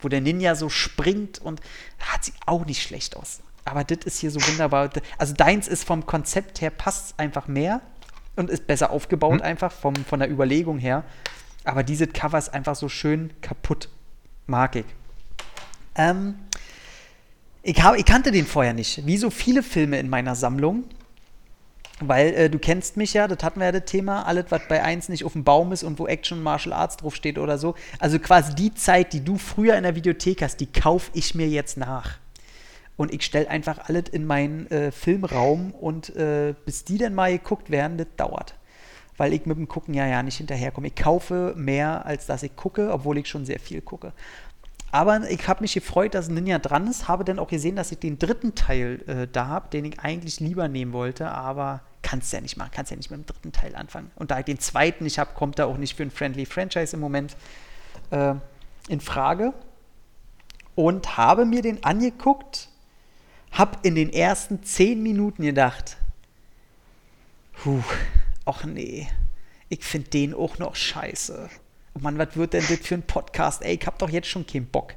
wo 0.04 0.10
der 0.10 0.22
Ninja 0.22 0.56
so 0.56 0.70
springt 0.70 1.40
und 1.40 1.62
hat 2.00 2.24
sie 2.24 2.34
auch 2.46 2.66
nicht 2.66 2.82
schlecht 2.82 3.16
aus. 3.16 3.42
Aber 3.66 3.84
das 3.84 4.06
ist 4.06 4.20
hier 4.20 4.32
so 4.32 4.42
wunderbar. 4.42 4.90
Also 5.18 5.34
deins 5.34 5.68
ist 5.68 5.84
vom 5.84 6.06
Konzept 6.06 6.62
her 6.62 6.70
passt 6.70 7.18
einfach 7.18 7.48
mehr 7.48 7.82
und 8.36 8.50
ist 8.50 8.68
besser 8.68 8.92
aufgebaut 8.92 9.40
hm. 9.40 9.42
einfach 9.42 9.72
vom, 9.72 9.96
von 9.96 10.20
der 10.20 10.30
Überlegung 10.30 10.80
her. 10.80 11.04
Aber 11.64 11.84
dieses 11.84 12.12
Cover 12.12 12.38
ist 12.38 12.54
einfach 12.54 12.76
so 12.76 12.90
schön 12.90 13.32
kaputt. 13.42 13.90
Mag 14.48 14.76
ich. 14.76 14.86
Ähm, 15.96 16.36
ich, 17.62 17.82
hab, 17.82 17.96
ich 17.96 18.06
kannte 18.06 18.32
den 18.32 18.46
vorher 18.46 18.74
nicht. 18.74 19.06
Wie 19.06 19.18
so 19.18 19.30
viele 19.30 19.64
Filme 19.64 19.98
in 19.98 20.10
meiner 20.10 20.36
Sammlung 20.36 20.84
weil 22.00 22.34
äh, 22.34 22.50
du 22.50 22.60
kennst 22.60 22.98
mich 22.98 23.14
ja, 23.14 23.28
das 23.28 23.44
hatten 23.44 23.60
wir 23.60 23.68
ja 23.68 23.72
das 23.72 23.86
Thema, 23.86 24.26
alles, 24.26 24.46
was 24.50 24.62
bei 24.68 24.84
1 24.84 25.10
nicht 25.10 25.24
auf 25.24 25.34
dem 25.34 25.44
Baum 25.44 25.72
ist 25.72 25.84
und 25.84 26.00
wo 26.00 26.08
Action 26.08 26.42
Martial 26.42 26.74
Arts 26.74 26.98
draufsteht 26.98 27.38
oder 27.38 27.58
so. 27.58 27.76
Also 28.00 28.20
quasi 28.20 28.56
die 28.56 28.74
Zeit, 28.74 29.14
die 29.14 29.24
du 29.24 29.38
früher 29.38 29.76
in 29.76 29.84
der 29.84 29.96
Videothek 29.96 30.42
hast, 30.42 30.60
die 30.60 30.68
kaufe 30.68 31.12
ich 31.14 31.36
mir 31.36 31.48
jetzt 31.48 31.78
nach. 31.78 32.18
Und 32.96 33.14
ich 33.14 33.24
stelle 33.24 33.50
einfach 33.50 33.90
alles 33.90 34.10
in 34.12 34.26
meinen 34.26 34.70
äh, 34.70 34.92
Filmraum 34.92 35.72
und 35.72 36.16
äh, 36.16 36.54
bis 36.66 36.84
die 36.84 36.98
dann 36.98 37.16
mal 37.16 37.32
geguckt 37.32 37.70
werden, 37.70 37.98
das 37.98 38.08
dauert. 38.18 38.56
Weil 39.18 39.34
ich 39.34 39.46
mit 39.46 39.58
dem 39.58 39.68
Gucken 39.68 39.94
ja 39.94 40.08
ja 40.08 40.24
nicht 40.24 40.38
hinterherkomme. 40.38 40.88
Ich 40.88 40.96
kaufe 40.96 41.54
mehr, 41.56 42.06
als 42.06 42.26
dass 42.26 42.44
ich 42.44 42.56
gucke, 42.56 42.92
obwohl 42.92 43.18
ich 43.18 43.28
schon 43.28 43.46
sehr 43.46 43.60
viel 43.60 43.82
gucke. 43.82 44.14
Aber 44.94 45.28
ich 45.28 45.48
habe 45.48 45.62
mich 45.62 45.74
gefreut, 45.74 46.14
dass 46.14 46.30
Ninja 46.30 46.60
dran 46.60 46.86
ist, 46.86 47.08
habe 47.08 47.26
dann 47.26 47.40
auch 47.40 47.48
gesehen, 47.48 47.76
dass 47.76 47.92
ich 47.92 47.98
den 47.98 48.20
dritten 48.20 48.54
Teil 48.54 49.02
äh, 49.08 49.28
da 49.28 49.48
habe, 49.48 49.70
den 49.70 49.86
ich 49.86 50.00
eigentlich 50.00 50.40
lieber 50.40 50.68
nehmen 50.68 50.94
wollte, 50.94 51.32
aber 51.32 51.82
kannst 52.04 52.32
ja 52.32 52.40
nicht 52.40 52.58
machen, 52.58 52.70
kannst 52.72 52.92
ja 52.92 52.98
nicht 52.98 53.10
mit 53.10 53.22
dem 53.22 53.26
dritten 53.26 53.52
Teil 53.52 53.76
anfangen. 53.76 54.12
Und 54.14 54.30
da 54.30 54.38
ich 54.38 54.46
den 54.46 54.60
zweiten 54.60 55.04
nicht 55.04 55.18
habe, 55.18 55.34
kommt 55.34 55.58
er 55.58 55.66
auch 55.66 55.78
nicht 55.78 55.98
für 55.98 56.04
ein 56.04 56.12
Friendly 56.12 56.46
Franchise 56.46 56.96
im 56.96 57.00
Moment 57.00 57.36
äh, 58.12 58.36
in 58.88 59.02
Frage. 59.02 59.56
und 60.76 61.18
habe 61.18 61.46
mir 61.46 61.64
den 61.64 61.84
angeguckt, 61.84 62.70
habe 63.52 63.80
in 63.82 63.96
den 63.96 64.14
ersten 64.14 64.62
zehn 64.62 65.02
Minuten 65.02 65.42
gedacht, 65.42 65.98
puh, 67.54 67.82
ach 68.46 68.64
nee, 68.64 69.08
ich 69.70 69.84
finde 69.84 70.10
den 70.12 70.34
auch 70.36 70.60
noch 70.60 70.76
scheiße. 70.76 71.50
Oh 71.96 72.00
Mann, 72.00 72.18
was 72.18 72.36
wird 72.36 72.54
denn 72.54 72.64
das 72.68 72.80
für 72.80 72.96
ein 72.96 73.04
Podcast? 73.04 73.64
Ey, 73.64 73.78
ich 73.80 73.86
hab 73.86 74.00
doch 74.00 74.10
jetzt 74.10 74.28
schon 74.28 74.48
keinen 74.48 74.66
Bock. 74.66 74.94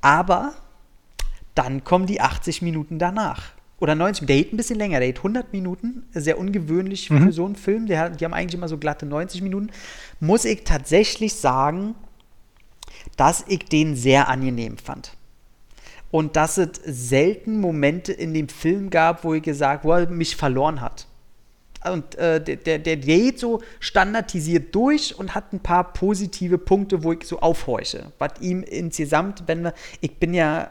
Aber 0.00 0.54
dann 1.54 1.82
kommen 1.82 2.06
die 2.06 2.20
80 2.20 2.62
Minuten 2.62 2.98
danach. 2.98 3.52
Oder 3.80 3.94
90, 3.94 4.26
der 4.26 4.36
geht 4.36 4.52
ein 4.52 4.56
bisschen 4.56 4.78
länger, 4.78 4.98
der 4.98 5.08
geht 5.08 5.18
100 5.18 5.52
Minuten, 5.52 6.04
sehr 6.12 6.38
ungewöhnlich 6.38 7.10
mhm. 7.10 7.26
für 7.26 7.32
so 7.32 7.44
einen 7.44 7.56
Film. 7.56 7.86
Der, 7.86 8.10
die 8.10 8.24
haben 8.24 8.34
eigentlich 8.34 8.54
immer 8.54 8.68
so 8.68 8.78
glatte 8.78 9.06
90 9.06 9.42
Minuten. 9.42 9.70
Muss 10.20 10.44
ich 10.44 10.64
tatsächlich 10.64 11.34
sagen, 11.34 11.94
dass 13.16 13.44
ich 13.48 13.64
den 13.64 13.96
sehr 13.96 14.28
angenehm 14.28 14.78
fand. 14.78 15.16
Und 16.10 16.36
dass 16.36 16.58
es 16.58 16.80
selten 16.84 17.60
Momente 17.60 18.12
in 18.12 18.34
dem 18.34 18.48
Film 18.48 18.90
gab, 18.90 19.24
wo 19.24 19.34
ich 19.34 19.42
gesagt, 19.42 19.84
wo 19.84 19.92
er 19.92 20.08
mich 20.08 20.36
verloren 20.36 20.80
hat. 20.80 21.07
Und 21.84 22.16
äh, 22.16 22.40
der, 22.42 22.78
der, 22.78 22.96
geht 22.96 23.38
so 23.38 23.62
standardisiert 23.78 24.74
durch 24.74 25.16
und 25.16 25.34
hat 25.34 25.52
ein 25.52 25.60
paar 25.60 25.92
positive 25.92 26.58
Punkte, 26.58 27.04
wo 27.04 27.12
ich 27.12 27.24
so 27.24 27.38
aufhorche. 27.38 28.12
Was 28.18 28.32
ihm 28.40 28.64
insgesamt, 28.64 29.44
wenn 29.46 29.62
wir, 29.62 29.74
ich 30.00 30.16
bin 30.16 30.34
ja 30.34 30.70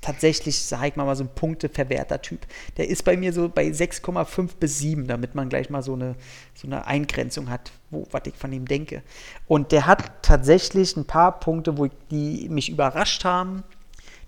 tatsächlich, 0.00 0.62
sag 0.62 0.86
ich 0.86 0.96
mal, 0.96 1.16
so 1.16 1.24
ein 1.24 1.30
punkteverwerter 1.34 2.22
Typ. 2.22 2.40
Der 2.76 2.88
ist 2.88 3.04
bei 3.04 3.16
mir 3.16 3.32
so 3.32 3.48
bei 3.48 3.66
6,5 3.66 4.50
bis 4.58 4.78
7, 4.78 5.06
damit 5.06 5.34
man 5.34 5.48
gleich 5.48 5.70
mal 5.70 5.82
so 5.82 5.94
eine, 5.94 6.14
so 6.54 6.66
eine 6.66 6.86
Eingrenzung 6.86 7.50
hat, 7.50 7.72
wo, 7.90 8.06
was 8.10 8.22
ich 8.26 8.34
von 8.34 8.52
ihm 8.52 8.66
denke. 8.66 9.02
Und 9.46 9.72
der 9.72 9.86
hat 9.86 10.22
tatsächlich 10.22 10.96
ein 10.96 11.06
paar 11.06 11.40
Punkte, 11.40 11.76
wo 11.78 11.86
ich, 11.86 11.92
die 12.10 12.48
mich 12.48 12.68
überrascht 12.68 13.24
haben, 13.24 13.64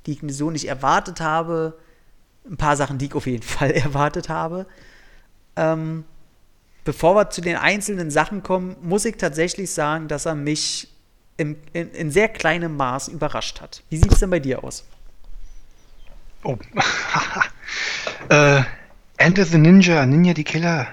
die 0.06 0.12
ich 0.12 0.20
so 0.34 0.50
nicht 0.50 0.66
erwartet 0.66 1.20
habe. 1.20 1.78
Ein 2.48 2.56
paar 2.56 2.76
Sachen, 2.76 2.98
die 2.98 3.06
ich 3.06 3.14
auf 3.14 3.26
jeden 3.26 3.42
Fall 3.44 3.70
erwartet 3.70 4.28
habe. 4.28 4.66
Ähm, 5.58 6.04
bevor 6.84 7.16
wir 7.16 7.30
zu 7.30 7.40
den 7.40 7.56
einzelnen 7.56 8.10
Sachen 8.10 8.42
kommen, 8.44 8.76
muss 8.80 9.04
ich 9.04 9.16
tatsächlich 9.16 9.72
sagen, 9.72 10.06
dass 10.06 10.24
er 10.24 10.36
mich 10.36 10.88
im, 11.36 11.56
in, 11.72 11.90
in 11.90 12.10
sehr 12.10 12.28
kleinem 12.28 12.76
Maß 12.76 13.08
überrascht 13.08 13.60
hat. 13.60 13.82
Wie 13.90 13.96
sieht 13.96 14.12
es 14.12 14.20
denn 14.20 14.30
bei 14.30 14.38
dir 14.38 14.62
aus? 14.62 14.84
Oh. 16.44 16.56
äh, 18.28 18.62
Enter 19.16 19.44
the 19.44 19.58
Ninja, 19.58 20.06
Ninja 20.06 20.32
die 20.32 20.44
Killer 20.44 20.86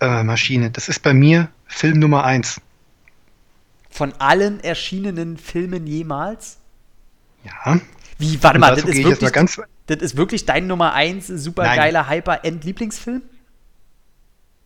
äh, 0.00 0.24
Maschine. 0.24 0.70
Das 0.70 0.88
ist 0.88 1.00
bei 1.00 1.14
mir 1.14 1.48
Film 1.66 2.00
Nummer 2.00 2.24
1. 2.24 2.60
Von 3.88 4.12
allen 4.18 4.60
erschienenen 4.60 5.38
Filmen 5.38 5.86
jemals? 5.86 6.58
Ja. 7.44 7.80
Wie, 8.18 8.42
warte 8.42 8.58
mal, 8.58 8.74
das 8.74 8.84
ist, 8.84 9.04
wirklich, 9.04 9.62
das 9.86 10.02
ist 10.02 10.16
wirklich 10.16 10.44
dein 10.44 10.66
Nummer 10.66 10.92
1 10.92 11.28
supergeiler 11.28 12.08
Hyper-End-Lieblingsfilm? 12.08 13.22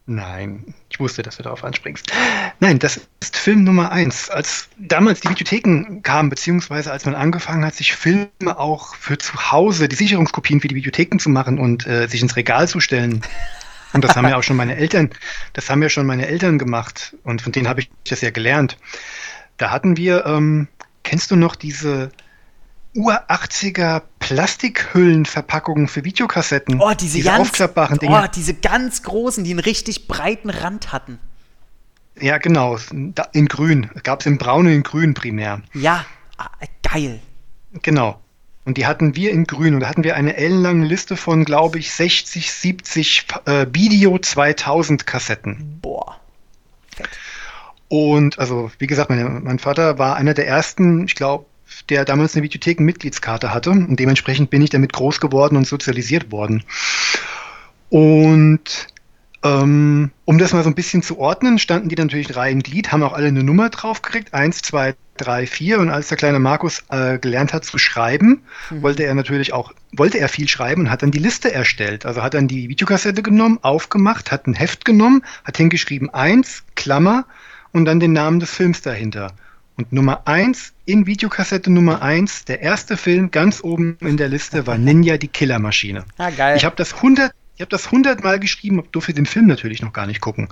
Nein, 0.07 0.75
ich 0.91 0.99
wusste, 0.99 1.23
dass 1.23 1.37
du 1.37 1.45
darauf 1.45 1.63
anspringst. 1.63 2.13
Nein, 2.59 2.81
das 2.81 3.01
ist 3.21 3.37
Film 3.37 3.63
Nummer 3.63 3.93
eins. 3.93 4.31
Als 4.31 4.69
damals 4.79 5.21
die 5.21 5.29
Videotheken 5.29 6.01
kamen, 6.03 6.29
beziehungsweise 6.29 6.91
als 6.91 7.05
man 7.05 7.15
angefangen 7.15 7.65
hat, 7.65 7.75
sich 7.75 7.95
Filme 7.95 8.29
auch 8.45 8.97
für 8.97 9.17
zu 9.17 9.53
Hause, 9.53 9.89
die 9.89 9.95
Sicherungskopien 9.95 10.61
für 10.61 10.67
die 10.67 10.75
Videotheken 10.75 11.19
zu 11.19 11.31
machen 11.31 11.59
und 11.59 11.87
äh, 11.87 12.09
sich 12.09 12.21
ins 12.21 12.35
Regal 12.35 12.67
zu 12.67 12.81
stellen. 12.81 13.23
Und 13.93 14.03
das 14.03 14.17
haben 14.17 14.27
ja 14.27 14.37
auch 14.37 14.43
schon 14.43 14.57
meine 14.57 14.77
Eltern, 14.77 15.11
das 15.53 15.71
haben 15.71 15.83
ja 15.83 15.89
schon 15.89 16.07
meine 16.07 16.27
Eltern 16.27 16.59
gemacht 16.59 17.15
und 17.25 17.43
von 17.43 17.53
denen 17.53 17.69
habe 17.69 17.81
ich 17.81 17.91
das 18.09 18.23
ja 18.23 18.31
gelernt. 18.31 18.79
Da 19.59 19.71
hatten 19.71 19.97
wir, 19.97 20.27
ähm, 20.27 20.67
kennst 21.05 21.31
du 21.31 21.37
noch 21.37 21.55
diese 21.55 22.11
Ur-80er 22.95 24.03
Plastikhüllenverpackungen 24.19 25.89
für 25.89 26.05
Videokassetten. 26.05 26.81
Oh, 26.81 26.93
diese, 26.93 27.17
diese 27.17 27.29
ganz, 27.29 27.49
aufklappbaren 27.49 27.99
Dinge. 27.99 28.23
Oh, 28.23 28.27
diese 28.35 28.55
ganz 28.55 29.03
großen, 29.03 29.45
die 29.45 29.51
einen 29.51 29.61
richtig 29.61 30.09
breiten 30.09 30.51
Rand 30.51 30.93
hatten. 30.93 31.19
Ja, 32.21 32.39
genau. 32.39 32.79
In 33.33 33.47
grün. 33.47 33.91
Gab 34.03 34.21
es 34.21 34.27
in 34.27 34.37
braun 34.37 34.67
und 34.67 34.73
in 34.73 34.83
grün 34.83 35.15
primär. 35.15 35.63
Ja, 35.73 36.05
ah, 36.37 36.51
geil. 36.83 37.21
Genau. 37.83 38.21
Und 38.65 38.77
die 38.77 38.87
hatten 38.87 39.17
wir 39.17 39.31
in 39.31 39.45
grün. 39.45 39.75
Und 39.75 39.81
da 39.81 39.89
hatten 39.89 40.05
wir 40.05 40.15
eine 40.15 40.37
ellenlange 40.37 40.87
Liste 40.87 41.17
von, 41.17 41.45
glaube 41.45 41.79
ich, 41.79 41.93
60, 41.93 42.53
70 42.53 43.27
äh, 43.47 43.67
Video 43.73 44.19
2000 44.19 45.07
Kassetten. 45.07 45.79
Boah. 45.81 46.21
Fett. 46.95 47.09
Und 47.89 48.39
also, 48.39 48.71
wie 48.79 48.87
gesagt, 48.87 49.11
meine, 49.11 49.29
mein 49.29 49.59
Vater 49.59 49.99
war 49.99 50.17
einer 50.17 50.35
der 50.35 50.47
ersten, 50.47 51.05
ich 51.05 51.15
glaube, 51.15 51.47
der 51.89 52.05
damals 52.05 52.35
eine 52.35 52.43
Videotheken-Mitgliedskarte 52.45 53.53
hatte. 53.53 53.71
Und 53.71 53.99
dementsprechend 53.99 54.51
bin 54.51 54.63
ich 54.63 54.71
damit 54.71 54.93
groß 54.93 55.21
geworden 55.21 55.57
und 55.57 55.67
sozialisiert 55.67 56.31
worden. 56.33 56.65
Und 57.89 58.89
ähm, 59.45 60.13
um 60.25 60.39
das 60.39 60.53
mal 60.53 60.63
so 60.63 60.71
ein 60.71 60.75
bisschen 60.75 61.03
zu 61.03 61.19
ordnen, 61.19 61.59
standen 61.59 61.89
die 61.89 61.97
natürlich 61.97 62.37
Reihen 62.37 62.63
Glied, 62.63 62.93
haben 62.93 63.03
auch 63.03 63.13
alle 63.13 63.29
eine 63.29 63.43
Nummer 63.43 63.71
draufgekriegt, 63.71 64.35
eins, 64.35 64.63
zwei, 64.63 64.95
drei, 65.17 65.47
vier. 65.47 65.81
Und 65.81 65.91
als 65.91 66.09
der 66.09 66.17
kleine 66.17 66.39
Markus 66.39 66.85
äh, 66.91 67.19
gelernt 67.19 67.53
hat 67.53 67.65
zu 67.65 67.79
schreiben, 67.79 68.43
mhm. 68.71 68.83
wollte 68.83 69.03
er 69.03 69.15
natürlich 69.15 69.53
auch, 69.53 69.73
wollte 69.93 70.19
er 70.19 70.29
viel 70.29 70.49
schreiben 70.49 70.83
und 70.83 70.91
hat 70.91 71.03
dann 71.03 71.11
die 71.11 71.19
Liste 71.19 71.53
erstellt. 71.53 72.07
Also 72.07 72.23
hat 72.23 72.35
dann 72.35 72.47
die 72.47 72.69
Videokassette 72.69 73.23
genommen, 73.23 73.59
aufgemacht, 73.63 74.31
hat 74.31 74.47
ein 74.47 74.55
Heft 74.55 74.85
genommen, 74.85 75.25
hat 75.45 75.57
hingeschrieben 75.57 76.11
eins, 76.11 76.63
Klammer 76.77 77.27
und 77.73 77.85
dann 77.85 77.99
den 77.99 78.13
Namen 78.13 78.39
des 78.39 78.51
Films 78.51 78.81
dahinter. 78.81 79.33
Und 79.83 79.93
Nummer 79.93 80.29
1 80.29 80.75
in 80.85 81.07
Videokassette 81.07 81.69
Nummer 81.69 82.03
1, 82.03 82.45
der 82.45 82.61
erste 82.61 82.97
Film 82.97 83.33
ganz 83.33 83.65
oben 83.65 83.97
in 84.01 84.17
der 84.17 84.29
Liste 84.29 84.69
war 84.69 84.79
Ninja 84.79 85.17
die 85.17 85.27
Killermaschine. 85.27 86.05
Ah, 86.19 86.31
geil. 86.31 86.57
Ich 86.57 86.65
habe 86.65 86.77
das 86.77 86.95
100 86.95 87.33
ich 87.57 87.61
habe 87.61 87.71
das 87.71 87.87
100 87.87 88.23
Mal 88.23 88.39
geschrieben, 88.39 88.83
durfte 88.93 89.13
den 89.13 89.27
Film 89.27 89.47
natürlich 89.47 89.83
noch 89.83 89.93
gar 89.93 90.07
nicht 90.07 90.21
gucken. 90.21 90.49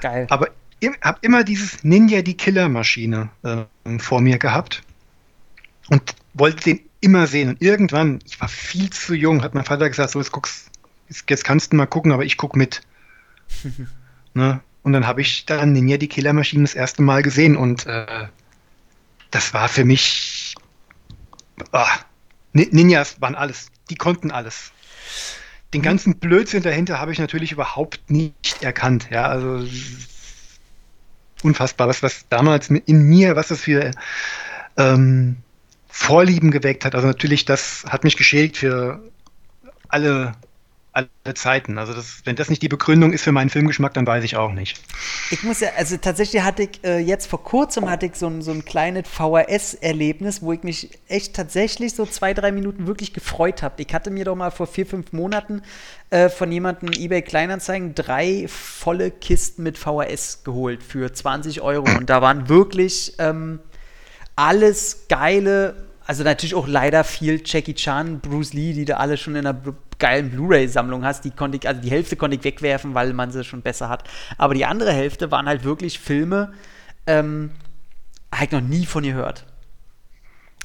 Geil. 0.00 0.26
Aber 0.30 0.48
ich 0.80 0.90
habe 1.02 1.18
immer 1.20 1.44
dieses 1.44 1.84
Ninja 1.84 2.22
die 2.22 2.36
Killermaschine 2.36 3.28
äh, 3.42 3.98
vor 3.98 4.22
mir 4.22 4.38
gehabt 4.38 4.82
und 5.90 6.14
wollte 6.32 6.64
den 6.64 6.80
immer 7.00 7.26
sehen. 7.26 7.50
Und 7.50 7.62
irgendwann, 7.62 8.20
ich 8.24 8.40
war 8.40 8.48
viel 8.48 8.88
zu 8.90 9.14
jung, 9.14 9.42
hat 9.42 9.54
mein 9.54 9.64
Vater 9.64 9.88
gesagt, 9.88 10.10
so 10.10 10.18
jetzt 10.18 10.32
guckst, 10.32 10.70
jetzt, 11.08 11.28
jetzt 11.28 11.44
kannst 11.44 11.72
du 11.72 11.76
mal 11.76 11.86
gucken, 11.86 12.12
aber 12.12 12.24
ich 12.24 12.38
guck 12.38 12.56
mit. 12.56 12.80
ne? 14.34 14.60
Und 14.88 14.94
dann 14.94 15.06
habe 15.06 15.20
ich 15.20 15.44
dann 15.44 15.74
Ninja 15.74 15.98
die 15.98 16.08
Killermaschine 16.08 16.62
das 16.62 16.72
erste 16.72 17.02
Mal 17.02 17.22
gesehen 17.22 17.58
und 17.58 17.84
äh, 17.84 18.28
das 19.30 19.52
war 19.52 19.68
für 19.68 19.84
mich. 19.84 20.54
Oh, 21.74 21.84
Ninjas 22.54 23.20
waren 23.20 23.34
alles. 23.34 23.66
Die 23.90 23.96
konnten 23.96 24.30
alles. 24.30 24.72
Den 25.74 25.82
ganzen 25.82 26.18
Blödsinn 26.18 26.62
dahinter 26.62 27.00
habe 27.00 27.12
ich 27.12 27.18
natürlich 27.18 27.52
überhaupt 27.52 28.10
nicht 28.10 28.62
erkannt. 28.62 29.08
Ja, 29.10 29.26
also 29.26 29.68
unfassbar, 31.42 31.86
was, 31.86 32.02
was 32.02 32.24
damals 32.30 32.70
in 32.70 33.02
mir, 33.02 33.36
was 33.36 33.48
das 33.48 33.60
für 33.60 33.90
ähm, 34.78 35.36
Vorlieben 35.88 36.50
geweckt 36.50 36.86
hat. 36.86 36.94
Also 36.94 37.06
natürlich, 37.06 37.44
das 37.44 37.84
hat 37.90 38.04
mich 38.04 38.16
geschädigt 38.16 38.56
für 38.56 39.02
alle 39.90 40.32
alle 40.98 41.34
Zeiten. 41.34 41.78
Also 41.78 41.92
das, 41.92 42.22
wenn 42.24 42.36
das 42.36 42.50
nicht 42.50 42.62
die 42.62 42.68
Begründung 42.68 43.12
ist 43.12 43.22
für 43.22 43.32
meinen 43.32 43.50
Filmgeschmack, 43.50 43.94
dann 43.94 44.06
weiß 44.06 44.24
ich 44.24 44.36
auch 44.36 44.52
nicht. 44.52 44.80
Ich 45.30 45.42
muss 45.42 45.60
ja, 45.60 45.68
also 45.76 45.96
tatsächlich 45.96 46.42
hatte 46.42 46.64
ich 46.64 46.84
äh, 46.84 46.98
jetzt 46.98 47.26
vor 47.26 47.42
kurzem 47.42 47.88
hatte 47.88 48.06
ich 48.06 48.16
so 48.16 48.26
ein, 48.26 48.42
so 48.42 48.50
ein 48.50 48.64
kleines 48.64 49.08
VHS-Erlebnis, 49.08 50.42
wo 50.42 50.52
ich 50.52 50.62
mich 50.62 50.90
echt 51.08 51.34
tatsächlich 51.34 51.94
so 51.94 52.06
zwei, 52.06 52.34
drei 52.34 52.52
Minuten 52.52 52.86
wirklich 52.86 53.12
gefreut 53.12 53.62
habe. 53.62 53.82
Ich 53.82 53.92
hatte 53.94 54.10
mir 54.10 54.24
doch 54.24 54.36
mal 54.36 54.50
vor 54.50 54.66
vier, 54.66 54.86
fünf 54.86 55.12
Monaten 55.12 55.62
äh, 56.10 56.28
von 56.28 56.50
jemandem 56.50 56.90
eBay 56.92 57.22
Kleinanzeigen 57.22 57.94
drei 57.94 58.46
volle 58.48 59.10
Kisten 59.10 59.62
mit 59.62 59.78
VHS 59.78 60.42
geholt 60.44 60.82
für 60.82 61.12
20 61.12 61.60
Euro. 61.60 61.84
Und 61.96 62.10
da 62.10 62.22
waren 62.22 62.48
wirklich 62.48 63.14
ähm, 63.18 63.60
alles 64.36 65.06
geile 65.08 65.88
also 66.08 66.24
natürlich 66.24 66.54
auch 66.54 66.66
leider 66.66 67.04
viel 67.04 67.42
Jackie 67.44 67.74
Chan, 67.74 68.20
Bruce 68.20 68.54
Lee, 68.54 68.72
die 68.72 68.86
du 68.86 68.96
alle 68.96 69.18
schon 69.18 69.36
in 69.36 69.46
einer 69.46 69.62
geilen 69.98 70.30
Blu-ray-Sammlung 70.30 71.04
hast. 71.04 71.24
Die 71.24 71.30
konnte 71.30 71.58
ich, 71.58 71.68
also 71.68 71.80
die 71.80 71.90
Hälfte 71.90 72.16
konnte 72.16 72.36
ich 72.36 72.44
wegwerfen, 72.44 72.94
weil 72.94 73.12
man 73.12 73.30
sie 73.30 73.44
schon 73.44 73.62
besser 73.62 73.88
hat. 73.88 74.04
Aber 74.36 74.54
die 74.54 74.64
andere 74.64 74.92
Hälfte 74.92 75.30
waren 75.30 75.46
halt 75.46 75.64
wirklich 75.64 75.98
Filme, 75.98 76.52
ähm, 77.06 77.50
habe 78.32 78.44
ich 78.44 78.52
noch 78.52 78.60
nie 78.60 78.86
von 78.86 79.04
ihr 79.04 79.14
gehört. 79.14 79.46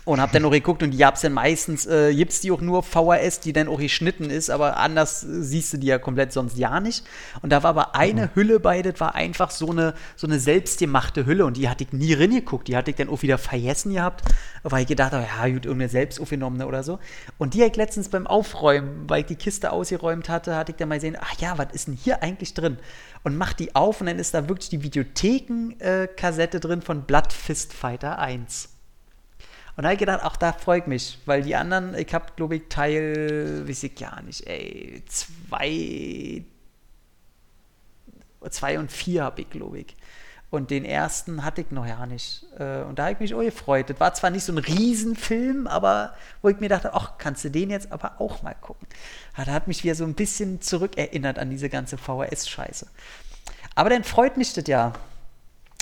Und 0.05 0.19
hab 0.19 0.33
dann 0.33 0.41
noch 0.41 0.51
geguckt 0.51 0.83
und 0.83 0.91
die 0.91 0.97
gab's 0.97 1.21
dann 1.21 1.31
meistens, 1.31 1.85
äh, 1.85 2.13
gibt's 2.13 2.41
die 2.41 2.51
auch 2.51 2.59
nur 2.59 2.83
VHS, 2.83 3.39
die 3.39 3.53
dann 3.53 3.69
auch 3.69 3.79
geschnitten 3.79 4.29
ist, 4.29 4.49
aber 4.49 4.75
anders 4.75 5.23
äh, 5.23 5.41
siehst 5.41 5.71
du 5.71 5.77
die 5.77 5.87
ja 5.87 5.97
komplett 5.97 6.33
sonst 6.33 6.57
ja 6.57 6.81
nicht. 6.81 7.05
Und 7.41 7.51
da 7.51 7.63
war 7.63 7.69
aber 7.69 7.95
eine 7.95 8.23
mhm. 8.23 8.29
Hülle 8.35 8.59
bei, 8.59 8.81
das 8.81 8.99
war 8.99 9.15
einfach 9.15 9.49
so 9.49 9.71
eine, 9.71 9.93
so 10.17 10.27
eine 10.27 10.39
selbstgemachte 10.39 11.25
Hülle 11.25 11.45
und 11.45 11.55
die 11.55 11.69
hatte 11.69 11.85
ich 11.85 11.93
nie 11.93 12.13
reingeguckt. 12.13 12.67
Die 12.67 12.75
hatte 12.75 12.91
ich 12.91 12.97
dann 12.97 13.07
auch 13.07 13.21
wieder 13.21 13.37
vergessen 13.37 13.93
gehabt, 13.93 14.23
weil 14.63 14.81
ich 14.81 14.87
gedacht 14.87 15.13
habe, 15.13 15.23
ja, 15.23 15.45
gut, 15.45 15.65
irgendeine 15.65 15.87
selbst 15.87 16.19
aufgenommene 16.19 16.67
oder 16.67 16.83
so. 16.83 16.99
Und 17.37 17.53
die 17.53 17.61
habe 17.61 17.71
ich 17.71 17.77
letztens 17.77 18.09
beim 18.09 18.27
Aufräumen, 18.27 19.05
weil 19.07 19.21
ich 19.21 19.27
die 19.27 19.37
Kiste 19.37 19.71
ausgeräumt 19.71 20.27
hatte, 20.27 20.57
hatte 20.57 20.73
ich 20.73 20.77
dann 20.77 20.89
mal 20.89 20.95
gesehen, 20.95 21.15
ach 21.17 21.39
ja, 21.39 21.57
was 21.57 21.67
ist 21.71 21.87
denn 21.87 21.95
hier 21.95 22.21
eigentlich 22.21 22.53
drin? 22.53 22.77
Und 23.23 23.37
mach 23.37 23.53
die 23.53 23.73
auf 23.73 24.01
und 24.01 24.07
dann 24.07 24.19
ist 24.19 24.33
da 24.33 24.49
wirklich 24.49 24.67
die 24.67 24.83
Videotheken-Kassette 24.83 26.57
äh, 26.57 26.59
drin 26.59 26.81
von 26.81 27.03
Blood 27.03 27.31
Fist 27.31 27.71
Fighter 27.71 28.19
1. 28.19 28.72
Und 29.75 29.83
da 29.83 29.89
habe 29.89 29.93
ich 29.93 29.99
gedacht, 29.99 30.19
ach, 30.23 30.37
da 30.37 30.53
freue 30.53 30.79
ich 30.79 30.87
mich, 30.87 31.19
weil 31.25 31.41
die 31.41 31.55
anderen, 31.55 31.95
ich 31.95 32.13
habe, 32.13 32.27
glaube 32.35 32.57
ich, 32.57 32.63
Teil, 32.69 33.67
weiß 33.67 33.83
ich 33.83 33.95
gar 33.95 34.21
nicht, 34.21 34.45
ey, 34.45 35.03
zwei, 35.07 36.43
zwei 38.49 38.77
und 38.77 38.91
vier 38.91 39.23
habe 39.23 39.41
ich, 39.41 39.49
glaube 39.49 39.79
ich. 39.79 39.95
Und 40.53 40.69
den 40.69 40.85
ersten 40.85 41.43
hatte 41.43 41.61
ich 41.61 41.71
noch 41.71 41.87
ja 41.87 42.05
nicht. 42.05 42.45
Äh, 42.59 42.83
und 42.83 42.99
da 42.99 43.05
habe 43.05 43.13
ich 43.13 43.19
mich 43.19 43.33
auch 43.33 43.41
gefreut. 43.41 43.89
Das 43.89 43.99
war 43.99 44.13
zwar 44.13 44.29
nicht 44.29 44.43
so 44.43 44.53
ein 44.53 44.59
Riesenfilm, 44.59 45.65
aber 45.65 46.13
wo 46.43 46.49
ich 46.49 46.59
mir 46.59 46.69
dachte, 46.69 46.93
ach, 46.93 47.17
kannst 47.17 47.43
du 47.43 47.49
den 47.49 47.71
jetzt 47.71 47.91
aber 47.91 48.21
auch 48.21 48.43
mal 48.43 48.53
gucken. 48.53 48.87
Da 49.35 49.47
hat 49.47 49.67
mich 49.67 49.83
wieder 49.83 49.95
so 49.95 50.03
ein 50.03 50.13
bisschen 50.13 50.61
zurückerinnert 50.61 51.39
an 51.39 51.49
diese 51.49 51.69
ganze 51.69 51.97
VHS-Scheiße. 51.97 52.85
Aber 53.73 53.89
dann 53.89 54.03
freut 54.03 54.37
mich 54.37 54.53
das 54.53 54.67
ja, 54.67 54.93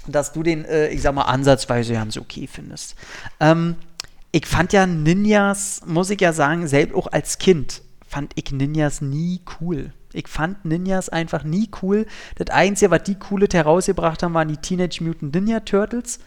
dass 0.07 0.33
du 0.33 0.43
den, 0.43 0.65
äh, 0.65 0.89
ich 0.89 1.01
sag 1.01 1.13
mal, 1.13 1.23
ansatzweise 1.23 1.93
ganz 1.93 2.17
okay 2.17 2.47
findest. 2.51 2.95
Ähm, 3.39 3.75
ich 4.31 4.45
fand 4.45 4.73
ja 4.73 4.85
Ninjas, 4.85 5.81
muss 5.85 6.09
ich 6.09 6.21
ja 6.21 6.33
sagen, 6.33 6.67
selbst 6.67 6.95
auch 6.95 7.07
als 7.07 7.37
Kind, 7.37 7.81
fand 8.07 8.33
ich 8.35 8.51
Ninjas 8.51 9.01
nie 9.01 9.41
cool. 9.59 9.93
Ich 10.13 10.27
fand 10.27 10.65
Ninjas 10.65 11.09
einfach 11.09 11.43
nie 11.43 11.69
cool. 11.81 12.05
Das 12.35 12.53
Einzige, 12.53 12.91
was 12.91 13.03
die 13.03 13.15
coole 13.15 13.47
herausgebracht 13.51 14.23
haben, 14.23 14.33
waren 14.33 14.49
die 14.49 14.57
Teenage 14.57 15.03
Mutant 15.03 15.33
Ninja 15.33 15.61
Turtles, 15.61 16.19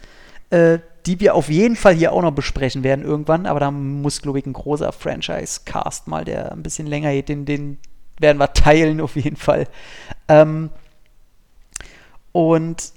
äh, 0.49 0.79
die 1.05 1.19
wir 1.19 1.35
auf 1.35 1.49
jeden 1.49 1.75
Fall 1.75 1.93
hier 1.93 2.11
auch 2.11 2.21
noch 2.21 2.31
besprechen 2.31 2.83
werden 2.83 3.05
irgendwann. 3.05 3.45
Aber 3.45 3.59
da 3.59 3.69
muss, 3.69 4.21
glaube 4.21 4.39
ich, 4.39 4.45
ein 4.45 4.53
großer 4.53 4.91
Franchise-Cast 4.91 6.07
mal, 6.07 6.25
der 6.25 6.51
ein 6.51 6.63
bisschen 6.63 6.87
länger 6.87 7.11
geht, 7.11 7.29
den, 7.29 7.45
den 7.45 7.77
werden 8.19 8.39
wir 8.39 8.53
teilen 8.53 9.01
auf 9.01 9.15
jeden 9.15 9.35
Fall. 9.35 9.67
Ähm, 10.27 10.71
und 12.31 12.91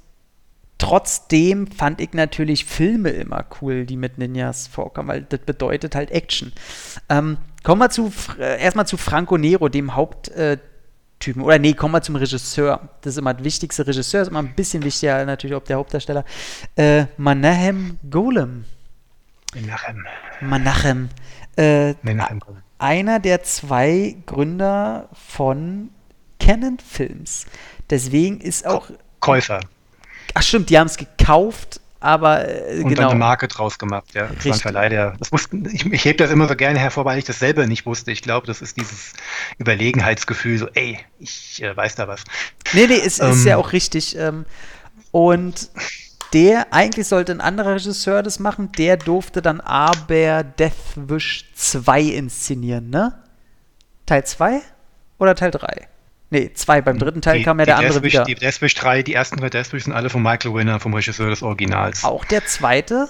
trotzdem 0.78 1.66
fand 1.66 2.00
ich 2.00 2.12
natürlich 2.12 2.64
Filme 2.64 3.10
immer 3.10 3.44
cool, 3.60 3.84
die 3.84 3.96
mit 3.96 4.18
Ninjas 4.18 4.68
vorkommen, 4.68 5.08
weil 5.08 5.22
das 5.22 5.40
bedeutet 5.40 5.94
halt 5.94 6.10
Action. 6.10 6.52
Ähm, 7.08 7.36
kommen 7.62 7.80
wir 7.80 7.90
zu, 7.90 8.12
äh, 8.38 8.62
erstmal 8.62 8.86
zu 8.86 8.96
Franco 8.96 9.36
Nero, 9.36 9.68
dem 9.68 9.94
Haupttypen. 9.94 10.62
Äh, 11.42 11.44
Oder 11.44 11.58
nee, 11.58 11.74
kommen 11.74 11.94
wir 11.94 12.02
zum 12.02 12.16
Regisseur. 12.16 12.88
Das 13.02 13.14
ist 13.14 13.18
immer 13.18 13.34
das 13.34 13.44
wichtigste. 13.44 13.86
Regisseur 13.86 14.22
ist 14.22 14.28
immer 14.28 14.38
ein 14.38 14.54
bisschen 14.54 14.84
wichtiger 14.84 15.24
natürlich, 15.24 15.56
ob 15.56 15.64
der 15.64 15.76
Hauptdarsteller. 15.76 16.24
Äh, 16.76 17.06
Manahem 17.16 17.98
Golem. 18.08 18.64
Menachem. 19.54 20.06
Manachem. 20.40 21.08
Äh, 21.56 21.94
Menachem. 22.02 22.40
Einer 22.78 23.18
der 23.18 23.42
zwei 23.42 24.16
Gründer 24.26 25.08
von 25.12 25.90
Canon 26.38 26.78
Films. 26.78 27.46
Deswegen 27.90 28.40
ist 28.40 28.66
auch. 28.66 28.90
Käufer. 29.18 29.60
Ach 30.38 30.42
stimmt, 30.42 30.70
die 30.70 30.78
haben 30.78 30.86
es 30.86 30.96
gekauft, 30.96 31.80
aber 31.98 32.48
äh, 32.48 32.76
und 32.78 32.90
genau. 32.90 33.02
dann 33.02 33.10
eine 33.10 33.18
Marke 33.18 33.48
draus 33.48 33.76
gemacht, 33.76 34.14
ja. 34.14 34.28
Das 34.28 34.44
war 34.44 34.52
ein 34.52 34.60
Verleih, 34.60 34.88
der, 34.88 35.16
das 35.18 35.32
wussten, 35.32 35.68
ich, 35.74 35.84
ich 35.84 36.04
hebe 36.04 36.16
das 36.16 36.30
immer 36.30 36.46
so 36.46 36.54
gerne 36.54 36.78
hervor, 36.78 37.04
weil 37.04 37.18
ich 37.18 37.24
das 37.24 37.40
selber 37.40 37.66
nicht 37.66 37.86
wusste. 37.86 38.12
Ich 38.12 38.22
glaube, 38.22 38.46
das 38.46 38.62
ist 38.62 38.76
dieses 38.76 39.14
Überlegenheitsgefühl, 39.58 40.58
so, 40.58 40.68
ey, 40.74 41.00
ich 41.18 41.60
äh, 41.60 41.76
weiß 41.76 41.96
da 41.96 42.06
was. 42.06 42.22
Nee, 42.72 42.86
nee, 42.86 43.02
es 43.04 43.18
ähm, 43.18 43.32
ist 43.32 43.44
ja 43.44 43.56
auch 43.56 43.72
richtig. 43.72 44.16
Ähm, 44.16 44.46
und 45.10 45.70
der, 46.32 46.72
eigentlich 46.72 47.08
sollte 47.08 47.32
ein 47.32 47.40
anderer 47.40 47.74
Regisseur 47.74 48.22
das 48.22 48.38
machen, 48.38 48.70
der 48.78 48.96
durfte 48.96 49.42
dann 49.42 49.60
aber 49.60 50.44
Deathwish 50.44 51.46
2 51.56 52.00
inszenieren, 52.00 52.90
ne? 52.90 53.24
Teil 54.06 54.24
2 54.24 54.60
oder 55.18 55.34
Teil 55.34 55.50
3? 55.50 55.88
Nee, 56.30 56.52
zwei. 56.52 56.80
Beim 56.82 56.98
dritten 56.98 57.22
Teil 57.22 57.38
die, 57.38 57.44
kam 57.44 57.58
ja 57.58 57.66
der 57.66 57.76
andere 57.76 57.94
Deathwish, 57.94 58.12
wieder. 58.12 58.24
Die 58.24 58.34
Deathwish 58.34 58.74
3, 58.74 59.02
die 59.02 59.14
ersten 59.14 59.36
drei 59.36 59.48
Deathwish 59.48 59.84
sind 59.84 59.92
alle 59.92 60.10
von 60.10 60.22
Michael 60.22 60.54
Winner, 60.54 60.78
vom 60.78 60.94
Regisseur 60.94 61.30
des 61.30 61.42
Originals. 61.42 62.04
Auch 62.04 62.24
der 62.24 62.44
zweite? 62.46 63.08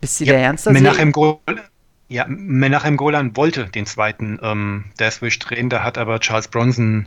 Bist 0.00 0.20
du 0.20 0.24
ja, 0.24 0.32
der 0.32 0.42
Ernst? 0.42 0.68
Menachem 0.70 1.12
Golan, 1.12 1.60
ja, 2.08 2.26
Menachem 2.28 2.96
Golan 2.96 3.36
wollte 3.36 3.66
den 3.66 3.86
zweiten 3.86 4.38
ähm, 4.42 4.84
Deathwish 4.98 5.38
drehen, 5.38 5.68
da 5.68 5.82
hat 5.82 5.98
aber 5.98 6.20
Charles 6.20 6.48
Bronson 6.48 7.06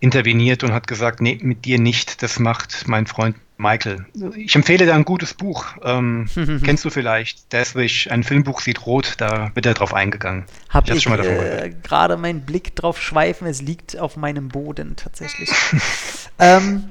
interveniert 0.00 0.64
und 0.64 0.72
hat 0.72 0.86
gesagt, 0.86 1.20
nee, 1.20 1.38
mit 1.40 1.64
dir 1.64 1.78
nicht, 1.78 2.22
das 2.22 2.38
macht 2.38 2.86
mein 2.86 3.06
Freund 3.06 3.36
Michael. 3.58 4.06
Ich 4.36 4.54
empfehle 4.54 4.86
da 4.86 4.94
ein 4.94 5.04
gutes 5.04 5.34
Buch. 5.34 5.66
Ähm, 5.82 6.28
kennst 6.64 6.84
du 6.84 6.90
vielleicht 6.90 7.52
Deathwish? 7.52 8.08
Ein 8.08 8.22
Filmbuch 8.22 8.60
sieht 8.60 8.86
rot, 8.86 9.14
da 9.18 9.50
wird 9.54 9.66
er 9.66 9.74
drauf 9.74 9.92
eingegangen. 9.92 10.44
Hab 10.70 10.88
ich, 10.88 11.06
ich 11.06 11.06
äh, 11.06 11.74
gerade 11.82 12.16
meinen 12.16 12.42
Blick 12.42 12.76
drauf 12.76 13.02
schweifen, 13.02 13.48
es 13.48 13.60
liegt 13.60 13.98
auf 13.98 14.16
meinem 14.16 14.48
Boden 14.48 14.94
tatsächlich. 14.94 15.50
ähm, 16.38 16.84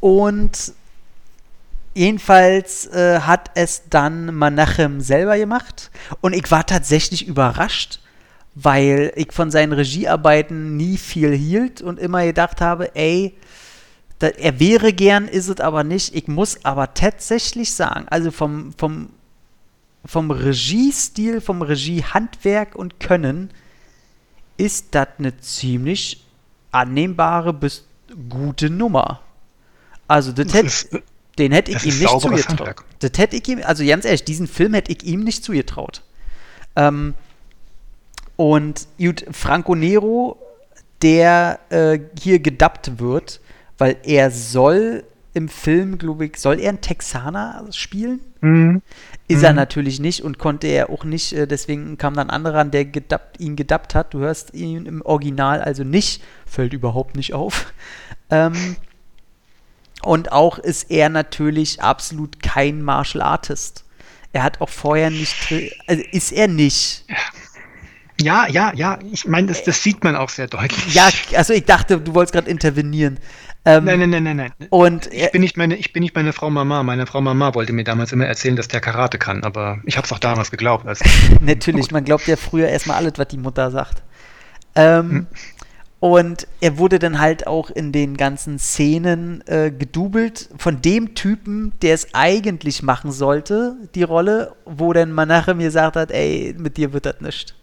und 0.00 0.74
jedenfalls 1.94 2.86
äh, 2.86 3.20
hat 3.20 3.50
es 3.54 3.84
dann 3.88 4.34
Manachem 4.34 5.00
selber 5.00 5.38
gemacht 5.38 5.90
und 6.20 6.34
ich 6.34 6.50
war 6.50 6.66
tatsächlich 6.66 7.26
überrascht, 7.26 8.00
weil 8.54 9.12
ich 9.16 9.32
von 9.32 9.50
seinen 9.50 9.72
Regiearbeiten 9.72 10.76
nie 10.76 10.98
viel 10.98 11.32
hielt 11.32 11.80
und 11.80 11.98
immer 11.98 12.24
gedacht 12.24 12.60
habe, 12.60 12.94
ey, 12.94 13.34
da, 14.18 14.28
er 14.28 14.60
wäre 14.60 14.92
gern, 14.92 15.26
ist 15.26 15.48
es 15.48 15.60
aber 15.60 15.84
nicht. 15.84 16.14
Ich 16.14 16.28
muss 16.28 16.64
aber 16.64 16.94
tatsächlich 16.94 17.72
sagen, 17.74 18.06
also 18.08 18.30
vom, 18.30 18.72
vom, 18.76 19.10
vom 20.04 20.30
Regiestil, 20.30 21.40
vom 21.40 21.62
Regiehandwerk 21.62 22.76
und 22.76 23.00
Können 23.00 23.50
ist 24.58 24.94
das 24.94 25.08
eine 25.18 25.38
ziemlich 25.38 26.24
annehmbare 26.70 27.52
bis 27.52 27.86
gute 28.28 28.70
Nummer. 28.70 29.20
Also 30.06 30.32
das 30.32 30.52
hätte, 30.52 31.02
den 31.38 31.52
hätte 31.52 31.72
ich 31.72 31.84
ihm 31.84 31.98
nicht 31.98 32.20
zugetraut. 32.20 32.76
Das 33.00 33.12
hätte 33.16 33.36
ich 33.36 33.48
ihm, 33.48 33.60
also 33.64 33.84
ganz 33.84 34.04
ehrlich, 34.04 34.24
diesen 34.24 34.46
Film 34.46 34.74
hätte 34.74 34.92
ich 34.92 35.02
ihm 35.04 35.24
nicht 35.24 35.42
zugetraut. 35.42 36.02
Ähm, 36.76 37.14
und 38.36 38.86
gut, 38.98 39.24
Franco 39.30 39.74
Nero, 39.74 40.38
der 41.02 41.58
äh, 41.70 41.98
hier 42.20 42.38
gedubbt 42.38 42.98
wird, 42.98 43.40
weil 43.78 43.96
er 44.04 44.30
soll 44.30 45.04
im 45.34 45.48
Film, 45.48 45.98
glaube 45.98 46.26
ich, 46.26 46.36
soll 46.36 46.60
er 46.60 46.68
einen 46.68 46.80
Texaner 46.80 47.66
spielen? 47.70 48.20
Mhm. 48.40 48.82
Ist 49.28 49.38
mhm. 49.38 49.44
er 49.44 49.52
natürlich 49.54 49.98
nicht 49.98 50.22
und 50.22 50.38
konnte 50.38 50.66
er 50.66 50.90
auch 50.90 51.04
nicht, 51.04 51.32
äh, 51.32 51.46
deswegen 51.46 51.96
kam 51.96 52.14
dann 52.14 52.28
ein 52.28 52.34
anderer, 52.34 52.64
der 52.64 52.84
gedubbt, 52.84 53.40
ihn 53.40 53.56
gedubbt 53.56 53.94
hat. 53.94 54.12
Du 54.14 54.18
hörst 54.18 54.52
ihn 54.54 54.84
im 54.86 55.02
Original 55.02 55.62
also 55.62 55.84
nicht, 55.84 56.22
fällt 56.46 56.72
überhaupt 56.72 57.16
nicht 57.16 57.34
auf. 57.34 57.72
Ähm, 58.30 58.76
und 60.02 60.32
auch 60.32 60.58
ist 60.58 60.90
er 60.90 61.10
natürlich 61.10 61.82
absolut 61.82 62.42
kein 62.42 62.80
Martial 62.80 63.20
Artist. 63.20 63.84
Er 64.32 64.42
hat 64.42 64.62
auch 64.62 64.70
vorher 64.70 65.10
nicht, 65.10 65.52
also 65.86 66.02
ist 66.12 66.32
er 66.32 66.48
nicht. 66.48 67.04
Ja. 68.22 68.46
Ja, 68.48 68.72
ja. 68.74 68.98
Ich 69.10 69.26
meine, 69.26 69.48
das, 69.48 69.64
das 69.64 69.82
sieht 69.82 70.02
man 70.04 70.16
auch 70.16 70.28
sehr 70.28 70.46
deutlich. 70.46 70.94
Ja, 70.94 71.08
also 71.36 71.52
ich 71.52 71.64
dachte, 71.64 71.98
du 71.98 72.14
wolltest 72.14 72.32
gerade 72.32 72.50
intervenieren. 72.50 73.18
Ähm, 73.64 73.84
nein, 73.84 74.00
nein, 74.00 74.10
nein, 74.10 74.24
nein, 74.24 74.36
nein. 74.36 74.52
Und 74.70 75.12
ich 75.12 75.30
bin 75.30 75.40
nicht 75.40 75.56
meine, 75.56 75.76
ich 75.76 75.92
bin 75.92 76.02
nicht 76.02 76.16
meine 76.16 76.32
Frau 76.32 76.50
Mama. 76.50 76.82
Meine 76.82 77.06
Frau 77.06 77.20
Mama 77.20 77.54
wollte 77.54 77.72
mir 77.72 77.84
damals 77.84 78.12
immer 78.12 78.26
erzählen, 78.26 78.56
dass 78.56 78.66
der 78.66 78.80
Karate 78.80 79.18
kann, 79.18 79.44
aber 79.44 79.80
ich 79.84 79.96
habe 79.96 80.04
es 80.04 80.12
auch 80.12 80.18
damals 80.18 80.50
geglaubt. 80.50 80.86
Also. 80.86 81.04
Natürlich, 81.40 81.92
man 81.92 82.04
glaubt 82.04 82.26
ja 82.26 82.36
früher 82.36 82.68
erstmal 82.68 82.96
alles, 82.96 83.12
was 83.16 83.28
die 83.28 83.38
Mutter 83.38 83.70
sagt. 83.70 84.02
Ähm, 84.74 85.10
hm. 85.10 85.26
Und 86.00 86.48
er 86.60 86.78
wurde 86.78 86.98
dann 86.98 87.20
halt 87.20 87.46
auch 87.46 87.70
in 87.70 87.92
den 87.92 88.16
ganzen 88.16 88.58
Szenen 88.58 89.46
äh, 89.46 89.70
gedoubelt 89.70 90.48
von 90.56 90.82
dem 90.82 91.14
Typen, 91.14 91.72
der 91.80 91.94
es 91.94 92.08
eigentlich 92.12 92.82
machen 92.82 93.12
sollte, 93.12 93.76
die 93.94 94.02
Rolle, 94.02 94.56
wo 94.64 94.92
dann 94.92 95.12
Manachem 95.12 95.60
gesagt 95.60 95.94
hat, 95.94 96.10
ey, 96.10 96.56
mit 96.58 96.76
dir 96.76 96.92
wird 96.92 97.06
das 97.06 97.20
nicht. 97.20 97.54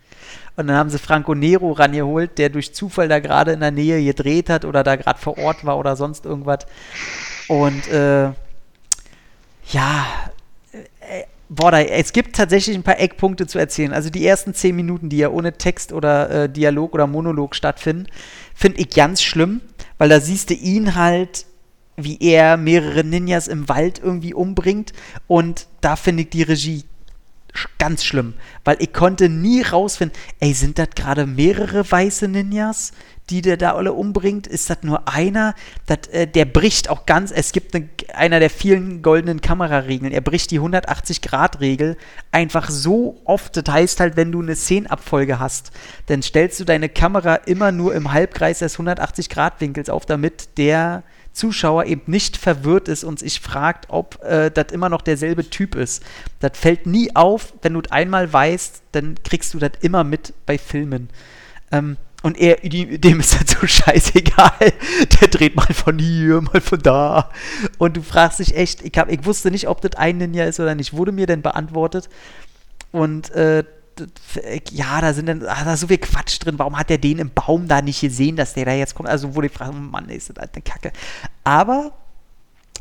Und 0.60 0.68
dann 0.68 0.76
haben 0.76 0.90
sie 0.90 0.99
Franco 0.99 1.34
Nero 1.36 1.72
rangeholt, 1.72 2.38
der 2.38 2.49
durch 2.49 2.73
Zufall 2.73 3.07
da 3.07 3.19
gerade 3.19 3.53
in 3.53 3.61
der 3.61 3.72
Nähe 3.72 4.03
gedreht 4.03 4.49
hat 4.49 4.65
oder 4.65 4.84
da 4.84 4.98
gerade 4.98 5.18
vor 5.18 5.38
Ort 5.38 5.64
war 5.64 5.80
oder 5.80 5.95
sonst 5.95 6.26
irgendwas. 6.26 6.65
Und 7.48 7.88
äh, 7.88 8.23
ja, 9.72 10.06
äh, 10.73 11.23
boah, 11.48 11.72
da, 11.72 11.80
es 11.80 12.11
gibt 12.11 12.36
tatsächlich 12.36 12.76
ein 12.76 12.84
paar 12.84 12.99
Eckpunkte 12.99 13.48
zu 13.48 13.57
erzählen. 13.57 13.94
Also 13.94 14.10
die 14.10 14.27
ersten 14.27 14.53
zehn 14.53 14.76
Minuten, 14.76 15.07
die 15.07 15.19
ja 15.19 15.30
ohne 15.30 15.53
Text 15.53 15.94
oder 15.94 16.30
äh, 16.30 16.49
Dialog 16.49 16.94
oder 16.94 17.07
Monolog 17.07 17.56
stattfinden, 17.56 18.07
finde 18.53 18.81
ich 18.81 18.90
ganz 18.90 19.22
schlimm, 19.22 19.61
weil 19.98 20.10
da 20.10 20.19
siehst 20.19 20.49
du 20.49 20.56
ihn 20.56 20.95
halt 20.95 21.45
wie 22.03 22.18
er 22.22 22.57
mehrere 22.57 23.03
Ninjas 23.03 23.48
im 23.48 23.68
Wald 23.68 23.99
irgendwie 24.02 24.34
umbringt 24.34 24.94
und 25.27 25.68
da 25.81 25.95
finde 25.95 26.23
ich 26.23 26.30
die 26.30 26.44
Regie 26.44 26.84
ganz 27.78 28.04
schlimm, 28.04 28.34
weil 28.64 28.78
ich 28.80 28.94
konnte 28.94 29.30
nie 29.30 29.62
rausfinden, 29.62 30.18
ey, 30.40 30.54
sind 30.54 30.78
das 30.78 30.90
gerade 30.96 31.26
mehrere 31.26 31.90
weiße 31.90 32.28
Ninjas, 32.28 32.92
die 33.30 33.42
der 33.42 33.58
da 33.58 33.74
alle 33.74 33.94
umbringt? 33.94 34.48
Ist 34.48 34.70
das 34.70 34.80
nur 34.82 35.08
einer? 35.08 35.56
Das, 35.86 36.08
äh, 36.12 36.28
der 36.28 36.46
bricht 36.46 36.90
auch 36.90 37.06
ganz, 37.06 37.32
es 37.32 37.52
gibt 37.52 37.76
eine, 37.76 37.90
einer 38.14 38.40
der 38.40 38.50
vielen 38.50 39.02
goldenen 39.02 39.42
Kameraregeln, 39.42 40.12
er 40.12 40.22
bricht 40.22 40.52
die 40.52 40.60
180-Grad-Regel 40.60 41.98
einfach 42.32 42.70
so 42.70 43.22
oft. 43.26 43.56
Das 43.56 43.74
heißt 43.74 44.00
halt, 44.00 44.16
wenn 44.16 44.32
du 44.32 44.42
eine 44.42 44.56
Szenenabfolge 44.56 45.40
hast, 45.40 45.72
dann 46.08 46.22
stellst 46.22 46.60
du 46.60 46.66
deine 46.66 46.90
Kamera 46.90 47.36
immer 47.36 47.72
nur 47.72 47.94
im 47.94 48.12
Halbkreis 48.12 48.60
des 48.60 48.78
180-Grad-Winkels 48.78 49.90
auf, 49.90 50.06
damit 50.06 50.58
der 50.58 51.04
Zuschauer 51.40 51.86
eben 51.86 52.03
nicht 52.06 52.36
verwirrt 52.38 52.90
ist 52.90 53.03
und 53.03 53.20
sich 53.20 53.40
fragt, 53.40 53.86
ob 53.90 54.22
äh, 54.24 54.52
das 54.52 54.72
immer 54.72 54.90
noch 54.90 55.02
derselbe 55.02 55.49
Typ 55.49 55.76
ist. 55.76 56.03
Das 56.40 56.52
fällt 56.57 56.86
nie 56.86 57.16
auf, 57.16 57.53
wenn 57.61 57.74
du 57.74 57.82
einmal 57.90 58.32
weißt, 58.32 58.84
dann 58.91 59.16
kriegst 59.24 59.53
du 59.53 59.60
das 59.60 59.72
immer 59.82 60.03
mit 60.03 60.34
bei 60.45 60.57
Filmen. 60.57 61.10
Ähm, 61.72 61.98
und 62.22 62.38
er, 62.38 62.57
dem 62.57 63.22
ist 63.22 63.40
das 63.40 63.57
so 63.57 63.66
scheißegal. 63.68 64.74
Der 65.22 65.28
dreht 65.30 65.56
mal 65.56 65.74
von 65.74 65.98
hier, 65.98 66.41
mal 66.41 66.60
von 66.60 66.82
da. 66.82 67.32
Und 67.78 67.95
du 67.95 68.02
fragst 68.02 68.40
dich 68.40 68.57
echt, 68.57 68.82
ich, 68.82 68.98
hab, 68.98 69.10
ich 69.10 69.26
wusste 69.26 69.49
nicht, 69.49 69.70
ob 69.70 69.80
das 69.80 69.95
ein 69.95 70.18
Ninja 70.18 70.44
ist 70.44 70.60
oder 70.60 70.76
nicht. 70.76 70.91
Wurde 70.94 71.14
mir 71.14 71.28
denn 71.28 71.41
beantwortet? 71.41 72.10
Und 72.91 73.32
äh, 73.32 73.64
ja, 74.72 75.02
da 75.02 75.14
sind 75.14 75.28
dann 75.28 75.44
ah, 75.46 75.64
da 75.64 75.74
ist 75.74 75.82
so 75.82 75.88
viel 75.88 75.98
Quatsch 75.98 76.40
drin. 76.40 76.60
Warum 76.60 76.78
hat 76.78 76.90
der 76.90 76.98
den 76.98 77.20
im 77.20 77.30
Baum 77.30 77.68
da 77.68 77.82
nicht 77.82 78.02
gesehen, 78.02 78.36
dass 78.36 78.54
der 78.54 78.66
da 78.66 78.74
jetzt 78.74 78.96
kommt? 78.96 79.10
Also, 79.10 79.36
wo 79.36 79.42
die 79.42 79.50
Frage, 79.50 79.72
oh 79.72 79.80
Mann, 79.80 80.10
ist 80.10 80.30
das 80.30 80.38
halt 80.38 80.54
eine 80.54 80.62
Kacke. 80.62 80.92
Aber 81.44 81.94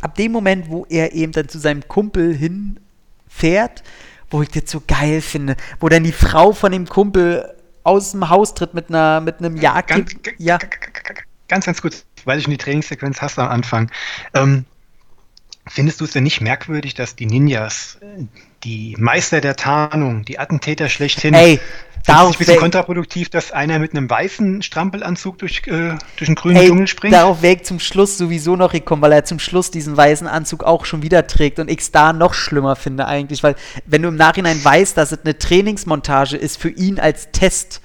ab 0.00 0.14
dem 0.16 0.32
Moment, 0.32 0.68
wo 0.68 0.86
er 0.88 1.12
eben 1.12 1.32
dann 1.32 1.48
zu 1.48 1.58
seinem 1.58 1.86
Kumpel 1.88 2.34
hinfährt, 2.34 3.82
wo 4.30 4.42
ich 4.42 4.48
das 4.50 4.70
so 4.70 4.82
geil 4.86 5.20
finde, 5.20 5.56
wo 5.80 5.88
dann 5.88 6.04
die 6.04 6.12
Frau 6.12 6.52
von 6.52 6.72
dem 6.72 6.86
Kumpel 6.86 7.54
aus 7.82 8.12
dem 8.12 8.28
Haus 8.28 8.54
tritt 8.54 8.74
mit 8.74 8.88
einer 8.88 9.20
mit 9.20 9.38
einem 9.38 9.56
Jagd. 9.56 9.88
Ganz, 9.88 10.12
ja. 10.38 10.58
ganz, 11.48 11.64
ganz 11.66 11.80
kurz, 11.80 12.04
weil 12.24 12.38
ich 12.38 12.44
schon 12.44 12.52
die 12.52 12.58
Trainingssequenz 12.58 13.22
hast 13.22 13.38
am 13.38 13.48
Anfang. 13.48 13.90
Ähm, 14.34 14.64
findest 15.70 16.00
du 16.00 16.04
es 16.04 16.12
denn 16.12 16.24
nicht 16.24 16.40
merkwürdig, 16.40 16.94
dass 16.94 17.16
die 17.16 17.26
Ninjas, 17.26 17.98
die 18.64 18.96
Meister 18.98 19.40
der 19.40 19.56
Tarnung, 19.56 20.24
die 20.24 20.38
Attentäter 20.38 20.88
schlechthin, 20.88 21.34
Ey, 21.34 21.60
Darauf 22.08 22.32
ein 22.32 22.38
bisschen 22.38 22.58
kontraproduktiv, 22.58 23.28
dass 23.28 23.52
einer 23.52 23.78
mit 23.78 23.92
einem 23.94 24.08
weißen 24.08 24.62
Strampelanzug 24.62 25.38
durch, 25.38 25.62
äh, 25.66 25.94
durch 26.16 26.28
einen 26.28 26.36
grünen 26.36 26.56
Ey, 26.56 26.66
Dschungel 26.68 26.86
springt. 26.86 27.14
Darauf 27.14 27.42
wäre 27.42 27.56
ich 27.56 27.64
zum 27.64 27.80
Schluss 27.80 28.16
sowieso 28.16 28.56
noch 28.56 28.72
gekommen, 28.72 29.02
weil 29.02 29.12
er 29.12 29.24
zum 29.24 29.38
Schluss 29.38 29.70
diesen 29.70 29.96
weißen 29.96 30.26
Anzug 30.26 30.64
auch 30.64 30.86
schon 30.86 31.02
wieder 31.02 31.26
trägt 31.26 31.58
und 31.58 31.70
ich 31.70 31.80
es 31.80 31.90
da 31.90 32.12
noch 32.12 32.32
schlimmer 32.32 32.76
finde 32.76 33.06
eigentlich, 33.06 33.42
weil 33.42 33.56
wenn 33.84 34.02
du 34.02 34.08
im 34.08 34.16
Nachhinein 34.16 34.62
weißt, 34.62 34.96
dass 34.96 35.12
es 35.12 35.20
eine 35.22 35.38
Trainingsmontage 35.38 36.36
ist 36.36 36.56
für 36.56 36.70
ihn 36.70 36.98
als 36.98 37.30
Test, 37.32 37.82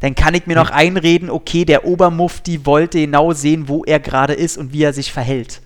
dann 0.00 0.14
kann 0.14 0.34
ich 0.34 0.46
mir 0.46 0.54
noch 0.54 0.70
einreden, 0.70 1.30
okay, 1.30 1.64
der 1.64 1.84
Obermufti 1.84 2.66
wollte 2.66 3.00
genau 3.00 3.32
sehen, 3.32 3.68
wo 3.68 3.84
er 3.84 3.98
gerade 3.98 4.34
ist 4.34 4.56
und 4.56 4.72
wie 4.72 4.82
er 4.82 4.92
sich 4.92 5.12
verhält. 5.12 5.62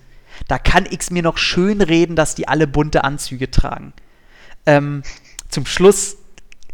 Da 0.47 0.57
kann 0.57 0.85
ich 0.85 0.99
es 1.01 1.11
mir 1.11 1.23
noch 1.23 1.37
schön 1.37 1.81
reden, 1.81 2.15
dass 2.15 2.35
die 2.35 2.47
alle 2.47 2.67
bunte 2.67 3.03
Anzüge 3.03 3.51
tragen. 3.51 3.93
Ähm, 4.65 5.03
zum 5.49 5.65
Schluss 5.65 6.17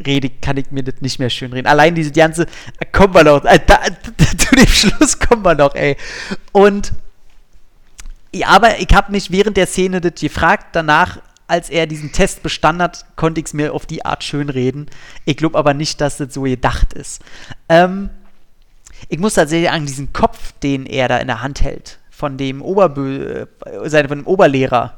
rede, 0.05 0.29
kann 0.29 0.57
ich 0.57 0.71
mir 0.71 0.83
das 0.83 1.01
nicht 1.01 1.19
mehr 1.19 1.29
schön 1.29 1.53
reden. 1.53 1.67
Allein 1.67 1.95
diese 1.95 2.11
ganze, 2.11 2.43
äh, 2.79 2.85
kommen 2.91 3.13
wir 3.13 3.23
noch, 3.23 3.45
äh, 3.45 3.59
da, 3.65 3.79
zu 4.37 4.55
dem 4.55 4.67
Schluss 4.67 5.19
kommen 5.19 5.43
wir 5.43 5.55
noch, 5.55 5.75
ey. 5.75 5.97
Und, 6.51 6.93
ja, 8.33 8.47
aber 8.49 8.79
ich 8.79 8.93
habe 8.93 9.11
mich 9.11 9.31
während 9.31 9.57
der 9.57 9.67
Szene 9.67 10.01
das 10.01 10.19
gefragt, 10.19 10.67
danach, 10.73 11.19
als 11.47 11.69
er 11.69 11.87
diesen 11.87 12.11
Test 12.11 12.43
bestanden 12.43 12.81
hat, 12.81 13.05
konnte 13.15 13.39
ich 13.39 13.47
es 13.47 13.53
mir 13.53 13.73
auf 13.73 13.85
die 13.85 14.03
Art 14.03 14.23
schön 14.23 14.49
reden. 14.49 14.87
Ich 15.25 15.37
glaube 15.37 15.57
aber 15.57 15.73
nicht, 15.73 16.01
dass 16.01 16.17
das 16.17 16.33
so 16.33 16.41
gedacht 16.41 16.93
ist. 16.93 17.21
Ähm, 17.69 18.09
ich 19.09 19.19
muss 19.19 19.35
tatsächlich 19.35 19.69
an 19.69 19.85
diesen 19.85 20.11
Kopf, 20.11 20.53
den 20.63 20.85
er 20.85 21.07
da 21.07 21.17
in 21.17 21.27
der 21.27 21.41
Hand 21.41 21.61
hält, 21.61 21.99
von 22.25 22.37
dem 22.37 22.63
Oberbö 22.63 23.45
äh, 23.61 24.07
von 24.07 24.17
dem 24.17 24.25
Oberlehrer, 24.25 24.97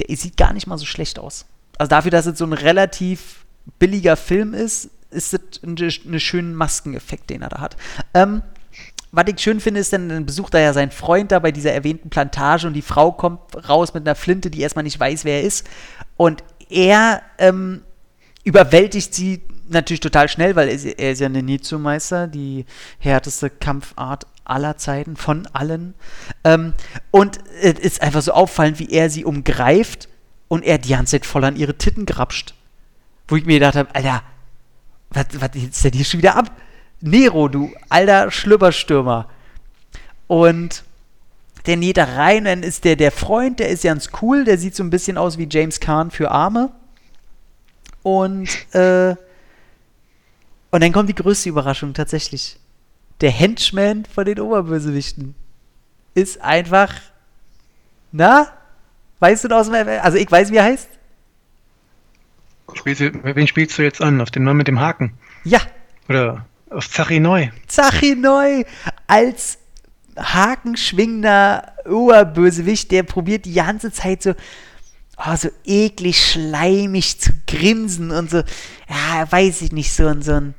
der 0.00 0.16
sieht 0.16 0.36
gar 0.36 0.52
nicht 0.52 0.66
mal 0.66 0.76
so 0.76 0.86
schlecht 0.86 1.20
aus. 1.20 1.46
Also 1.78 1.90
dafür, 1.90 2.10
dass 2.10 2.26
es 2.26 2.36
so 2.36 2.44
ein 2.44 2.52
relativ 2.52 3.44
billiger 3.78 4.16
Film 4.16 4.52
ist, 4.52 4.90
ist 5.12 5.34
es 5.34 5.62
ein, 5.62 5.76
ein 5.78 6.18
schöner 6.18 6.56
Maskeneffekt, 6.56 7.30
den 7.30 7.42
er 7.42 7.48
da 7.48 7.60
hat. 7.60 7.76
Ähm, 8.12 8.42
was 9.12 9.26
ich 9.28 9.38
schön 9.38 9.60
finde, 9.60 9.78
ist, 9.78 9.92
dann 9.92 10.26
besucht 10.26 10.54
er 10.54 10.62
ja 10.62 10.72
seinen 10.72 10.90
Freund 10.90 11.30
da 11.30 11.38
bei 11.38 11.52
dieser 11.52 11.72
erwähnten 11.72 12.10
Plantage 12.10 12.66
und 12.66 12.72
die 12.72 12.82
Frau 12.82 13.12
kommt 13.12 13.40
raus 13.68 13.94
mit 13.94 14.04
einer 14.04 14.16
Flinte, 14.16 14.50
die 14.50 14.62
erstmal 14.62 14.82
nicht 14.82 14.98
weiß, 14.98 15.24
wer 15.24 15.42
er 15.42 15.42
ist. 15.44 15.68
Und 16.16 16.42
er 16.70 17.22
ähm, 17.38 17.82
überwältigt 18.42 19.14
sie 19.14 19.42
natürlich 19.68 20.00
total 20.00 20.28
schnell, 20.28 20.56
weil 20.56 20.68
er, 20.68 20.98
er 20.98 21.12
ist 21.12 21.20
ja 21.20 21.26
ein 21.26 21.32
Ninjutsu-Meister, 21.32 22.26
die 22.26 22.64
härteste 22.98 23.48
Kampfart 23.48 24.26
aller 24.44 24.76
Zeiten, 24.76 25.16
von 25.16 25.46
allen. 25.52 25.94
Ähm, 26.44 26.74
und 27.10 27.38
es 27.60 27.78
ist 27.78 28.02
einfach 28.02 28.22
so 28.22 28.32
auffallend, 28.32 28.78
wie 28.78 28.90
er 28.90 29.10
sie 29.10 29.24
umgreift 29.24 30.08
und 30.48 30.64
er 30.64 30.78
die 30.78 30.90
ganze 30.90 31.12
Zeit 31.12 31.26
voll 31.26 31.44
an 31.44 31.56
ihre 31.56 31.78
Titten 31.78 32.06
grapscht. 32.06 32.54
Wo 33.28 33.36
ich 33.36 33.46
mir 33.46 33.54
gedacht 33.54 33.76
habe, 33.76 33.94
Alter, 33.94 34.22
was, 35.10 35.26
was 35.34 35.50
ist 35.54 35.84
denn 35.84 35.92
hier 35.92 36.04
schon 36.04 36.18
wieder 36.18 36.36
ab? 36.36 36.50
Nero, 37.00 37.48
du 37.48 37.72
alter 37.88 38.30
Schlüpperstürmer. 38.30 39.28
Und 40.26 40.84
der 41.66 41.76
näht 41.76 41.96
da 41.96 42.04
rein, 42.04 42.44
dann 42.44 42.62
ist 42.62 42.84
der 42.84 42.96
der 42.96 43.12
Freund, 43.12 43.60
der 43.60 43.68
ist 43.68 43.84
ganz 43.84 44.10
cool, 44.20 44.44
der 44.44 44.58
sieht 44.58 44.74
so 44.74 44.82
ein 44.82 44.90
bisschen 44.90 45.18
aus 45.18 45.38
wie 45.38 45.48
James 45.50 45.80
Kahn 45.80 46.10
für 46.10 46.30
Arme. 46.30 46.72
Und, 48.02 48.48
äh, 48.74 49.14
und 50.70 50.82
dann 50.82 50.92
kommt 50.92 51.08
die 51.08 51.14
größte 51.14 51.48
Überraschung 51.48 51.94
tatsächlich. 51.94 52.58
Der 53.22 53.30
Henchman 53.30 54.04
von 54.04 54.24
den 54.24 54.40
Oberbösewichten 54.40 55.36
ist 56.14 56.40
einfach, 56.42 56.92
na? 58.10 58.48
Weißt 59.20 59.44
du 59.44 59.56
aus 59.56 59.70
dem, 59.70 59.74
also 59.74 60.18
ich 60.18 60.30
weiß, 60.30 60.50
wie 60.50 60.56
er 60.56 60.64
heißt? 60.64 60.88
Spielst 62.74 63.00
du, 63.00 63.12
wen 63.22 63.46
spielst 63.46 63.78
du 63.78 63.82
jetzt 63.82 64.02
an? 64.02 64.20
Auf 64.20 64.32
den 64.32 64.42
Mann 64.42 64.56
mit 64.56 64.66
dem 64.66 64.80
Haken? 64.80 65.14
Ja. 65.44 65.60
Oder 66.08 66.46
auf 66.70 66.90
Zachi 66.90 67.20
Neu? 67.20 67.48
Zachi 67.68 68.16
Neu 68.16 68.64
als 69.06 69.58
hakenschwingender 70.18 71.74
Oberbösewicht, 71.86 72.90
der 72.90 73.04
probiert 73.04 73.44
die 73.44 73.54
ganze 73.54 73.92
Zeit 73.92 74.22
so, 74.22 74.34
oh, 75.16 75.36
so 75.36 75.48
eklig 75.64 76.18
schleimig 76.18 77.20
zu 77.20 77.30
grinsen 77.46 78.10
und 78.10 78.30
so, 78.30 78.38
ja, 78.88 79.30
weiß 79.30 79.62
ich 79.62 79.70
nicht, 79.70 79.92
so, 79.92 80.08
ein 80.08 80.22
so 80.22 80.32
ein, 80.32 80.54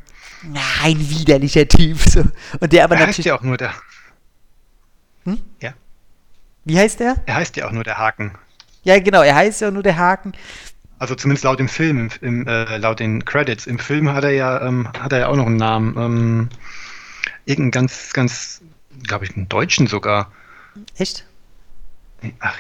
ein 0.83 0.99
widerlicher 0.99 1.67
Typ. 1.67 1.97
So. 1.99 2.23
Und 2.59 2.73
der 2.73 2.83
aber 2.83 2.95
er 2.95 3.01
natürlich. 3.01 3.17
heißt 3.17 3.25
ja 3.25 3.35
auch 3.35 3.41
nur 3.41 3.57
der. 3.57 3.73
Hm? 5.25 5.41
Ja. 5.61 5.73
Wie 6.65 6.77
heißt 6.77 6.99
der? 6.99 7.15
Er 7.25 7.35
heißt 7.35 7.55
ja 7.57 7.67
auch 7.67 7.71
nur 7.71 7.83
der 7.83 7.97
Haken. 7.97 8.31
Ja, 8.83 8.99
genau, 8.99 9.21
er 9.21 9.35
heißt 9.35 9.61
ja 9.61 9.71
nur 9.71 9.83
der 9.83 9.97
Haken. 9.97 10.33
Also 10.99 11.15
zumindest 11.15 11.43
laut 11.43 11.59
dem 11.59 11.69
Film, 11.69 11.97
im, 11.97 12.09
im, 12.21 12.47
äh, 12.47 12.77
laut 12.77 12.99
den 12.99 13.25
Credits. 13.25 13.67
Im 13.67 13.79
Film 13.79 14.13
hat 14.13 14.23
er 14.23 14.31
ja, 14.31 14.61
ähm, 14.61 14.87
hat 14.97 15.11
er 15.11 15.19
ja 15.19 15.27
auch 15.27 15.35
noch 15.35 15.47
einen 15.47 15.57
Namen. 15.57 15.97
Ähm, 15.97 16.49
irgendeinen 17.45 17.71
ganz, 17.71 18.13
ganz, 18.13 18.61
glaube 19.03 19.25
ich, 19.25 19.35
einen 19.35 19.49
Deutschen 19.49 19.87
sogar. 19.87 20.31
Echt? 20.97 21.25
Ach, 22.39 22.57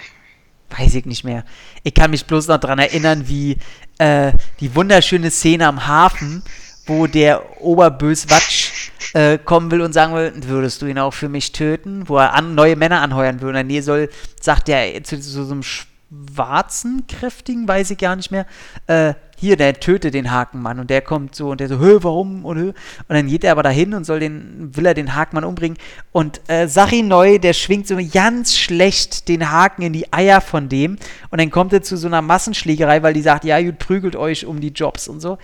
weiß 0.77 0.95
ich 0.95 1.05
nicht 1.05 1.23
mehr. 1.23 1.45
Ich 1.83 1.93
kann 1.93 2.11
mich 2.11 2.25
bloß 2.25 2.47
noch 2.47 2.57
daran 2.57 2.79
erinnern, 2.79 3.27
wie 3.27 3.57
äh, 3.97 4.33
die 4.59 4.75
wunderschöne 4.75 5.31
Szene 5.31 5.67
am 5.67 5.87
Hafen, 5.87 6.43
wo 6.85 7.07
der 7.07 7.61
Oberböswatsch 7.61 8.91
äh, 9.13 9.37
kommen 9.37 9.71
will 9.71 9.81
und 9.81 9.93
sagen 9.93 10.13
will, 10.13 10.33
würdest 10.47 10.81
du 10.81 10.85
ihn 10.85 10.99
auch 10.99 11.13
für 11.13 11.29
mich 11.29 11.51
töten? 11.51 12.09
Wo 12.09 12.17
er 12.17 12.33
an, 12.33 12.55
neue 12.55 12.75
Männer 12.75 13.01
anheuern 13.01 13.41
will. 13.41 13.49
Und 13.49 13.53
der 13.53 13.63
Nähe 13.63 13.83
soll, 13.83 14.09
sagt 14.41 14.69
er 14.69 15.03
zu, 15.03 15.21
so 15.21 15.51
einem 15.51 15.63
Warzenkräftigen, 16.09 17.67
weiß 17.67 17.91
ich 17.91 17.97
gar 17.97 18.15
nicht 18.15 18.31
mehr. 18.31 18.45
Äh, 18.87 19.13
hier, 19.37 19.57
der 19.57 19.79
tötet 19.79 20.13
den 20.13 20.31
Hakenmann 20.31 20.79
und 20.79 20.89
der 20.89 21.01
kommt 21.01 21.35
so 21.35 21.49
und 21.49 21.59
der 21.59 21.67
so, 21.67 21.79
hö, 21.79 21.99
warum 22.01 22.45
und 22.45 22.57
hö. 22.57 22.67
Und 22.69 22.75
dann 23.09 23.27
geht 23.27 23.43
er 23.43 23.51
aber 23.51 23.63
dahin 23.63 23.93
und 23.93 24.05
soll 24.05 24.19
den, 24.19 24.69
will 24.75 24.85
er 24.85 24.93
den 24.93 25.15
Hakenmann 25.15 25.43
umbringen. 25.43 25.77
Und 26.11 26.39
äh, 26.47 26.67
Sachi 26.67 27.01
Neu, 27.01 27.39
der 27.39 27.53
schwingt 27.53 27.87
so 27.87 27.97
ganz 28.11 28.55
schlecht 28.57 29.27
den 29.27 29.51
Haken 29.51 29.81
in 29.81 29.93
die 29.93 30.13
Eier 30.13 30.39
von 30.39 30.69
dem. 30.69 30.97
Und 31.29 31.41
dann 31.41 31.49
kommt 31.49 31.73
er 31.73 31.81
zu 31.81 31.97
so 31.97 32.07
einer 32.07 32.21
Massenschlägerei, 32.21 33.03
weil 33.03 33.13
die 33.13 33.21
sagt, 33.21 33.43
ja, 33.43 33.61
gut, 33.61 33.79
prügelt 33.79 34.15
euch 34.15 34.45
um 34.45 34.61
die 34.61 34.69
Jobs 34.69 35.07
und 35.07 35.19
so. 35.19 35.37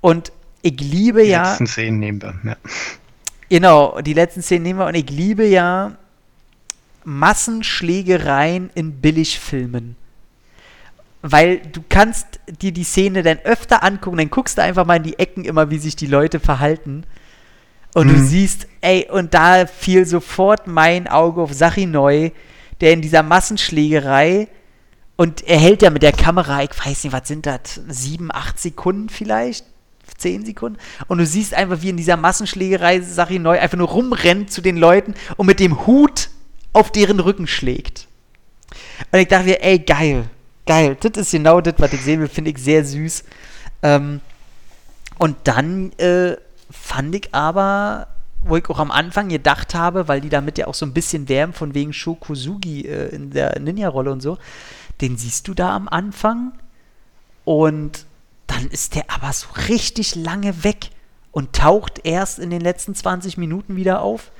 Und 0.00 0.32
ich 0.62 0.80
liebe 0.80 1.22
die 1.22 1.30
ja. 1.30 1.42
Die 1.42 1.48
letzten 1.50 1.66
Szenen 1.66 1.98
nehmen 1.98 2.22
wir, 2.22 2.34
ja. 2.44 2.56
Genau, 3.48 4.00
die 4.00 4.14
letzten 4.14 4.42
Szenen 4.42 4.62
nehmen 4.62 4.78
wir 4.78 4.86
und 4.86 4.94
ich 4.94 5.10
liebe 5.10 5.46
ja 5.46 5.96
Massenschlägereien 7.04 8.70
in 8.74 9.00
Billigfilmen 9.00 9.96
weil 11.22 11.58
du 11.58 11.82
kannst 11.88 12.40
dir 12.62 12.72
die 12.72 12.84
Szene 12.84 13.22
dann 13.22 13.38
öfter 13.40 13.82
angucken, 13.82 14.18
dann 14.18 14.30
guckst 14.30 14.58
du 14.58 14.62
einfach 14.62 14.86
mal 14.86 14.96
in 14.96 15.02
die 15.02 15.18
Ecken 15.18 15.44
immer, 15.44 15.70
wie 15.70 15.78
sich 15.78 15.96
die 15.96 16.06
Leute 16.06 16.40
verhalten. 16.40 17.04
Und 17.94 18.06
mhm. 18.06 18.14
du 18.14 18.20
siehst, 18.20 18.66
ey, 18.80 19.08
und 19.10 19.34
da 19.34 19.66
fiel 19.66 20.06
sofort 20.06 20.66
mein 20.66 21.08
Auge 21.08 21.42
auf 21.42 21.52
Sachi 21.52 21.86
Neu, 21.86 22.30
der 22.80 22.92
in 22.92 23.02
dieser 23.02 23.22
Massenschlägerei 23.22 24.48
und 25.16 25.46
er 25.46 25.58
hält 25.58 25.82
ja 25.82 25.90
mit 25.90 26.02
der 26.02 26.12
Kamera, 26.12 26.62
ich 26.62 26.70
weiß 26.70 27.04
nicht, 27.04 27.12
was 27.12 27.28
sind 27.28 27.44
das, 27.44 27.80
sieben, 27.88 28.32
acht 28.32 28.58
Sekunden 28.58 29.10
vielleicht? 29.10 29.66
Zehn 30.20 30.44
Sekunden. 30.44 30.78
Und 31.08 31.18
du 31.18 31.26
siehst 31.26 31.54
einfach, 31.54 31.82
wie 31.82 31.90
in 31.90 31.96
dieser 31.96 32.16
Massenschlägerei 32.16 33.00
Sachi 33.00 33.38
Neu 33.38 33.58
einfach 33.58 33.78
nur 33.78 33.88
rumrennt 33.88 34.52
zu 34.52 34.60
den 34.60 34.76
Leuten 34.76 35.14
und 35.36 35.46
mit 35.46 35.60
dem 35.60 35.86
Hut 35.86 36.30
auf 36.72 36.92
deren 36.92 37.18
Rücken 37.18 37.46
schlägt. 37.46 38.06
Und 39.10 39.18
ich 39.18 39.28
dachte 39.28 39.46
mir, 39.46 39.62
ey, 39.62 39.80
geil 39.80 40.26
geil. 40.70 40.96
Das 41.00 41.16
ist 41.16 41.32
genau 41.32 41.60
das, 41.60 41.74
was 41.78 41.92
ich 41.92 42.02
sehen 42.02 42.20
will. 42.20 42.28
Finde 42.28 42.52
ich 42.52 42.58
sehr 42.58 42.84
süß. 42.84 43.24
Ähm, 43.82 44.20
und 45.18 45.36
dann 45.44 45.92
äh, 45.98 46.36
fand 46.70 47.14
ich 47.14 47.34
aber 47.34 48.06
wo 48.42 48.56
ich 48.56 48.70
auch 48.70 48.78
am 48.78 48.90
Anfang 48.90 49.28
gedacht 49.28 49.74
habe, 49.74 50.08
weil 50.08 50.22
die 50.22 50.30
damit 50.30 50.56
ja 50.56 50.66
auch 50.66 50.72
so 50.72 50.86
ein 50.86 50.94
bisschen 50.94 51.28
wärmen, 51.28 51.52
von 51.52 51.74
wegen 51.74 51.92
Shokuzugi 51.92 52.86
äh, 52.86 53.14
in 53.14 53.30
der 53.32 53.60
Ninja-Rolle 53.60 54.10
und 54.10 54.22
so, 54.22 54.38
den 55.02 55.18
siehst 55.18 55.46
du 55.46 55.52
da 55.52 55.76
am 55.76 55.88
Anfang 55.88 56.52
und 57.44 58.06
dann 58.50 58.66
ist 58.68 58.96
der 58.96 59.04
aber 59.08 59.32
so 59.32 59.46
richtig 59.68 60.16
lange 60.16 60.64
weg 60.64 60.90
und 61.30 61.54
taucht 61.54 62.00
erst 62.04 62.38
in 62.38 62.50
den 62.50 62.60
letzten 62.60 62.94
20 62.94 63.36
Minuten 63.36 63.76
wieder 63.76 64.02
auf. 64.02 64.32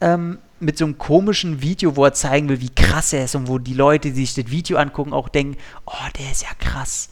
Ähm, 0.00 0.38
mit 0.60 0.78
so 0.78 0.84
einem 0.84 0.98
komischen 0.98 1.60
Video, 1.60 1.96
wo 1.96 2.04
er 2.04 2.14
zeigen 2.14 2.48
will, 2.48 2.60
wie 2.60 2.74
krass 2.74 3.12
er 3.12 3.24
ist 3.24 3.34
und 3.34 3.48
wo 3.48 3.58
die 3.58 3.74
Leute, 3.74 4.12
die 4.12 4.24
sich 4.24 4.34
das 4.34 4.50
Video 4.50 4.78
angucken, 4.78 5.12
auch 5.12 5.28
denken, 5.28 5.56
oh, 5.84 6.08
der 6.18 6.30
ist 6.30 6.42
ja 6.42 6.54
krass. 6.58 7.10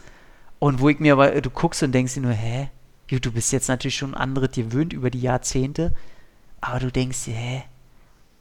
Und 0.59 0.81
wo 0.81 0.89
ich 0.89 1.01
mir 1.01 1.15
aber, 1.15 1.40
du 1.40 1.51
guckst 1.51 1.82
und 1.82 1.93
denkst 1.93 2.15
dir 2.15 2.20
nur, 2.20 2.32
hä? 2.32 2.70
Du 3.09 3.31
bist 3.31 3.53
jetzt 3.53 3.69
natürlich 3.69 3.97
schon 3.97 4.15
andere 4.15 4.49
gewöhnt 4.49 4.94
über 4.94 5.11
die 5.11 5.20
Jahrzehnte, 5.20 5.93
aber 6.62 6.78
du 6.78 6.90
denkst 6.90 7.24
dir, 7.24 7.35
hä? 7.35 7.65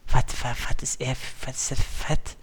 Was, 0.08 0.24
was, 0.42 0.56
was 0.68 0.82
ist 0.82 1.00
er, 1.00 1.14
was 1.44 1.56
ist 1.56 1.70
das 1.72 1.80
fett? 1.80 2.36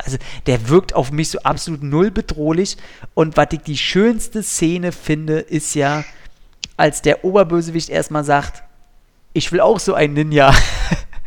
Also 0.00 0.18
der 0.46 0.68
wirkt 0.68 0.94
auf 0.94 1.12
mich 1.12 1.30
so 1.30 1.38
absolut 1.40 1.82
null 1.82 2.10
bedrohlich. 2.10 2.76
Und 3.14 3.36
was 3.36 3.48
ich 3.52 3.60
die 3.60 3.76
schönste 3.76 4.42
Szene 4.42 4.92
finde, 4.92 5.38
ist 5.38 5.74
ja, 5.74 6.04
als 6.76 7.02
der 7.02 7.24
Oberbösewicht 7.24 7.90
erstmal 7.90 8.24
sagt, 8.24 8.62
ich 9.32 9.52
will 9.52 9.60
auch 9.60 9.80
so 9.80 9.94
ein 9.94 10.12
Ninja. 10.14 10.54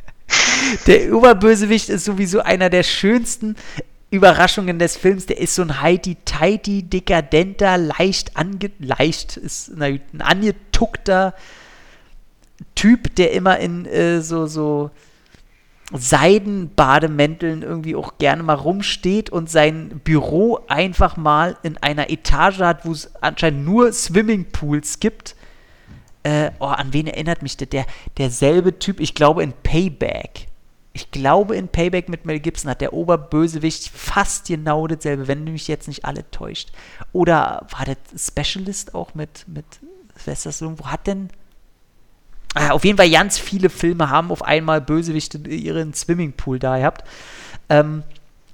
der 0.88 1.14
Oberbösewicht 1.14 1.90
ist 1.90 2.06
sowieso 2.06 2.42
einer 2.42 2.70
der 2.70 2.84
schönsten 2.84 3.56
Überraschungen 4.12 4.80
des 4.80 4.98
Films. 4.98 5.26
Der 5.26 5.40
ist 5.40 5.56
so 5.56 5.62
ein 5.62 5.82
heidi-tighty, 5.82 6.84
dekadenter, 6.84 7.78
leicht 7.78 8.38
ange... 8.38 8.72
leicht 8.80 9.38
ist 9.38 9.70
ein 9.80 10.02
angetuckter 10.20 11.34
Typ, 12.76 13.16
der 13.16 13.32
immer 13.32 13.60
in 13.60 13.86
äh, 13.86 14.22
so, 14.22 14.48
so 14.48 14.92
Seidenbademänteln 15.94 17.62
irgendwie 17.62 17.96
auch 17.96 18.18
gerne 18.18 18.42
mal 18.42 18.56
rumsteht 18.56 19.30
und 19.30 19.50
sein 19.50 20.02
Büro 20.04 20.60
einfach 20.68 21.16
mal 21.16 21.58
in 21.62 21.78
einer 21.78 22.10
Etage 22.10 22.60
hat, 22.60 22.86
wo 22.86 22.92
es 22.92 23.12
anscheinend 23.22 23.66
nur 23.66 23.92
Swimmingpools 23.94 25.00
gibt. 25.00 25.36
Äh, 26.24 26.52
oh, 26.60 26.66
an 26.66 26.92
wen 26.92 27.06
erinnert 27.06 27.44
mich 27.44 27.56
der? 27.58 27.68
der? 27.68 27.86
Derselbe 28.18 28.80
Typ, 28.80 29.00
ich 29.00 29.14
glaube 29.14 29.44
in 29.44 29.54
Payback. 29.54 30.48
Ich 30.94 31.12
glaube 31.12 31.56
in 31.56 31.68
Payback 31.68 32.10
mit 32.10 32.26
Mel 32.26 32.40
Gibson 32.40 32.72
hat 32.72 32.82
der 32.82 32.94
Oberbösewicht 32.94 33.90
fast 33.90 34.48
genau 34.48 34.88
dasselbe, 34.88 35.28
wenn 35.28 35.44
mich 35.44 35.68
jetzt 35.68 35.88
nicht 35.88 36.06
alle 36.06 36.30
täuscht. 36.32 36.72
Oder 37.12 37.68
war 37.70 37.86
der 37.86 37.98
Specialist 38.18 38.96
auch 38.96 39.14
mit, 39.14 39.46
mit, 39.48 39.66
ist 40.26 40.46
das 40.46 40.62
irgendwo? 40.62 40.88
Hat 40.88 41.06
denn 41.06 41.30
auf 42.56 42.86
jeden 42.86 42.98
Fall 42.98 43.10
ganz 43.10 43.38
viele 43.38 43.70
Filme 43.70 44.10
haben 44.10 44.32
auf 44.32 44.44
einmal 44.44 44.82
Bösewichte 44.82 45.38
ihren 45.50 45.94
Swimmingpool 45.94 46.58
da 46.58 46.78
gehabt. 46.78 47.04
Ähm, 47.70 48.04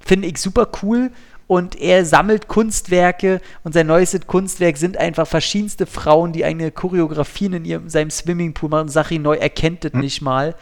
Finde 0.03 0.27
ich 0.27 0.37
super 0.39 0.67
cool. 0.81 1.11
Und 1.45 1.75
er 1.75 2.05
sammelt 2.05 2.47
Kunstwerke 2.47 3.41
und 3.63 3.73
sein 3.73 3.87
neuestes 3.87 4.25
Kunstwerk 4.25 4.77
sind 4.77 4.95
einfach 4.95 5.27
verschiedenste 5.27 5.85
Frauen, 5.85 6.31
die 6.31 6.45
eine 6.45 6.71
Choreografien 6.71 7.51
in 7.51 7.65
ihrem, 7.65 7.89
seinem 7.89 8.09
Swimmingpool 8.09 8.69
machen. 8.69 8.87
Sachi 8.87 9.19
Neu 9.19 9.35
erkennt 9.35 9.83
das 9.83 9.91
mhm. 9.91 9.99
nicht 9.99 10.21
mal. 10.21 10.55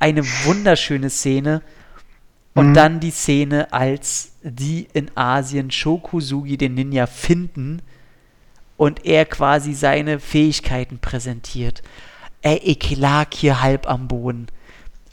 Eine 0.00 0.24
wunderschöne 0.44 1.10
Szene. 1.10 1.62
Und 2.54 2.70
mhm. 2.70 2.74
dann 2.74 3.00
die 3.00 3.12
Szene, 3.12 3.72
als 3.72 4.32
die 4.42 4.88
in 4.92 5.12
Asien 5.14 5.70
Shokusugi, 5.70 6.56
den 6.58 6.74
Ninja, 6.74 7.06
finden 7.06 7.80
und 8.76 9.06
er 9.06 9.24
quasi 9.26 9.74
seine 9.74 10.18
Fähigkeiten 10.18 10.98
präsentiert 10.98 11.82
ey, 12.42 12.60
ich 12.64 12.96
lag 12.96 13.28
hier 13.32 13.62
halb 13.62 13.88
am 13.88 14.08
Boden. 14.08 14.48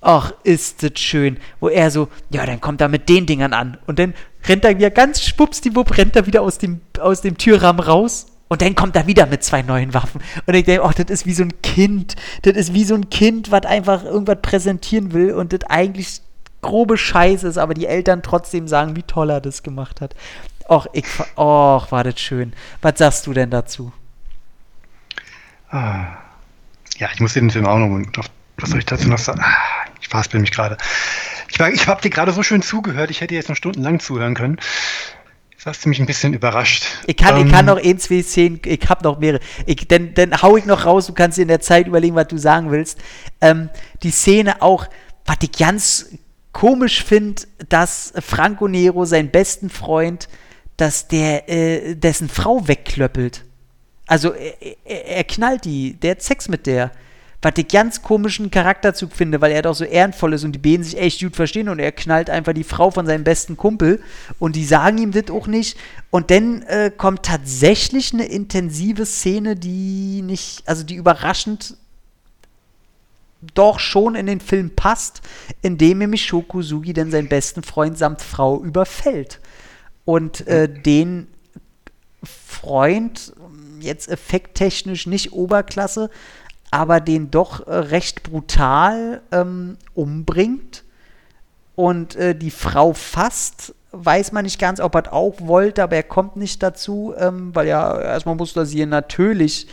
Ach, 0.01 0.33
ist 0.43 0.83
das 0.83 0.99
schön. 0.99 1.37
Wo 1.59 1.69
er 1.69 1.91
so, 1.91 2.07
ja, 2.29 2.45
dann 2.45 2.61
kommt 2.61 2.81
er 2.81 2.87
mit 2.87 3.09
den 3.09 3.25
Dingern 3.25 3.53
an. 3.53 3.77
Und 3.85 3.99
dann 3.99 4.13
rennt 4.47 4.63
er 4.65 4.77
wieder 4.77 4.91
ganz 4.91 5.21
schwuppsdiwupp, 5.23 5.97
rennt 5.97 6.15
er 6.15 6.25
wieder 6.25 6.41
aus 6.41 6.57
dem, 6.57 6.81
aus 6.99 7.21
dem 7.21 7.37
Türrahmen 7.37 7.81
raus. 7.81 8.27
Und 8.47 8.61
dann 8.61 8.75
kommt 8.75 8.95
er 8.95 9.05
wieder 9.05 9.27
mit 9.27 9.43
zwei 9.43 9.61
neuen 9.61 9.93
Waffen. 9.93 10.21
Und 10.45 10.53
ich 10.55 10.65
denke, 10.65 10.83
ach, 10.83 10.93
das 10.93 11.09
ist 11.09 11.25
wie 11.25 11.33
so 11.33 11.43
ein 11.43 11.61
Kind. 11.61 12.15
Das 12.41 12.55
ist 12.55 12.73
wie 12.73 12.83
so 12.83 12.95
ein 12.95 13.09
Kind, 13.09 13.51
was 13.51 13.65
einfach 13.65 14.03
irgendwas 14.03 14.39
präsentieren 14.41 15.13
will 15.13 15.33
und 15.33 15.53
das 15.53 15.69
eigentlich 15.69 16.21
grobe 16.61 16.97
Scheiße 16.97 17.47
ist, 17.47 17.57
aber 17.57 17.73
die 17.73 17.85
Eltern 17.85 18.23
trotzdem 18.23 18.67
sagen, 18.67 18.95
wie 18.95 19.03
toll 19.03 19.29
er 19.29 19.39
das 19.39 19.63
gemacht 19.63 20.01
hat. 20.01 20.15
Och, 20.67 20.87
ich, 20.93 21.05
och, 21.37 21.91
war 21.91 22.03
das 22.03 22.19
schön. 22.19 22.53
Was 22.81 22.97
sagst 22.97 23.27
du 23.27 23.33
denn 23.33 23.49
dazu? 23.49 23.91
Ah 25.69 26.28
ja, 26.99 27.09
ich 27.13 27.19
muss 27.19 27.33
den 27.33 27.49
Film 27.49 27.65
auch 27.65 27.77
noch. 27.77 28.25
Was 28.57 28.69
soll 28.69 28.79
ich 28.79 28.85
dazu 28.85 29.07
noch 29.07 29.17
sagen? 29.17 29.39
Ah, 29.41 29.85
ich 30.01 30.09
verhaspel 30.09 30.39
mich 30.41 30.51
gerade. 30.51 30.77
Ich, 31.49 31.59
ich 31.59 31.87
habe 31.87 32.01
dir 32.01 32.09
gerade 32.09 32.33
so 32.33 32.43
schön 32.43 32.61
zugehört, 32.61 33.09
ich 33.09 33.21
hätte 33.21 33.33
jetzt 33.33 33.49
noch 33.49 33.55
stundenlang 33.55 33.99
zuhören 33.99 34.35
können. 34.35 34.57
Jetzt 35.51 35.65
hast 35.65 35.85
du 35.85 35.89
mich 35.89 35.99
ein 35.99 36.05
bisschen 36.05 36.33
überrascht. 36.33 36.85
Ich 37.07 37.15
kann, 37.15 37.37
ähm, 37.37 37.47
ich 37.47 37.53
kann 37.53 37.65
noch 37.65 37.81
ein, 37.81 37.97
zwei 37.99 38.21
Szenen, 38.21 38.61
ich 38.65 38.81
habe 38.89 39.03
noch 39.03 39.19
mehrere. 39.19 39.41
Ich, 39.65 39.87
dann, 39.87 40.13
dann 40.13 40.41
hau 40.41 40.57
ich 40.57 40.65
noch 40.65 40.85
raus, 40.85 41.07
du 41.07 41.13
kannst 41.13 41.37
dir 41.37 41.43
in 41.43 41.47
der 41.47 41.61
Zeit 41.61 41.87
überlegen, 41.87 42.15
was 42.15 42.27
du 42.27 42.37
sagen 42.37 42.69
willst. 42.71 42.99
Ähm, 43.39 43.69
die 44.03 44.11
Szene 44.11 44.61
auch, 44.61 44.85
was 45.25 45.37
ich 45.41 45.51
ganz 45.53 46.17
komisch 46.51 47.03
finde, 47.03 47.43
dass 47.69 48.13
Franco 48.19 48.67
Nero, 48.67 49.05
seinen 49.05 49.31
besten 49.31 49.69
Freund, 49.69 50.27
dass 50.75 51.07
der 51.07 51.49
äh, 51.49 51.95
dessen 51.95 52.27
Frau 52.29 52.67
wegklöppelt. 52.67 53.45
Also 54.09 54.33
er, 54.33 55.07
er, 55.07 55.23
knallt 55.23 55.65
die, 55.65 55.93
der 55.93 56.11
hat 56.11 56.23
Sex 56.23 56.49
mit 56.49 56.65
der. 56.65 56.91
Was 57.43 57.53
ich 57.57 57.67
ganz 57.67 58.01
komischen 58.01 58.49
Charakterzug 58.49 59.13
finde, 59.13 59.39
weil 59.39 59.51
er 59.51 59.61
doch 59.61 59.75
so 59.75 59.85
ehrenvoll 59.85 60.33
ist 60.33 60.43
und 60.43 60.51
die 60.51 60.59
Bäden 60.59 60.83
sich 60.83 60.97
echt 60.97 61.21
gut 61.21 61.35
verstehen 61.35 61.69
und 61.69 61.77
er 61.77 61.91
knallt 61.91 62.29
einfach 62.29 62.53
die 62.53 62.63
Frau 62.63 62.89
von 62.89 63.05
seinem 63.05 63.23
besten 63.23 63.55
Kumpel 63.55 64.01
und 64.39 64.55
die 64.55 64.65
sagen 64.65 64.97
ihm 64.97 65.11
das 65.11 65.29
auch 65.29 65.45
nicht. 65.45 65.77
Und 66.09 66.31
dann 66.31 66.63
äh, 66.63 66.91
kommt 66.95 67.23
tatsächlich 67.23 68.11
eine 68.11 68.25
intensive 68.25 69.05
Szene, 69.05 69.55
die 69.55 70.23
nicht, 70.23 70.63
also 70.65 70.83
die 70.83 70.95
überraschend 70.95 71.77
doch 73.53 73.79
schon 73.79 74.15
in 74.15 74.25
den 74.25 74.41
Film 74.41 74.71
passt, 74.75 75.21
indem 75.61 75.99
nämlich 75.99 76.25
Shokuzugi 76.25 76.93
dann 76.93 77.11
seinen 77.11 77.29
besten 77.29 77.61
Freund 77.61 77.95
samt 77.97 78.23
Frau 78.23 78.61
überfällt. 78.61 79.39
Und 80.03 80.47
äh, 80.47 80.67
den 80.67 81.27
Freund 82.23 83.33
jetzt 83.81 84.09
effekttechnisch 84.09 85.07
nicht 85.07 85.33
Oberklasse, 85.33 86.09
aber 86.71 86.99
den 86.99 87.31
doch 87.31 87.67
äh, 87.67 87.73
recht 87.73 88.23
brutal 88.23 89.21
ähm, 89.31 89.77
umbringt. 89.93 90.83
Und 91.75 92.15
äh, 92.15 92.35
die 92.35 92.51
Frau 92.51 92.93
fast, 92.93 93.73
weiß 93.91 94.33
man 94.33 94.43
nicht 94.43 94.59
ganz, 94.59 94.79
ob 94.79 94.95
er 94.95 95.13
auch 95.13 95.35
wollte, 95.39 95.81
aber 95.81 95.95
er 95.95 96.03
kommt 96.03 96.35
nicht 96.35 96.61
dazu, 96.61 97.13
ähm, 97.17 97.55
weil 97.55 97.67
ja 97.67 97.99
erstmal 97.99 98.35
muss 98.35 98.55
er 98.55 98.65
sie 98.65 98.85
natürlich 98.85 99.67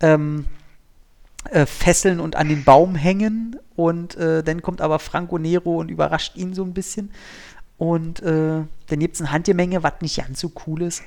ähm, 0.00 0.46
äh, 1.50 1.64
fesseln 1.64 2.20
und 2.20 2.36
an 2.36 2.48
den 2.48 2.64
Baum 2.64 2.94
hängen. 2.94 3.56
Und 3.76 4.16
äh, 4.16 4.42
dann 4.42 4.62
kommt 4.62 4.80
aber 4.80 4.98
Franco 4.98 5.38
Nero 5.38 5.78
und 5.78 5.90
überrascht 5.90 6.36
ihn 6.36 6.54
so 6.54 6.64
ein 6.64 6.74
bisschen. 6.74 7.10
Und 7.78 8.20
äh, 8.22 8.62
dann 8.88 8.98
gibt 8.98 9.14
es 9.14 9.20
eine 9.20 9.32
Handgemenge, 9.32 9.82
was 9.82 9.94
nicht 10.00 10.16
ganz 10.16 10.40
so 10.40 10.52
cool 10.66 10.82
ist 10.82 11.02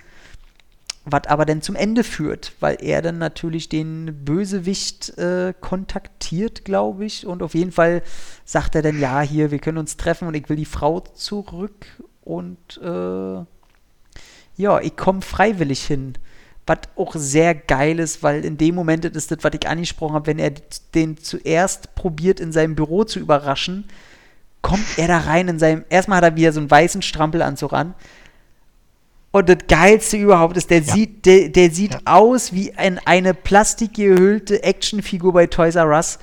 was 1.11 1.27
aber 1.27 1.45
dann 1.45 1.61
zum 1.61 1.75
Ende 1.75 2.03
führt, 2.03 2.53
weil 2.59 2.77
er 2.81 3.01
dann 3.01 3.17
natürlich 3.17 3.69
den 3.69 4.25
Bösewicht 4.25 5.17
äh, 5.17 5.53
kontaktiert, 5.59 6.65
glaube 6.65 7.05
ich. 7.05 7.25
Und 7.25 7.41
auf 7.41 7.55
jeden 7.55 7.71
Fall 7.71 8.01
sagt 8.45 8.75
er 8.75 8.81
dann, 8.81 8.99
ja, 8.99 9.21
hier, 9.21 9.51
wir 9.51 9.59
können 9.59 9.77
uns 9.77 9.97
treffen 9.97 10.27
und 10.27 10.35
ich 10.35 10.49
will 10.49 10.57
die 10.57 10.65
Frau 10.65 10.99
zurück. 10.99 11.85
Und 12.23 12.79
äh, 12.83 13.45
ja, 14.57 14.81
ich 14.81 14.95
komme 14.97 15.21
freiwillig 15.21 15.85
hin. 15.85 16.13
Was 16.65 16.79
auch 16.97 17.15
sehr 17.15 17.55
geil 17.55 17.99
ist, 17.99 18.23
weil 18.23 18.43
in 18.43 18.57
dem 18.57 18.75
Moment 18.75 19.05
ist 19.05 19.31
das, 19.31 19.37
was 19.41 19.53
ich 19.53 19.67
angesprochen 19.67 20.15
habe, 20.15 20.27
wenn 20.27 20.39
er 20.39 20.51
den 20.93 21.15
zuerst 21.17 21.95
probiert, 21.95 22.41
in 22.41 22.51
seinem 22.51 22.75
Büro 22.75 23.05
zu 23.05 23.19
überraschen, 23.19 23.85
kommt 24.61 24.97
er 24.97 25.07
da 25.07 25.19
rein 25.19 25.47
in 25.47 25.59
seinem. 25.59 25.85
Erstmal 25.89 26.17
hat 26.17 26.25
er 26.25 26.35
wieder 26.35 26.51
so 26.51 26.59
einen 26.59 26.69
weißen 26.69 27.01
Strampelanzug 27.01 27.71
an 27.71 27.93
und 29.31 29.49
das 29.49 29.57
Geilste 29.67 30.17
überhaupt 30.17 30.57
ist, 30.57 30.69
der 30.69 30.81
ja. 30.81 30.93
sieht, 30.93 31.25
der, 31.25 31.49
der 31.49 31.71
sieht 31.71 31.93
ja. 31.93 31.99
aus 32.05 32.53
wie 32.53 32.73
ein, 32.73 32.99
eine 33.05 33.33
plastikgehüllte 33.33 34.63
Actionfigur 34.63 35.33
bei 35.33 35.47
Toys 35.47 35.75
R 35.75 35.89
Us, 35.89 36.19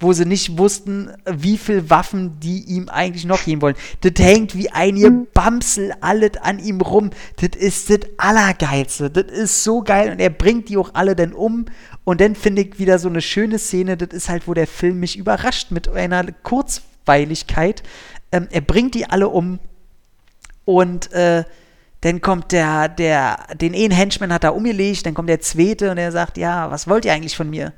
wo 0.00 0.12
sie 0.12 0.26
nicht 0.26 0.58
wussten, 0.58 1.10
wie 1.26 1.58
viele 1.58 1.90
Waffen 1.90 2.38
die 2.40 2.62
ihm 2.64 2.88
eigentlich 2.88 3.24
noch 3.24 3.44
geben 3.44 3.62
wollen. 3.62 3.76
Das 4.00 4.12
hängt 4.24 4.56
wie 4.56 4.70
ein 4.70 5.26
Bamsel 5.34 5.92
alles 6.00 6.36
an 6.40 6.58
ihm 6.60 6.80
rum. 6.80 7.10
Das 7.36 7.60
ist 7.60 7.90
das 7.90 8.00
Allergeilste. 8.16 9.10
Das 9.10 9.24
ist 9.24 9.64
so 9.64 9.82
geil 9.82 10.12
und 10.12 10.20
er 10.20 10.30
bringt 10.30 10.68
die 10.68 10.76
auch 10.76 10.90
alle 10.94 11.16
dann 11.16 11.32
um. 11.32 11.66
Und 12.04 12.20
dann 12.20 12.36
finde 12.36 12.62
ich 12.62 12.78
wieder 12.78 12.98
so 12.98 13.08
eine 13.08 13.20
schöne 13.20 13.58
Szene. 13.58 13.96
Das 13.96 14.10
ist 14.16 14.28
halt, 14.28 14.46
wo 14.46 14.54
der 14.54 14.68
Film 14.68 15.00
mich 15.00 15.16
überrascht 15.18 15.72
mit 15.72 15.88
einer 15.88 16.24
Kurzweiligkeit. 16.42 17.82
Ähm, 18.30 18.46
er 18.50 18.60
bringt 18.60 18.94
die 18.94 19.06
alle 19.06 19.28
um 19.28 19.58
und 20.64 21.12
äh, 21.12 21.44
dann 22.00 22.20
kommt 22.20 22.52
der, 22.52 22.88
der, 22.88 23.46
den 23.60 23.74
einen 23.74 23.90
Henchman 23.90 24.32
hat 24.32 24.44
er 24.44 24.54
umgelegt, 24.54 25.04
dann 25.04 25.14
kommt 25.14 25.28
der 25.28 25.40
zweite 25.40 25.90
und 25.90 25.98
er 25.98 26.12
sagt, 26.12 26.38
ja, 26.38 26.70
was 26.70 26.86
wollt 26.86 27.04
ihr 27.04 27.12
eigentlich 27.12 27.36
von 27.36 27.50
mir? 27.50 27.72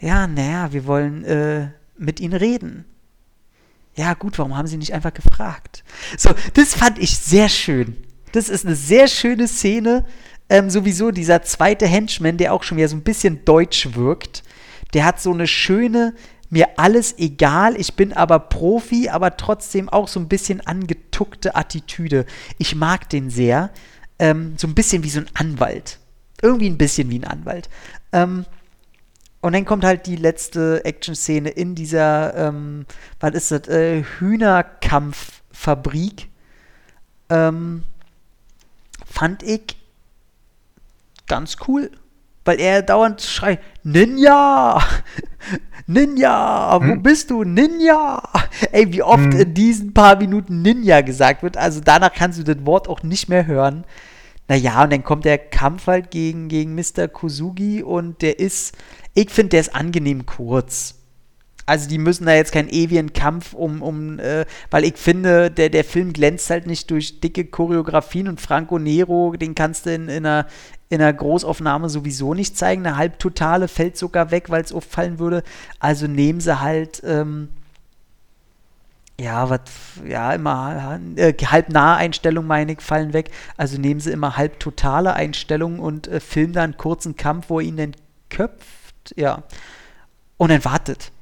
Ja, 0.00 0.26
naja, 0.26 0.72
wir 0.72 0.86
wollen, 0.86 1.24
äh, 1.24 1.68
mit 1.96 2.20
ihnen 2.20 2.34
reden. 2.34 2.84
Ja, 3.96 4.14
gut, 4.14 4.38
warum 4.38 4.56
haben 4.56 4.66
sie 4.66 4.76
nicht 4.76 4.92
einfach 4.92 5.14
gefragt? 5.14 5.84
So, 6.16 6.30
das 6.54 6.74
fand 6.74 6.98
ich 6.98 7.16
sehr 7.16 7.48
schön. 7.48 7.96
Das 8.32 8.48
ist 8.48 8.66
eine 8.66 8.74
sehr 8.74 9.06
schöne 9.06 9.46
Szene. 9.46 10.04
Ähm, 10.48 10.68
sowieso 10.68 11.10
dieser 11.10 11.42
zweite 11.42 11.86
Henchman, 11.86 12.36
der 12.36 12.52
auch 12.52 12.64
schon 12.64 12.76
wieder 12.76 12.88
so 12.88 12.96
ein 12.96 13.04
bisschen 13.04 13.44
deutsch 13.44 13.94
wirkt, 13.94 14.42
der 14.92 15.04
hat 15.04 15.20
so 15.20 15.32
eine 15.32 15.46
schöne, 15.46 16.14
mir 16.50 16.78
alles 16.78 17.18
egal, 17.18 17.80
ich 17.80 17.94
bin 17.94 18.12
aber 18.12 18.38
Profi, 18.38 19.08
aber 19.08 19.36
trotzdem 19.36 19.88
auch 19.88 20.08
so 20.08 20.20
ein 20.20 20.28
bisschen 20.28 20.60
angetuckte 20.60 21.56
Attitüde. 21.56 22.26
Ich 22.58 22.74
mag 22.74 23.08
den 23.08 23.30
sehr. 23.30 23.70
Ähm, 24.18 24.54
so 24.56 24.68
ein 24.68 24.74
bisschen 24.74 25.02
wie 25.02 25.10
so 25.10 25.20
ein 25.20 25.30
Anwalt. 25.34 25.98
Irgendwie 26.42 26.68
ein 26.68 26.78
bisschen 26.78 27.10
wie 27.10 27.18
ein 27.18 27.24
Anwalt. 27.24 27.68
Ähm, 28.12 28.44
und 29.40 29.52
dann 29.52 29.64
kommt 29.64 29.84
halt 29.84 30.06
die 30.06 30.16
letzte 30.16 30.84
Action-Szene 30.84 31.50
in 31.50 31.74
dieser, 31.74 32.34
ähm, 32.34 32.86
was 33.20 33.34
ist 33.34 33.50
das, 33.50 33.68
äh, 33.68 34.02
Hühnerkampffabrik. 34.02 36.28
Ähm, 37.28 37.84
fand 39.04 39.42
ich 39.42 39.76
ganz 41.26 41.56
cool. 41.68 41.90
Weil 42.44 42.60
er 42.60 42.82
dauernd 42.82 43.22
schreit, 43.22 43.60
Ninja! 43.82 44.82
Ninja! 45.86 46.78
Wo 46.80 46.92
hm? 46.92 47.02
bist 47.02 47.30
du? 47.30 47.44
Ninja! 47.44 48.22
Ey, 48.72 48.92
wie 48.92 49.02
oft 49.02 49.32
hm. 49.32 49.40
in 49.40 49.54
diesen 49.54 49.94
paar 49.94 50.16
Minuten 50.16 50.62
Ninja 50.62 51.00
gesagt 51.00 51.42
wird. 51.42 51.56
Also 51.56 51.80
danach 51.82 52.12
kannst 52.12 52.38
du 52.38 52.42
das 52.42 52.64
Wort 52.66 52.88
auch 52.88 53.02
nicht 53.02 53.28
mehr 53.28 53.46
hören. 53.46 53.84
Naja, 54.48 54.82
und 54.84 54.92
dann 54.92 55.04
kommt 55.04 55.24
der 55.24 55.38
Kampf 55.38 55.86
halt 55.86 56.10
gegen, 56.10 56.48
gegen 56.48 56.74
Mr. 56.74 57.08
Kosugi 57.08 57.82
und 57.82 58.20
der 58.20 58.38
ist, 58.38 58.76
ich 59.14 59.30
finde, 59.30 59.50
der 59.50 59.60
ist 59.60 59.74
angenehm 59.74 60.26
kurz. 60.26 60.96
Also 61.66 61.88
die 61.88 61.96
müssen 61.96 62.26
da 62.26 62.34
jetzt 62.34 62.52
keinen 62.52 62.68
ewigen 62.68 63.14
Kampf 63.14 63.54
um, 63.54 63.80
um 63.80 64.18
äh, 64.18 64.44
weil 64.70 64.84
ich 64.84 64.96
finde, 64.96 65.50
der, 65.50 65.70
der 65.70 65.84
Film 65.84 66.12
glänzt 66.12 66.50
halt 66.50 66.66
nicht 66.66 66.90
durch 66.90 67.20
dicke 67.20 67.46
Choreografien 67.46 68.28
und 68.28 68.38
Franco 68.38 68.78
Nero, 68.78 69.32
den 69.32 69.54
kannst 69.54 69.86
du 69.86 69.94
in, 69.94 70.10
in, 70.10 70.26
einer, 70.26 70.46
in 70.94 71.02
einer 71.02 71.12
Großaufnahme 71.12 71.88
sowieso 71.88 72.34
nicht 72.34 72.56
zeigen. 72.56 72.86
Eine 72.86 72.96
Halbtotale 72.96 73.68
fällt 73.68 73.96
sogar 73.96 74.30
weg, 74.30 74.50
weil 74.50 74.62
es 74.62 74.72
auffallen 74.72 75.18
würde. 75.18 75.42
Also 75.78 76.06
nehmen 76.06 76.40
sie 76.40 76.60
halt, 76.60 77.02
ähm, 77.04 77.48
ja, 79.20 79.48
was, 79.48 79.60
ja, 80.06 80.32
immer 80.32 80.98
äh, 81.16 81.32
halbnahe 81.32 81.96
Einstellungen, 81.96 82.48
meine 82.48 82.72
ich, 82.72 82.80
fallen 82.80 83.12
weg. 83.12 83.30
Also 83.56 83.78
nehmen 83.78 84.00
sie 84.00 84.10
immer 84.10 84.36
halbtotale 84.36 85.14
Einstellungen 85.14 85.78
und 85.78 86.08
äh, 86.08 86.20
filmen 86.20 86.52
da 86.52 86.62
einen 86.62 86.76
kurzen 86.76 87.16
Kampf, 87.16 87.48
wo 87.48 87.60
er 87.60 87.66
ihn 87.66 87.76
dann 87.76 87.92
köpft 88.28 88.84
ja. 89.16 89.42
Und 90.36 90.50
dann 90.50 90.64
wartet. 90.64 91.12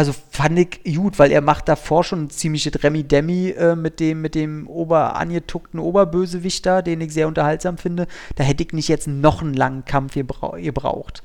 Also 0.00 0.14
fand 0.30 0.58
ich 0.58 0.96
gut, 0.96 1.18
weil 1.18 1.30
er 1.30 1.42
macht 1.42 1.68
davor 1.68 2.04
schon 2.04 2.22
ein 2.22 2.30
ziemliches 2.30 2.82
Remi-Demi 2.82 3.50
äh, 3.50 3.76
mit 3.76 4.00
dem, 4.00 4.22
mit 4.22 4.34
dem 4.34 4.66
Ober 4.66 5.14
angetuckten 5.16 5.78
Oberbösewichter, 5.78 6.80
den 6.80 7.02
ich 7.02 7.12
sehr 7.12 7.28
unterhaltsam 7.28 7.76
finde. 7.76 8.06
Da 8.36 8.42
hätte 8.42 8.62
ich 8.62 8.72
nicht 8.72 8.88
jetzt 8.88 9.08
noch 9.08 9.42
einen 9.42 9.52
langen 9.52 9.84
Kampf 9.84 10.14
gebraucht. 10.14 11.22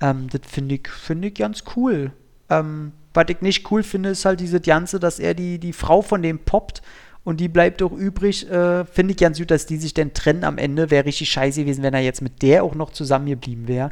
Ähm, 0.00 0.28
das 0.32 0.40
finde 0.50 0.76
ich, 0.76 0.88
find 0.88 1.22
ich 1.22 1.34
ganz 1.34 1.64
cool. 1.76 2.12
Ähm, 2.48 2.92
was 3.12 3.26
ich 3.28 3.42
nicht 3.42 3.70
cool 3.70 3.82
finde, 3.82 4.08
ist 4.08 4.24
halt 4.24 4.40
diese 4.40 4.62
Ganze, 4.62 4.98
dass 4.98 5.18
er 5.18 5.34
die, 5.34 5.58
die 5.58 5.74
Frau 5.74 6.00
von 6.00 6.22
dem 6.22 6.38
poppt 6.38 6.80
und 7.24 7.40
die 7.40 7.48
bleibt 7.48 7.82
doch 7.82 7.92
übrig. 7.92 8.50
Äh, 8.50 8.86
finde 8.86 9.12
ich 9.12 9.18
ganz 9.18 9.38
gut, 9.38 9.50
dass 9.50 9.66
die 9.66 9.76
sich 9.76 9.92
dann 9.92 10.14
trennen 10.14 10.44
am 10.44 10.56
Ende. 10.56 10.90
Wäre 10.90 11.04
richtig 11.04 11.28
scheiße 11.28 11.60
gewesen, 11.60 11.82
wenn 11.82 11.92
er 11.92 12.00
jetzt 12.00 12.22
mit 12.22 12.40
der 12.40 12.64
auch 12.64 12.74
noch 12.74 12.90
zusammengeblieben 12.90 13.68
wäre 13.68 13.90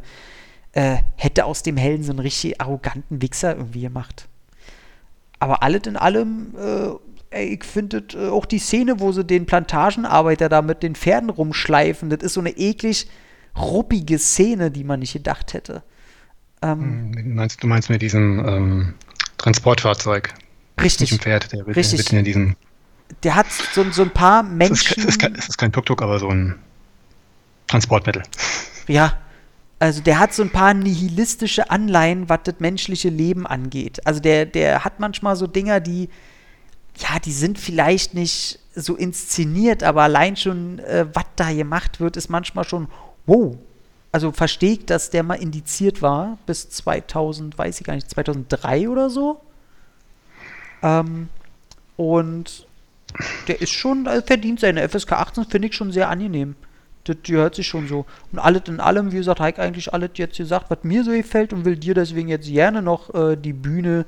äh, 0.72 0.98
hätte 1.16 1.44
aus 1.44 1.62
dem 1.62 1.76
Helden 1.76 2.02
so 2.02 2.12
einen 2.12 2.18
richtig 2.18 2.60
arroganten 2.60 3.22
Wichser 3.22 3.56
irgendwie 3.56 3.82
gemacht. 3.82 4.28
Aber 5.38 5.62
alles 5.62 5.82
in 5.86 5.96
allem, 5.96 6.54
äh, 7.30 7.44
ich 7.44 7.64
finde 7.64 8.04
äh, 8.14 8.28
auch 8.28 8.46
die 8.46 8.58
Szene, 8.58 9.00
wo 9.00 9.12
sie 9.12 9.24
den 9.24 9.46
Plantagenarbeiter 9.46 10.48
da 10.48 10.62
mit 10.62 10.82
den 10.82 10.94
Pferden 10.94 11.30
rumschleifen, 11.30 12.10
das 12.10 12.22
ist 12.22 12.34
so 12.34 12.40
eine 12.40 12.50
eklig 12.50 13.08
ruppige 13.56 14.18
Szene, 14.18 14.70
die 14.70 14.84
man 14.84 15.00
nicht 15.00 15.12
gedacht 15.12 15.52
hätte. 15.52 15.82
Ähm, 16.62 17.12
hm, 17.14 17.34
meinst, 17.34 17.62
du 17.62 17.66
meinst 17.66 17.90
mit 17.90 18.02
diesem 18.02 18.46
ähm, 18.46 18.94
Transportfahrzeug? 19.38 20.32
Richtig. 20.80 21.12
Mit 21.12 21.20
dem 21.20 21.24
Pferd, 21.24 21.52
der 21.52 21.66
richtig. 21.66 21.98
Wird 21.98 22.12
in 22.12 22.24
diesem 22.24 22.56
der 23.22 23.34
hat 23.34 23.46
so, 23.50 23.84
so 23.90 24.02
ein 24.02 24.10
paar 24.10 24.42
Menschen. 24.42 25.00
Es 25.00 25.04
ist, 25.04 25.18
kein, 25.18 25.34
es 25.34 25.48
ist 25.48 25.58
kein 25.58 25.72
Tuk-Tuk, 25.72 26.02
aber 26.02 26.18
so 26.18 26.28
ein 26.28 26.58
Transportmittel. 27.66 28.22
Ja, 28.88 29.18
also 29.82 30.00
der 30.00 30.20
hat 30.20 30.32
so 30.32 30.44
ein 30.44 30.50
paar 30.50 30.74
nihilistische 30.74 31.68
Anleihen, 31.68 32.28
was 32.28 32.38
das 32.44 32.60
menschliche 32.60 33.09
Leben 33.09 33.48
angeht. 33.48 34.06
Also 34.06 34.20
der, 34.20 34.46
der 34.46 34.84
hat 34.84 35.00
manchmal 35.00 35.34
so 35.34 35.48
Dinger, 35.48 35.80
die, 35.80 36.09
ja, 36.98 37.18
die 37.18 37.32
sind 37.32 37.59
vielleicht 37.59 38.14
nicht 38.14 38.60
so 38.76 38.94
inszeniert, 38.94 39.82
aber 39.82 40.02
allein 40.02 40.36
schon, 40.36 40.78
äh, 40.78 41.06
was 41.12 41.24
da 41.34 41.52
gemacht 41.52 41.98
wird, 41.98 42.16
ist 42.16 42.28
manchmal 42.28 42.62
schon, 42.62 42.86
wow. 43.26 43.56
Also 44.12 44.30
verstehe 44.30 44.74
ich, 44.74 44.86
dass 44.86 45.10
der 45.10 45.24
mal 45.24 45.34
indiziert 45.34 46.00
war 46.00 46.38
bis 46.46 46.70
2000, 46.70 47.59
weiß 47.59 47.80
ich 47.80 47.84
gar 47.84 47.96
nicht, 47.96 48.09
2003 48.09 48.88
oder 48.88 49.10
so. 49.10 49.40
Ähm, 50.84 51.28
und 51.96 52.68
der 53.48 53.60
ist 53.60 53.70
schon, 53.70 54.06
also 54.06 54.24
verdient 54.24 54.60
seine 54.60 54.88
FSK 54.88 55.14
18, 55.14 55.44
finde 55.46 55.66
ich 55.66 55.74
schon 55.74 55.90
sehr 55.90 56.09
angenehm. 56.09 56.54
Das 57.04 57.16
hört 57.26 57.56
sich 57.56 57.66
schon 57.66 57.88
so. 57.88 58.06
Und 58.30 58.38
alles 58.38 58.62
in 58.68 58.78
allem, 58.78 59.10
wie 59.12 59.16
gesagt, 59.16 59.40
Heik 59.40 59.58
eigentlich 59.58 59.92
alles 59.92 60.10
jetzt 60.14 60.36
gesagt, 60.36 60.66
was 60.70 60.78
mir 60.82 61.02
so 61.04 61.10
gefällt 61.10 61.52
und 61.52 61.64
will 61.64 61.76
dir 61.76 61.94
deswegen 61.94 62.28
jetzt 62.28 62.46
gerne 62.46 62.80
noch 62.80 63.12
äh, 63.14 63.36
die 63.36 63.52
Bühne 63.52 64.06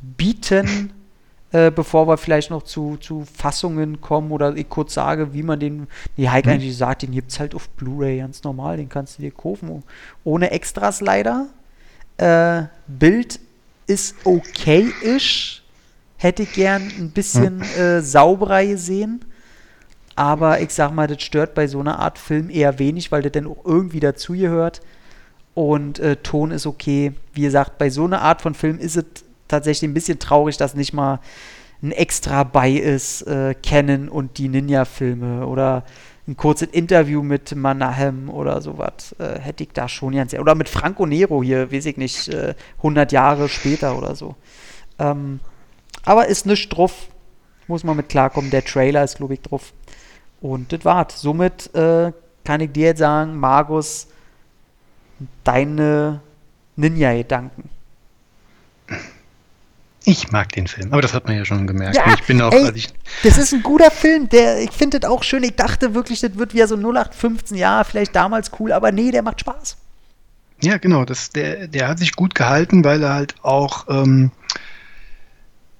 bieten, 0.00 0.92
äh, 1.52 1.70
bevor 1.70 2.08
wir 2.08 2.16
vielleicht 2.16 2.50
noch 2.50 2.62
zu, 2.62 2.96
zu 2.96 3.24
Fassungen 3.24 4.00
kommen 4.00 4.32
oder 4.32 4.56
ich 4.56 4.68
kurz 4.68 4.94
sage, 4.94 5.34
wie 5.34 5.42
man 5.42 5.60
den, 5.60 5.86
nee, 6.16 6.28
Heik 6.28 6.46
hm. 6.46 6.52
eigentlich 6.52 6.76
sagt, 6.76 7.02
den 7.02 7.12
gibt 7.12 7.30
es 7.30 7.38
halt 7.38 7.54
auf 7.54 7.68
Blu-ray 7.70 8.18
ganz 8.18 8.42
normal, 8.42 8.78
den 8.78 8.88
kannst 8.88 9.18
du 9.18 9.22
dir 9.22 9.30
kaufen. 9.30 9.82
Ohne 10.24 10.50
Extras 10.50 11.02
leider. 11.02 11.48
Äh, 12.16 12.64
Bild 12.86 13.38
ist 13.86 14.16
okay-ish. 14.24 15.62
Hätte 16.16 16.44
ich 16.44 16.52
gern 16.54 16.90
ein 16.98 17.10
bisschen 17.10 17.62
hm. 17.62 17.80
äh, 17.80 18.00
sauberer 18.00 18.64
gesehen. 18.64 19.22
Aber 20.14 20.60
ich 20.60 20.70
sag 20.70 20.92
mal, 20.92 21.06
das 21.06 21.22
stört 21.22 21.54
bei 21.54 21.66
so 21.66 21.80
einer 21.80 21.98
Art 21.98 22.18
Film 22.18 22.50
eher 22.50 22.78
wenig, 22.78 23.12
weil 23.12 23.22
das 23.22 23.32
dann 23.32 23.46
auch 23.46 23.64
irgendwie 23.64 24.00
dazugehört. 24.00 24.80
Und 25.54 25.98
äh, 25.98 26.16
Ton 26.16 26.50
ist 26.50 26.66
okay. 26.66 27.12
Wie 27.32 27.42
gesagt, 27.42 27.78
bei 27.78 27.90
so 27.90 28.04
einer 28.04 28.22
Art 28.22 28.42
von 28.42 28.54
Film 28.54 28.78
ist 28.78 28.96
es 28.96 29.04
tatsächlich 29.48 29.88
ein 29.88 29.94
bisschen 29.94 30.18
traurig, 30.18 30.56
dass 30.56 30.74
nicht 30.74 30.92
mal 30.92 31.20
ein 31.82 31.92
Extra 31.92 32.44
bei 32.44 32.70
ist, 32.70 33.22
äh, 33.22 33.54
Canon 33.54 34.08
und 34.08 34.38
die 34.38 34.48
Ninja-Filme 34.48 35.46
oder 35.46 35.84
ein 36.28 36.36
kurzes 36.36 36.68
Interview 36.68 37.22
mit 37.22 37.54
Manahem 37.54 38.30
oder 38.30 38.60
sowas. 38.60 39.14
Äh, 39.18 39.40
hätte 39.40 39.64
ich 39.64 39.70
da 39.72 39.88
schon 39.88 40.14
ganz. 40.14 40.32
Oder 40.34 40.54
mit 40.54 40.68
Franco 40.68 41.04
Nero 41.04 41.42
hier, 41.42 41.72
weiß 41.72 41.86
ich 41.86 41.96
nicht, 41.96 42.28
äh, 42.28 42.54
100 42.78 43.10
Jahre 43.10 43.48
später 43.48 43.98
oder 43.98 44.14
so. 44.14 44.36
Ähm, 44.98 45.40
aber 46.04 46.28
ist 46.28 46.46
nichts 46.46 46.68
drauf. 46.68 47.08
Muss 47.66 47.84
man 47.84 47.96
mit 47.96 48.08
klarkommen. 48.08 48.50
Der 48.50 48.64
Trailer 48.64 49.02
ist, 49.02 49.16
glaube 49.16 49.34
ich, 49.34 49.40
drauf. 49.40 49.72
Und 50.42 50.72
das 50.72 50.84
war's. 50.84 51.20
Somit 51.20 51.72
äh, 51.74 52.12
kann 52.44 52.60
ich 52.60 52.72
dir 52.72 52.88
jetzt 52.88 52.98
sagen, 52.98 53.36
Margus, 53.36 54.08
deine 55.44 56.20
Ninja-Gedanken. 56.76 57.70
Ich 60.04 60.32
mag 60.32 60.50
den 60.50 60.66
Film, 60.66 60.92
aber 60.92 61.00
das 61.00 61.14
hat 61.14 61.26
man 61.26 61.36
ja 61.36 61.44
schon 61.44 61.68
gemerkt. 61.68 61.96
Ja, 61.96 62.12
ich 62.12 62.24
bin 62.24 62.42
auch, 62.42 62.52
ey, 62.52 62.72
ich 62.74 62.88
das 63.22 63.38
ist 63.38 63.52
ein 63.52 63.62
guter 63.62 63.92
Film, 63.92 64.28
der, 64.28 64.60
ich 64.60 64.72
finde 64.72 64.98
das 64.98 65.08
auch 65.08 65.22
schön. 65.22 65.44
Ich 65.44 65.54
dachte 65.54 65.94
wirklich, 65.94 66.20
das 66.20 66.36
wird 66.36 66.54
wieder 66.54 66.66
so 66.66 66.74
0815 66.74 67.56
Jahre, 67.56 67.84
vielleicht 67.84 68.16
damals 68.16 68.50
cool, 68.58 68.72
aber 68.72 68.90
nee, 68.90 69.12
der 69.12 69.22
macht 69.22 69.40
Spaß. 69.40 69.76
Ja, 70.60 70.78
genau, 70.78 71.04
das, 71.04 71.30
der, 71.30 71.68
der 71.68 71.86
hat 71.86 72.00
sich 72.00 72.16
gut 72.16 72.34
gehalten, 72.34 72.82
weil 72.82 73.00
er 73.04 73.14
halt 73.14 73.36
auch 73.42 73.86
ähm, 73.88 74.32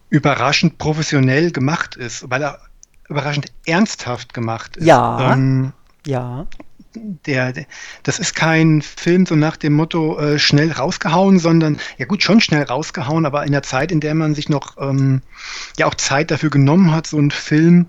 überraschend 0.08 0.78
professionell 0.78 1.50
gemacht 1.50 1.96
ist, 1.96 2.30
weil 2.30 2.42
er 2.42 2.60
überraschend 3.12 3.52
ernsthaft 3.66 4.34
gemacht 4.34 4.76
ist. 4.76 4.86
Ja. 4.86 5.32
Ähm, 5.32 5.72
ja. 6.06 6.46
Der, 6.94 7.52
der, 7.52 7.64
das 8.02 8.18
ist 8.18 8.34
kein 8.34 8.82
Film 8.82 9.24
so 9.24 9.34
nach 9.34 9.56
dem 9.56 9.72
Motto 9.72 10.18
äh, 10.18 10.38
schnell 10.38 10.72
rausgehauen, 10.72 11.38
sondern 11.38 11.78
ja 11.96 12.04
gut, 12.04 12.22
schon 12.22 12.42
schnell 12.42 12.64
rausgehauen, 12.64 13.24
aber 13.24 13.46
in 13.46 13.52
der 13.52 13.62
Zeit, 13.62 13.90
in 13.90 14.00
der 14.00 14.14
man 14.14 14.34
sich 14.34 14.50
noch 14.50 14.76
ähm, 14.78 15.22
ja 15.78 15.86
auch 15.86 15.94
Zeit 15.94 16.30
dafür 16.30 16.50
genommen 16.50 16.92
hat, 16.92 17.06
so 17.06 17.16
einen 17.16 17.30
Film 17.30 17.88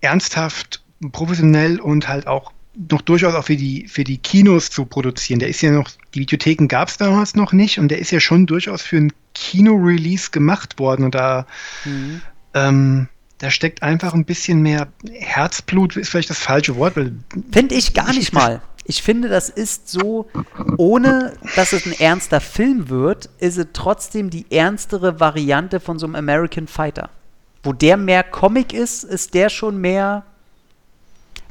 ernsthaft, 0.00 0.82
professionell 1.12 1.78
und 1.80 2.08
halt 2.08 2.26
auch 2.26 2.52
noch 2.90 3.02
durchaus 3.02 3.34
auch 3.34 3.44
für 3.44 3.56
die, 3.56 3.86
für 3.88 4.04
die 4.04 4.18
Kinos 4.18 4.70
zu 4.70 4.84
produzieren. 4.84 5.38
Der 5.38 5.48
ist 5.48 5.60
ja 5.60 5.70
noch, 5.70 5.90
die 6.14 6.20
Videotheken 6.20 6.66
gab 6.66 6.88
es 6.88 6.96
damals 6.96 7.34
noch 7.34 7.52
nicht 7.52 7.78
und 7.78 7.88
der 7.88 7.98
ist 7.98 8.10
ja 8.10 8.20
schon 8.20 8.46
durchaus 8.46 8.82
für 8.82 8.96
ein 8.96 9.12
Kino-Release 9.34 10.30
gemacht 10.30 10.78
worden 10.78 11.04
und 11.04 11.14
da 11.14 11.46
mhm. 11.84 12.20
ähm, 12.54 13.08
da 13.38 13.50
steckt 13.50 13.82
einfach 13.82 14.14
ein 14.14 14.24
bisschen 14.24 14.60
mehr 14.60 14.88
Herzblut, 15.12 15.96
ist 15.96 16.10
vielleicht 16.10 16.30
das 16.30 16.38
falsche 16.38 16.76
Wort. 16.76 16.94
Finde 16.94 17.74
ich 17.74 17.94
gar 17.94 18.12
nicht 18.12 18.32
mal. 18.32 18.62
ich 18.84 19.02
finde, 19.02 19.28
das 19.28 19.48
ist 19.48 19.88
so, 19.88 20.28
ohne 20.76 21.34
dass 21.56 21.72
es 21.72 21.86
ein 21.86 21.92
ernster 21.92 22.40
Film 22.40 22.88
wird, 22.88 23.30
ist 23.38 23.58
es 23.58 23.66
trotzdem 23.72 24.30
die 24.30 24.46
ernstere 24.50 25.20
Variante 25.20 25.80
von 25.80 25.98
so 25.98 26.06
einem 26.06 26.14
American 26.14 26.68
Fighter. 26.68 27.10
Wo 27.62 27.72
der 27.72 27.96
mehr 27.96 28.22
Comic 28.22 28.72
ist, 28.72 29.04
ist 29.04 29.34
der 29.34 29.48
schon 29.48 29.80
mehr. 29.80 30.24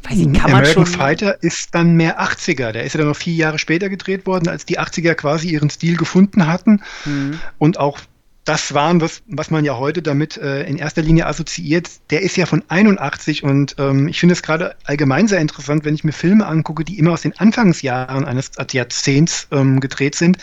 Weiß 0.04 0.18
ich, 0.18 0.26
kann 0.34 0.52
American 0.52 0.84
man 0.84 0.86
schon, 0.86 0.86
Fighter 0.86 1.42
ist 1.42 1.74
dann 1.74 1.96
mehr 1.96 2.22
80er. 2.22 2.72
Der 2.72 2.84
ist 2.84 2.94
ja 2.94 3.00
dann 3.00 3.08
noch 3.08 3.16
vier 3.16 3.34
Jahre 3.34 3.58
später 3.58 3.90
gedreht 3.90 4.28
worden, 4.28 4.48
als 4.50 4.66
die 4.66 4.80
80er 4.80 5.16
quasi 5.16 5.50
ihren 5.50 5.70
Stil 5.70 5.98
gefunden 5.98 6.46
hatten. 6.46 6.84
Mhm. 7.06 7.40
Und 7.58 7.80
auch 7.80 8.00
das 8.46 8.74
waren, 8.74 9.00
was, 9.00 9.24
was 9.28 9.52
man 9.52 9.64
ja 9.64 9.78
heute 9.78 10.02
damit 10.02 10.38
äh, 10.38 10.64
in 10.64 10.78
erster 10.78 11.02
Linie 11.02 11.28
assoziiert. 11.28 11.90
Der 12.10 12.22
ist 12.22 12.36
ja 12.36 12.46
von 12.46 12.64
81 12.68 13.44
und 13.44 13.76
ähm, 13.80 14.08
ich 14.10 14.20
finde 14.20 14.34
es 14.34 14.44
gerade 14.44 14.76
allgemein 14.84 15.28
sehr 15.28 15.40
interessant, 15.40 15.86
wenn 15.86 15.96
ich 15.96 16.04
mir 16.04 16.12
Filme 16.12 16.46
angucke, 16.46 16.84
die 16.84 17.00
immer 17.00 17.14
aus 17.14 17.22
den 17.22 17.38
Anfangsjahren 17.38 18.26
eines 18.26 18.52
Jahrzehnts 18.72 19.48
ähm, 19.52 19.80
gedreht 19.80 20.16
sind. 20.16 20.38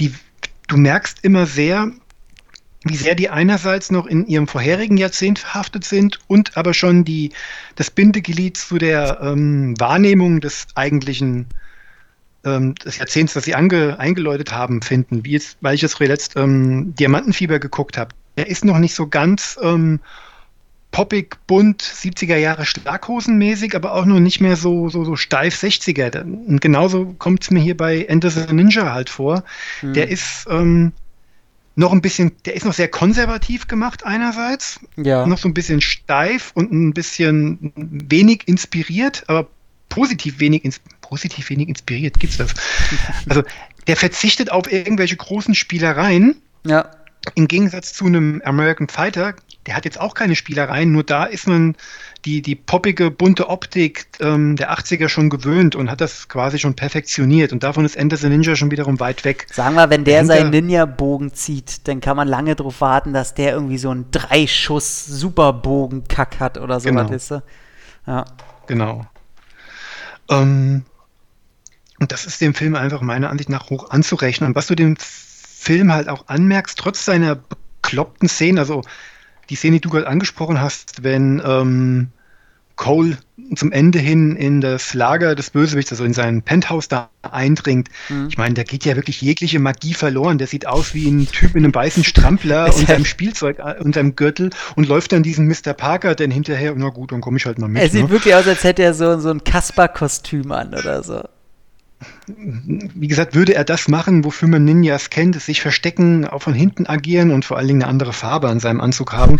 Die, 0.00 0.12
du 0.66 0.76
merkst 0.76 1.18
immer 1.22 1.46
sehr, 1.46 1.92
wie 2.84 2.96
sehr 2.96 3.14
die 3.14 3.30
einerseits 3.30 3.90
noch 3.90 4.06
in 4.06 4.26
ihrem 4.26 4.48
vorherigen 4.48 4.96
Jahrzehnt 4.96 5.38
verhaftet 5.38 5.84
sind 5.84 6.18
und 6.26 6.56
aber 6.56 6.74
schon 6.74 7.04
die, 7.04 7.30
das 7.76 7.90
Bindeglied 7.90 8.56
zu 8.56 8.78
der 8.78 9.20
ähm, 9.22 9.78
Wahrnehmung 9.78 10.40
des 10.40 10.66
eigentlichen 10.74 11.46
ähm, 12.46 12.74
des 12.76 12.98
Jahrzehnts, 12.98 13.34
das 13.34 13.44
sie 13.44 13.54
ange, 13.54 13.98
eingeläutet 13.98 14.52
haben, 14.52 14.80
finden, 14.80 15.24
wie 15.24 15.32
jetzt, 15.32 15.58
weil 15.60 15.74
ich 15.74 15.82
jetzt 15.82 15.96
zuletzt 15.96 16.36
ähm, 16.36 16.94
Diamantenfieber 16.94 17.58
geguckt 17.58 17.98
habe. 17.98 18.14
Er 18.36 18.46
ist 18.46 18.64
noch 18.64 18.78
nicht 18.78 18.94
so 18.94 19.08
ganz 19.08 19.58
ähm, 19.62 20.00
poppig, 20.92 21.36
bunt, 21.46 21.82
70er 21.82 22.36
Jahre 22.36 22.64
Schlaghosenmäßig, 22.64 23.74
aber 23.74 23.94
auch 23.94 24.06
noch 24.06 24.20
nicht 24.20 24.40
mehr 24.40 24.56
so, 24.56 24.88
so, 24.88 25.04
so 25.04 25.16
steif 25.16 25.62
60er. 25.62 26.22
Und 26.22 26.60
genauso 26.60 27.14
kommt 27.18 27.42
es 27.42 27.50
mir 27.50 27.60
hier 27.60 27.76
bei 27.76 28.04
Enter 28.04 28.30
the 28.30 28.52
Ninja 28.52 28.92
halt 28.92 29.10
vor. 29.10 29.44
Mhm. 29.82 29.92
Der 29.92 30.08
ist 30.08 30.46
ähm, 30.48 30.92
noch 31.74 31.92
ein 31.92 32.00
bisschen, 32.00 32.32
der 32.46 32.54
ist 32.54 32.64
noch 32.64 32.72
sehr 32.72 32.88
konservativ 32.88 33.68
gemacht 33.68 34.04
einerseits, 34.04 34.80
ja. 34.96 35.26
noch 35.26 35.38
so 35.38 35.48
ein 35.48 35.54
bisschen 35.54 35.82
steif 35.82 36.52
und 36.54 36.72
ein 36.72 36.94
bisschen 36.94 37.72
wenig 37.76 38.48
inspiriert, 38.48 39.24
aber 39.26 39.48
positiv 39.90 40.40
wenig, 40.40 40.64
positiv 41.08 41.50
wenig 41.50 41.68
inspiriert, 41.68 42.18
gibt's 42.18 42.38
das? 42.38 42.54
Also 43.28 43.42
der 43.86 43.96
verzichtet 43.96 44.50
auf 44.50 44.70
irgendwelche 44.70 45.16
großen 45.16 45.54
Spielereien. 45.54 46.36
Ja. 46.66 46.90
Im 47.34 47.48
Gegensatz 47.48 47.92
zu 47.92 48.06
einem 48.06 48.40
American 48.44 48.86
Fighter, 48.88 49.34
der 49.66 49.74
hat 49.74 49.84
jetzt 49.84 50.00
auch 50.00 50.14
keine 50.14 50.36
Spielereien, 50.36 50.92
nur 50.92 51.02
da 51.02 51.24
ist 51.24 51.48
man 51.48 51.74
die, 52.24 52.40
die 52.40 52.54
poppige, 52.54 53.10
bunte 53.10 53.48
Optik 53.48 54.06
ähm, 54.20 54.54
der 54.56 54.72
80er 54.72 55.08
schon 55.08 55.28
gewöhnt 55.28 55.74
und 55.74 55.90
hat 55.90 56.00
das 56.00 56.28
quasi 56.28 56.60
schon 56.60 56.74
perfektioniert. 56.74 57.52
Und 57.52 57.64
davon 57.64 57.84
ist 57.84 57.96
Enter 57.96 58.16
the 58.16 58.28
Ninja 58.28 58.54
schon 58.54 58.70
wiederum 58.70 59.00
weit 59.00 59.24
weg. 59.24 59.48
Sagen 59.52 59.74
wir, 59.74 59.90
wenn 59.90 60.04
der 60.04 60.24
seinen 60.24 60.50
Ninja-Bogen 60.50 61.34
zieht, 61.34 61.88
dann 61.88 62.00
kann 62.00 62.16
man 62.16 62.28
lange 62.28 62.54
darauf 62.54 62.80
warten, 62.80 63.12
dass 63.12 63.34
der 63.34 63.50
irgendwie 63.52 63.78
so 63.78 63.90
einen 63.90 64.08
Dreischuss-Superbogen-Kack 64.12 66.38
hat 66.38 66.58
oder 66.58 66.78
so 66.78 66.88
genau. 66.88 67.10
was, 67.10 67.34
Ja. 68.06 68.24
Genau. 68.66 69.04
Ähm, 70.28 70.84
und 71.98 72.12
das 72.12 72.26
ist 72.26 72.40
dem 72.40 72.54
Film 72.54 72.74
einfach 72.74 73.00
meiner 73.00 73.30
Ansicht 73.30 73.48
nach 73.48 73.70
hoch 73.70 73.90
anzurechnen. 73.90 74.48
Und 74.48 74.56
was 74.56 74.66
du 74.66 74.74
dem 74.74 74.96
Film 74.98 75.92
halt 75.92 76.08
auch 76.08 76.28
anmerkst, 76.28 76.78
trotz 76.78 77.04
seiner 77.04 77.36
bekloppten 77.36 78.28
Szenen, 78.28 78.58
also 78.58 78.82
die 79.48 79.56
Szene, 79.56 79.76
die 79.76 79.80
du 79.80 79.90
gerade 79.90 80.08
angesprochen 80.08 80.60
hast, 80.60 81.02
wenn 81.02 81.40
ähm, 81.44 82.08
Cole 82.74 83.16
zum 83.54 83.72
Ende 83.72 83.98
hin 83.98 84.36
in 84.36 84.60
das 84.60 84.92
Lager 84.92 85.34
des 85.34 85.50
Bösewichts, 85.50 85.90
also 85.92 86.04
in 86.04 86.12
sein 86.12 86.42
Penthouse 86.42 86.88
da 86.88 87.08
eindringt. 87.22 87.88
Mhm. 88.08 88.26
Ich 88.28 88.36
meine, 88.36 88.54
da 88.54 88.64
geht 88.64 88.84
ja 88.84 88.96
wirklich 88.96 89.22
jegliche 89.22 89.58
Magie 89.58 89.94
verloren. 89.94 90.36
Der 90.36 90.46
sieht 90.46 90.66
aus 90.66 90.92
wie 90.92 91.08
ein 91.08 91.26
Typ 91.26 91.54
in 91.54 91.64
einem 91.64 91.74
weißen 91.74 92.04
Strampler 92.04 92.66
und 92.76 92.86
seinem 92.86 93.04
Spielzeug 93.06 93.58
äh, 93.60 93.82
und 93.82 93.94
seinem 93.94 94.14
Gürtel 94.14 94.50
und 94.74 94.88
läuft 94.88 95.12
dann 95.12 95.22
diesen 95.22 95.46
Mr. 95.46 95.72
Parker 95.72 96.14
denn 96.14 96.30
hinterher. 96.30 96.74
Na 96.76 96.90
gut, 96.90 97.12
dann 97.12 97.22
komme 97.22 97.38
ich 97.38 97.46
halt 97.46 97.58
mal 97.58 97.68
mit. 97.68 97.80
Er 97.80 97.88
sieht 97.88 98.04
ne? 98.04 98.10
wirklich 98.10 98.34
aus, 98.34 98.46
als 98.46 98.62
hätte 98.64 98.82
er 98.82 98.92
so, 98.92 99.18
so 99.18 99.30
ein 99.30 99.42
Kasper-Kostüm 99.42 100.52
an 100.52 100.74
oder 100.74 101.02
so 101.02 101.22
wie 102.26 103.08
gesagt, 103.08 103.34
würde 103.34 103.54
er 103.54 103.64
das 103.64 103.88
machen, 103.88 104.24
wofür 104.24 104.48
man 104.48 104.64
Ninjas 104.64 105.10
kennt, 105.10 105.40
sich 105.40 105.60
verstecken, 105.60 106.26
auch 106.26 106.42
von 106.42 106.54
hinten 106.54 106.86
agieren 106.86 107.30
und 107.30 107.44
vor 107.44 107.56
allen 107.56 107.68
Dingen 107.68 107.82
eine 107.82 107.90
andere 107.90 108.12
Farbe 108.12 108.48
an 108.48 108.60
seinem 108.60 108.80
Anzug 108.80 109.12
haben, 109.12 109.38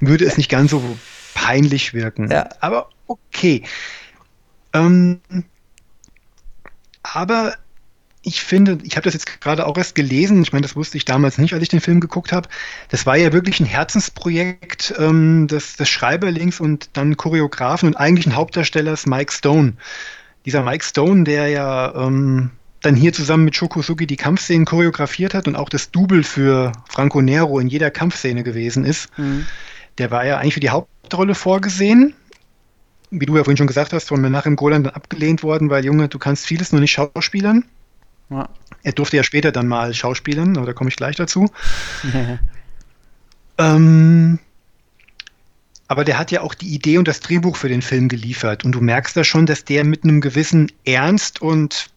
würde 0.00 0.24
es 0.24 0.36
nicht 0.36 0.50
ganz 0.50 0.70
so 0.70 0.98
peinlich 1.34 1.94
wirken. 1.94 2.30
Ja. 2.30 2.48
Aber 2.60 2.90
okay. 3.06 3.62
Ähm, 4.72 5.20
aber 7.02 7.54
ich 8.22 8.42
finde, 8.42 8.78
ich 8.82 8.96
habe 8.96 9.04
das 9.04 9.14
jetzt 9.14 9.40
gerade 9.40 9.66
auch 9.66 9.76
erst 9.76 9.94
gelesen, 9.94 10.42
ich 10.42 10.52
meine, 10.52 10.62
das 10.62 10.76
wusste 10.76 10.96
ich 10.96 11.04
damals 11.04 11.38
nicht, 11.38 11.54
als 11.54 11.62
ich 11.62 11.68
den 11.68 11.80
Film 11.80 12.00
geguckt 12.00 12.32
habe. 12.32 12.48
Das 12.88 13.06
war 13.06 13.16
ja 13.16 13.32
wirklich 13.32 13.60
ein 13.60 13.66
Herzensprojekt 13.66 14.94
ähm, 14.98 15.46
des, 15.46 15.76
des 15.76 15.88
Schreiberlings 15.88 16.60
und 16.60 16.90
dann 16.92 17.16
Choreografen 17.16 17.88
und 17.88 17.96
eigentlichen 17.96 18.36
Hauptdarstellers 18.36 19.06
Mike 19.06 19.32
Stone 19.32 19.74
dieser 20.48 20.62
Mike 20.62 20.82
Stone, 20.82 21.24
der 21.24 21.48
ja 21.48 21.94
ähm, 21.94 22.48
dann 22.80 22.96
hier 22.96 23.12
zusammen 23.12 23.44
mit 23.44 23.54
Shokosugi 23.54 24.06
die 24.06 24.16
Kampfszenen 24.16 24.64
choreografiert 24.64 25.34
hat 25.34 25.46
und 25.46 25.56
auch 25.56 25.68
das 25.68 25.90
Double 25.90 26.22
für 26.22 26.72
Franco 26.88 27.20
Nero 27.20 27.58
in 27.58 27.68
jeder 27.68 27.90
Kampfszene 27.90 28.42
gewesen 28.44 28.86
ist, 28.86 29.10
mhm. 29.18 29.44
der 29.98 30.10
war 30.10 30.24
ja 30.24 30.38
eigentlich 30.38 30.54
für 30.54 30.60
die 30.60 30.70
Hauptrolle 30.70 31.34
vorgesehen. 31.34 32.14
Wie 33.10 33.26
du 33.26 33.36
ja 33.36 33.44
vorhin 33.44 33.58
schon 33.58 33.66
gesagt 33.66 33.92
hast, 33.92 34.08
von 34.08 34.22
Menachem 34.22 34.56
Golan 34.56 34.84
dann 34.84 34.94
abgelehnt 34.94 35.42
worden, 35.42 35.68
weil 35.68 35.84
Junge, 35.84 36.08
du 36.08 36.18
kannst 36.18 36.46
vieles 36.46 36.72
nur 36.72 36.80
nicht 36.80 36.92
schauspielern. 36.92 37.66
Ja. 38.30 38.48
Er 38.82 38.92
durfte 38.92 39.18
ja 39.18 39.24
später 39.24 39.52
dann 39.52 39.68
mal 39.68 39.92
schauspielern, 39.92 40.56
aber 40.56 40.64
da 40.64 40.72
komme 40.72 40.88
ich 40.88 40.96
gleich 40.96 41.16
dazu. 41.16 41.50
ähm, 43.58 44.38
aber 45.88 46.04
der 46.04 46.18
hat 46.18 46.30
ja 46.30 46.42
auch 46.42 46.54
die 46.54 46.68
Idee 46.68 46.98
und 46.98 47.08
das 47.08 47.20
Drehbuch 47.20 47.56
für 47.56 47.70
den 47.70 47.82
Film 47.82 48.08
geliefert. 48.08 48.64
Und 48.64 48.72
du 48.72 48.80
merkst 48.80 49.16
da 49.16 49.24
schon, 49.24 49.46
dass 49.46 49.64
der 49.64 49.84
mit 49.84 50.04
einem 50.04 50.20
gewissen 50.20 50.70
Ernst 50.84 51.40
und 51.40 51.90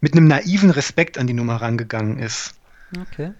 mit 0.00 0.12
einem 0.12 0.28
naiven 0.28 0.70
Respekt 0.70 1.18
an 1.18 1.26
die 1.26 1.34
Nummer 1.34 1.56
rangegangen 1.56 2.18
ist. 2.18 2.54
Okay. 2.96 3.32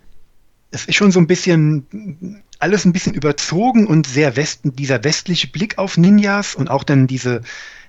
Es 0.73 0.86
ist 0.86 0.97
schon 0.97 1.12
so 1.12 1.20
ein 1.20 1.27
bisschen 1.27 2.43
alles 2.59 2.85
ein 2.85 2.93
bisschen 2.93 3.15
überzogen 3.15 3.86
und 3.86 4.07
sehr 4.07 4.36
westen, 4.36 4.74
dieser 4.74 5.05
westliche 5.05 5.49
Blick 5.49 5.78
auf 5.78 5.97
Ninjas 5.97 6.55
und 6.55 6.70
auch 6.70 6.85
dann 6.85 7.07
diese, 7.07 7.43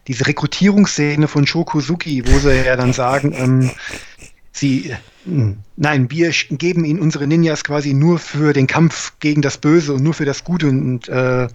diese 0.07 0.25
Rekrutierungsszene 0.27 1.27
von 1.27 1.47
Shokuzuki, 1.47 2.27
wo 2.27 2.39
sie 2.39 2.65
ja 2.65 2.75
dann 2.75 2.91
sagen, 2.91 3.33
ähm, 3.35 3.71
sie 4.53 4.95
hm. 5.25 5.57
Nein, 5.75 6.11
wir 6.11 6.31
geben 6.51 6.85
ihnen 6.85 6.99
unsere 6.99 7.27
Ninjas 7.27 7.63
quasi 7.63 7.93
nur 7.93 8.19
für 8.19 8.53
den 8.53 8.67
Kampf 8.67 9.13
gegen 9.19 9.41
das 9.41 9.57
Böse 9.57 9.93
und 9.93 10.03
nur 10.03 10.13
für 10.13 10.25
das 10.25 10.43
Gute 10.43 10.67
und 10.67 11.07
äh, 11.09 11.47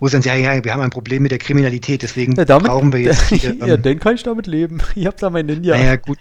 wo 0.00 0.08
sie 0.08 0.12
dann 0.12 0.22
sagen, 0.22 0.42
ja, 0.42 0.64
wir 0.64 0.72
haben 0.72 0.82
ein 0.82 0.90
Problem 0.90 1.22
mit 1.22 1.32
der 1.32 1.38
Kriminalität, 1.38 2.02
deswegen 2.02 2.34
ja, 2.34 2.44
damit, 2.44 2.66
brauchen 2.66 2.92
wir 2.92 3.00
jetzt. 3.00 3.22
Hier, 3.28 3.50
ähm, 3.50 3.66
ja, 3.66 3.76
dann 3.76 3.98
kann 4.00 4.14
ich 4.14 4.22
damit 4.22 4.46
leben. 4.46 4.78
Ich 4.94 5.06
habe 5.06 5.16
da 5.18 5.30
mein 5.30 5.46
Ninja. 5.46 5.76
Naja, 5.76 5.96
gut. 5.96 6.18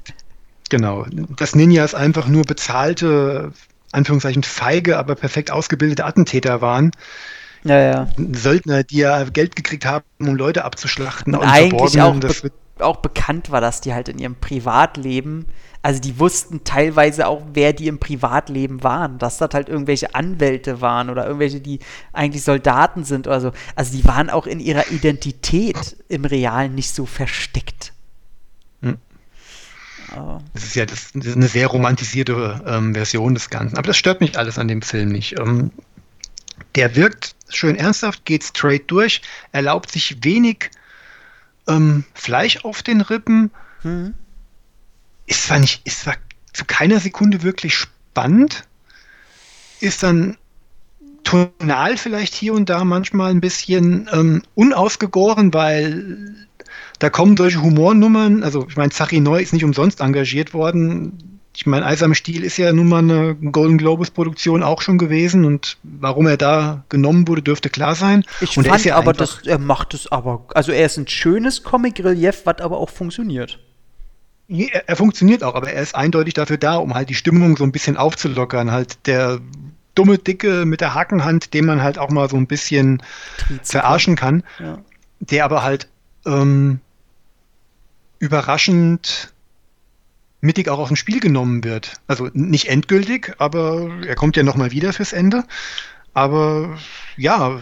Genau. 0.70 1.06
Das 1.38 1.56
Ninjas 1.56 1.96
einfach 1.96 2.28
nur 2.28 2.44
bezahlte, 2.44 3.52
Anführungszeichen 3.92 4.44
feige, 4.44 4.98
aber 4.98 5.16
perfekt 5.16 5.52
ausgebildete 5.52 6.06
Attentäter 6.06 6.62
waren. 6.62 6.92
Ja, 7.64 7.80
ja. 7.80 8.08
Söldner, 8.34 8.84
die 8.84 8.98
ja 8.98 9.24
Geld 9.26 9.56
gekriegt 9.56 9.86
haben, 9.86 10.06
um 10.20 10.36
Leute 10.36 10.66
abzuschlachten. 10.66 11.34
Und, 11.36 11.42
und 11.42 11.48
eigentlich 11.48 12.02
auch, 12.02 12.20
be 12.20 12.52
auch 12.80 12.98
bekannt 12.98 13.52
war, 13.52 13.62
dass 13.62 13.82
die 13.82 13.94
halt 13.94 14.10
in 14.10 14.20
ihrem 14.20 14.36
Privatleben 14.36 15.46
also 15.84 16.00
die 16.00 16.18
wussten 16.18 16.64
teilweise 16.64 17.28
auch, 17.28 17.44
wer 17.54 17.74
die 17.74 17.88
im 17.88 18.00
Privatleben 18.00 18.84
waren, 18.84 19.20
dass 19.20 19.38
das 19.38 19.54
halt 19.54 19.68
irgendwelche 19.68 20.16
Anwälte 20.16 20.80
waren 20.80 21.10
oder 21.10 21.26
irgendwelche, 21.26 21.60
die 21.60 21.80
eigentlich 22.14 22.44
Soldaten 22.44 23.04
sind 23.04 23.28
oder 23.28 23.42
so. 23.42 23.52
Also 23.76 23.96
die 23.96 24.06
waren 24.06 24.30
auch 24.30 24.48
in 24.48 24.62
ihrer 24.62 24.90
Identität 24.92 25.98
im 26.08 26.24
Realen 26.24 26.74
nicht 26.74 26.96
so 26.96 27.06
versteckt. 27.06 27.92
Hm. 28.82 28.98
Das 30.54 30.64
ist 30.64 30.76
ja 30.76 30.86
das, 30.86 31.12
das 31.14 31.26
ist 31.26 31.36
eine 31.36 31.50
sehr 31.50 31.68
romantisierte 31.68 32.62
ähm, 32.66 32.94
Version 32.94 33.34
des 33.34 33.50
Ganzen. 33.50 33.78
Aber 33.78 33.88
das 33.88 33.98
stört 33.98 34.22
mich 34.22 34.38
alles 34.38 34.58
an 34.58 34.70
dem 34.70 34.82
Film 34.82 35.10
nicht. 35.10 35.38
Ähm, 35.38 35.72
der 36.76 36.96
wirkt 36.96 37.36
schön 37.50 37.76
ernsthaft, 37.76 38.24
geht 38.24 38.46
straight 38.46 38.90
durch, 38.90 39.22
erlaubt 39.52 39.92
sich 39.92 40.24
wenig 40.24 40.72
ähm, 41.68 42.06
Fleisch 42.14 42.64
auf 42.64 42.84
den 42.84 43.02
Rippen. 43.02 43.52
Hm 43.82 44.14
ist 45.26 45.44
zwar 45.44 45.60
nicht, 45.60 45.82
ist 45.86 46.02
zwar 46.02 46.16
zu 46.52 46.66
keiner 46.66 47.00
Sekunde 47.00 47.44
wirklich 47.44 47.76
spannend, 47.76 48.64
ist 49.80 50.04
dann 50.04 50.38
tonal 51.24 51.98
vielleicht 51.98 52.34
hier 52.34 52.54
und 52.54 52.70
da 52.70 52.84
manchmal 52.84 53.32
ein 53.32 53.42
bisschen 53.42 54.10
ähm, 54.12 54.44
unausgegoren, 54.56 55.54
weil 55.54 56.36
da 57.00 57.10
kommen 57.10 57.38
solche 57.38 57.62
Humornummern, 57.62 58.44
also 58.44 58.66
ich 58.68 58.78
meine, 58.78 58.92
Zachi 58.92 59.20
Neu 59.20 59.42
ist 59.42 59.54
nicht 59.54 59.64
umsonst 59.64 60.00
engagiert 60.00 60.54
worden, 60.54 61.40
ich 61.56 61.66
meine, 61.66 61.86
Eisame 61.86 62.16
Stiel 62.16 62.44
ist 62.44 62.58
ja 62.58 62.74
nun 62.74 62.88
mal 62.88 63.00
eine 63.00 63.36
Golden 63.36 63.78
Globus-Produktion 63.78 64.64
auch 64.64 64.82
schon 64.82 64.98
gewesen 64.98 65.46
und 65.46 65.78
warum 65.84 66.26
er 66.26 66.38
da 66.38 66.84
genommen 66.90 67.28
wurde, 67.28 67.44
dürfte 67.44 67.70
klar 67.70 67.94
sein. 67.94 68.24
Ich 68.42 68.58
und 68.58 68.68
fand 68.68 68.84
ja 68.86 68.96
aber, 68.96 69.14
dass 69.14 69.42
er 69.46 69.60
macht 69.60 69.94
es 69.94 70.12
aber, 70.12 70.46
also 70.56 70.72
er 70.72 70.88
ist 70.88 70.98
ein 70.98 71.08
schönes 71.08 71.64
Comic-Relief, 71.64 72.42
was 72.46 72.60
aber 72.60 72.78
auch 72.78 72.90
funktioniert. 72.90 73.60
Er, 74.48 74.90
er, 74.90 74.96
funktioniert 74.96 75.44
auch, 75.44 75.56
aber 75.56 75.72
er 75.72 75.82
ist 75.82 75.96
eindeutig 75.96 76.34
dafür 76.34 76.58
da, 76.58 76.76
um 76.76 76.94
halt 76.94 77.10
die 77.10 77.16
Stimmung 77.16 77.58
so 77.58 77.64
ein 77.64 77.72
bisschen 77.72 77.98
aufzulockern. 77.98 78.72
Halt 78.72 79.08
der 79.08 79.40
dumme 79.96 80.18
Dicke 80.18 80.66
mit 80.66 80.82
der 80.82 80.94
Hakenhand, 80.94 81.54
den 81.54 81.66
man 81.66 81.82
halt 81.82 81.98
auch 81.98 82.10
mal 82.10 82.30
so 82.30 82.38
ein 82.38 82.48
bisschen 82.48 83.02
verarschen 83.64 84.16
kann, 84.16 84.44
ja. 84.60 84.80
der 85.20 85.46
aber 85.46 85.64
halt 85.64 85.88
ähm, 86.26 86.80
überraschend 88.20 89.34
mittig 90.42 90.68
auch 90.68 90.80
aus 90.80 90.90
dem 90.90 90.98
Spiel 90.98 91.20
genommen 91.20 91.64
wird. 91.64 91.94
Also 92.08 92.30
nicht 92.34 92.68
endgültig, 92.68 93.34
aber 93.38 93.90
er 94.06 94.16
kommt 94.16 94.36
ja 94.36 94.44
nochmal 94.44 94.72
wieder 94.72 94.92
fürs 94.92 95.14
Ende. 95.14 95.46
Aber 96.14 96.78
ja, 97.16 97.60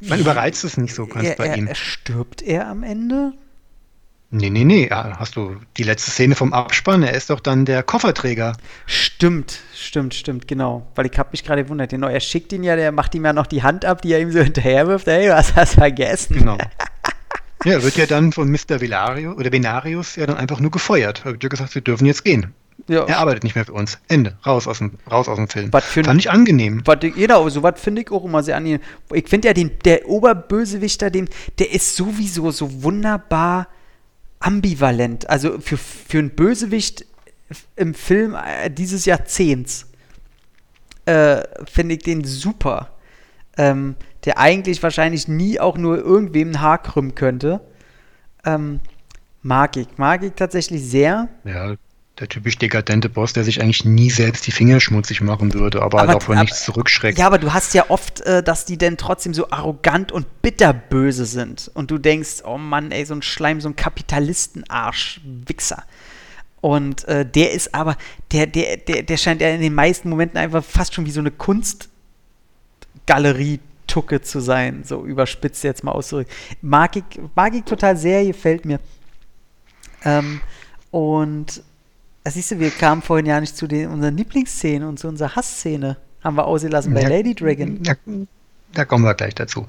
man 0.00 0.20
überreizt 0.20 0.64
es 0.64 0.76
nicht 0.76 0.94
so 0.94 1.06
ganz 1.06 1.28
er, 1.28 1.36
bei 1.36 1.46
er, 1.46 1.56
ihm. 1.56 1.68
Stirbt 1.74 2.42
er 2.42 2.68
am 2.68 2.82
Ende? 2.82 3.32
Nee, 4.34 4.48
nee, 4.48 4.64
nee. 4.64 4.88
Hast 4.90 5.36
du 5.36 5.56
die 5.76 5.82
letzte 5.82 6.10
Szene 6.10 6.34
vom 6.34 6.54
Abspann? 6.54 7.02
Er 7.02 7.12
ist 7.12 7.28
doch 7.28 7.38
dann 7.38 7.66
der 7.66 7.82
Kofferträger. 7.82 8.54
Stimmt, 8.86 9.60
stimmt, 9.74 10.14
stimmt, 10.14 10.48
genau. 10.48 10.86
Weil 10.94 11.04
ich 11.04 11.18
habe 11.18 11.28
mich 11.32 11.44
gerade 11.44 11.64
gewundert. 11.64 11.90
Genau, 11.90 12.08
er 12.08 12.20
schickt 12.20 12.50
ihn 12.54 12.64
ja, 12.64 12.74
der 12.74 12.92
macht 12.92 13.14
ihm 13.14 13.26
ja 13.26 13.34
noch 13.34 13.46
die 13.46 13.62
Hand 13.62 13.84
ab, 13.84 14.00
die 14.00 14.10
er 14.10 14.20
ihm 14.20 14.32
so 14.32 14.40
hinterherwirft. 14.42 15.06
Hey, 15.06 15.28
was 15.28 15.54
hast 15.54 15.74
du 15.74 15.80
vergessen? 15.80 16.38
Genau. 16.38 16.58
Ja, 17.64 17.74
er 17.74 17.84
wird 17.84 17.96
ja 17.96 18.06
dann 18.06 18.32
von 18.32 18.50
Mr. 18.50 18.80
Vilario 18.80 19.34
oder 19.34 19.52
Venarius 19.52 20.16
ja 20.16 20.26
dann 20.26 20.36
einfach 20.36 20.58
nur 20.58 20.72
gefeuert. 20.72 21.22
Er 21.24 21.30
wird 21.30 21.44
ja 21.44 21.48
gesagt, 21.48 21.72
wir 21.76 21.82
dürfen 21.82 22.06
jetzt 22.06 22.24
gehen. 22.24 22.52
Ja. 22.88 23.04
Er 23.04 23.18
arbeitet 23.18 23.44
nicht 23.44 23.54
mehr 23.54 23.64
für 23.64 23.72
uns. 23.72 24.00
Ende. 24.08 24.36
Raus 24.44 24.66
aus 24.66 24.78
dem, 24.78 24.98
raus 25.08 25.28
aus 25.28 25.36
dem 25.36 25.46
Film. 25.46 25.70
Fand 25.70 26.18
ich 26.18 26.28
angenehm. 26.28 26.82
Was, 26.84 26.98
genau, 26.98 27.48
so 27.50 27.62
was 27.62 27.80
finde 27.80 28.02
ich 28.02 28.10
auch 28.10 28.24
immer 28.24 28.42
sehr 28.42 28.56
angenehm. 28.56 28.80
Ich 29.12 29.28
finde 29.28 29.46
ja, 29.46 29.54
den, 29.54 29.78
der 29.84 30.08
Oberbösewichter, 30.08 31.10
den, 31.10 31.28
der 31.60 31.72
ist 31.72 31.94
sowieso 31.94 32.50
so 32.50 32.82
wunderbar 32.82 33.68
ambivalent. 34.42 35.28
Also 35.30 35.58
für, 35.60 35.76
für 35.76 36.18
einen 36.18 36.30
Bösewicht 36.30 37.06
im 37.76 37.94
Film 37.94 38.34
äh, 38.34 38.70
dieses 38.70 39.04
Jahrzehnts 39.04 39.86
äh, 41.06 41.42
finde 41.64 41.94
ich 41.96 42.02
den 42.02 42.24
super. 42.24 42.90
Ähm, 43.58 43.96
der 44.24 44.38
eigentlich 44.38 44.82
wahrscheinlich 44.82 45.28
nie 45.28 45.58
auch 45.60 45.76
nur 45.76 45.98
irgendwem 45.98 46.52
ein 46.52 46.60
Haar 46.60 46.82
krümmen 46.82 47.14
könnte. 47.14 47.60
Ähm, 48.44 48.80
mag 49.42 49.76
ich. 49.76 49.88
Mag 49.96 50.22
ich 50.22 50.32
tatsächlich 50.34 50.88
sehr. 50.88 51.28
Ja, 51.44 51.74
der 52.18 52.28
typisch 52.28 52.58
dekadente 52.58 53.08
Boss, 53.08 53.32
der 53.32 53.42
sich 53.42 53.62
eigentlich 53.62 53.86
nie 53.86 54.10
selbst 54.10 54.46
die 54.46 54.52
Finger 54.52 54.80
schmutzig 54.80 55.22
machen 55.22 55.54
würde, 55.54 55.80
aber, 55.80 56.00
aber 56.00 56.08
halt 56.08 56.18
auch 56.18 56.26
vor 56.26 56.36
nichts 56.36 56.62
zurückschreckt. 56.64 57.18
Ja, 57.18 57.26
aber 57.26 57.38
du 57.38 57.54
hast 57.54 57.72
ja 57.72 57.86
oft, 57.88 58.20
äh, 58.20 58.42
dass 58.42 58.66
die 58.66 58.76
denn 58.76 58.98
trotzdem 58.98 59.32
so 59.32 59.50
arrogant 59.50 60.12
und 60.12 60.42
bitterböse 60.42 61.24
sind. 61.24 61.70
Und 61.72 61.90
du 61.90 61.96
denkst, 61.96 62.42
oh 62.44 62.58
Mann, 62.58 62.92
ey, 62.92 63.06
so 63.06 63.14
ein 63.14 63.22
Schleim, 63.22 63.62
so 63.62 63.68
ein 63.68 63.76
Kapitalistenarsch, 63.76 65.22
Wichser. 65.24 65.84
Und 66.60 67.08
äh, 67.08 67.24
der 67.24 67.52
ist 67.52 67.74
aber, 67.74 67.96
der, 68.30 68.46
der, 68.46 68.76
der, 68.76 69.02
der 69.02 69.16
scheint 69.16 69.40
ja 69.40 69.48
in 69.48 69.62
den 69.62 69.74
meisten 69.74 70.10
Momenten 70.10 70.38
einfach 70.38 70.62
fast 70.62 70.94
schon 70.94 71.06
wie 71.06 71.10
so 71.10 71.20
eine 71.20 71.30
Kunstgalerie 71.30 73.60
Tucke 73.86 74.20
zu 74.20 74.40
sein, 74.40 74.84
so 74.84 75.04
überspitzt 75.04 75.64
jetzt 75.64 75.82
mal 75.82 75.92
auszudrücken. 75.92 76.32
Mag 76.60 76.96
ich, 76.96 77.04
mag 77.34 77.54
ich 77.54 77.64
total 77.64 77.96
sehr, 77.96 78.24
gefällt 78.24 78.64
mir. 78.64 78.80
Ähm, 80.04 80.40
und 80.90 81.62
das 82.24 82.34
siehst 82.34 82.52
du, 82.52 82.60
wir 82.60 82.70
kamen 82.70 83.02
vorhin 83.02 83.26
ja 83.26 83.40
nicht 83.40 83.56
zu 83.56 83.66
den, 83.66 83.88
unseren 83.88 84.16
Lieblingsszenen 84.16 84.88
und 84.88 84.98
zu 84.98 85.08
unserer 85.08 85.34
Hassszene. 85.36 85.96
Haben 86.22 86.36
wir 86.36 86.46
ausgelassen 86.46 86.94
bei 86.94 87.02
ja, 87.02 87.08
Lady 87.08 87.34
Dragon. 87.34 87.80
Ja, 87.84 87.94
da 88.72 88.84
kommen 88.84 89.04
wir 89.04 89.14
gleich 89.14 89.34
dazu. 89.34 89.66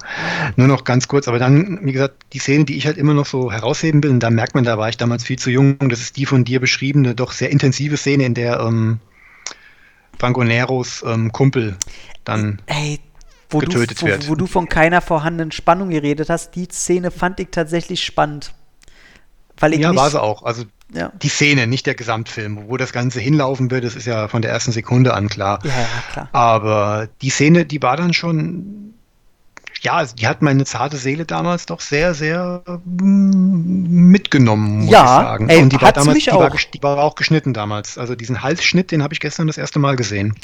Nur 0.56 0.68
noch 0.68 0.84
ganz 0.84 1.08
kurz, 1.08 1.28
aber 1.28 1.38
dann, 1.38 1.80
wie 1.82 1.92
gesagt, 1.92 2.14
die 2.32 2.38
Szene, 2.38 2.64
die 2.64 2.76
ich 2.76 2.86
halt 2.86 2.96
immer 2.96 3.12
noch 3.12 3.26
so 3.26 3.50
herausheben 3.50 4.02
will, 4.02 4.10
und 4.10 4.20
da 4.20 4.30
merkt 4.30 4.54
man, 4.54 4.64
da 4.64 4.78
war 4.78 4.88
ich 4.88 4.96
damals 4.96 5.24
viel 5.24 5.38
zu 5.38 5.50
jung, 5.50 5.76
das 5.88 6.00
ist 6.00 6.16
die 6.16 6.26
von 6.26 6.44
dir 6.44 6.60
beschriebene, 6.60 7.14
doch 7.14 7.32
sehr 7.32 7.50
intensive 7.50 7.96
Szene, 7.96 8.24
in 8.24 8.34
der 8.34 8.60
ähm, 8.60 9.00
Franco 10.18 10.44
Neros 10.44 11.04
ähm, 11.06 11.32
Kumpel 11.32 11.76
dann 12.24 12.62
Ey, 12.66 13.00
wo 13.50 13.58
getötet 13.58 14.00
du, 14.00 14.02
wo, 14.02 14.06
wird. 14.06 14.28
Wo 14.28 14.34
du 14.36 14.46
von 14.46 14.68
keiner 14.68 15.00
vorhandenen 15.00 15.52
Spannung 15.52 15.90
geredet 15.90 16.30
hast, 16.30 16.54
die 16.54 16.68
Szene 16.70 17.10
fand 17.10 17.40
ich 17.40 17.48
tatsächlich 17.50 18.04
spannend. 18.04 18.54
Weil 19.58 19.74
ich 19.74 19.80
ja, 19.80 19.94
war 19.94 20.10
sie 20.10 20.20
auch. 20.20 20.42
Also 20.42 20.64
ja. 20.92 21.12
die 21.22 21.28
Szene, 21.28 21.66
nicht 21.66 21.86
der 21.86 21.94
Gesamtfilm. 21.94 22.68
Wo 22.68 22.76
das 22.76 22.92
Ganze 22.92 23.20
hinlaufen 23.20 23.70
wird, 23.70 23.84
das 23.84 23.96
ist 23.96 24.06
ja 24.06 24.28
von 24.28 24.42
der 24.42 24.50
ersten 24.50 24.72
Sekunde 24.72 25.14
an 25.14 25.28
klar. 25.28 25.60
Ja, 25.64 25.70
ja, 25.70 25.86
klar. 26.12 26.28
Aber 26.32 27.08
die 27.22 27.30
Szene, 27.30 27.64
die 27.64 27.82
war 27.82 27.96
dann 27.96 28.12
schon 28.12 28.93
ja, 29.84 29.92
also 29.92 30.16
die 30.16 30.26
hat 30.26 30.40
meine 30.40 30.64
zarte 30.64 30.96
Seele 30.96 31.26
damals 31.26 31.66
doch 31.66 31.80
sehr, 31.80 32.14
sehr 32.14 32.62
mm, 32.86 34.10
mitgenommen, 34.10 34.80
muss 34.80 34.90
ja, 34.90 35.02
ich 35.02 35.26
sagen. 35.26 35.48
Ey, 35.50 35.62
und 35.62 35.72
die 35.72 35.80
war 35.80 35.92
damals, 35.92 36.18
die 36.24 36.30
war, 36.30 36.50
die 36.72 36.82
war, 36.82 36.98
auch 36.98 37.14
geschnitten 37.16 37.52
damals. 37.52 37.98
Also 37.98 38.14
diesen 38.14 38.42
Halsschnitt, 38.42 38.92
den 38.92 39.02
habe 39.02 39.12
ich 39.12 39.20
gestern 39.20 39.46
das 39.46 39.58
erste 39.58 39.78
Mal 39.78 39.96
gesehen. 39.96 40.34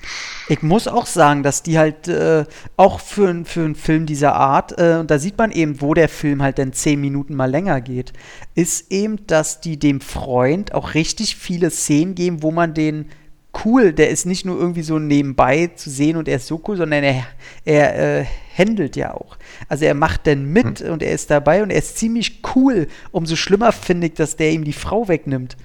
Ich 0.48 0.62
muss 0.62 0.86
auch 0.86 1.06
sagen, 1.06 1.42
dass 1.42 1.62
die 1.62 1.78
halt 1.78 2.06
äh, 2.06 2.44
auch 2.76 3.00
für, 3.00 3.44
für 3.46 3.60
einen 3.60 3.76
Film 3.76 4.04
dieser 4.04 4.34
Art, 4.34 4.78
äh, 4.78 4.98
und 5.00 5.10
da 5.10 5.18
sieht 5.18 5.38
man 5.38 5.52
eben, 5.52 5.80
wo 5.80 5.94
der 5.94 6.10
Film 6.10 6.42
halt 6.42 6.58
dann 6.58 6.74
zehn 6.74 7.00
Minuten 7.00 7.34
mal 7.34 7.50
länger 7.50 7.80
geht, 7.80 8.12
ist 8.54 8.92
eben, 8.92 9.26
dass 9.26 9.62
die 9.62 9.78
dem 9.78 10.02
Freund 10.02 10.74
auch 10.74 10.92
richtig 10.92 11.36
viele 11.36 11.70
Szenen 11.70 12.14
geben, 12.14 12.42
wo 12.42 12.50
man 12.50 12.74
den 12.74 13.06
cool, 13.64 13.92
der 13.92 14.10
ist 14.10 14.26
nicht 14.26 14.44
nur 14.44 14.58
irgendwie 14.58 14.82
so 14.82 14.98
nebenbei 14.98 15.70
zu 15.74 15.90
sehen 15.90 16.16
und 16.16 16.28
er 16.28 16.36
ist 16.36 16.46
so 16.46 16.60
cool, 16.68 16.76
sondern 16.76 17.02
er, 17.02 17.26
er 17.64 18.20
äh, 18.20 18.24
handelt 18.60 18.96
ja 18.96 19.14
auch. 19.14 19.36
Also 19.68 19.84
er 19.84 19.94
macht 19.94 20.26
dann 20.26 20.44
mit 20.44 20.80
hm. 20.80 20.92
und 20.92 21.02
er 21.02 21.12
ist 21.12 21.30
dabei 21.30 21.62
und 21.62 21.70
er 21.70 21.78
ist 21.78 21.98
ziemlich 21.98 22.40
cool. 22.54 22.86
Umso 23.10 23.36
schlimmer 23.36 23.72
finde 23.72 24.08
ich, 24.08 24.14
dass 24.14 24.36
der 24.36 24.52
ihm 24.52 24.64
die 24.64 24.72
Frau 24.72 25.08
wegnimmt. 25.08 25.56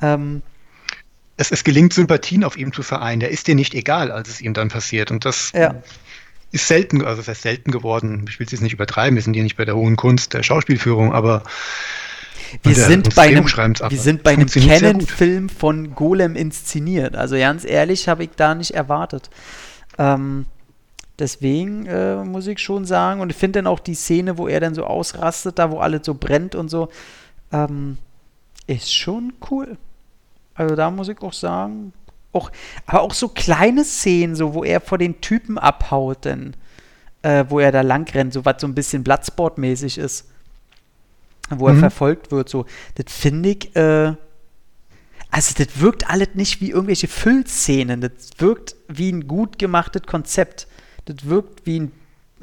Ähm, 0.00 0.42
es, 1.36 1.52
es 1.52 1.64
gelingt, 1.64 1.92
Sympathien 1.92 2.44
auf 2.44 2.56
ihm 2.56 2.72
zu 2.72 2.82
vereinen. 2.82 3.20
Der 3.20 3.30
ist 3.30 3.46
dir 3.46 3.54
nicht 3.54 3.74
egal, 3.74 4.10
als 4.10 4.28
es 4.28 4.40
ihm 4.40 4.54
dann 4.54 4.68
passiert. 4.68 5.10
Und 5.10 5.24
das 5.24 5.52
ja. 5.54 5.74
ist 6.50 6.66
selten, 6.66 7.04
also 7.04 7.20
es 7.20 7.28
ist 7.28 7.42
selten 7.42 7.70
geworden. 7.70 8.26
Ich 8.28 8.38
will 8.38 8.46
es 8.46 8.52
jetzt 8.52 8.62
nicht 8.62 8.72
übertreiben, 8.72 9.14
wir 9.14 9.22
sind 9.22 9.34
hier 9.34 9.44
nicht 9.44 9.56
bei 9.56 9.64
der 9.64 9.76
hohen 9.76 9.96
Kunst 9.96 10.34
der 10.34 10.42
Schauspielführung, 10.42 11.12
aber 11.12 11.44
wir 12.62 12.74
sind, 12.74 13.14
bei 13.14 13.28
einem, 13.28 13.44
wir 13.44 13.98
sind 13.98 14.22
bei 14.22 14.32
einem 14.32 14.48
Canon-Film 14.48 15.48
von 15.48 15.94
Golem 15.94 16.34
inszeniert. 16.34 17.14
Also 17.14 17.36
ganz 17.36 17.64
ehrlich, 17.64 18.08
habe 18.08 18.24
ich 18.24 18.30
da 18.36 18.54
nicht 18.54 18.72
erwartet. 18.72 19.28
Ähm, 19.98 20.46
deswegen 21.18 21.86
äh, 21.86 22.22
muss 22.24 22.46
ich 22.46 22.58
schon 22.58 22.84
sagen, 22.84 23.20
und 23.20 23.30
ich 23.30 23.36
finde 23.36 23.60
dann 23.60 23.66
auch 23.66 23.80
die 23.80 23.94
Szene, 23.94 24.38
wo 24.38 24.48
er 24.48 24.60
dann 24.60 24.74
so 24.74 24.84
ausrastet, 24.84 25.58
da 25.58 25.70
wo 25.70 25.78
alles 25.78 26.04
so 26.04 26.14
brennt 26.14 26.54
und 26.54 26.68
so, 26.68 26.88
ähm, 27.52 27.98
ist 28.66 28.94
schon 28.94 29.32
cool. 29.50 29.76
Also 30.54 30.74
da 30.74 30.90
muss 30.90 31.08
ich 31.08 31.20
auch 31.22 31.32
sagen, 31.32 31.92
auch, 32.32 32.50
aber 32.86 33.02
auch 33.02 33.14
so 33.14 33.28
kleine 33.28 33.84
Szenen, 33.84 34.34
so 34.34 34.54
wo 34.54 34.64
er 34.64 34.80
vor 34.80 34.98
den 34.98 35.20
Typen 35.20 35.58
abhaut, 35.58 36.24
denn, 36.24 36.54
äh, 37.22 37.44
wo 37.48 37.58
er 37.58 37.72
da 37.72 37.80
lang 37.80 38.08
rennt, 38.10 38.32
so 38.32 38.44
was 38.44 38.60
so 38.60 38.66
ein 38.66 38.74
bisschen 38.74 39.02
Bloodsport-mäßig 39.02 39.98
ist 39.98 40.26
wo 41.50 41.68
mhm. 41.68 41.76
er 41.76 41.80
verfolgt 41.80 42.30
wird, 42.30 42.48
so, 42.48 42.66
das 42.94 43.12
finde 43.12 43.50
ich, 43.50 43.74
äh, 43.76 44.14
also 45.30 45.54
das 45.56 45.80
wirkt 45.80 46.08
alles 46.08 46.28
nicht 46.34 46.60
wie 46.60 46.70
irgendwelche 46.70 47.08
Füllszenen, 47.08 48.00
das 48.00 48.12
wirkt 48.38 48.76
wie 48.88 49.10
ein 49.10 49.26
gut 49.26 49.58
gemachtes 49.58 50.02
Konzept. 50.02 50.66
Das 51.08 51.28
wirkt 51.28 51.66
wie 51.66 51.80
ein 51.80 51.92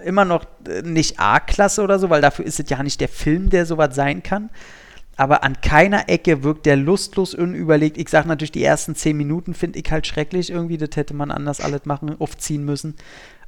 immer 0.03 0.25
noch 0.25 0.45
äh, 0.67 0.81
nicht 0.81 1.19
A-Klasse 1.19 1.81
oder 1.81 1.99
so, 1.99 2.09
weil 2.09 2.21
dafür 2.21 2.45
ist 2.45 2.59
es 2.59 2.69
ja 2.69 2.83
nicht 2.83 2.99
der 2.99 3.07
Film, 3.07 3.49
der 3.49 3.65
sowas 3.65 3.95
sein 3.95 4.23
kann. 4.23 4.49
Aber 5.17 5.43
an 5.45 5.61
keiner 5.61 6.09
Ecke 6.09 6.43
wirkt 6.43 6.65
der 6.65 6.75
lustlos 6.75 7.33
unüberlegt. 7.33 7.97
Ich 7.97 8.09
sage 8.09 8.27
natürlich, 8.27 8.51
die 8.51 8.63
ersten 8.63 8.95
zehn 8.95 9.15
Minuten 9.15 9.53
finde 9.53 9.79
ich 9.79 9.89
halt 9.89 10.05
schrecklich 10.05 10.49
irgendwie. 10.49 10.77
Das 10.77 10.89
hätte 10.95 11.13
man 11.13 11.31
anders 11.31 11.61
alles 11.61 11.85
machen, 11.85 12.19
aufziehen 12.19 12.65
müssen 12.65 12.95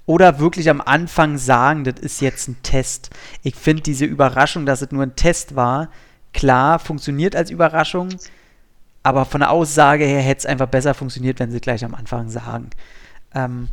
oder 0.07 0.39
wirklich 0.39 0.69
am 0.69 0.81
Anfang 0.81 1.37
sagen, 1.37 1.83
das 1.83 1.99
ist 1.99 2.21
jetzt 2.21 2.47
ein 2.47 2.57
Test. 2.63 3.11
Ich 3.43 3.55
finde 3.55 3.83
diese 3.83 4.05
Überraschung, 4.05 4.65
dass 4.65 4.81
es 4.81 4.91
nur 4.91 5.03
ein 5.03 5.15
Test 5.15 5.55
war, 5.55 5.89
klar, 6.33 6.79
funktioniert 6.79 7.35
als 7.35 7.51
Überraschung, 7.51 8.09
aber 9.03 9.25
von 9.25 9.41
der 9.41 9.51
Aussage 9.51 10.05
her 10.05 10.21
hätte 10.21 10.39
es 10.39 10.45
einfach 10.45 10.67
besser 10.67 10.93
funktioniert, 10.93 11.39
wenn 11.39 11.51
sie 11.51 11.59
gleich 11.59 11.83
am 11.83 11.93
Anfang 11.93 12.29
sagen. 12.29 12.69
Ähm, 13.35 13.67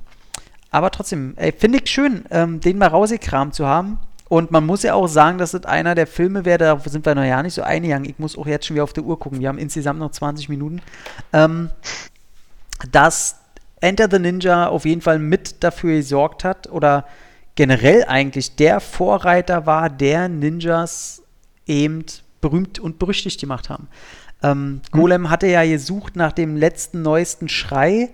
aber 0.74 0.90
trotzdem, 0.90 1.36
finde 1.56 1.78
ich 1.78 1.88
schön, 1.88 2.24
ähm, 2.32 2.58
den 2.58 2.78
mal 2.78 2.88
rausgekramt 2.88 3.54
zu 3.54 3.64
haben. 3.64 3.96
Und 4.28 4.50
man 4.50 4.66
muss 4.66 4.82
ja 4.82 4.94
auch 4.94 5.06
sagen, 5.06 5.38
dass 5.38 5.52
das 5.52 5.66
einer 5.66 5.94
der 5.94 6.08
Filme 6.08 6.44
wäre, 6.44 6.58
da 6.58 6.78
sind 6.80 7.06
wir 7.06 7.14
noch 7.14 7.22
ja 7.22 7.40
nicht 7.44 7.54
so 7.54 7.62
eingegangen. 7.62 8.10
Ich 8.10 8.18
muss 8.18 8.36
auch 8.36 8.48
jetzt 8.48 8.66
schon 8.66 8.74
wieder 8.74 8.82
auf 8.82 8.92
der 8.92 9.04
Uhr 9.04 9.16
gucken. 9.16 9.38
Wir 9.38 9.50
haben 9.50 9.58
insgesamt 9.58 10.00
noch 10.00 10.10
20 10.10 10.48
Minuten. 10.48 10.82
Ähm, 11.32 11.70
dass 12.90 13.36
Enter 13.80 14.08
the 14.10 14.18
Ninja 14.18 14.66
auf 14.66 14.84
jeden 14.84 15.00
Fall 15.00 15.20
mit 15.20 15.62
dafür 15.62 15.94
gesorgt 15.94 16.42
hat 16.42 16.68
oder 16.68 17.06
generell 17.54 18.04
eigentlich 18.08 18.56
der 18.56 18.80
Vorreiter 18.80 19.66
war, 19.66 19.88
der 19.88 20.28
Ninjas 20.28 21.22
eben 21.68 22.04
berühmt 22.40 22.80
und 22.80 22.98
berüchtigt 22.98 23.40
gemacht 23.40 23.70
haben. 23.70 23.86
Ähm, 24.42 24.80
Golem 24.90 25.30
hatte 25.30 25.46
ja 25.46 25.64
gesucht 25.64 26.16
nach 26.16 26.32
dem 26.32 26.56
letzten, 26.56 27.02
neuesten 27.02 27.48
Schrei, 27.48 28.10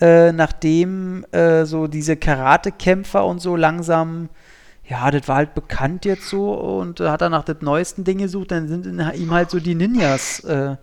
äh, 0.00 0.32
nachdem 0.32 1.24
äh, 1.32 1.64
so 1.64 1.86
diese 1.86 2.16
Karate-Kämpfer 2.16 3.24
und 3.24 3.40
so 3.40 3.56
langsam, 3.56 4.28
ja, 4.88 5.10
das 5.10 5.28
war 5.28 5.36
halt 5.36 5.54
bekannt 5.54 6.04
jetzt 6.04 6.28
so 6.28 6.52
und 6.54 7.00
hat 7.00 7.20
er 7.20 7.30
nach 7.30 7.44
dem 7.44 7.58
neuesten 7.60 8.04
Ding 8.04 8.18
gesucht, 8.18 8.50
dann 8.52 8.68
sind 8.68 8.86
in, 8.86 9.00
ihm 9.14 9.30
halt 9.32 9.50
so 9.50 9.60
die 9.60 9.74
Ninjas. 9.74 10.40
Äh, 10.40 10.76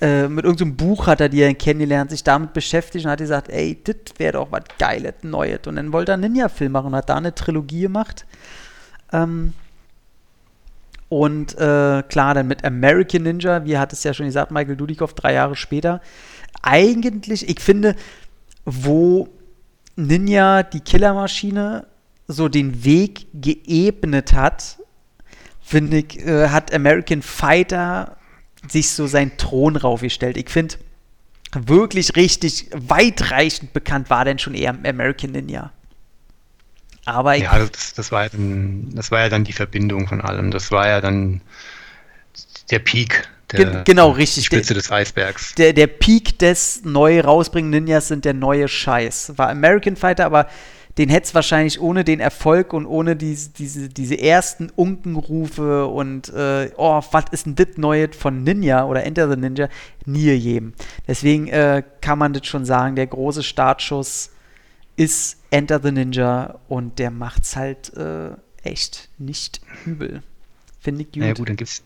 äh, 0.00 0.28
mit 0.28 0.44
irgendeinem 0.44 0.76
Buch 0.76 1.06
hat 1.06 1.20
er 1.20 1.28
die 1.28 1.54
kennengelernt, 1.54 2.10
sich 2.10 2.24
damit 2.24 2.52
beschäftigt 2.52 3.04
und 3.04 3.10
hat 3.10 3.20
gesagt, 3.20 3.48
ey, 3.48 3.80
das 3.82 3.96
wäre 4.18 4.34
doch 4.34 4.48
was 4.50 4.64
Geiles, 4.78 5.14
Neues. 5.22 5.60
Und 5.66 5.76
dann 5.76 5.92
wollte 5.92 6.12
er 6.12 6.14
einen 6.14 6.32
Ninja-Film 6.32 6.72
machen 6.72 6.88
und 6.88 6.96
hat 6.96 7.08
da 7.08 7.16
eine 7.16 7.34
Trilogie 7.34 7.82
gemacht. 7.82 8.26
Ähm, 9.12 9.54
und 11.08 11.54
äh, 11.58 12.02
klar, 12.02 12.34
dann 12.34 12.48
mit 12.48 12.64
American 12.64 13.22
Ninja, 13.22 13.64
wie 13.64 13.78
hat 13.78 13.92
es 13.92 14.02
ja 14.02 14.12
schon 14.12 14.26
gesagt, 14.26 14.50
Michael 14.50 14.76
Dudikoff 14.76 15.14
drei 15.14 15.34
Jahre 15.34 15.54
später. 15.54 16.00
Eigentlich, 16.62 17.48
ich 17.48 17.60
finde, 17.60 17.96
wo 18.64 19.28
Ninja 19.96 20.62
die 20.62 20.80
Killermaschine 20.80 21.86
so 22.26 22.48
den 22.48 22.84
Weg 22.84 23.26
geebnet 23.34 24.32
hat, 24.32 24.78
finde 25.60 25.98
ich, 25.98 26.18
äh, 26.20 26.48
hat 26.48 26.72
American 26.72 27.22
Fighter 27.22 28.16
sich 28.68 28.90
so 28.90 29.06
seinen 29.06 29.36
Thron 29.36 29.76
raufgestellt. 29.76 30.36
Ich 30.36 30.48
finde, 30.48 30.76
wirklich 31.52 32.16
richtig 32.16 32.70
weitreichend 32.74 33.72
bekannt 33.72 34.10
war 34.10 34.24
denn 34.24 34.38
schon 34.38 34.54
eher 34.54 34.70
American 34.70 35.32
Ninja. 35.32 35.72
Aber 37.04 37.34
ja, 37.34 37.58
das, 37.58 37.92
das, 37.92 38.12
war 38.12 38.24
ja 38.24 38.28
dann, 38.30 38.90
das 38.94 39.10
war 39.10 39.20
ja 39.20 39.28
dann 39.28 39.44
die 39.44 39.52
Verbindung 39.52 40.08
von 40.08 40.20
allem. 40.20 40.50
Das 40.50 40.70
war 40.70 40.88
ja 40.88 41.00
dann 41.00 41.42
der 42.70 42.78
Peak. 42.78 43.28
Der, 43.52 43.84
genau, 43.84 44.10
richtig. 44.10 44.46
Spitze 44.46 44.74
der, 44.74 44.82
des 44.82 44.90
Eisbergs. 44.90 45.54
Der, 45.54 45.72
der 45.72 45.86
Peak 45.86 46.38
des 46.38 46.82
neu 46.84 47.20
rausbringenden 47.20 47.84
Ninjas 47.84 48.08
sind 48.08 48.24
der 48.24 48.34
neue 48.34 48.68
Scheiß. 48.68 49.34
War 49.36 49.48
American 49.50 49.96
Fighter, 49.96 50.24
aber 50.24 50.48
den 50.98 51.08
hätte 51.08 51.26
es 51.26 51.34
wahrscheinlich 51.34 51.80
ohne 51.80 52.04
den 52.04 52.20
Erfolg 52.20 52.72
und 52.72 52.86
ohne 52.86 53.16
diese, 53.16 53.50
diese, 53.50 53.88
diese 53.88 54.18
ersten 54.18 54.70
Unkenrufe 54.70 55.86
und 55.86 56.28
äh, 56.28 56.70
oh, 56.76 57.02
was 57.10 57.24
ist 57.32 57.46
denn 57.46 57.56
das 57.56 57.76
Neue 57.76 58.12
von 58.12 58.44
Ninja 58.44 58.84
oder 58.84 59.04
Enter 59.04 59.28
the 59.28 59.36
Ninja 59.36 59.68
nie 60.06 60.26
gegeben. 60.26 60.74
Deswegen 61.08 61.48
äh, 61.48 61.82
kann 62.00 62.18
man 62.18 62.32
das 62.32 62.46
schon 62.46 62.64
sagen, 62.64 62.94
der 62.94 63.08
große 63.08 63.42
Startschuss 63.42 64.30
ist 64.96 65.38
Enter 65.50 65.80
the 65.82 65.90
Ninja 65.90 66.60
und 66.68 67.00
der 67.00 67.10
macht's 67.10 67.56
halt 67.56 67.92
äh, 67.96 68.30
echt 68.62 69.08
nicht 69.18 69.60
übel. 69.84 70.22
Finde 70.80 71.02
ich 71.02 71.12
gut. 71.12 71.22
Ja 71.22 71.32
gut, 71.32 71.48
dann 71.48 71.56
gibt's 71.56 71.82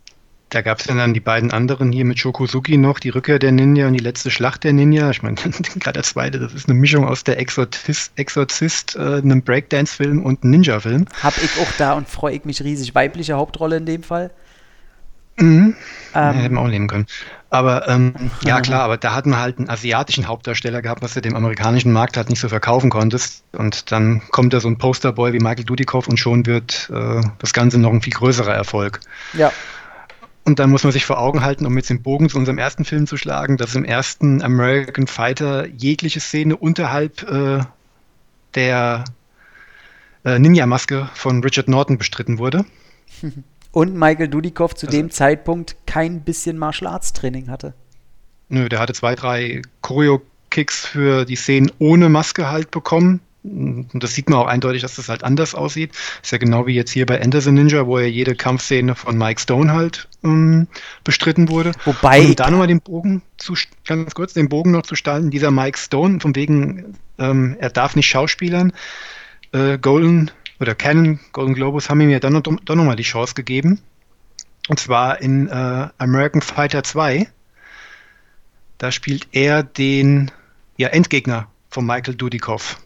da 0.51 0.63
gab 0.63 0.81
es 0.81 0.87
dann 0.87 1.15
die 1.15 1.21
beiden 1.21 1.51
anderen 1.51 1.93
hier 1.93 2.05
mit 2.05 2.19
Shokosuki 2.19 2.79
noch, 2.79 2.99
die 2.99 3.11
Rückkehr 3.11 3.39
der 3.39 3.53
Ninja 3.53 3.87
und 3.87 3.93
die 3.93 4.03
letzte 4.03 4.31
Schlacht 4.31 4.65
der 4.65 4.73
Ninja. 4.73 5.11
Ich 5.11 5.23
meine, 5.23 5.37
gerade 5.79 5.93
der 5.93 6.03
zweite, 6.03 6.39
das 6.39 6.55
ist 6.55 6.69
eine 6.69 6.79
Mischung 6.79 7.07
aus 7.07 7.25
der 7.25 7.39
Exorzist, 7.39 8.13
Exorzist 8.17 8.97
äh, 8.97 9.19
einem 9.19 9.43
Breakdance-Film 9.43 10.25
und 10.25 10.43
einem 10.43 10.53
Ninja-Film. 10.53 11.07
Hab 11.23 11.37
ich 11.43 11.51
auch 11.61 11.71
da 11.77 11.93
und 11.93 12.09
freue 12.09 12.35
ich 12.35 12.45
mich 12.45 12.63
riesig. 12.63 12.95
Weibliche 12.95 13.35
Hauptrolle 13.35 13.77
in 13.77 13.87
dem 13.87 14.03
Fall. 14.03 14.31
Mhm. 15.37 15.77
Ähm, 15.77 15.77
ja, 16.15 16.33
hätten 16.33 16.55
wir 16.55 16.61
auch 16.61 16.69
nehmen 16.69 16.89
können. 16.89 17.07
Aber 17.51 17.89
ähm, 17.89 18.13
ja 18.43 18.61
klar, 18.61 18.83
aber 18.83 18.99
da 18.99 19.15
hatten 19.15 19.31
wir 19.31 19.39
halt 19.39 19.59
einen 19.59 19.71
asiatischen 19.71 20.27
Hauptdarsteller 20.27 20.83
gehabt, 20.83 21.01
was 21.01 21.15
du 21.15 21.23
dem 21.23 21.35
amerikanischen 21.35 21.93
Markt 21.93 22.17
halt 22.17 22.29
nicht 22.29 22.41
so 22.41 22.49
verkaufen 22.49 22.91
konntest. 22.91 23.45
Und 23.53 23.91
dann 23.91 24.21
kommt 24.31 24.53
da 24.53 24.61
so 24.61 24.69
ein 24.69 24.77
Posterboy 24.77 25.33
wie 25.33 25.39
Michael 25.39 25.65
Dudikoff 25.65 26.09
und 26.09 26.19
schon 26.19 26.45
wird 26.45 26.91
äh, 26.93 27.23
das 27.39 27.53
Ganze 27.53 27.79
noch 27.79 27.93
ein 27.93 28.03
viel 28.03 28.13
größerer 28.13 28.53
Erfolg. 28.53 29.01
Ja. 29.33 29.53
Und 30.49 30.59
dann 30.59 30.71
muss 30.71 30.83
man 30.83 30.95
sich 30.95 31.05
vor 31.05 31.19
Augen 31.19 31.43
halten, 31.43 31.67
um 31.67 31.77
jetzt 31.77 31.91
den 31.91 32.01
Bogen 32.01 32.31
zu 32.31 32.39
unserem 32.39 32.57
ersten 32.57 32.87
Film 32.87 33.07
zu 33.07 33.19
schlagen, 33.19 33.59
dass 33.59 33.75
im 33.75 33.85
ersten 33.85 34.41
American 34.41 35.07
Fighter 35.07 35.67
jegliche 35.67 36.21
Szene 36.21 36.57
unterhalb 36.57 37.23
äh, 37.31 37.61
der 38.55 39.05
äh, 40.25 40.39
Ninja-Maske 40.39 41.11
von 41.13 41.43
Richard 41.43 41.69
Norton 41.69 41.99
bestritten 41.99 42.39
wurde. 42.39 42.65
Und 43.73 43.95
Michael 43.95 44.29
Dudikoff 44.29 44.75
zu 44.75 44.87
also, 44.87 44.97
dem 44.97 45.11
Zeitpunkt 45.11 45.77
kein 45.85 46.23
bisschen 46.23 46.57
Martial 46.57 46.91
Arts 46.91 47.13
Training 47.13 47.51
hatte. 47.51 47.75
Nö, 48.49 48.71
der 48.71 48.79
hatte 48.79 48.95
zwei, 48.95 49.15
drei 49.17 49.61
Choreo-Kicks 49.83 50.87
für 50.87 51.27
die 51.27 51.37
Szenen 51.37 51.71
ohne 51.79 52.09
Maske 52.09 52.51
halt 52.51 52.71
bekommen. 52.71 53.21
Und 53.45 54.03
das 54.03 54.15
sieht 54.15 54.29
man 54.29 54.41
auch 54.41 54.47
eindeutig, 54.47 54.83
dass 54.83 54.97
das 54.97 55.09
halt 55.09 55.23
anders 55.23 55.55
aussieht. 55.55 55.93
Ist 56.23 56.33
ja 56.33 56.39
genau 56.39 56.67
wie 56.67 56.75
jetzt 56.75 56.91
hier 56.91 57.07
bei 57.07 57.23
Anderson 57.23 57.55
Ninja, 57.55 57.87
wo 57.87 57.99
ja 57.99 58.07
jede 58.07 58.35
Kampfszene 58.35 58.95
von 58.95 59.17
Mike 59.17 59.41
Stone 59.41 59.73
halt 59.73 60.09
ähm, 60.25 60.67
bestritten 61.05 61.49
wurde. 61.49 61.73
Wobei. 61.85 62.21
Und 62.21 62.31
um 62.31 62.37
da 62.37 62.51
nochmal 62.51 62.67
den 62.67 62.81
Bogen 62.81 63.23
zu, 63.37 63.55
ganz 63.87 64.15
kurz, 64.15 64.35
den 64.35 64.49
Bogen 64.49 64.73
noch 64.73 64.83
zu 64.83 64.97
stalten, 64.97 65.31
dieser 65.31 65.51
Mike 65.51 65.79
Stone, 65.79 66.21
von 66.21 66.35
wegen, 66.35 66.97
ähm, 67.19 67.57
er 67.61 67.71
darf 67.71 67.95
nicht 67.95 68.09
schauspielern. 68.09 68.73
Äh, 69.53 69.79
Golden 69.79 70.31
oder 70.59 70.75
Canon, 70.75 71.21
Golden 71.33 71.55
Globus 71.55 71.89
haben 71.89 72.01
ihm 72.01 72.11
ja 72.11 72.19
dann 72.19 72.33
noch, 72.33 72.43
doch 72.43 72.75
nochmal 72.75 72.97
die 72.97 73.05
Chance 73.05 73.35
gegeben. 73.35 73.81
Und 74.69 74.81
zwar 74.81 75.21
in 75.21 75.49
äh, 75.49 75.89
American 75.97 76.43
Fighter 76.43 76.83
2. 76.83 77.29
Da 78.79 78.93
spielt 78.93 79.29
er 79.33 79.63
den 79.63 80.31
ja, 80.77 80.89
Endgegner 80.89 81.49
von 81.71 81.87
Michael 81.87 82.15
Dudikoff 82.15 82.79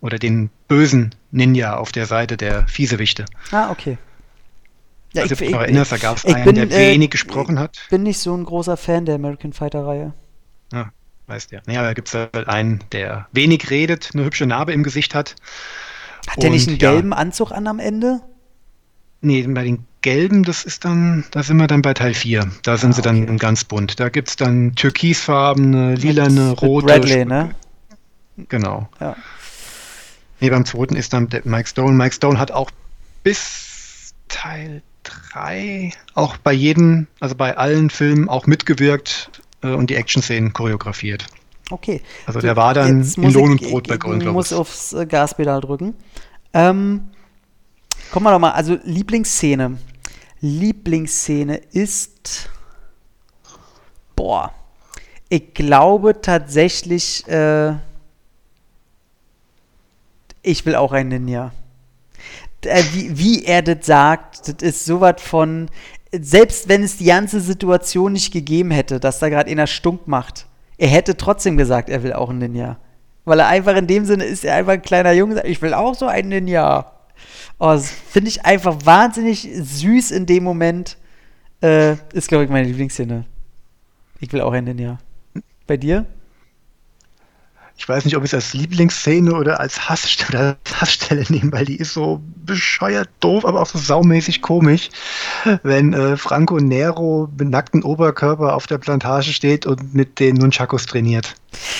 oder 0.00 0.18
den 0.18 0.50
bösen 0.68 1.14
Ninja 1.30 1.76
auf 1.76 1.92
der 1.92 2.06
Seite 2.06 2.36
der 2.36 2.66
Fiesewichte. 2.68 3.24
Ah, 3.50 3.70
okay. 3.70 3.98
Ja, 5.14 5.22
also, 5.22 5.34
ich, 5.34 5.40
ich, 5.40 5.52
erinnerst, 5.52 5.92
da 5.92 5.96
gab 5.96 6.18
es 6.18 6.24
einen, 6.24 6.44
bin, 6.44 6.54
der 6.54 6.70
äh, 6.70 6.92
wenig 6.92 7.10
gesprochen 7.10 7.58
hat. 7.58 7.78
Ich 7.84 7.88
bin 7.88 8.02
nicht 8.02 8.18
so 8.18 8.34
ein 8.36 8.44
großer 8.44 8.76
Fan 8.76 9.06
der 9.06 9.14
American 9.14 9.52
Fighter-Reihe. 9.52 10.12
Ja, 10.72 10.80
ah, 10.80 10.92
weißt 11.26 11.50
ja. 11.50 11.60
Naja, 11.66 11.82
da 11.82 11.94
gibt 11.94 12.08
es 12.08 12.14
halt 12.14 12.48
einen, 12.48 12.84
der 12.92 13.26
wenig 13.32 13.70
redet, 13.70 14.10
eine 14.12 14.24
hübsche 14.24 14.46
Narbe 14.46 14.72
im 14.72 14.82
Gesicht 14.82 15.14
hat. 15.14 15.34
Hat 16.28 16.42
der 16.42 16.50
nicht 16.50 16.68
einen 16.68 16.78
gelben 16.78 17.10
ja, 17.10 17.16
Anzug 17.16 17.52
an 17.52 17.66
am 17.66 17.78
Ende? 17.78 18.20
Nee, 19.20 19.42
bei 19.42 19.64
den 19.64 19.86
gelben, 20.02 20.44
das 20.44 20.64
ist 20.64 20.84
dann, 20.84 21.24
da 21.30 21.42
sind 21.42 21.56
wir 21.56 21.66
dann 21.66 21.82
bei 21.82 21.94
Teil 21.94 22.14
4. 22.14 22.50
Da 22.62 22.76
sind 22.76 22.90
ah, 22.90 22.92
sie 22.92 23.02
dann 23.02 23.22
okay. 23.24 23.36
ganz 23.36 23.64
bunt. 23.64 23.98
Da 23.98 24.10
gibt 24.10 24.28
es 24.28 24.36
dann 24.36 24.74
türkisfarbene, 24.74 25.94
lilane, 25.94 26.50
rote. 26.52 26.86
Bradley, 26.86 27.24
ne? 27.24 27.54
Genau. 28.48 28.88
Ja. 29.00 29.16
Nee, 30.40 30.50
beim 30.50 30.64
zweiten 30.64 30.96
ist 30.96 31.12
dann 31.12 31.28
Mike 31.44 31.68
Stone. 31.68 31.92
Mike 31.92 32.14
Stone 32.14 32.38
hat 32.38 32.50
auch 32.50 32.70
bis 33.22 34.14
Teil 34.28 34.82
3 35.32 35.92
auch 36.14 36.36
bei 36.36 36.52
jedem, 36.52 37.06
also 37.20 37.34
bei 37.34 37.56
allen 37.56 37.90
Filmen 37.90 38.28
auch 38.28 38.46
mitgewirkt 38.46 39.30
äh, 39.62 39.68
und 39.68 39.90
die 39.90 39.96
Action-Szenen 39.96 40.52
choreografiert. 40.52 41.26
Okay. 41.70 42.00
Also 42.26 42.40
der 42.40 42.56
war 42.56 42.74
dann 42.74 43.02
in 43.02 43.32
Lohn 43.32 43.52
und 43.52 43.62
Brot 43.62 43.88
bei 43.88 43.96
Globus. 43.96 44.22
Ich 44.22 44.32
muss 44.32 44.52
aufs 44.52 44.92
äh, 44.92 45.06
Gaspedal 45.06 45.60
drücken. 45.60 45.94
Ähm, 46.54 47.08
kommen 48.10 48.24
wir 48.24 48.32
doch 48.32 48.38
mal, 48.38 48.52
also 48.52 48.78
Lieblingsszene. 48.84 49.78
Lieblingsszene 50.40 51.56
ist, 51.72 52.48
boah, 54.14 54.52
ich 55.28 55.52
glaube 55.52 56.20
tatsächlich, 56.22 57.26
äh, 57.28 57.74
ich 60.42 60.64
will 60.66 60.74
auch 60.74 60.92
ein 60.92 61.08
Ninja. 61.08 61.52
Äh, 62.62 62.82
wie, 62.92 63.18
wie 63.18 63.44
er 63.44 63.62
das 63.62 63.86
sagt, 63.86 64.48
das 64.48 64.68
ist 64.68 64.84
sowas 64.84 65.16
von, 65.18 65.68
selbst 66.12 66.68
wenn 66.68 66.82
es 66.82 66.96
die 66.96 67.04
ganze 67.04 67.40
Situation 67.40 68.12
nicht 68.12 68.32
gegeben 68.32 68.70
hätte, 68.70 69.00
dass 69.00 69.18
da 69.18 69.28
gerade 69.28 69.50
einer 69.50 69.66
stunk 69.66 70.08
macht, 70.08 70.46
er 70.76 70.88
hätte 70.88 71.16
trotzdem 71.16 71.56
gesagt, 71.56 71.88
er 71.88 72.02
will 72.02 72.12
auch 72.12 72.30
ein 72.30 72.38
Ninja. 72.38 72.78
Weil 73.24 73.40
er 73.40 73.48
einfach 73.48 73.76
in 73.76 73.86
dem 73.86 74.04
Sinne 74.04 74.24
ist, 74.24 74.44
er 74.44 74.54
einfach 74.54 74.72
ein 74.72 74.82
kleiner 74.82 75.12
Junge, 75.12 75.34
sagt, 75.34 75.48
ich 75.48 75.60
will 75.60 75.74
auch 75.74 75.94
so 75.94 76.06
ein 76.06 76.28
Ninja. 76.28 76.92
Oh, 77.58 77.66
das 77.66 77.90
finde 77.90 78.28
ich 78.28 78.44
einfach 78.44 78.76
wahnsinnig 78.84 79.48
süß 79.52 80.12
in 80.12 80.26
dem 80.26 80.44
Moment. 80.44 80.96
Äh, 81.60 81.96
ist, 82.12 82.28
glaube 82.28 82.44
ich, 82.44 82.50
meine 82.50 82.66
Lieblingsszene. 82.68 83.24
Ich 84.20 84.32
will 84.32 84.40
auch 84.40 84.52
ein 84.52 84.64
Ninja. 84.64 84.98
Bei 85.66 85.76
dir? 85.76 86.06
Ich 87.78 87.88
weiß 87.88 88.04
nicht, 88.04 88.16
ob 88.16 88.24
ich 88.24 88.30
es 88.30 88.34
als 88.34 88.54
Lieblingsszene 88.54 89.32
oder 89.32 89.60
als 89.60 89.88
Hassstelle, 89.88 90.56
Hassstelle 90.74 91.24
nehme, 91.28 91.52
weil 91.52 91.64
die 91.64 91.76
ist 91.76 91.94
so 91.94 92.20
bescheuert 92.44 93.08
doof, 93.20 93.44
aber 93.44 93.62
auch 93.62 93.66
so 93.66 93.78
saumäßig 93.78 94.42
komisch, 94.42 94.90
wenn 95.62 95.92
äh, 95.92 96.16
Franco 96.16 96.56
Nero 96.56 97.28
mit 97.38 97.48
nacktem 97.48 97.84
Oberkörper 97.84 98.56
auf 98.56 98.66
der 98.66 98.78
Plantage 98.78 99.32
steht 99.32 99.64
und 99.64 99.94
mit 99.94 100.18
den 100.18 100.34
Nunchakos 100.36 100.86
trainiert. 100.86 101.36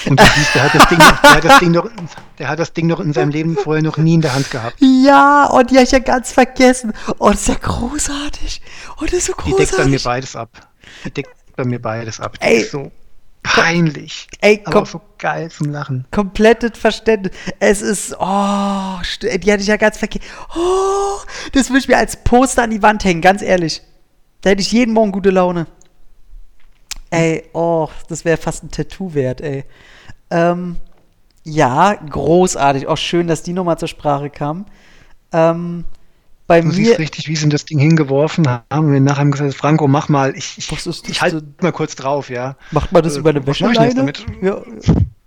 Und 0.06 0.20
du 0.20 0.24
siehst, 0.36 0.54
der 0.54 0.62
hat, 0.62 0.74
das 0.74 0.88
Ding, 0.88 0.98
der, 0.98 1.34
hat 1.34 1.44
das 1.44 1.58
Ding 1.58 1.72
noch, 1.72 1.90
der 2.38 2.48
hat 2.48 2.58
das 2.60 2.72
Ding 2.72 2.86
noch 2.86 3.00
in 3.00 3.12
seinem 3.12 3.30
Leben 3.30 3.56
vorher 3.56 3.82
noch 3.82 3.96
nie 3.96 4.14
in 4.14 4.20
der 4.20 4.34
Hand 4.34 4.52
gehabt. 4.52 4.76
Ja, 4.78 5.46
und 5.46 5.70
die 5.70 5.74
habe 5.74 5.84
ich 5.84 5.90
ja 5.90 5.98
ganz 5.98 6.30
vergessen. 6.30 6.92
Oh, 7.18 7.30
das 7.30 7.40
ist 7.40 7.48
ja 7.48 7.54
großartig. 7.60 8.62
Oh, 9.00 9.04
das 9.04 9.14
ist 9.14 9.26
so 9.26 9.32
großartig. 9.32 9.56
Die 9.56 9.64
deckt 9.64 9.76
bei 9.76 9.86
mir 9.86 10.00
beides 10.00 10.36
ab. 10.36 10.50
Die 11.04 11.10
deckt 11.10 11.34
bei 11.56 11.64
mir 11.64 11.82
beides 11.82 12.20
ab. 12.20 12.38
Die 12.38 12.46
Ey, 12.46 12.62
so 12.62 12.92
peinlich. 13.54 14.28
Ey, 14.40 14.62
aber 14.64 14.86
so 14.86 15.00
geil 15.18 15.50
zum 15.50 15.70
Lachen. 15.70 16.06
Komplettes 16.10 16.78
Verständnis. 16.78 17.32
Es 17.58 17.82
ist, 17.82 18.16
oh, 18.18 18.98
die 19.22 19.52
hatte 19.52 19.62
ich 19.62 19.66
ja 19.66 19.76
ganz 19.76 19.98
verkehrt. 19.98 20.24
Oh, 20.56 21.18
das 21.52 21.70
würde 21.70 21.80
ich 21.80 21.88
mir 21.88 21.96
als 21.96 22.16
Poster 22.16 22.62
an 22.62 22.70
die 22.70 22.82
Wand 22.82 23.04
hängen, 23.04 23.20
ganz 23.20 23.42
ehrlich. 23.42 23.82
Da 24.40 24.50
hätte 24.50 24.62
ich 24.62 24.72
jeden 24.72 24.94
Morgen 24.94 25.12
gute 25.12 25.30
Laune. 25.30 25.66
Ey, 27.10 27.48
oh, 27.54 27.88
das 28.08 28.24
wäre 28.24 28.36
fast 28.36 28.64
ein 28.64 28.70
Tattoo 28.70 29.14
wert, 29.14 29.40
ey. 29.40 29.64
Ähm, 30.30 30.76
ja, 31.44 31.94
großartig. 31.94 32.86
Auch 32.86 32.98
schön, 32.98 33.26
dass 33.26 33.42
die 33.42 33.54
nochmal 33.54 33.78
zur 33.78 33.88
Sprache 33.88 34.28
kam. 34.30 34.66
Ähm, 35.32 35.84
bei 36.48 36.60
du 36.60 36.66
mir. 36.68 36.74
siehst 36.74 36.98
richtig, 36.98 37.28
wie 37.28 37.36
sie 37.36 37.48
das 37.48 37.64
Ding 37.66 37.78
hingeworfen 37.78 38.48
haben. 38.48 38.92
Wir 38.92 39.00
nachher 39.00 39.20
haben 39.20 39.30
gesagt, 39.30 39.54
Franco, 39.54 39.86
mach 39.86 40.08
mal. 40.08 40.36
Ich, 40.36 40.58
ich, 40.58 40.72
Was 40.72 40.86
ist 40.86 41.04
das 41.04 41.10
ich 41.10 41.22
halte 41.22 41.44
mal 41.60 41.70
kurz 41.72 41.94
drauf, 41.94 42.28
ja. 42.30 42.56
Macht 42.72 42.90
man 42.90 43.02
das 43.04 43.14
Äh, 43.16 43.20
über 43.20 43.30
eine 43.30 43.46
Wäscheleine? 43.46 44.12
Ja, 44.42 44.62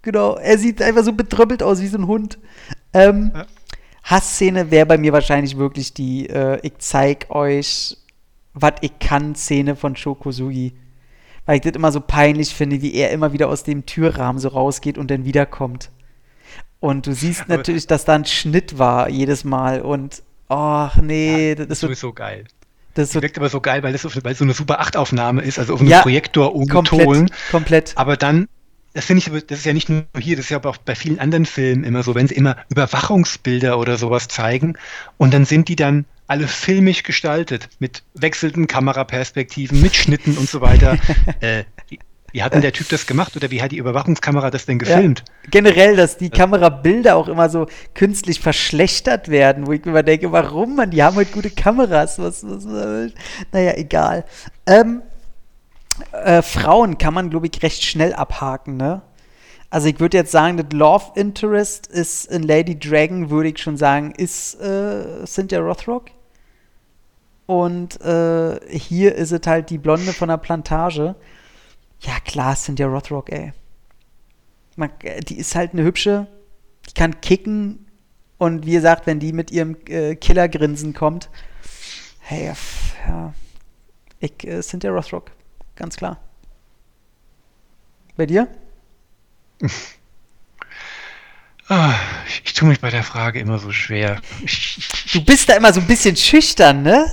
genau. 0.02 0.35
Er 0.35 0.57
sieht 0.57 0.81
einfach 0.81 1.03
so 1.06 1.14
betröppelt 1.14 1.64
aus 1.64 1.80
wie 1.81 1.88
so 1.88 1.98
ein 1.98 2.07
Hund. 2.07 2.38
Ähm, 2.93 3.31
Ja. 3.34 3.45
Hassszene 4.03 4.72
wäre 4.72 4.88
bei 4.88 4.98
mir 4.98 5.14
wahrscheinlich 5.14 5.57
wirklich 5.57 5.93
die 5.93 6.27
äh, 6.27 6.60
Ich 6.64 6.73
zeig 6.80 7.27
euch, 7.30 7.98
was 8.53 8.73
ich 8.81 8.98
kann 8.99 9.35
Szene 9.35 9.76
von 9.76 9.95
Shokosugi. 9.95 10.73
Weil 11.45 11.56
ich 11.57 11.61
das 11.61 11.73
immer 11.73 11.91
so 11.91 12.02
peinlich 12.02 12.53
finde, 12.53 12.81
wie 12.81 12.93
er 12.95 13.11
immer 13.11 13.31
wieder 13.31 13.48
aus 13.48 13.64
dem 13.64 13.85
Türrahmen 13.85 14.39
so 14.39 14.49
rausgeht 14.49 14.98
und 14.98 15.10
dann 15.11 15.23
wiederkommt. 15.23 15.91
Und 16.80 17.06
du 17.06 17.14
siehst 17.14 17.43
natürlich, 17.48 17.85
dass 17.85 18.06
da 18.06 18.15
ein 18.15 18.26
Schnitt 18.26 18.80
war 18.80 19.07
jedes 19.07 19.43
Mal 19.43 19.81
und 19.81 20.23
ach 20.52 20.98
nee, 20.98 21.56
das 21.56 21.68
Das 21.68 21.78
ist 21.78 21.82
so, 21.82 21.88
sowieso 21.88 22.14
geil. 22.14 22.45
das 22.94 23.06
ist 23.07 23.14
so 23.14 23.19
Das 23.19 23.22
wirkt 23.22 23.38
aber 23.38 23.49
so 23.49 23.61
geil, 23.61 23.84
weil 23.84 23.94
weil 23.94 24.32
es 24.34 24.38
so 24.38 24.44
eine 24.44 24.53
Super 24.53 24.80
8 24.82 24.98
Aufnahme 24.98 25.41
ist, 25.41 25.60
also 25.60 25.73
auf 25.73 25.80
einem 25.82 25.90
Ja, 25.90 26.02
Projektor 26.02 26.56
ohne 26.56 26.68
komplett, 26.68 27.06
Ton. 27.06 27.32
komplett. 27.49 27.94
Aber 27.95 28.18
dann, 28.18 28.48
das 28.94 29.06
finde 29.06 29.19
ich, 29.38 29.45
das 29.48 29.60
ist 29.60 29.65
ja 29.65 29.73
nicht 29.73 29.90
nur 29.90 30.06
hier, 30.19 30.36
das 30.36 30.45
ist 30.45 30.49
ja 30.49 30.57
aber 30.57 30.69
auch 30.69 30.78
bei 30.78 30.95
vielen 30.95 31.19
anderen 31.19 31.45
Filmen 31.45 31.84
immer 31.84 32.03
so, 32.03 32.15
wenn 32.15 32.28
sie 32.28 32.36
immer 32.36 32.57
Überwachungsbilder 32.69 33.80
oder 33.80 33.98
sowas 33.98 34.28
zeigen 34.28 34.78
und 35.18 35.34
dann 35.34 35.45
sind 35.45 35.69
die 35.69 35.76
dann 35.76 36.06
alle 36.28 36.48
filmisch 36.48 37.03
gestaltet, 37.03 37.69
mit 37.80 38.03
wechselnden 38.14 38.68
Kameraperspektiven, 38.68 39.82
mit 39.82 39.95
Schnitten 39.95 40.38
und 40.38 40.49
so 40.49 40.61
weiter. 40.61 40.98
äh, 41.41 41.65
wie, 42.32 42.44
hat 42.44 42.53
denn 42.53 42.62
der 42.62 42.74
Typ 42.74 42.90
das 42.90 43.06
gemacht 43.06 43.36
oder 43.36 43.52
wie 43.52 43.62
hat 43.62 43.72
die 43.72 43.78
Überwachungskamera 43.78 44.49
das 44.52 44.66
denn 44.66 44.80
gefilmt? 44.80 45.24
Ja, 45.28 45.49
generell, 45.52 45.95
dass 45.95 46.18
die 46.18 46.30
Kamerabilder 46.30 47.16
auch 47.16 47.28
immer 47.28 47.49
so 47.49 47.68
künstlich 47.94 48.40
verschlechtert 48.40 49.30
werden, 49.30 49.68
wo 49.68 49.74
ich 49.74 49.84
mir 49.84 49.91
immer 49.91 50.03
denke, 50.03 50.32
warum, 50.32 50.76
man, 50.76 50.91
die 50.91 51.03
haben 51.03 51.16
halt 51.16 51.32
gute 51.32 51.49
Kameras. 51.49 52.20
Was, 52.20 52.44
was, 52.44 52.66
was 52.66 53.12
naja, 53.52 53.74
egal. 53.76 54.26
Ähm, 54.66 55.02
äh, 56.12 56.41
Frauen 56.41 56.98
kann 56.98 57.14
man, 57.14 57.30
glaube 57.30 57.48
ich, 57.48 57.62
recht 57.64 57.84
schnell 57.84 58.14
abhaken, 58.14 58.78
ne? 58.78 59.02
Also 59.70 59.88
ich 59.88 59.99
würde 60.02 60.18
jetzt 60.18 60.32
sagen, 60.32 60.58
das 60.58 60.78
Love 60.78 61.12
Interest 61.16 61.88
ist 61.88 62.26
in 62.26 62.44
Lady 62.44 62.78
Dragon, 62.78 63.30
würde 63.30 63.49
ich 63.49 63.60
schon 63.60 63.78
sagen, 63.78 64.12
ist 64.18 64.56
äh, 64.56 65.26
Cynthia 65.26 65.60
Rothrock. 65.60 66.12
Und 67.45 67.99
äh, 68.02 68.60
hier 68.70 69.16
ist 69.16 69.32
es 69.32 69.48
halt 69.48 69.70
die 69.70 69.78
Blonde 69.78 70.12
von 70.12 70.28
der 70.28 70.38
Plantage. 70.38 71.16
Ja, 72.02 72.19
klar, 72.19 72.56
Cynthia 72.56 72.88
Rothrock, 72.88 73.32
ey. 73.32 73.53
Man, 74.76 74.91
äh, 75.03 75.22
die 75.22 75.38
ist 75.38 75.56
halt 75.56 75.73
eine 75.73 75.84
hübsche, 75.84 76.28
die 76.90 76.94
kann 76.94 77.22
kicken 77.22 77.88
und 78.38 78.65
wie 78.65 78.73
gesagt, 78.73 79.06
wenn 79.06 79.19
die 79.19 79.34
mit 79.34 79.52
ihrem 79.52 79.78
äh, 79.88 80.15
Killergrinsen 80.15 80.94
kommt, 80.94 81.30
hey, 82.19 82.53
ja, 83.07 83.34
ich, 84.19 84.48
äh, 84.48 84.61
Cynthia 84.61 84.91
Rothrock, 84.91 85.32
ganz 85.76 85.95
klar. 85.98 86.19
Bei 88.15 88.26
dir? 88.26 88.48
Ah, 91.68 91.95
ich, 92.28 92.41
ich 92.44 92.53
tue 92.53 92.68
mich 92.68 92.82
bei 92.82 92.90
der 92.90 93.03
Frage 93.03 93.40
immer 93.40 93.57
so 93.57 93.72
schwer. 93.72 94.22
Du 95.14 95.23
bist 95.23 95.48
da 95.48 95.56
immer 95.56 95.72
so 95.72 95.80
ein 95.80 95.88
bisschen 95.88 96.18
schüchtern, 96.18 96.84
ne? 96.84 97.10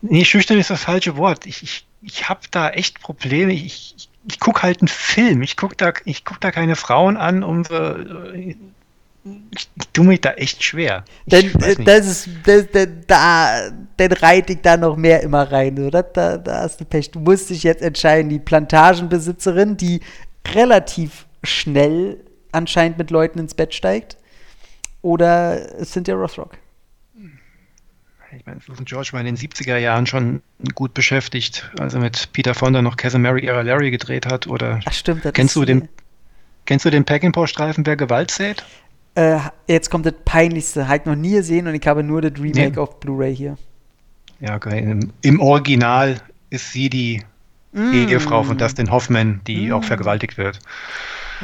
Nee, 0.00 0.24
schüchtern 0.24 0.58
ist 0.58 0.70
das 0.70 0.84
falsche 0.84 1.18
Wort. 1.18 1.44
Ich, 1.44 1.62
ich, 1.62 1.86
ich 2.06 2.28
habe 2.28 2.40
da 2.50 2.70
echt 2.70 3.00
Probleme. 3.00 3.52
Ich, 3.52 3.94
ich, 3.96 4.08
ich 4.28 4.40
gucke 4.40 4.62
halt 4.62 4.80
einen 4.80 4.88
Film. 4.88 5.42
Ich 5.42 5.56
gucke 5.56 5.76
da, 5.76 5.92
ich 6.04 6.24
guck 6.24 6.40
da 6.40 6.52
keine 6.52 6.76
Frauen 6.76 7.16
an, 7.16 7.42
um 7.42 7.64
äh, 7.70 8.56
ich, 9.24 9.68
ich 9.76 9.88
tue 9.92 10.04
mich 10.04 10.20
da 10.20 10.32
echt 10.34 10.62
schwer. 10.62 11.04
Denn 11.26 11.52
äh, 11.62 11.74
das 11.74 12.06
ist, 12.06 12.28
das, 12.44 12.66
das, 12.72 12.88
da, 13.08 13.70
dann 13.96 14.12
reite 14.12 14.52
ich 14.52 14.60
da 14.60 14.76
noch 14.76 14.96
mehr 14.96 15.22
immer 15.22 15.50
rein, 15.50 15.78
oder? 15.80 16.04
Da, 16.04 16.38
da 16.38 16.60
hast 16.60 16.80
du 16.80 16.84
Pech. 16.84 17.10
Du 17.10 17.18
musst 17.18 17.50
dich 17.50 17.64
jetzt 17.64 17.82
entscheiden, 17.82 18.28
die 18.28 18.38
Plantagenbesitzerin, 18.38 19.76
die 19.76 20.00
relativ 20.54 21.26
schnell 21.42 22.20
anscheinend 22.52 22.98
mit 22.98 23.10
Leuten 23.10 23.40
ins 23.40 23.54
Bett 23.54 23.74
steigt, 23.74 24.16
oder 25.02 25.84
Cynthia 25.84 26.14
Rothrock. 26.14 26.58
Ich 28.38 28.44
meine, 28.46 28.60
Susan 28.60 28.84
George 28.84 29.10
war 29.12 29.20
in 29.20 29.26
den 29.26 29.36
70er 29.36 29.78
Jahren 29.78 30.06
schon 30.06 30.42
gut 30.74 30.94
beschäftigt, 30.94 31.70
als 31.78 31.94
er 31.94 32.00
mit 32.00 32.32
Peter 32.32 32.54
Fonda 32.54 32.82
noch 32.82 32.96
Casamary 32.96 33.46
Era 33.46 33.62
Larry 33.62 33.90
gedreht 33.90 34.26
hat. 34.26 34.46
Oder 34.46 34.80
Ach 34.84 34.92
stimmt. 34.92 35.24
Das 35.24 35.32
kennst 35.32 35.56
ist, 35.56 35.62
du 35.62 35.64
den, 35.64 35.88
kennst 36.66 36.84
du 36.84 36.90
den 36.90 37.04
Peckinpah-Streifen, 37.04 37.86
wer 37.86 37.96
Gewalt 37.96 38.30
sät? 38.30 38.64
Äh, 39.14 39.38
jetzt 39.66 39.90
kommt 39.90 40.04
das 40.06 40.14
Peinlichste. 40.24 40.88
Halt 40.88 41.06
noch 41.06 41.16
nie 41.16 41.32
gesehen 41.32 41.66
und 41.66 41.74
ich 41.74 41.86
habe 41.86 42.02
nur 42.02 42.20
das 42.20 42.32
Remake 42.40 42.72
Nee. 42.72 42.76
auf 42.78 43.00
Blu-ray 43.00 43.34
hier. 43.34 43.56
Ja, 44.40 44.56
okay. 44.56 44.78
Im, 44.80 45.12
Im 45.22 45.40
Original 45.40 46.20
ist 46.50 46.72
sie 46.72 46.90
die 46.90 47.22
Mm. 47.72 47.92
Ehefrau 48.08 48.42
von 48.42 48.56
Dustin 48.56 48.90
Hoffman, 48.90 49.40
die 49.46 49.68
Mm. 49.68 49.72
auch 49.74 49.84
vergewaltigt 49.84 50.38
wird. 50.38 50.60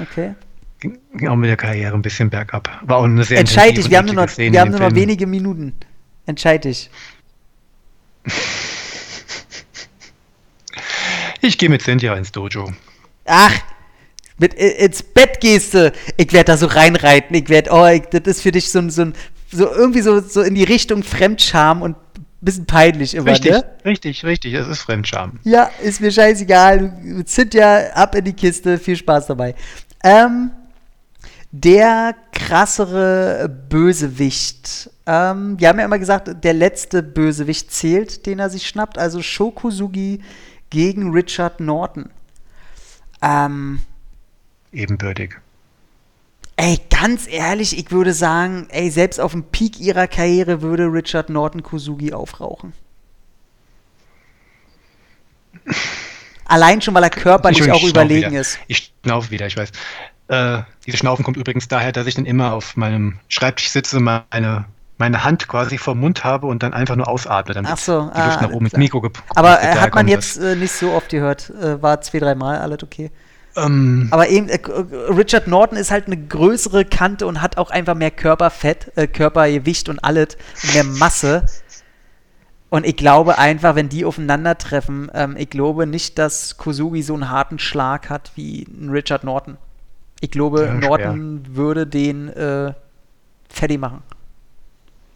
Okay. 0.01 0.35
Ging 0.81 1.28
auch 1.28 1.36
mit 1.36 1.51
der 1.51 1.59
Karriere 1.59 1.94
ein 1.94 2.01
bisschen 2.01 2.31
bergab. 2.31 2.70
War 2.82 2.98
auch 2.98 3.05
eine 3.05 3.23
sehr 3.24 3.39
Entscheid 3.39 3.77
dich, 3.77 3.90
wir 3.90 3.98
haben 3.98 4.06
nur 4.06 4.14
noch, 4.14 4.39
wir 4.39 4.60
haben 4.60 4.70
nur 4.70 4.81
noch 4.81 4.94
wenige 4.94 5.27
Minuten. 5.27 5.74
Entscheid 6.27 6.65
dich. 6.65 6.90
Ich 11.44 11.59
gehe 11.59 11.69
mit 11.69 11.82
Cynthia 11.82 12.15
ins 12.15 12.31
Dojo. 12.31 12.73
Ach, 13.24 13.53
mit 14.39 14.55
ins 14.55 15.03
Bett 15.03 15.40
gehst 15.40 15.74
du. 15.74 15.93
Ich 16.16 16.32
werde 16.32 16.53
da 16.53 16.57
so 16.57 16.66
reinreiten. 16.66 17.35
Ich 17.35 17.49
werde, 17.49 17.70
oh, 17.73 17.86
ich, 17.86 18.03
das 18.03 18.23
ist 18.36 18.43
für 18.43 18.53
dich 18.53 18.70
so, 18.70 18.78
ein- 18.78 18.90
so, 18.90 19.03
ein, 19.03 19.12
so 19.51 19.69
irgendwie 19.69 20.03
so, 20.03 20.20
so 20.20 20.40
in 20.43 20.55
die 20.55 20.62
Richtung 20.65 21.03
Fremdscham 21.03 21.82
und 21.82 21.97
bisschen 22.40 22.66
peinlich 22.66 23.15
immer, 23.15 23.32
Richtig, 23.32 23.51
ne? 23.53 23.65
richtig, 23.85 24.24
richtig. 24.24 24.55
Es 24.55 24.66
ist 24.69 24.82
Fremdscham. 24.82 25.40
Ja, 25.44 25.70
ist 25.82 26.01
mir 26.01 26.11
scheißegal. 26.12 27.24
Ja 27.55 27.90
ab 27.94 28.15
in 28.15 28.24
die 28.24 28.32
Kiste. 28.35 28.78
Viel 28.78 28.97
Spaß 28.97 29.27
dabei. 29.27 29.55
Ähm, 30.05 30.51
der 31.51 32.15
krassere 32.32 33.49
Bösewicht. 33.69 34.90
Ähm, 35.07 35.59
wir 35.59 35.69
haben 35.69 35.79
ja 35.79 35.85
immer 35.85 35.99
gesagt, 35.99 36.45
der 36.45 36.55
letzte 36.55 37.03
Bösewicht 37.03 37.73
zählt, 37.73 38.27
den 38.27 38.39
er 38.39 38.51
sich 38.51 38.69
schnappt. 38.69 38.99
Also 38.99 39.20
Shokusugi 39.23 40.23
gegen 40.70 41.12
Richard 41.12 41.61
Norton. 41.61 42.11
Ähm, 43.20 43.81
Ebenbürtig. 44.73 45.35
ey, 46.57 46.79
ganz 46.91 47.27
ehrlich, 47.29 47.77
ich 47.77 47.91
würde 47.91 48.15
sagen, 48.15 48.66
ey, 48.70 48.91
selbst 48.91 49.20
auf 49.20 49.33
dem 49.33 49.45
Peak 49.45 49.81
ihrer 49.81 50.07
Karriere 50.07 50.62
würde 50.62 50.85
Richard 50.85 51.31
Norton 51.31 51.62
Kusugi 51.62 52.12
aufrauchen. 52.12 52.73
Allein 56.45 56.81
schon, 56.83 56.95
weil 56.95 57.05
er 57.05 57.11
körperlich 57.11 57.70
auch 57.70 57.83
überlegen 57.83 58.31
wieder. 58.31 58.41
ist. 58.41 58.59
Ich 58.66 58.93
schnaufe 59.05 59.31
wieder, 59.31 59.47
ich 59.47 59.57
weiß. 59.57 59.70
Äh, 60.29 60.62
dieses 60.87 61.01
Schnaufen 61.01 61.24
kommt 61.24 61.37
übrigens 61.37 61.69
daher, 61.69 61.93
dass 61.93 62.07
ich 62.07 62.15
dann 62.15 62.27
immer 62.27 62.53
auf 62.53 62.77
meinem 62.77 63.19
Schreibtisch 63.29 63.69
sitze, 63.69 64.01
meine, 64.01 64.66
meine 65.03 65.24
Hand 65.24 65.49
quasi 65.49 65.79
vom 65.79 65.99
Mund 65.99 66.23
habe 66.23 66.47
und 66.47 66.62
dann 66.62 66.73
einfach 66.73 66.95
nur 66.95 67.09
ausatme, 67.09 67.55
damit 67.55 67.70
Ach 67.73 67.77
so, 67.77 68.11
die 68.15 68.20
Luft 68.20 68.39
ah, 68.39 68.43
nach 68.43 68.51
oben 68.53 68.66
ins. 68.66 68.77
Mikro 68.77 69.01
ge- 69.01 69.11
Aber 69.35 69.61
äh, 69.61 69.74
hat 69.74 69.95
man 69.95 70.07
jetzt 70.07 70.37
äh, 70.39 70.55
nicht 70.55 70.73
so 70.73 70.93
oft 70.93 71.09
gehört. 71.09 71.51
Äh, 71.51 71.83
war 71.83 72.01
zwei, 72.03 72.20
dreimal, 72.20 72.59
alles 72.59 72.83
okay. 72.85 73.11
Ähm, 73.57 74.07
Aber 74.12 74.29
eben, 74.29 74.49
äh, 74.49 74.61
Richard 75.11 75.49
Norton 75.49 75.77
ist 75.77 75.91
halt 75.91 76.07
eine 76.07 76.16
größere 76.16 76.85
Kante 76.85 77.27
und 77.27 77.43
hat 77.43 77.59
auch 77.59 77.70
einfach 77.70 77.97
mehr 77.97 78.12
Körperfett, 78.12 78.93
äh, 78.97 79.09
Körpergewicht 79.09 79.89
und 79.89 79.99
alles, 80.05 80.37
und 80.62 80.74
mehr 80.74 80.85
Masse. 80.85 81.45
Und 82.70 82.87
ich 82.87 82.97
glaube 82.97 83.39
einfach, 83.39 83.74
wenn 83.74 83.89
die 83.89 84.05
aufeinandertreffen, 84.05 85.11
ähm, 85.15 85.35
ich 85.37 85.51
glaube 85.51 85.87
nicht, 85.87 86.16
dass 86.19 86.57
Kosugi 86.57 87.03
so 87.03 87.15
einen 87.15 87.29
harten 87.29 87.59
Schlag 87.59 88.09
hat 88.09 88.31
wie 88.37 88.62
ein 88.70 88.89
Richard 88.89 89.24
Norton. 89.24 89.59
Ich 90.20 90.31
glaube, 90.31 90.65
Ja, 90.66 90.74
Norton 90.74 91.43
würde 91.51 91.87
den 91.89 92.29
äh, 92.29 92.73
fertig 93.51 93.81
machen. 93.81 94.03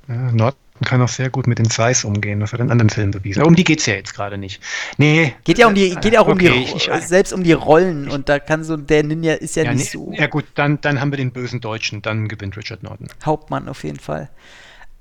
Ja, 0.08 0.32
Norton 0.32 0.60
kann 0.84 1.00
auch 1.00 1.08
sehr 1.08 1.30
gut 1.30 1.46
mit 1.46 1.58
den 1.58 1.70
Zeiss 1.70 2.04
umgehen, 2.04 2.40
das 2.40 2.52
hat 2.52 2.60
er 2.60 2.66
in 2.66 2.70
anderen 2.70 2.90
Filmen 2.90 3.10
bewiesen. 3.10 3.40
Aber 3.40 3.48
um 3.48 3.54
die 3.54 3.64
geht 3.64 3.80
es 3.80 3.86
ja 3.86 3.94
jetzt 3.94 4.14
gerade 4.14 4.36
nicht. 4.36 4.62
Nee. 4.98 5.34
Geht 5.44 5.58
ja 5.58 5.68
um 5.68 5.74
die, 5.74 5.94
geht 5.94 6.12
ja 6.12 6.20
auch 6.20 6.26
um 6.26 6.34
okay, 6.34 6.50
die, 6.50 6.62
ich, 6.64 6.88
ich, 6.88 7.06
selbst 7.06 7.32
um 7.32 7.42
die 7.42 7.52
Rollen 7.52 8.08
und 8.08 8.28
da 8.28 8.38
kann 8.38 8.62
so, 8.62 8.76
der 8.76 9.02
Ninja 9.02 9.34
ist 9.34 9.56
ja, 9.56 9.64
ja, 9.64 9.72
nicht 9.72 9.94
nee, 9.94 10.00
so 10.00 10.12
ja 10.12 10.26
gut, 10.26 10.44
dann, 10.54 10.80
dann 10.80 11.00
haben 11.00 11.10
wir 11.12 11.16
den 11.16 11.30
bösen 11.30 11.60
Deutschen, 11.60 12.02
dann 12.02 12.28
gewinnt 12.28 12.56
Richard 12.56 12.82
Norton. 12.82 13.08
Hauptmann 13.24 13.68
auf 13.68 13.84
jeden 13.84 13.98
Fall. 13.98 14.28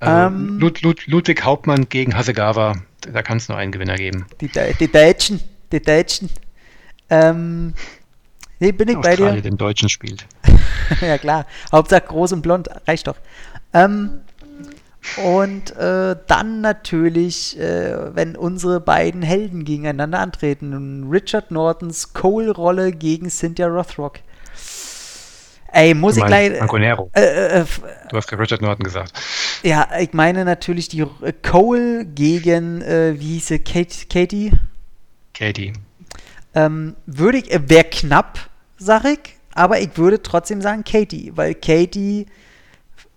Also 0.00 0.34
Ähm. 0.34 0.58
Lud, 0.58 0.82
Lud, 0.82 1.06
Ludwig 1.06 1.44
Hauptmann 1.44 1.88
gegen 1.88 2.16
Hasegawa, 2.16 2.76
da 3.00 3.22
kann 3.22 3.38
es 3.38 3.48
nur 3.48 3.58
einen 3.58 3.72
Gewinner 3.72 3.96
geben. 3.96 4.26
Die, 4.40 4.50
die 4.80 4.90
Deutschen, 4.90 5.40
die 5.72 5.80
Deutschen. 5.80 6.30
Ähm, 7.08 7.74
nee, 8.58 8.72
bin 8.72 8.88
ich 8.88 8.96
bei 8.96 9.16
dir. 9.16 9.24
Australien 9.24 9.42
den 9.42 9.56
Deutschen 9.58 9.88
spielt. 9.88 10.26
ja 11.00 11.18
klar. 11.18 11.46
Hauptsache 11.70 12.02
groß 12.02 12.32
und 12.32 12.42
blond, 12.42 12.68
reicht 12.86 13.06
doch. 13.06 13.16
Ähm, 13.72 14.20
Und 15.22 15.74
äh, 15.76 16.16
dann 16.26 16.60
natürlich, 16.60 17.58
äh, 17.58 18.14
wenn 18.14 18.36
unsere 18.36 18.80
beiden 18.80 19.22
Helden 19.22 19.64
gegeneinander 19.64 20.18
antreten. 20.20 21.08
Richard 21.10 21.50
Nortons 21.50 22.12
Cole-Rolle 22.12 22.92
gegen 22.92 23.30
Cynthia 23.30 23.66
Rothrock. 23.68 24.18
Ey, 25.72 25.94
muss 25.94 26.14
Du 26.14 26.20
ich 26.20 26.26
gleich. 26.26 26.56
Franco 26.58 26.78
Nero. 26.78 27.10
Äh, 27.14 27.20
äh, 27.22 27.48
f- 27.60 27.82
Du 28.10 28.16
hast 28.16 28.30
ja 28.30 28.38
Richard 28.38 28.62
Norton 28.62 28.84
gesagt. 28.84 29.12
ja, 29.62 29.88
ich 30.00 30.12
meine 30.12 30.44
natürlich 30.44 30.88
die 30.88 31.00
äh, 31.00 31.32
Cole 31.42 32.04
gegen, 32.06 32.82
äh, 32.82 33.14
wie 33.18 33.34
hieß 33.34 33.48
sie, 33.48 33.58
Kate, 33.58 34.06
Katie? 34.08 34.52
Katie. 35.34 35.72
Ähm, 36.54 36.96
würde 37.06 37.38
ich, 37.38 37.50
äh, 37.52 37.60
wäre 37.68 37.84
knapp, 37.84 38.38
sag 38.78 39.04
ich, 39.04 39.36
aber 39.54 39.80
ich 39.80 39.96
würde 39.96 40.22
trotzdem 40.22 40.62
sagen 40.62 40.84
Katie, 40.84 41.32
weil 41.34 41.54
Katie 41.54 42.26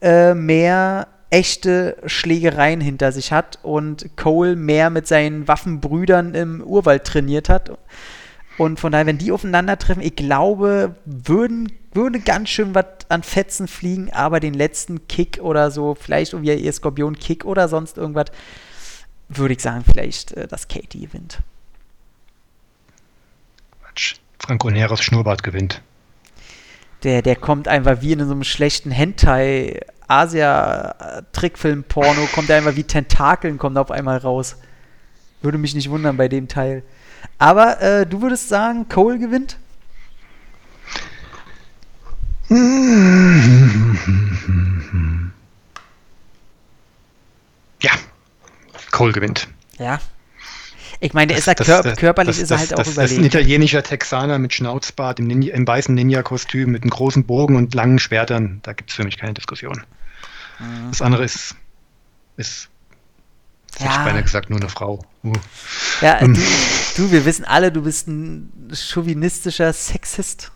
äh, 0.02 0.34
mehr 0.34 1.08
echte 1.30 1.98
Schlägereien 2.06 2.82
hinter 2.82 3.12
sich 3.12 3.32
hat 3.32 3.60
und 3.62 4.18
Cole 4.18 4.56
mehr 4.56 4.90
mit 4.90 5.08
seinen 5.08 5.48
Waffenbrüdern 5.48 6.34
im 6.34 6.62
Urwald 6.62 7.06
trainiert 7.06 7.50
hat. 7.50 7.78
Und 8.58 8.80
von 8.80 8.92
daher, 8.92 9.06
wenn 9.06 9.18
die 9.18 9.32
aufeinandertreffen, 9.32 10.04
ich 10.04 10.16
glaube, 10.16 10.96
würden, 11.06 11.72
würde 11.94 12.20
ganz 12.20 12.50
schön 12.50 12.76
was 12.76 12.86
an 13.08 13.24
Fetzen 13.24 13.68
fliegen, 13.68 14.12
aber 14.12 14.40
den 14.40 14.54
letzten 14.54 15.08
Kick 15.08 15.40
oder 15.42 15.72
so, 15.72 15.96
vielleicht 15.96 16.34
irgendwie 16.34 16.54
ihr 16.54 16.74
Skorpion-Kick 16.74 17.46
oder 17.46 17.70
sonst 17.70 17.98
irgendwas, 17.98 18.26
würde 19.30 19.54
ich 19.54 19.62
sagen, 19.62 19.84
vielleicht, 19.90 20.34
äh, 20.34 20.48
dass 20.48 20.68
Katie 20.68 21.02
gewinnt. 21.02 21.40
Quatsch. 23.82 24.16
Franco 24.40 24.70
Neros 24.70 25.02
Schnurrbart 25.02 25.44
gewinnt. 25.44 25.82
Der, 27.04 27.22
der 27.22 27.36
kommt 27.36 27.68
einfach 27.68 28.02
wie 28.02 28.12
in 28.12 28.26
so 28.26 28.32
einem 28.32 28.44
schlechten 28.44 28.92
Hentai 28.92 29.80
Asia-Trickfilm-Porno, 30.10 32.28
kommt 32.34 32.50
der 32.50 32.58
einfach 32.58 32.76
wie 32.76 32.84
Tentakeln, 32.84 33.58
kommt 33.58 33.78
auf 33.78 33.92
einmal 33.92 34.18
raus. 34.18 34.58
Würde 35.42 35.58
mich 35.58 35.74
nicht 35.76 35.90
wundern 35.90 36.18
bei 36.18 36.28
dem 36.28 36.50
Teil. 36.50 36.84
Aber 37.38 37.80
äh, 37.82 38.06
du 38.06 38.22
würdest 38.22 38.50
sagen, 38.50 38.90
Cole 38.90 39.18
gewinnt? 39.20 39.56
Ja. 47.82 47.92
Cole 48.92 49.14
gewinnt. 49.14 49.48
Ja. 49.78 50.00
Ich 51.00 51.14
meine, 51.14 51.28
der 51.28 51.38
ist 51.38 51.48
ja 51.48 51.54
Das- 51.54 51.66
kör 51.66 51.82
das- 51.82 51.98
körperlich 51.98 52.36
das, 52.36 52.44
ist 52.44 52.52
er 52.52 52.58
das, 52.58 52.62
halt 52.62 52.74
auch 52.74 52.78
das, 52.84 52.88
Das 52.88 52.96
ist 53.06 53.12
ein 53.12 53.16
überlegen. 53.20 53.26
italienischer 53.38 53.84
Texaner 53.84 54.38
mit 54.38 54.54
Schnauzbart 54.54 55.20
im, 55.20 55.28
Ninja, 55.28 55.54
im 55.54 55.66
weißen 55.66 55.96
Ninja-Kostüm 55.96 56.72
mit 56.72 56.84
einem 56.84 56.90
großen 56.90 57.24
Bogen 57.26 57.56
und 57.56 57.74
langen 57.74 58.00
Schwertern. 58.00 58.60
Da 58.64 58.74
gibt 58.74 58.90
es 58.90 58.96
für 58.98 59.06
mich 59.06 59.18
keine 59.18 59.34
Diskussion. 59.34 59.84
Mhm. 60.60 60.90
Das 60.90 61.02
andere 61.02 61.24
ist, 61.24 61.56
ist 62.38 62.70
hätte 63.74 63.90
ich 63.90 63.96
Ja. 63.98 64.04
beinahe 64.04 64.24
gesagt, 64.24 64.50
nur 64.50 64.60
eine 64.60 64.70
Frau. 64.70 65.00
Uh. 65.24 65.34
Ja, 66.02 66.16
äh, 66.16 66.26
Ähm. 66.26 66.34
du, 66.34 66.42
du, 66.98 67.12
wir 67.12 67.26
wissen 67.26 67.46
alle, 67.46 67.72
du 67.72 67.82
bist 67.82 68.08
ein 68.08 68.52
chauvinistischer 68.74 69.72
Sexist. 69.74 70.52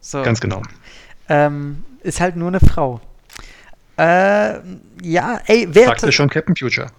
So. 0.00 0.22
Ganz 0.22 0.40
genau. 0.40 0.62
Ähm, 1.28 1.84
ist 2.02 2.20
halt 2.20 2.36
nur 2.36 2.48
eine 2.48 2.60
Frau. 2.60 3.00
Äh, 3.96 4.58
ja, 5.02 5.40
ey, 5.46 5.68
wer 5.70 5.86
Sagte 5.86 6.12
schon 6.12 6.28
Captain 6.28 6.56
Future. 6.56 6.90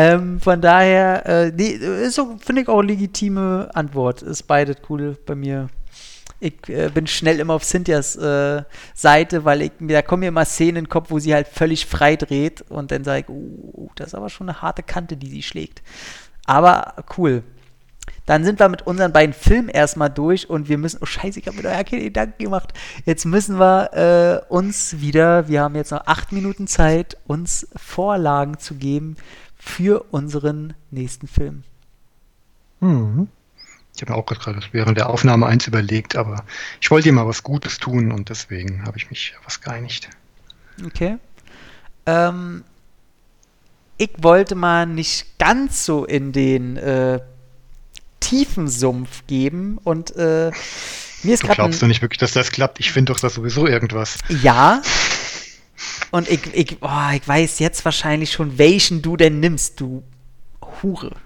Ähm, 0.00 0.40
von 0.40 0.60
daher, 0.60 1.26
äh, 1.26 1.50
nee, 1.50 1.70
ist 1.70 2.14
so, 2.14 2.38
finde 2.38 2.62
ich 2.62 2.68
auch 2.68 2.82
legitime 2.82 3.68
Antwort. 3.74 4.22
Ist 4.22 4.44
beides 4.44 4.76
cool 4.88 5.18
bei 5.26 5.34
mir. 5.34 5.70
Ich 6.40 6.68
äh, 6.68 6.90
bin 6.90 7.06
schnell 7.06 7.40
immer 7.40 7.54
auf 7.54 7.64
Cynthias 7.64 8.14
äh, 8.16 8.62
Seite, 8.94 9.44
weil 9.44 9.62
ich, 9.62 9.72
da 9.80 10.02
kommen 10.02 10.20
mir 10.20 10.28
immer 10.28 10.44
Szenen 10.44 10.76
in 10.76 10.84
den 10.84 10.88
Kopf, 10.88 11.10
wo 11.10 11.18
sie 11.18 11.34
halt 11.34 11.48
völlig 11.48 11.86
frei 11.86 12.16
dreht 12.16 12.62
und 12.68 12.90
dann 12.92 13.02
sage 13.02 13.20
ich, 13.20 13.28
uh, 13.28 13.90
das 13.96 14.08
ist 14.08 14.14
aber 14.14 14.28
schon 14.28 14.48
eine 14.48 14.62
harte 14.62 14.82
Kante, 14.82 15.16
die 15.16 15.28
sie 15.28 15.42
schlägt. 15.42 15.82
Aber 16.46 16.94
cool. 17.16 17.42
Dann 18.24 18.44
sind 18.44 18.60
wir 18.60 18.68
mit 18.68 18.86
unseren 18.86 19.12
beiden 19.12 19.32
Filmen 19.32 19.68
erstmal 19.68 20.10
durch 20.10 20.48
und 20.48 20.68
wir 20.68 20.78
müssen, 20.78 20.98
oh 21.00 21.06
scheiße, 21.06 21.40
ich 21.40 21.46
habe 21.46 21.56
mir 21.56 21.62
da 21.62 21.72
ja 21.72 21.82
keine 21.82 22.04
Gedanken 22.04 22.42
gemacht. 22.44 22.72
Jetzt 23.04 23.24
müssen 23.24 23.58
wir 23.58 24.44
äh, 24.48 24.52
uns 24.52 25.00
wieder, 25.00 25.48
wir 25.48 25.62
haben 25.62 25.74
jetzt 25.74 25.92
noch 25.92 26.06
acht 26.06 26.32
Minuten 26.32 26.66
Zeit, 26.66 27.16
uns 27.26 27.68
Vorlagen 27.74 28.58
zu 28.58 28.74
geben 28.74 29.16
für 29.56 30.04
unseren 30.10 30.74
nächsten 30.90 31.26
Film. 31.26 31.64
Mhm. 32.80 33.28
Ich 33.98 34.02
habe 34.02 34.12
mir 34.12 34.18
auch 34.18 34.26
gerade 34.26 34.60
während 34.70 34.96
der 34.96 35.10
Aufnahme 35.10 35.46
eins 35.46 35.66
überlegt, 35.66 36.14
aber 36.14 36.44
ich 36.80 36.88
wollte 36.92 37.08
dir 37.08 37.12
mal 37.12 37.26
was 37.26 37.42
Gutes 37.42 37.78
tun 37.78 38.12
und 38.12 38.28
deswegen 38.28 38.86
habe 38.86 38.96
ich 38.96 39.10
mich 39.10 39.34
was 39.44 39.60
geeinigt. 39.60 40.08
Okay. 40.86 41.16
Ähm, 42.06 42.62
ich 43.96 44.10
wollte 44.18 44.54
mal 44.54 44.86
nicht 44.86 45.36
ganz 45.40 45.84
so 45.84 46.04
in 46.04 46.30
den 46.30 46.76
äh, 46.76 47.18
tiefen 48.20 48.68
Sumpf 48.68 49.26
geben 49.26 49.78
und 49.82 50.14
äh, 50.14 50.52
mir 51.24 51.34
ist 51.34 51.42
Du 51.42 51.48
gerade 51.48 51.56
glaubst 51.56 51.82
doch 51.82 51.88
nicht 51.88 52.00
wirklich, 52.00 52.18
dass 52.18 52.30
das 52.30 52.52
klappt. 52.52 52.78
Ich 52.78 52.92
finde 52.92 53.12
doch 53.12 53.18
das 53.18 53.34
sowieso 53.34 53.66
irgendwas. 53.66 54.18
Ja. 54.28 54.80
Und 56.12 56.28
ich, 56.28 56.54
ich, 56.54 56.76
oh, 56.82 57.10
ich 57.12 57.26
weiß 57.26 57.58
jetzt 57.58 57.84
wahrscheinlich 57.84 58.30
schon, 58.30 58.58
welchen 58.58 59.02
du 59.02 59.16
denn 59.16 59.40
nimmst, 59.40 59.80
du 59.80 60.04
Hure. 60.82 61.16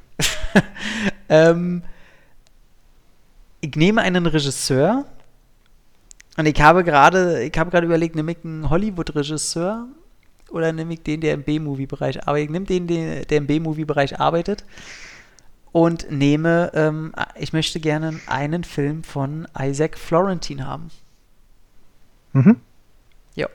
ähm, 1.29 1.83
ich 3.63 3.77
nehme 3.77 4.03
einen 4.03 4.27
Regisseur 4.27 5.07
und 6.37 6.47
ich 6.47 6.61
habe 6.61 6.85
gerade, 6.85 7.45
ich 7.45 7.57
habe 7.57 7.71
gerade 7.71 7.87
überlegt, 7.87 8.17
nehme 8.17 8.33
ich 8.33 8.45
einen 8.45 8.69
Hollywood-Regisseur 8.69 9.87
oder 10.51 10.73
nehme 10.73 10.95
ich 10.95 11.03
den, 11.03 11.21
der 11.21 11.35
im 11.35 11.45
B-Movie-Bereich 11.45 12.27
arbeitet? 12.27 12.45
Ich 12.45 12.51
nehme 12.51 12.67
den, 12.67 12.87
der 12.89 13.39
im 13.39 13.47
B-Movie-Bereich 13.47 14.19
arbeitet 14.19 14.65
und 15.71 16.11
nehme, 16.11 16.73
ähm, 16.75 17.13
ich 17.37 17.53
möchte 17.53 17.79
gerne 17.79 18.21
einen 18.27 18.65
Film 18.65 19.05
von 19.05 19.47
Isaac 19.59 19.97
Florentine 19.97 20.67
haben. 20.67 20.91
Mhm. 22.33 22.57
Ja. 23.37 23.49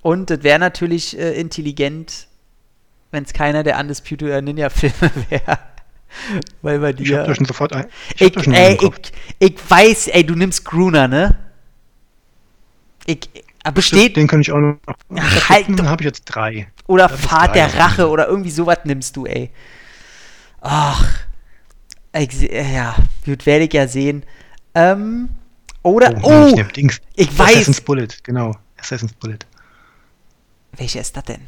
Und 0.00 0.30
das 0.30 0.42
wäre 0.42 0.58
natürlich 0.58 1.18
äh, 1.18 1.38
intelligent, 1.38 2.28
wenn 3.10 3.24
es 3.24 3.34
keiner 3.34 3.62
der 3.62 3.78
Undisputed 3.78 4.42
Ninja-Filme 4.42 5.10
wäre. 5.28 5.58
Weil 6.62 6.78
bei 6.80 6.90
Ich 6.90 6.96
dir. 6.96 7.18
habe 7.18 7.28
da 7.28 7.34
schon 7.34 7.46
sofort 7.46 7.72
ein. 7.72 7.86
Ich, 8.16 8.22
hab 8.22 8.36
Ich, 8.36 8.44
schon 8.44 8.52
ey, 8.54 8.78
ich, 8.80 9.12
ich 9.38 9.70
weiß, 9.70 10.08
ey, 10.08 10.24
du 10.24 10.34
nimmst 10.34 10.64
Gruner, 10.64 11.08
ne? 11.08 11.36
Ich, 13.06 13.28
aber 13.64 13.82
steht. 13.82 14.16
Den 14.16 14.26
kann 14.26 14.40
ich 14.40 14.50
auch 14.52 14.58
noch. 14.58 14.76
Ach, 15.16 15.48
halt. 15.48 15.66
Dann 15.68 15.88
habe 15.88 16.02
ich 16.02 16.06
jetzt 16.06 16.24
drei. 16.24 16.68
Oder 16.86 17.08
das 17.08 17.20
Fahrt 17.20 17.50
drei. 17.50 17.68
der 17.68 17.74
Rache 17.78 18.08
oder 18.08 18.28
irgendwie 18.28 18.50
sowas 18.50 18.78
nimmst 18.84 19.16
du, 19.16 19.26
ey. 19.26 19.50
Ach. 20.60 21.04
Ich, 22.16 22.32
se- 22.32 22.52
ja, 22.52 22.96
gut, 23.24 23.44
werde 23.46 23.64
ich 23.66 23.72
ja 23.72 23.86
sehen. 23.86 24.24
Ähm, 24.74 25.28
oder. 25.82 26.18
Oh! 26.22 26.46
ich 26.48 26.54
nehm 26.56 26.72
Dings. 26.72 27.00
ich 27.14 27.36
weiß. 27.38 27.50
Assassin's 27.56 27.80
Bullet, 27.80 28.08
genau. 28.22 28.54
Assassin's 28.78 29.12
Bullet. 29.14 29.38
Welcher 30.76 31.00
ist 31.00 31.16
das 31.16 31.24
denn? 31.24 31.42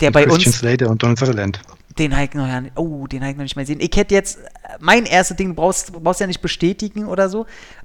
Der 0.00 0.08
Mit 0.08 0.14
bei 0.14 0.24
Christian 0.24 0.48
uns. 0.52 0.58
Slater 0.58 0.88
und 0.90 1.02
Donald 1.02 1.18
Sutherland. 1.18 1.60
Den 2.00 2.16
habe 2.16 2.24
ich 2.24 2.32
noch 2.32 2.48
oh, 2.76 3.06
den 3.06 3.20
habe 3.20 3.32
ich 3.32 3.36
noch 3.36 3.42
nicht 3.42 3.56
mal 3.56 3.62
gesehen. 3.62 3.80
Ich 3.80 3.94
hätte 3.94 4.14
jetzt, 4.14 4.38
mein 4.78 5.04
erstes 5.04 5.36
Ding, 5.36 5.54
brauchst, 5.54 5.90
du 5.90 6.00
brauchst 6.00 6.18
ja 6.18 6.26
nicht 6.26 6.40
bestätigen 6.40 7.04
oder 7.04 7.28
so. 7.28 7.44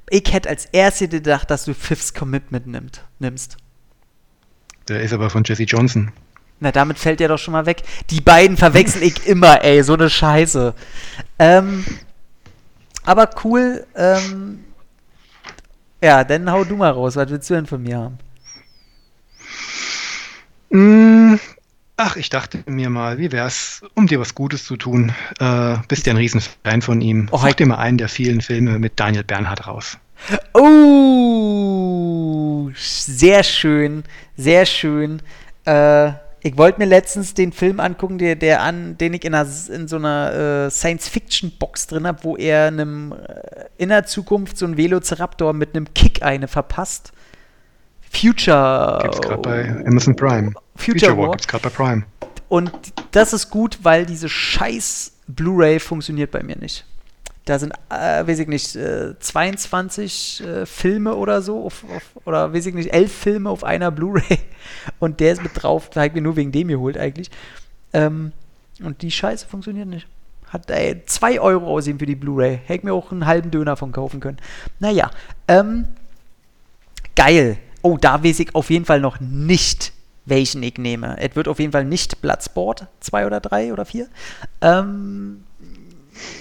Ich 0.10 0.32
hätte 0.32 0.48
als 0.48 0.68
erstes 0.68 1.10
gedacht, 1.10 1.52
dass 1.52 1.66
du 1.66 1.74
Fifth's 1.74 2.14
Commitment 2.14 2.66
nimmt, 2.66 3.04
nimmst. 3.20 3.58
Der 4.88 5.02
ist 5.02 5.12
aber 5.12 5.30
von 5.30 5.44
Jesse 5.44 5.64
Johnson. 5.64 6.14
Na, 6.62 6.72
damit 6.72 6.98
fällt 6.98 7.20
der 7.20 7.28
doch 7.28 7.38
schon 7.38 7.52
mal 7.52 7.66
weg. 7.66 7.84
Die 8.10 8.22
beiden 8.22 8.56
verwechsel 8.56 9.04
ich 9.04 9.28
immer, 9.28 9.62
ey, 9.66 9.84
so 9.84 9.96
eine 9.96 10.10
Scheiße. 10.10 10.74
Ähm, 11.38 11.84
aber 13.04 13.30
cool, 13.44 13.86
ähm, 13.96 14.64
ja, 16.02 16.24
dann 16.24 16.50
hau 16.50 16.64
du 16.64 16.78
mal 16.78 16.92
raus. 16.92 17.18
Was 17.18 17.30
willst 17.30 17.50
du 17.50 17.56
denn 17.56 17.66
von 17.66 17.84
mir 17.84 17.98
haben? 20.72 21.55
Ach, 21.98 22.18
ich 22.18 22.30
dachte 22.30 22.62
mir 22.66 22.90
mal, 22.90 23.20
wie 23.20 23.32
wär's, 23.32 23.82
um 23.94 24.08
dir 24.08 24.20
was 24.20 24.36
Gutes 24.36 24.66
zu 24.66 24.76
tun? 24.76 25.14
Äh, 25.40 25.78
bist 25.88 26.06
ja 26.06 26.14
ein 26.14 26.18
Riesenfan 26.18 26.82
von 26.82 27.00
ihm. 27.00 27.30
Oh, 27.32 27.38
Such 27.38 27.54
dir 27.54 27.68
mal 27.68 27.78
einen 27.78 27.98
der 27.98 28.10
vielen 28.10 28.42
Filme 28.42 28.80
mit 28.80 29.00
Daniel 29.00 29.24
Bernhardt 29.24 29.66
raus. 29.66 29.98
Oh, 30.54 32.70
sehr 32.76 33.44
schön, 33.44 34.04
sehr 34.36 34.66
schön. 34.66 35.22
Äh, 35.66 36.10
ich 36.42 36.58
wollte 36.58 36.80
mir 36.80 36.86
letztens 36.86 37.34
den 37.34 37.54
Film 37.54 37.80
angucken, 37.80 38.18
der, 38.18 38.36
der 38.36 38.62
an, 38.62 38.98
den 38.98 39.14
ich 39.14 39.24
in, 39.24 39.34
einer, 39.34 39.48
in 39.74 39.88
so 39.88 39.96
einer 39.96 40.66
äh, 40.66 40.70
Science-Fiction-Box 40.70 41.88
drin 41.88 42.06
habe, 42.06 42.24
wo 42.24 42.36
er 42.36 42.68
einem, 42.68 43.14
äh, 43.14 43.68
in 43.78 43.88
der 43.88 44.06
Zukunft 44.06 44.58
so 44.58 44.66
einen 44.66 44.76
Velociraptor 44.76 45.54
mit 45.54 45.76
einem 45.76 45.94
Kick 45.94 46.24
eine 46.24 46.50
verpasst. 46.50 47.14
Future. 48.16 49.00
Gibt's 49.02 49.22
gerade 49.22 49.42
bei 49.42 49.86
Amazon 49.86 50.16
Prime. 50.16 50.54
Future 50.76 51.18
War. 51.18 51.32
gibt's 51.32 51.48
gerade 51.48 51.64
bei 51.64 51.70
Prime. 51.70 52.04
Und 52.48 52.72
das 53.12 53.34
ist 53.34 53.50
gut, 53.50 53.80
weil 53.84 54.06
diese 54.06 54.30
scheiß 54.30 55.14
Blu-ray 55.28 55.80
funktioniert 55.80 56.32
bei 56.32 56.44
mir 56.44 56.58
nicht. 56.58 56.86
Da 57.46 57.60
sind, 57.60 57.74
äh, 57.90 58.26
weiß 58.26 58.40
ich 58.40 58.48
nicht, 58.48 58.76
äh, 58.76 59.20
22 59.20 60.44
äh, 60.44 60.66
Filme 60.66 61.16
oder 61.16 61.42
so, 61.42 61.66
auf, 61.66 61.84
auf, 61.96 62.04
oder 62.26 62.54
weiß 62.54 62.66
ich 62.66 62.74
nicht, 62.74 62.92
elf 62.92 63.12
Filme 63.12 63.50
auf 63.50 63.64
einer 63.64 63.92
Blu-ray. 63.92 64.40
Und 65.00 65.20
der 65.20 65.34
ist 65.34 65.44
mit 65.44 65.52
drauf, 65.54 65.90
da 65.90 66.02
habe 66.02 66.08
ich 66.08 66.14
mir 66.14 66.22
nur 66.22 66.36
wegen 66.36 66.52
dem 66.52 66.70
geholt 66.70 66.98
eigentlich. 66.98 67.30
Ähm, 67.94 68.32
und 68.84 69.02
die 69.04 69.12
Scheiße 69.12 69.48
funktioniert 69.48 69.88
nicht. 69.88 70.06
Hat 70.48 70.70
ey, 70.70 71.02
2 71.06 71.40
Euro 71.40 71.68
aussehen 71.68 71.98
für 71.98 72.06
die 72.06 72.16
Blu-ray. 72.16 72.60
Hätte 72.66 72.74
ich 72.74 72.84
mir 72.84 72.94
auch 72.94 73.10
einen 73.12 73.26
halben 73.26 73.52
Döner 73.52 73.78
von 73.78 73.94
kaufen 73.94 74.20
können. 74.20 74.38
Naja, 74.80 75.12
ähm, 75.48 75.88
geil. 77.16 77.58
Oh, 77.86 77.98
da 78.02 78.24
weiß 78.24 78.40
ich 78.40 78.56
auf 78.56 78.72
jeden 78.72 78.84
Fall 78.84 79.00
noch 79.00 79.20
nicht, 79.20 79.94
welchen 80.26 80.64
ich 80.64 80.80
nehme. 80.80 81.20
Es 81.20 81.36
wird 81.36 81.48
auf 81.48 81.60
jeden 81.60 81.72
Fall 81.72 81.86
nicht 81.86 82.20
Bloodsport 82.20 82.88
2 83.02 83.28
oder 83.28 83.40
3 83.40 83.74
oder 83.74 83.86
4. 83.86 84.08
Ähm, 84.62 85.44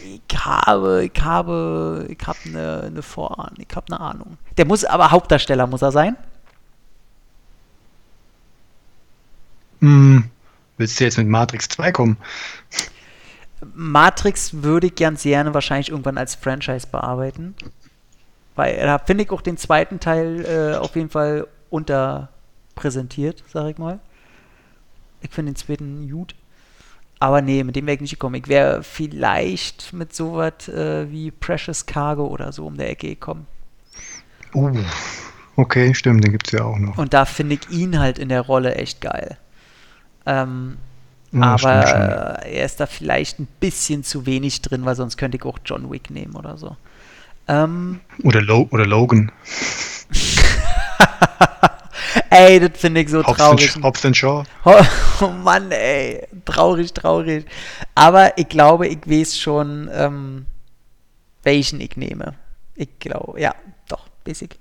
ich 0.02 0.38
habe, 0.38 1.04
ich 1.04 1.22
habe, 1.22 2.06
ich 2.08 2.26
habe 2.26 2.38
eine, 2.46 2.82
eine 2.86 3.02
Vorahnung, 3.02 3.58
ich 3.58 3.76
habe 3.76 3.88
eine 3.88 4.00
Ahnung. 4.00 4.38
Der 4.56 4.64
muss 4.64 4.86
aber 4.86 5.10
Hauptdarsteller, 5.10 5.66
muss 5.66 5.82
er 5.82 5.92
sein? 5.92 6.16
Hm, 9.80 10.30
willst 10.78 10.98
du 10.98 11.04
jetzt 11.04 11.18
mit 11.18 11.28
Matrix 11.28 11.68
2 11.68 11.92
kommen? 11.92 12.16
Matrix 13.74 14.62
würde 14.62 14.86
ich 14.86 14.94
ganz 14.94 15.24
gerne 15.24 15.52
wahrscheinlich 15.52 15.90
irgendwann 15.90 16.16
als 16.16 16.36
Franchise 16.36 16.86
bearbeiten. 16.90 17.54
Weil 18.56 18.76
da 18.76 18.98
finde 18.98 19.24
ich 19.24 19.30
auch 19.30 19.42
den 19.42 19.56
zweiten 19.56 20.00
Teil 20.00 20.44
äh, 20.44 20.76
auf 20.76 20.94
jeden 20.94 21.10
Fall 21.10 21.46
unterpräsentiert, 21.70 23.42
sag 23.48 23.70
ich 23.70 23.78
mal. 23.78 23.98
Ich 25.20 25.30
finde 25.30 25.52
den 25.52 25.56
zweiten 25.56 26.08
gut. 26.10 26.34
Aber 27.18 27.40
nee, 27.40 27.64
mit 27.64 27.74
dem 27.74 27.86
wäre 27.86 27.94
ich 27.94 28.00
nicht 28.00 28.10
gekommen. 28.10 28.34
Ich 28.34 28.48
wäre 28.48 28.82
vielleicht 28.82 29.92
mit 29.92 30.14
sowas 30.14 30.68
äh, 30.68 31.10
wie 31.10 31.30
Precious 31.30 31.86
Cargo 31.86 32.26
oder 32.26 32.52
so 32.52 32.66
um 32.66 32.76
der 32.76 32.90
Ecke 32.90 33.08
gekommen. 33.08 33.46
Uh, 34.54 34.78
okay, 35.56 35.94
stimmt, 35.94 36.22
den 36.22 36.32
gibt 36.32 36.46
es 36.46 36.52
ja 36.52 36.64
auch 36.64 36.78
noch. 36.78 36.98
Und 36.98 37.14
da 37.14 37.24
finde 37.24 37.54
ich 37.56 37.70
ihn 37.70 37.98
halt 37.98 38.18
in 38.18 38.28
der 38.28 38.42
Rolle 38.42 38.74
echt 38.74 39.00
geil. 39.00 39.38
Ähm, 40.26 40.76
ja, 41.32 41.42
aber 41.42 41.70
er 41.72 42.64
ist 42.64 42.78
da 42.78 42.86
vielleicht 42.86 43.40
ein 43.40 43.48
bisschen 43.58 44.04
zu 44.04 44.26
wenig 44.26 44.62
drin, 44.62 44.84
weil 44.84 44.94
sonst 44.94 45.16
könnte 45.16 45.36
ich 45.36 45.44
auch 45.44 45.58
John 45.64 45.90
Wick 45.90 46.10
nehmen 46.10 46.36
oder 46.36 46.56
so. 46.56 46.76
Ähm, 47.48 48.00
oder, 48.22 48.40
Lo 48.40 48.68
oder 48.70 48.86
Logan. 48.86 49.30
ey, 52.30 52.60
das 52.60 52.80
finde 52.80 53.00
ich 53.00 53.10
so 53.10 53.24
Hobbs 53.24 53.38
traurig. 53.38 53.76
Hobbs 53.82 54.04
and 54.04 54.16
Shaw. 54.16 54.44
Oh, 54.64 54.82
oh, 55.20 55.28
Mann, 55.28 55.70
ey. 55.70 56.26
Traurig, 56.44 56.92
traurig. 56.92 57.46
Aber 57.94 58.36
ich 58.38 58.48
glaube, 58.48 58.88
ich 58.88 58.98
weiß 59.06 59.38
schon, 59.38 59.90
ähm, 59.92 60.46
welchen 61.42 61.80
ich 61.80 61.96
nehme. 61.96 62.34
Ich 62.74 62.98
glaube, 62.98 63.40
ja, 63.40 63.54
doch, 63.88 64.08
basic. 64.24 64.58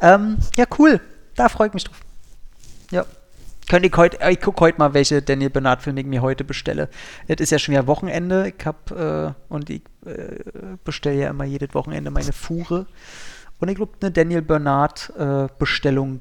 Ähm, 0.00 0.38
ja, 0.56 0.64
cool. 0.78 1.00
Da 1.34 1.48
freue 1.48 1.68
ich 1.68 1.74
mich 1.74 1.84
drauf. 1.84 2.00
Ja. 3.66 3.70
Könnte 3.70 3.88
ich 3.88 3.96
heute, 3.96 4.18
ich 4.30 4.40
gucke 4.40 4.60
heute 4.60 4.78
mal, 4.78 4.94
welche 4.94 5.22
Daniel 5.22 5.50
Bernard-Filme 5.50 6.00
ich 6.00 6.06
mir 6.06 6.22
heute 6.22 6.44
bestelle. 6.44 6.88
Es 7.26 7.40
ist 7.40 7.50
ja 7.50 7.58
schon 7.58 7.72
wieder 7.72 7.86
Wochenende. 7.86 8.52
Ich 8.56 8.66
habe, 8.66 9.34
äh, 9.48 9.52
und 9.52 9.70
ich 9.70 9.82
äh, 10.04 10.42
bestelle 10.84 11.20
ja 11.22 11.30
immer 11.30 11.44
jedes 11.44 11.74
Wochenende 11.74 12.10
meine 12.10 12.32
Fuhre. 12.32 12.86
Und 13.58 13.68
ich 13.68 13.76
glaube, 13.76 13.92
eine 14.00 14.10
Daniel 14.10 14.42
Bernard-Bestellung, 14.42 16.20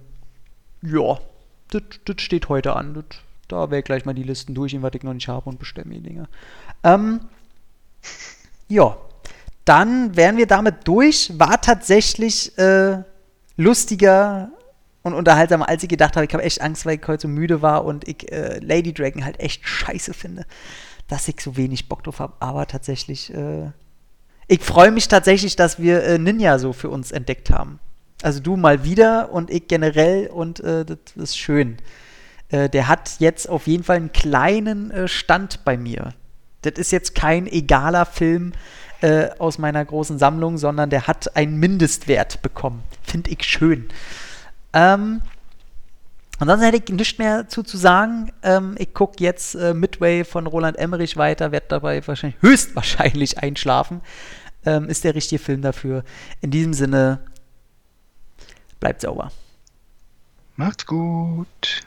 äh, 0.83 0.87
ja, 0.87 1.19
das 1.71 2.21
steht 2.21 2.49
heute 2.49 2.75
an. 2.75 2.93
Das, 2.93 3.19
da 3.47 3.57
werde 3.57 3.79
ich 3.79 3.85
gleich 3.85 4.05
mal 4.05 4.13
die 4.13 4.23
Listen 4.23 4.55
durchgehen, 4.55 4.81
was 4.81 4.93
ich 4.93 5.03
noch 5.03 5.13
nicht 5.13 5.27
habe 5.27 5.49
und 5.49 5.59
bestelle 5.59 5.87
mir 5.87 5.95
die 5.95 6.09
Dinge. 6.09 6.27
Ähm, 6.83 7.21
ja, 8.67 8.97
dann 9.65 10.15
wären 10.15 10.37
wir 10.37 10.47
damit 10.47 10.87
durch. 10.87 11.37
War 11.37 11.61
tatsächlich 11.61 12.57
äh, 12.57 13.03
lustiger 13.57 14.49
und 15.05 15.13
unterhaltsamer, 15.13 15.69
als 15.69 15.83
ich 15.83 15.89
gedacht 15.89 16.15
habe. 16.15 16.25
Ich 16.25 16.33
habe 16.33 16.43
echt 16.43 16.61
Angst, 16.61 16.83
weil 16.87 16.97
ich 16.97 17.07
heute 17.07 17.21
so 17.21 17.27
müde 17.27 17.61
war 17.61 17.85
und 17.85 18.07
ich 18.07 18.31
äh, 18.31 18.57
Lady 18.57 18.91
Dragon 18.91 19.23
halt 19.23 19.39
echt 19.39 19.67
scheiße 19.67 20.15
finde, 20.15 20.45
dass 21.07 21.27
ich 21.27 21.39
so 21.39 21.55
wenig 21.55 21.87
Bock 21.87 22.03
drauf 22.03 22.19
habe. 22.19 22.33
Aber 22.39 22.65
tatsächlich, 22.65 23.31
äh, 23.31 23.69
ich 24.47 24.61
freue 24.61 24.89
mich 24.89 25.07
tatsächlich, 25.07 25.55
dass 25.55 25.77
wir 25.77 26.03
äh, 26.03 26.17
Ninja 26.17 26.57
so 26.57 26.73
für 26.73 26.89
uns 26.89 27.11
entdeckt 27.11 27.51
haben. 27.51 27.79
Also 28.23 28.39
du 28.39 28.57
mal 28.57 28.83
wieder 28.83 29.31
und 29.31 29.51
ich 29.51 29.67
generell 29.67 30.25
und 30.25 30.59
äh, 30.61 30.83
das 30.83 30.97
ist 31.15 31.37
schön. 31.37 31.77
Äh, 32.49 32.67
der 32.69 32.87
hat 32.87 33.17
jetzt 33.19 33.47
auf 33.47 33.67
jeden 33.67 33.83
Fall 33.83 33.97
einen 33.97 34.11
kleinen 34.11 34.89
äh, 34.89 35.07
Stand 35.07 35.63
bei 35.65 35.77
mir. 35.77 36.15
Das 36.63 36.73
ist 36.79 36.91
jetzt 36.91 37.13
kein 37.13 37.45
egaler 37.45 38.05
Film 38.05 38.53
aus 39.37 39.59
meiner 39.59 39.85
großen 39.85 40.17
Sammlung, 40.17 40.57
sondern 40.57 40.89
der 40.89 41.05
hat 41.05 41.35
einen 41.35 41.57
Mindestwert 41.57 42.41
bekommen. 42.41 42.81
Finde 43.03 43.29
ich 43.29 43.43
schön. 43.43 43.89
Ähm, 44.75 45.21
Ansonsten 46.37 46.65
hätte 46.65 46.83
ich 46.83 46.93
nichts 46.93 47.17
mehr 47.17 47.47
zu, 47.47 47.63
zu 47.63 47.77
sagen. 47.77 48.31
Ähm, 48.43 48.75
ich 48.77 48.93
gucke 48.93 49.23
jetzt 49.23 49.55
äh, 49.55 49.73
Midway 49.73 50.25
von 50.25 50.47
Roland 50.47 50.77
Emmerich 50.77 51.15
weiter, 51.15 51.53
werde 51.53 51.67
dabei 51.69 52.05
wahrscheinlich 52.05 52.41
höchstwahrscheinlich 52.41 53.37
einschlafen. 53.41 54.01
Ähm, 54.65 54.89
ist 54.89 55.03
der 55.05 55.15
richtige 55.15 55.41
Film 55.41 55.61
dafür. 55.61 56.03
In 56.41 56.51
diesem 56.51 56.73
Sinne, 56.73 57.21
bleibt 58.81 59.01
sauber. 59.01 59.31
Macht's 60.57 60.85
gut. 60.85 61.81